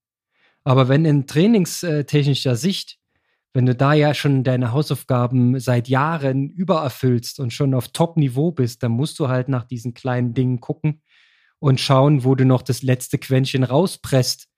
Aber 0.64 0.88
wenn 0.88 1.04
in 1.04 1.26
trainingstechnischer 1.26 2.56
Sicht 2.56 2.99
wenn 3.52 3.66
du 3.66 3.74
da 3.74 3.92
ja 3.92 4.14
schon 4.14 4.44
deine 4.44 4.72
Hausaufgaben 4.72 5.58
seit 5.58 5.88
Jahren 5.88 6.50
übererfüllst 6.50 7.40
und 7.40 7.52
schon 7.52 7.74
auf 7.74 7.88
Top-Niveau 7.88 8.52
bist, 8.52 8.82
dann 8.82 8.92
musst 8.92 9.18
du 9.18 9.28
halt 9.28 9.48
nach 9.48 9.64
diesen 9.64 9.92
kleinen 9.92 10.34
Dingen 10.34 10.60
gucken 10.60 11.02
und 11.58 11.80
schauen, 11.80 12.24
wo 12.24 12.34
du 12.34 12.44
noch 12.44 12.62
das 12.62 12.82
letzte 12.82 13.18
Quäntchen 13.18 13.64
rauspresst. 13.64 14.48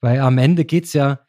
Weil 0.00 0.20
am 0.20 0.38
Ende 0.38 0.64
geht's 0.64 0.92
ja, 0.92 1.26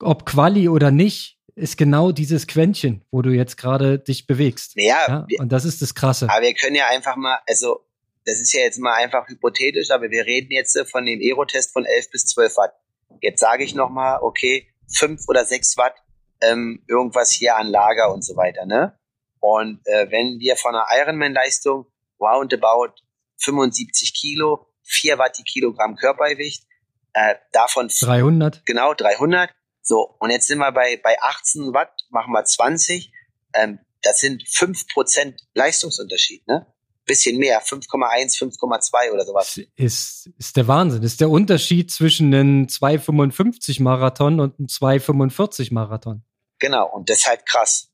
ob 0.00 0.24
Quali 0.24 0.68
oder 0.68 0.90
nicht, 0.90 1.38
ist 1.54 1.76
genau 1.76 2.12
dieses 2.12 2.46
Quäntchen, 2.46 3.04
wo 3.10 3.22
du 3.22 3.30
jetzt 3.30 3.56
gerade 3.56 3.98
dich 3.98 4.26
bewegst. 4.26 4.72
Ja, 4.76 4.98
ja? 5.08 5.26
Und 5.38 5.50
das 5.50 5.64
ist 5.64 5.82
das 5.82 5.94
Krasse. 5.94 6.28
Aber 6.30 6.42
wir 6.42 6.54
können 6.54 6.76
ja 6.76 6.88
einfach 6.88 7.16
mal, 7.16 7.38
also 7.46 7.80
das 8.24 8.40
ist 8.40 8.52
ja 8.52 8.60
jetzt 8.60 8.78
mal 8.78 8.94
einfach 8.94 9.28
hypothetisch, 9.28 9.90
aber 9.90 10.10
wir 10.10 10.24
reden 10.24 10.52
jetzt 10.52 10.78
von 10.90 11.04
dem 11.04 11.20
Aerotest 11.20 11.72
von 11.72 11.84
11 11.84 12.10
bis 12.10 12.24
12 12.26 12.56
Watt. 12.56 12.72
Jetzt 13.20 13.40
sage 13.40 13.64
ich 13.64 13.74
nochmal, 13.74 14.20
okay, 14.22 14.68
5 14.96 15.28
oder 15.28 15.44
6 15.44 15.76
Watt 15.76 15.94
ähm, 16.42 16.84
irgendwas 16.88 17.30
hier 17.30 17.56
an 17.56 17.68
Lager 17.68 18.12
und 18.12 18.24
so 18.24 18.36
weiter. 18.36 18.66
Ne? 18.66 18.98
Und 19.40 19.80
äh, 19.86 20.10
wenn 20.10 20.38
wir 20.38 20.56
von 20.56 20.74
einer 20.74 20.86
Ironman-Leistung 20.92 21.86
roundabout 22.20 22.94
75 23.38 24.14
Kilo, 24.14 24.68
4 24.84 25.18
Watt 25.18 25.38
die 25.38 25.42
Kilogramm 25.42 25.96
Körpergewicht, 25.96 26.64
äh, 27.12 27.34
davon 27.52 27.88
300. 27.88 28.64
Genau, 28.66 28.94
300. 28.94 29.50
So, 29.82 30.16
und 30.20 30.30
jetzt 30.30 30.46
sind 30.46 30.58
wir 30.58 30.72
bei, 30.72 31.00
bei 31.02 31.16
18 31.20 31.74
Watt, 31.74 31.92
machen 32.10 32.32
wir 32.32 32.44
20. 32.44 33.12
Ähm, 33.54 33.80
das 34.02 34.20
sind 34.20 34.42
5% 34.42 35.34
Leistungsunterschied, 35.54 36.46
ne? 36.46 36.66
Bisschen 37.04 37.38
mehr, 37.38 37.60
5,1, 37.60 38.38
5,2 38.38 39.12
oder 39.12 39.24
sowas. 39.24 39.60
Ist, 39.74 40.30
ist 40.38 40.56
der 40.56 40.68
Wahnsinn. 40.68 41.02
Ist 41.02 41.20
der 41.20 41.30
Unterschied 41.30 41.90
zwischen 41.90 42.32
einem 42.32 42.66
2,55 42.66 43.82
Marathon 43.82 44.38
und 44.38 44.56
einem 44.56 44.68
2,45 44.68 45.74
Marathon. 45.74 46.24
Genau, 46.62 46.86
und 46.86 47.10
das 47.10 47.18
ist 47.18 47.26
halt 47.26 47.44
krass. 47.44 47.90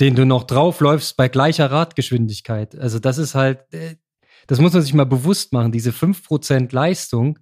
Den 0.00 0.14
du 0.14 0.24
noch 0.24 0.44
draufläufst 0.44 1.14
bei 1.18 1.28
gleicher 1.28 1.70
Radgeschwindigkeit. 1.70 2.74
Also 2.74 2.98
das 2.98 3.18
ist 3.18 3.34
halt, 3.34 3.70
äh, 3.74 3.96
das 4.46 4.60
muss 4.60 4.72
man 4.72 4.80
sich 4.80 4.94
mal 4.94 5.04
bewusst 5.04 5.52
machen, 5.52 5.70
diese 5.70 5.90
5% 5.90 6.74
Leistung, 6.74 7.38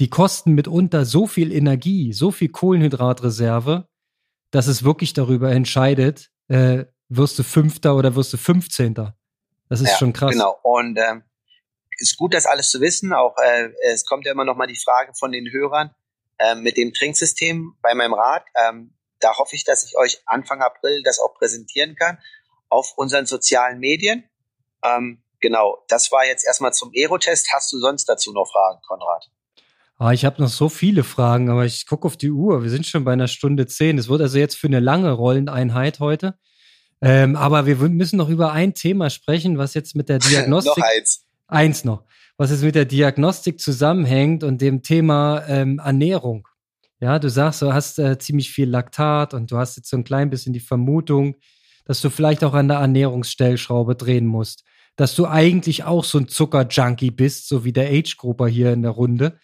die 0.00 0.10
kosten 0.10 0.52
mitunter 0.52 1.06
so 1.06 1.26
viel 1.26 1.50
Energie, 1.50 2.12
so 2.12 2.30
viel 2.30 2.50
Kohlenhydratreserve, 2.50 3.88
dass 4.50 4.66
es 4.66 4.84
wirklich 4.84 5.14
darüber 5.14 5.50
entscheidet, 5.50 6.30
äh, 6.48 6.84
wirst 7.08 7.38
du 7.38 7.42
Fünfter 7.42 7.96
oder 7.96 8.14
wirst 8.14 8.34
du 8.34 8.36
Fünfzehnter. 8.36 9.16
Das 9.70 9.80
ist 9.80 9.92
ja, 9.92 9.96
schon 9.96 10.12
krass. 10.12 10.32
Genau. 10.32 10.58
Und 10.62 10.98
ähm, 10.98 11.24
ist 11.96 12.18
gut, 12.18 12.34
das 12.34 12.44
alles 12.44 12.68
zu 12.68 12.82
wissen. 12.82 13.14
Auch 13.14 13.34
äh, 13.38 13.70
es 13.90 14.04
kommt 14.04 14.26
ja 14.26 14.32
immer 14.32 14.44
noch 14.44 14.56
mal 14.56 14.66
die 14.66 14.78
Frage 14.78 15.14
von 15.14 15.32
den 15.32 15.50
Hörern 15.50 15.94
äh, 16.36 16.54
mit 16.54 16.76
dem 16.76 16.92
Trinksystem 16.92 17.76
bei 17.80 17.94
meinem 17.94 18.12
Rad. 18.12 18.44
Ähm, 18.68 18.92
da 19.20 19.36
hoffe 19.36 19.56
ich, 19.56 19.64
dass 19.64 19.84
ich 19.84 19.96
euch 19.96 20.20
Anfang 20.26 20.60
April 20.60 21.02
das 21.02 21.18
auch 21.18 21.34
präsentieren 21.34 21.94
kann 21.96 22.18
auf 22.68 22.92
unseren 22.96 23.26
sozialen 23.26 23.78
Medien. 23.78 24.24
Ähm, 24.84 25.22
genau, 25.40 25.84
das 25.88 26.12
war 26.12 26.26
jetzt 26.26 26.46
erstmal 26.46 26.72
zum 26.72 26.92
Aerotest. 26.94 27.52
Hast 27.52 27.72
du 27.72 27.78
sonst 27.78 28.06
dazu 28.06 28.32
noch 28.32 28.50
Fragen, 28.50 28.80
Konrad? 28.86 29.30
Ah, 29.98 30.12
ich 30.12 30.24
habe 30.24 30.40
noch 30.40 30.48
so 30.48 30.68
viele 30.68 31.02
Fragen, 31.02 31.50
aber 31.50 31.64
ich 31.64 31.86
gucke 31.86 32.06
auf 32.06 32.16
die 32.16 32.30
Uhr. 32.30 32.62
Wir 32.62 32.70
sind 32.70 32.86
schon 32.86 33.04
bei 33.04 33.12
einer 33.12 33.26
Stunde 33.26 33.66
zehn. 33.66 33.98
Es 33.98 34.08
wird 34.08 34.20
also 34.20 34.38
jetzt 34.38 34.56
für 34.56 34.68
eine 34.68 34.80
lange 34.80 35.10
Rolleneinheit 35.10 35.98
heute. 35.98 36.38
Ähm, 37.00 37.36
aber 37.36 37.66
wir 37.66 37.76
müssen 37.76 38.16
noch 38.16 38.28
über 38.28 38.52
ein 38.52 38.74
Thema 38.74 39.10
sprechen, 39.10 39.58
was 39.58 39.74
jetzt 39.74 39.96
mit 39.96 40.08
der 40.08 40.18
Diagnostik. 40.18 40.76
noch 40.76 40.84
eins. 40.84 41.24
Eins 41.48 41.84
noch. 41.84 42.04
Was 42.36 42.50
jetzt 42.50 42.62
mit 42.62 42.74
der 42.74 42.84
Diagnostik 42.84 43.60
zusammenhängt 43.60 44.44
und 44.44 44.60
dem 44.60 44.82
Thema 44.82 45.44
ähm, 45.48 45.80
Ernährung. 45.84 46.47
Ja, 47.00 47.18
du 47.18 47.30
sagst, 47.30 47.62
du 47.62 47.72
hast 47.72 47.98
äh, 47.98 48.18
ziemlich 48.18 48.50
viel 48.50 48.68
Laktat 48.68 49.32
und 49.32 49.50
du 49.50 49.56
hast 49.56 49.76
jetzt 49.76 49.88
so 49.88 49.96
ein 49.96 50.04
klein 50.04 50.30
bisschen 50.30 50.52
die 50.52 50.60
Vermutung, 50.60 51.36
dass 51.84 52.00
du 52.00 52.10
vielleicht 52.10 52.42
auch 52.42 52.54
an 52.54 52.68
der 52.68 52.78
Ernährungsstellschraube 52.78 53.94
drehen 53.94 54.26
musst. 54.26 54.64
Dass 54.96 55.14
du 55.14 55.26
eigentlich 55.26 55.84
auch 55.84 56.02
so 56.04 56.18
ein 56.18 56.26
Zuckerjunkie 56.26 57.12
bist, 57.12 57.48
so 57.48 57.64
wie 57.64 57.72
der 57.72 57.88
Age-Grupper 57.88 58.48
hier 58.48 58.72
in 58.72 58.82
der 58.82 58.90
Runde. 58.90 59.38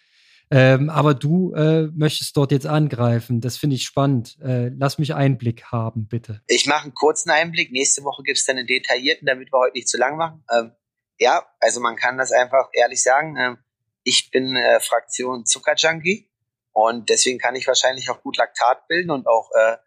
Ähm, 0.51 0.89
aber 0.89 1.13
du 1.13 1.53
äh, 1.53 1.87
möchtest 1.93 2.35
dort 2.35 2.51
jetzt 2.51 2.67
angreifen. 2.67 3.39
Das 3.39 3.57
finde 3.57 3.77
ich 3.77 3.83
spannend. 3.83 4.37
Äh, 4.43 4.69
lass 4.77 4.99
mich 4.99 5.15
Einblick 5.15 5.63
haben, 5.71 6.07
bitte. 6.07 6.41
Ich 6.47 6.67
mache 6.67 6.83
einen 6.83 6.93
kurzen 6.93 7.31
Einblick. 7.31 7.71
Nächste 7.71 8.03
Woche 8.03 8.21
gibt 8.23 8.37
es 8.37 8.45
dann 8.45 8.57
einen 8.57 8.67
detaillierten, 8.67 9.25
damit 9.25 9.51
wir 9.51 9.59
heute 9.59 9.75
nicht 9.75 9.87
zu 9.87 9.97
lang 9.97 10.17
machen. 10.17 10.43
Ähm, 10.53 10.71
ja, 11.17 11.45
also 11.61 11.79
man 11.79 11.95
kann 11.95 12.17
das 12.17 12.33
einfach 12.33 12.67
ehrlich 12.73 13.01
sagen. 13.01 13.37
Ähm, 13.37 13.57
ich 14.03 14.29
bin 14.29 14.55
äh, 14.55 14.79
Fraktion 14.81 15.45
Zuckerjunkie 15.45 16.29
und 16.75 17.07
deswegen 17.07 17.39
kann 17.39 17.55
ich 17.55 17.67
wahrscheinlich 17.67 18.09
auch 18.09 18.21
gut 18.21 18.35
Laktat 18.35 18.89
bilden 18.89 19.09
und 19.09 19.27
auch 19.27 19.49
äh, 19.55 19.77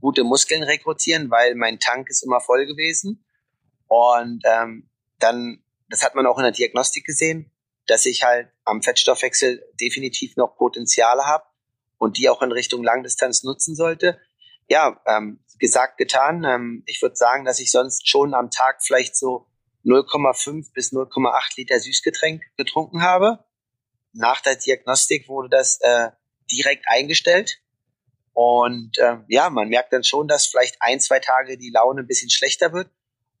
gute 0.00 0.24
Muskeln 0.24 0.64
rekrutieren, 0.64 1.30
weil 1.30 1.54
mein 1.54 1.78
Tank 1.78 2.10
ist 2.10 2.24
immer 2.24 2.40
voll 2.40 2.66
gewesen. 2.66 3.24
Und 3.86 4.42
ähm, 4.44 4.90
dann, 5.20 5.62
das 5.88 6.02
hat 6.02 6.16
man 6.16 6.26
auch 6.26 6.38
in 6.38 6.42
der 6.42 6.50
Diagnostik 6.50 7.06
gesehen, 7.06 7.52
dass 7.86 8.06
ich 8.06 8.24
halt 8.24 8.48
am 8.64 8.82
Fettstoffwechsel 8.82 9.64
definitiv 9.80 10.34
noch 10.34 10.56
Potenziale 10.56 11.26
habe 11.26 11.44
und 11.96 12.18
die 12.18 12.28
auch 12.28 12.42
in 12.42 12.50
Richtung 12.50 12.82
Langdistanz 12.82 13.44
nutzen 13.44 13.76
sollte. 13.76 14.20
Ja, 14.68 15.00
ähm, 15.06 15.44
gesagt, 15.60 15.96
getan. 15.96 16.42
Ähm, 16.42 16.82
ich 16.86 17.00
würde 17.02 17.14
sagen, 17.14 17.44
dass 17.44 17.60
ich 17.60 17.70
sonst 17.70 18.08
schon 18.08 18.34
am 18.34 18.50
Tag 18.50 18.82
vielleicht 18.84 19.16
so 19.16 19.46
0,5 19.84 20.72
bis 20.72 20.92
0,8 20.92 21.56
Liter 21.56 21.78
Süßgetränk 21.78 22.42
getrunken 22.56 23.02
habe. 23.02 23.44
Nach 24.12 24.40
der 24.40 24.56
Diagnostik 24.56 25.28
wurde 25.28 25.48
das 25.48 25.78
äh, 25.82 26.10
direkt 26.52 26.84
eingestellt. 26.88 27.58
Und 28.34 28.98
äh, 28.98 29.18
ja, 29.28 29.50
man 29.50 29.68
merkt 29.68 29.92
dann 29.92 30.04
schon, 30.04 30.28
dass 30.28 30.46
vielleicht 30.46 30.76
ein, 30.80 31.00
zwei 31.00 31.18
Tage 31.18 31.58
die 31.58 31.70
Laune 31.70 32.02
ein 32.02 32.06
bisschen 32.06 32.30
schlechter 32.30 32.72
wird. 32.72 32.90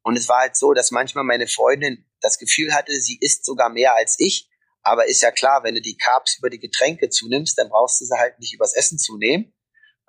Und 0.02 0.16
es 0.16 0.28
war 0.28 0.40
halt 0.40 0.56
so, 0.56 0.72
dass 0.72 0.90
manchmal 0.90 1.24
meine 1.24 1.46
Freundin 1.46 2.04
das 2.20 2.38
Gefühl 2.38 2.74
hatte, 2.74 2.92
sie 3.00 3.18
isst 3.20 3.44
sogar 3.44 3.68
mehr 3.68 3.94
als 3.94 4.16
ich. 4.18 4.48
Aber 4.82 5.06
ist 5.06 5.22
ja 5.22 5.30
klar, 5.30 5.62
wenn 5.62 5.76
du 5.76 5.80
die 5.80 5.96
Carbs 5.96 6.38
über 6.38 6.50
die 6.50 6.58
Getränke 6.58 7.08
zunimmst, 7.08 7.56
dann 7.56 7.68
brauchst 7.68 8.00
du 8.00 8.04
sie 8.04 8.18
halt 8.18 8.38
nicht 8.40 8.52
übers 8.52 8.74
Essen 8.74 8.98
zunehmen. 8.98 9.54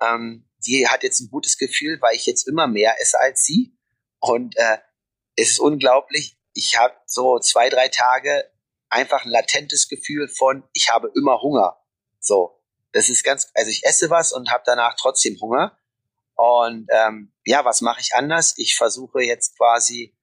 Ähm, 0.00 0.48
die 0.66 0.88
hat 0.88 1.02
jetzt 1.02 1.20
ein 1.20 1.30
gutes 1.30 1.58
Gefühl, 1.58 1.98
weil 2.00 2.16
ich 2.16 2.26
jetzt 2.26 2.48
immer 2.48 2.66
mehr 2.66 3.00
esse 3.00 3.20
als 3.20 3.44
sie. 3.44 3.76
Und 4.18 4.56
äh, 4.56 4.78
es 5.36 5.50
ist 5.50 5.60
unglaublich. 5.60 6.36
Ich 6.54 6.76
habe 6.76 6.94
so 7.06 7.38
zwei, 7.38 7.68
drei 7.68 7.88
Tage 7.88 8.50
einfach 8.88 9.24
ein 9.24 9.30
latentes 9.30 9.88
Gefühl 9.88 10.28
von, 10.28 10.64
ich 10.72 10.90
habe 10.90 11.10
immer 11.14 11.40
Hunger. 11.40 11.76
So, 12.20 12.53
das 12.94 13.08
ist 13.08 13.24
ganz, 13.24 13.50
also 13.54 13.70
ich 13.70 13.84
esse 13.84 14.08
was 14.08 14.32
und 14.32 14.50
habe 14.50 14.62
danach 14.64 14.94
trotzdem 14.96 15.38
Hunger. 15.40 15.76
Und 16.36 16.88
ähm, 16.90 17.32
ja, 17.44 17.64
was 17.64 17.80
mache 17.80 18.00
ich 18.00 18.14
anders? 18.14 18.54
Ich 18.56 18.76
versuche 18.76 19.20
jetzt 19.22 19.58
quasi 19.58 20.16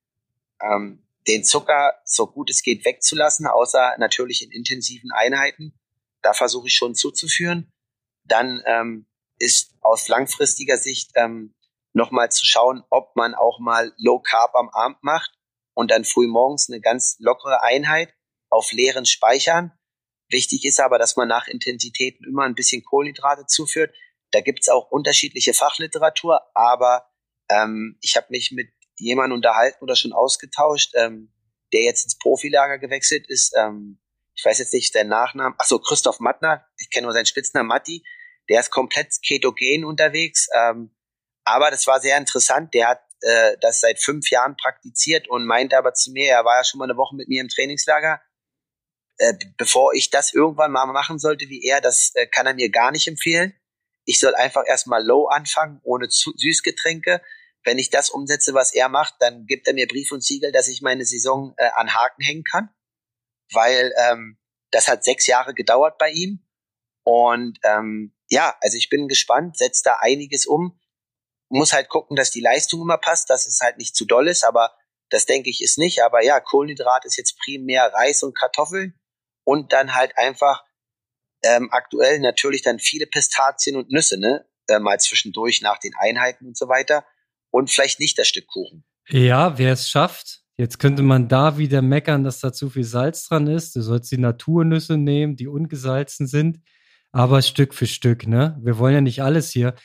ähm, 0.62 1.06
den 1.28 1.44
Zucker 1.44 1.94
so 2.06 2.28
gut 2.28 2.50
es 2.50 2.64
geht 2.64 2.86
wegzulassen, 2.86 3.46
außer 3.46 3.96
natürlich 3.98 4.42
in 4.42 4.52
intensiven 4.52 5.12
Einheiten. 5.12 5.78
Da 6.22 6.34
versuche 6.34 6.68
ich 6.68 6.76
schon 6.76 6.96
zuzuführen. 6.96 7.70
Dann 8.24 8.64
ähm, 8.66 9.06
ist 9.38 9.76
aus 9.82 10.08
langfristiger 10.08 10.78
Sicht 10.78 11.12
ähm, 11.16 11.54
nochmal 11.94 12.32
zu 12.32 12.46
schauen, 12.46 12.84
ob 12.90 13.16
man 13.18 13.36
auch 13.36 13.60
mal 13.60 13.94
Low 13.98 14.20
Carb 14.20 14.56
am 14.56 14.70
Abend 14.70 15.04
macht 15.04 15.32
und 15.74 15.92
dann 15.92 16.06
früh 16.06 16.28
morgens 16.28 16.70
eine 16.70 16.80
ganz 16.80 17.18
lockere 17.20 17.64
Einheit 17.64 18.14
auf 18.50 18.72
leeren 18.72 19.06
Speichern. 19.06 19.74
Wichtig 20.32 20.66
ist 20.66 20.80
aber, 20.80 20.98
dass 20.98 21.16
man 21.18 21.28
nach 21.28 21.48
Intensitäten 21.48 22.26
immer 22.26 22.44
ein 22.44 22.56
bisschen 22.56 22.84
Kohlenhydrate 22.84 23.46
zuführt. 23.46 23.94
Da 24.32 24.42
gibt's 24.42 24.70
auch 24.70 24.90
unterschiedliche 24.90 25.54
Fachliteratur, 25.54 26.42
aber 26.54 27.06
ähm, 27.50 27.98
ich 28.02 28.16
habe 28.16 28.28
mich 28.30 28.52
mit 28.52 28.70
jemandem 28.96 29.38
unterhalten 29.38 29.84
oder 29.84 29.96
schon 29.96 30.14
ausgetauscht, 30.14 30.94
ähm, 30.96 31.34
der 31.74 31.84
jetzt 31.84 32.04
ins 32.04 32.18
Profilager 32.18 32.80
gewechselt 32.80 33.28
ist. 33.28 33.54
Ähm, 33.58 34.00
ich 34.36 34.46
weiß 34.46 34.60
jetzt 34.60 34.74
nicht 34.74 34.96
den 34.96 35.10
Nachnamen. 35.10 35.56
Ach 35.58 35.66
so, 35.66 35.80
Christoph 35.80 36.20
Mattner. 36.20 36.66
Ich 36.78 36.90
kenne 36.90 37.06
nur 37.06 37.14
seinen 37.14 37.26
Spitznamen 37.26 37.68
Matti. 37.68 38.04
Der 38.50 38.60
ist 38.60 38.72
komplett 38.72 39.14
ketogen 39.26 39.86
unterwegs. 39.86 40.48
Ähm, 40.56 40.96
aber 41.44 41.72
das 41.72 41.88
war 41.88 42.00
sehr 42.00 42.18
interessant. 42.18 42.74
Der 42.74 42.88
hat 42.88 43.02
äh, 43.22 43.58
das 43.62 43.82
seit 43.82 44.00
fünf 44.00 44.30
Jahren 44.30 44.56
praktiziert 44.56 45.30
und 45.30 45.46
meinte 45.46 45.78
aber 45.78 45.94
zu 45.94 46.12
mir, 46.12 46.32
er 46.32 46.46
war 46.46 46.58
ja 46.58 46.64
schon 46.64 46.80
mal 46.80 46.86
eine 46.86 46.98
Woche 46.98 47.16
mit 47.16 47.28
mir 47.28 47.42
im 47.42 47.50
Trainingslager, 47.50 48.22
äh, 49.22 49.38
bevor 49.58 49.94
ich 49.94 50.10
das 50.10 50.34
irgendwann 50.34 50.72
mal 50.72 50.86
machen 50.88 51.20
sollte 51.20 51.48
wie 51.50 51.64
er, 51.64 51.82
das 51.82 52.12
äh, 52.16 52.28
kann 52.28 52.48
er 52.48 52.54
mir 52.54 52.70
gar 52.70 52.92
nicht 52.92 53.08
empfehlen. 53.08 53.54
Ich 54.06 54.20
soll 54.20 54.34
einfach 54.36 54.64
erstmal 54.66 55.06
low 55.06 55.28
anfangen, 55.28 55.80
ohne 55.84 56.08
Süßgetränke. 56.10 57.22
Wenn 57.64 57.78
ich 57.78 57.92
das 57.92 58.10
umsetze, 58.10 58.54
was 58.56 58.74
er 58.74 58.90
macht, 58.90 59.14
dann 59.20 59.46
gibt 59.46 59.68
er 59.68 59.76
mir 59.76 59.88
Brief 59.88 60.12
und 60.12 60.24
Siegel, 60.24 60.52
dass 60.52 60.68
ich 60.68 60.82
meine 60.82 61.06
Saison 61.06 61.54
äh, 61.58 61.70
an 61.76 61.94
Haken 61.94 62.24
hängen 62.24 62.44
kann. 62.44 62.70
Weil 63.54 63.94
ähm, 64.10 64.40
das 64.72 64.88
hat 64.88 65.04
sechs 65.04 65.28
Jahre 65.28 65.54
gedauert 65.54 66.00
bei 66.00 66.10
ihm. 66.10 66.44
Und 67.04 67.60
ähm, 67.64 68.16
ja, 68.30 68.56
also 68.62 68.78
ich 68.78 68.90
bin 68.90 69.08
gespannt, 69.08 69.58
setzt 69.58 69.86
da 69.86 69.98
einiges 70.02 70.48
um 70.48 70.80
muss 71.52 71.74
halt 71.74 71.90
gucken, 71.90 72.16
dass 72.16 72.32
die 72.32 72.40
Leistung 72.40 72.82
immer 72.82 72.98
passt, 72.98 73.30
dass 73.30 73.46
es 73.46 73.60
halt 73.62 73.78
nicht 73.78 73.96
zu 73.96 74.06
doll 74.06 74.30
ist, 74.30 74.44
aber 74.44 74.74
das 75.10 75.26
denke 75.26 75.50
ich 75.50 75.62
ist 75.62 75.78
nicht. 75.78 76.02
Aber 76.02 76.24
ja, 76.24 76.40
Kohlenhydrat 76.40 77.04
ist 77.06 77.18
jetzt 77.18 77.38
primär 77.40 77.92
Reis 77.94 78.24
und 78.24 78.38
Kartoffeln 78.38 78.98
und 79.52 79.74
dann 79.74 79.96
halt 79.96 80.18
einfach 80.18 80.64
ähm, 81.44 81.68
aktuell 81.74 82.20
natürlich 82.20 82.62
dann 82.62 82.80
viele 82.80 83.06
Pistazien 83.06 83.76
und 83.76 83.92
Nüsse, 83.92 84.18
ne? 84.18 84.46
Äh, 84.68 84.80
mal 84.80 84.98
zwischendurch 84.98 85.62
nach 85.62 85.78
den 85.78 85.92
Einheiten 86.00 86.48
und 86.48 86.58
so 86.58 86.70
weiter. 86.70 87.06
Und 87.50 87.70
vielleicht 87.70 88.00
nicht 88.00 88.18
das 88.18 88.30
Stück 88.30 88.48
Kuchen. 88.48 88.86
Ja, 89.10 89.58
wer 89.58 89.74
es 89.74 89.90
schafft. 89.90 90.44
Jetzt 90.56 90.80
könnte 90.80 91.02
man 91.02 91.28
da 91.28 91.58
wieder 91.58 91.82
meckern, 91.82 92.24
dass 92.24 92.40
da 92.40 92.54
zu 92.54 92.70
viel 92.70 92.86
Salz 92.86 93.28
dran 93.28 93.48
ist. 93.48 93.76
Du 93.76 93.82
sollst 93.82 94.10
die 94.14 94.20
Naturnüsse 94.20 94.96
nehmen, 94.96 95.36
die 95.36 95.50
ungesalzen 95.50 96.28
sind. 96.28 96.60
Aber 97.12 97.42
Stück 97.42 97.74
für 97.74 97.88
Stück, 97.88 98.28
ne? 98.28 98.58
Wir 98.64 98.78
wollen 98.78 98.94
ja 98.94 99.02
nicht 99.02 99.22
alles 99.22 99.52
hier. 99.52 99.76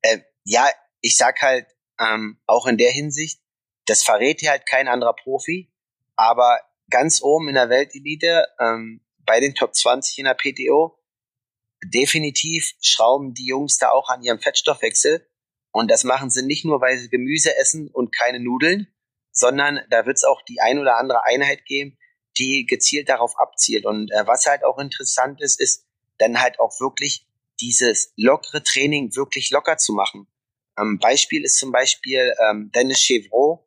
Äh, 0.00 0.20
ja, 0.44 0.66
ich 1.02 1.18
sag 1.18 1.42
halt, 1.42 1.66
ähm, 2.00 2.40
auch 2.46 2.66
in 2.66 2.78
der 2.78 2.90
Hinsicht, 2.90 3.38
das 3.84 4.02
verrät 4.02 4.40
hier 4.40 4.50
halt 4.50 4.64
kein 4.66 4.88
anderer 4.88 5.14
Profi, 5.14 5.70
aber 6.16 6.58
ganz 6.90 7.22
oben 7.22 7.48
in 7.48 7.54
der 7.54 7.68
Weltelite, 7.68 8.46
ähm, 8.60 9.00
bei 9.26 9.40
den 9.40 9.54
Top 9.54 9.74
20 9.74 10.18
in 10.18 10.24
der 10.24 10.34
PTO, 10.34 10.98
definitiv 11.84 12.72
schrauben 12.80 13.34
die 13.34 13.46
Jungs 13.46 13.78
da 13.78 13.90
auch 13.90 14.08
an 14.08 14.22
ihrem 14.22 14.38
Fettstoffwechsel. 14.38 15.26
Und 15.72 15.90
das 15.90 16.04
machen 16.04 16.30
sie 16.30 16.44
nicht 16.44 16.64
nur, 16.64 16.80
weil 16.80 16.98
sie 16.98 17.08
Gemüse 17.08 17.56
essen 17.56 17.90
und 17.92 18.14
keine 18.14 18.40
Nudeln, 18.40 18.86
sondern 19.32 19.80
da 19.90 20.06
wird 20.06 20.16
es 20.16 20.24
auch 20.24 20.42
die 20.42 20.60
ein 20.60 20.78
oder 20.78 20.96
andere 20.96 21.24
Einheit 21.24 21.64
geben, 21.66 21.98
die 22.38 22.66
gezielt 22.66 23.08
darauf 23.08 23.38
abzielt. 23.38 23.84
Und 23.84 24.10
äh, 24.12 24.26
was 24.26 24.46
halt 24.46 24.64
auch 24.64 24.78
interessant 24.78 25.40
ist, 25.40 25.60
ist 25.60 25.86
dann 26.18 26.40
halt 26.40 26.60
auch 26.60 26.80
wirklich 26.80 27.26
dieses 27.60 28.12
lockere 28.16 28.62
Training 28.62 29.14
wirklich 29.16 29.50
locker 29.50 29.76
zu 29.76 29.92
machen. 29.92 30.26
Ähm, 30.78 30.98
Beispiel 30.98 31.44
ist 31.44 31.58
zum 31.58 31.72
Beispiel 31.72 32.34
ähm, 32.48 32.70
Dennis 32.74 33.00
Chevreau, 33.00 33.63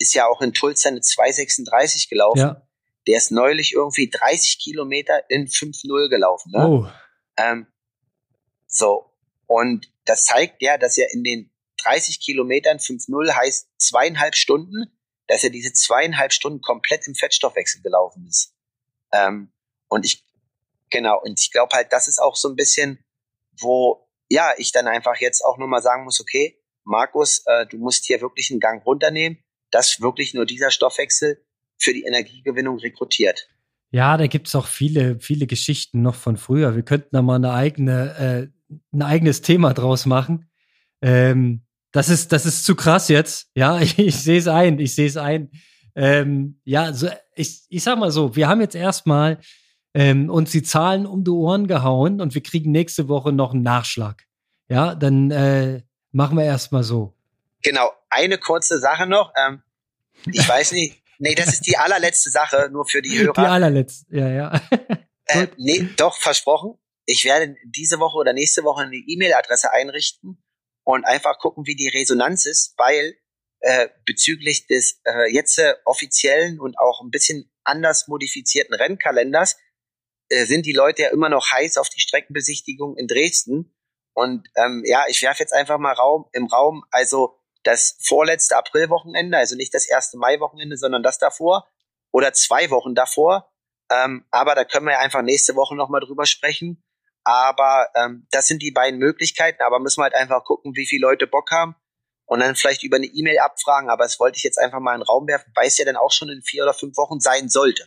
ist 0.00 0.14
ja 0.14 0.26
auch 0.26 0.40
in 0.40 0.52
Tulsa 0.52 0.88
eine 0.88 1.00
2,36 1.00 2.08
gelaufen. 2.08 2.38
Ja. 2.38 2.66
Der 3.06 3.16
ist 3.16 3.30
neulich 3.30 3.74
irgendwie 3.74 4.10
30 4.10 4.58
Kilometer 4.58 5.30
in 5.30 5.46
5,0 5.46 6.08
gelaufen. 6.08 6.50
Ne? 6.52 6.66
Oh. 6.66 6.86
Ähm, 7.36 7.66
so. 8.66 9.12
Und 9.46 9.92
das 10.04 10.24
zeigt 10.24 10.62
ja, 10.62 10.78
dass 10.78 10.98
er 10.98 11.12
in 11.12 11.22
den 11.22 11.52
30 11.84 12.20
Kilometern 12.20 12.78
5,0 12.78 13.32
heißt 13.32 13.68
zweieinhalb 13.78 14.34
Stunden, 14.34 14.98
dass 15.28 15.44
er 15.44 15.50
diese 15.50 15.72
zweieinhalb 15.72 16.32
Stunden 16.32 16.60
komplett 16.60 17.06
im 17.06 17.14
Fettstoffwechsel 17.14 17.82
gelaufen 17.82 18.26
ist. 18.26 18.54
Ähm, 19.12 19.52
und 19.88 20.04
ich, 20.04 20.24
genau, 20.90 21.20
und 21.20 21.38
ich 21.38 21.52
glaube 21.52 21.74
halt, 21.74 21.92
das 21.92 22.08
ist 22.08 22.18
auch 22.18 22.36
so 22.36 22.48
ein 22.48 22.56
bisschen, 22.56 23.04
wo 23.58 24.08
ja, 24.28 24.52
ich 24.56 24.72
dann 24.72 24.86
einfach 24.86 25.16
jetzt 25.16 25.44
auch 25.44 25.58
nochmal 25.58 25.82
sagen 25.82 26.04
muss, 26.04 26.20
okay, 26.20 26.62
Markus, 26.84 27.42
äh, 27.46 27.66
du 27.66 27.78
musst 27.78 28.06
hier 28.06 28.20
wirklich 28.20 28.50
einen 28.50 28.60
Gang 28.60 28.84
runternehmen, 28.86 29.42
dass 29.70 30.00
wirklich 30.00 30.34
nur 30.34 30.46
dieser 30.46 30.70
Stoffwechsel 30.70 31.42
für 31.76 31.92
die 31.92 32.02
Energiegewinnung 32.02 32.78
rekrutiert. 32.78 33.48
Ja, 33.90 34.16
da 34.16 34.26
gibt's 34.26 34.54
auch 34.54 34.66
viele, 34.66 35.18
viele 35.18 35.46
Geschichten 35.46 36.02
noch 36.02 36.14
von 36.14 36.36
früher. 36.36 36.76
Wir 36.76 36.82
könnten 36.82 37.08
da 37.12 37.22
mal 37.22 37.36
eine 37.36 37.52
eigene, 37.52 38.50
äh, 38.70 38.74
ein 38.92 39.02
eigenes 39.02 39.42
Thema 39.42 39.74
draus 39.74 40.06
machen. 40.06 40.48
Ähm, 41.02 41.62
das 41.92 42.08
ist, 42.08 42.30
das 42.32 42.46
ist 42.46 42.64
zu 42.64 42.76
krass 42.76 43.08
jetzt. 43.08 43.50
Ja, 43.54 43.80
ich, 43.80 43.98
ich 43.98 44.16
sehe 44.16 44.38
es 44.38 44.46
ein, 44.46 44.78
ich 44.78 44.94
sehe 44.94 45.08
es 45.08 45.16
ein. 45.16 45.50
Ähm, 45.96 46.60
ja, 46.64 46.92
so, 46.92 47.08
ich, 47.34 47.62
ich 47.68 47.82
sag 47.82 47.98
mal 47.98 48.12
so, 48.12 48.36
wir 48.36 48.48
haben 48.48 48.60
jetzt 48.60 48.76
erstmal 48.76 49.40
ähm, 49.92 50.30
uns 50.30 50.52
die 50.52 50.62
Zahlen 50.62 51.04
um 51.04 51.24
die 51.24 51.30
Ohren 51.30 51.66
gehauen 51.66 52.20
und 52.20 52.34
wir 52.34 52.42
kriegen 52.42 52.70
nächste 52.70 53.08
Woche 53.08 53.32
noch 53.32 53.54
einen 53.54 53.62
Nachschlag. 53.62 54.24
Ja, 54.68 54.94
dann 54.94 55.32
äh, 55.32 55.82
machen 56.12 56.36
wir 56.36 56.44
erstmal 56.44 56.84
so. 56.84 57.16
Genau, 57.62 57.92
eine 58.08 58.38
kurze 58.38 58.78
Sache 58.78 59.06
noch. 59.06 59.32
Ähm, 59.36 59.62
ich 60.26 60.46
weiß 60.46 60.72
nicht, 60.72 61.02
nee, 61.18 61.34
das 61.34 61.48
ist 61.48 61.66
die 61.66 61.76
allerletzte 61.76 62.30
Sache, 62.30 62.68
nur 62.72 62.86
für 62.86 63.02
die 63.02 63.18
Hörer. 63.18 63.32
Die 63.32 63.40
allerletzte, 63.40 64.06
ja, 64.16 64.28
ja. 64.28 64.60
äh, 65.26 65.46
nee, 65.56 65.88
doch, 65.96 66.16
versprochen. 66.16 66.78
ich 67.06 67.24
werde 67.24 67.56
diese 67.64 67.98
Woche 67.98 68.16
oder 68.18 68.32
nächste 68.32 68.64
Woche 68.64 68.82
eine 68.82 68.96
E-Mail-Adresse 68.96 69.72
einrichten 69.72 70.42
und 70.84 71.04
einfach 71.04 71.38
gucken, 71.38 71.66
wie 71.66 71.76
die 71.76 71.88
Resonanz 71.88 72.46
ist, 72.46 72.74
weil 72.78 73.16
äh, 73.60 73.88
bezüglich 74.06 74.66
des 74.66 75.00
äh, 75.04 75.32
jetzt 75.32 75.58
äh, 75.58 75.74
offiziellen 75.84 76.60
und 76.60 76.78
auch 76.78 77.02
ein 77.02 77.10
bisschen 77.10 77.50
anders 77.64 78.08
modifizierten 78.08 78.74
Rennkalenders 78.74 79.56
äh, 80.30 80.46
sind 80.46 80.66
die 80.66 80.72
Leute 80.72 81.02
ja 81.02 81.08
immer 81.10 81.28
noch 81.28 81.52
heiß 81.52 81.76
auf 81.76 81.88
die 81.90 82.00
Streckenbesichtigung 82.00 82.96
in 82.96 83.06
Dresden. 83.06 83.74
Und 84.14 84.48
ähm, 84.56 84.82
ja, 84.86 85.04
ich 85.08 85.22
werfe 85.22 85.42
jetzt 85.42 85.52
einfach 85.52 85.78
mal 85.78 85.92
Raum 85.92 86.26
im 86.32 86.46
Raum, 86.46 86.84
also 86.90 87.39
das 87.62 87.96
vorletzte 88.00 88.56
Aprilwochenende, 88.56 89.36
also 89.36 89.56
nicht 89.56 89.74
das 89.74 89.86
erste 89.86 90.16
Maiwochenende, 90.18 90.76
sondern 90.76 91.02
das 91.02 91.18
davor 91.18 91.66
oder 92.12 92.32
zwei 92.32 92.70
Wochen 92.70 92.94
davor. 92.94 93.50
Ähm, 93.90 94.24
aber 94.30 94.54
da 94.54 94.64
können 94.64 94.86
wir 94.86 94.92
ja 94.92 95.00
einfach 95.00 95.22
nächste 95.22 95.56
Woche 95.56 95.76
nochmal 95.76 96.00
drüber 96.00 96.26
sprechen. 96.26 96.82
Aber 97.24 97.88
ähm, 97.94 98.26
das 98.30 98.46
sind 98.46 98.62
die 98.62 98.70
beiden 98.70 98.98
Möglichkeiten. 98.98 99.62
Aber 99.62 99.78
müssen 99.78 100.00
wir 100.00 100.04
halt 100.04 100.14
einfach 100.14 100.44
gucken, 100.44 100.74
wie 100.74 100.86
viele 100.86 101.02
Leute 101.02 101.26
Bock 101.26 101.50
haben 101.50 101.76
und 102.26 102.40
dann 102.40 102.54
vielleicht 102.54 102.82
über 102.82 102.96
eine 102.96 103.06
E-Mail 103.06 103.38
abfragen. 103.40 103.90
Aber 103.90 104.04
das 104.04 104.18
wollte 104.20 104.36
ich 104.36 104.44
jetzt 104.44 104.58
einfach 104.58 104.80
mal 104.80 104.94
in 104.94 105.00
den 105.00 105.06
Raum 105.06 105.26
werfen, 105.26 105.52
weil 105.54 105.66
es 105.66 105.76
ja 105.78 105.84
dann 105.84 105.96
auch 105.96 106.12
schon 106.12 106.28
in 106.28 106.42
vier 106.42 106.62
oder 106.62 106.74
fünf 106.74 106.96
Wochen 106.96 107.20
sein 107.20 107.48
sollte. 107.48 107.86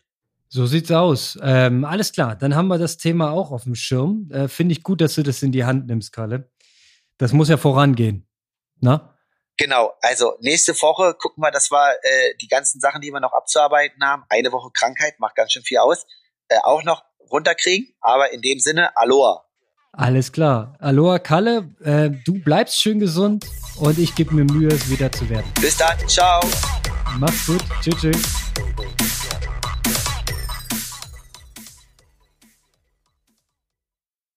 So 0.49 0.67
sieht's 0.67 0.91
aus. 0.91 1.39
Ähm, 1.41 1.83
alles 1.83 2.11
klar, 2.11 2.35
dann 2.35 2.55
haben 2.55 2.67
wir 2.67 2.77
das 2.77 2.97
Thema 2.97 3.31
auch 3.31 3.51
auf 3.51 3.63
dem 3.63 3.73
Schirm. 3.73 4.29
Äh, 4.31 4.47
Finde 4.47 4.73
ich 4.73 4.83
gut, 4.83 5.01
dass 5.01 5.15
du 5.15 5.23
das 5.23 5.41
in 5.41 5.51
die 5.51 5.65
Hand 5.65 5.87
nimmst, 5.87 6.13
Kalle. 6.13 6.51
Das 7.17 7.33
muss 7.33 7.49
ja 7.49 7.57
vorangehen. 7.57 8.27
Na? 8.79 9.12
Genau, 9.57 9.93
also 10.01 10.35
nächste 10.39 10.73
Woche 10.81 11.13
gucken 11.13 11.43
wir, 11.43 11.51
das 11.51 11.69
war 11.69 11.91
äh, 11.91 12.35
die 12.41 12.47
ganzen 12.47 12.79
Sachen, 12.79 13.01
die 13.01 13.11
wir 13.11 13.19
noch 13.19 13.33
abzuarbeiten 13.33 14.03
haben. 14.03 14.23
Eine 14.29 14.51
Woche 14.51 14.71
Krankheit 14.73 15.19
macht 15.19 15.35
ganz 15.35 15.51
schön 15.51 15.63
viel 15.63 15.77
aus. 15.77 16.05
Äh, 16.47 16.57
auch 16.63 16.83
noch 16.83 17.03
runterkriegen, 17.31 17.93
aber 18.01 18.31
in 18.31 18.41
dem 18.41 18.59
Sinne, 18.59 18.95
Aloha. 18.97 19.45
Alles 19.91 20.31
klar. 20.31 20.75
Aloha, 20.79 21.19
Kalle. 21.19 21.69
Äh, 21.83 22.09
du 22.25 22.41
bleibst 22.43 22.81
schön 22.81 22.99
gesund 22.99 23.45
und 23.79 23.99
ich 23.99 24.15
gebe 24.15 24.33
mir 24.33 24.45
Mühe, 24.45 24.69
es 24.69 24.89
wieder 24.89 25.11
zu 25.11 25.29
werden. 25.29 25.51
Bis 25.61 25.77
dann. 25.77 25.97
Ciao. 26.07 26.41
Mach's 27.19 27.45
gut. 27.45 27.63
Tschüss. 27.81 28.01
tschüss. 28.01 29.12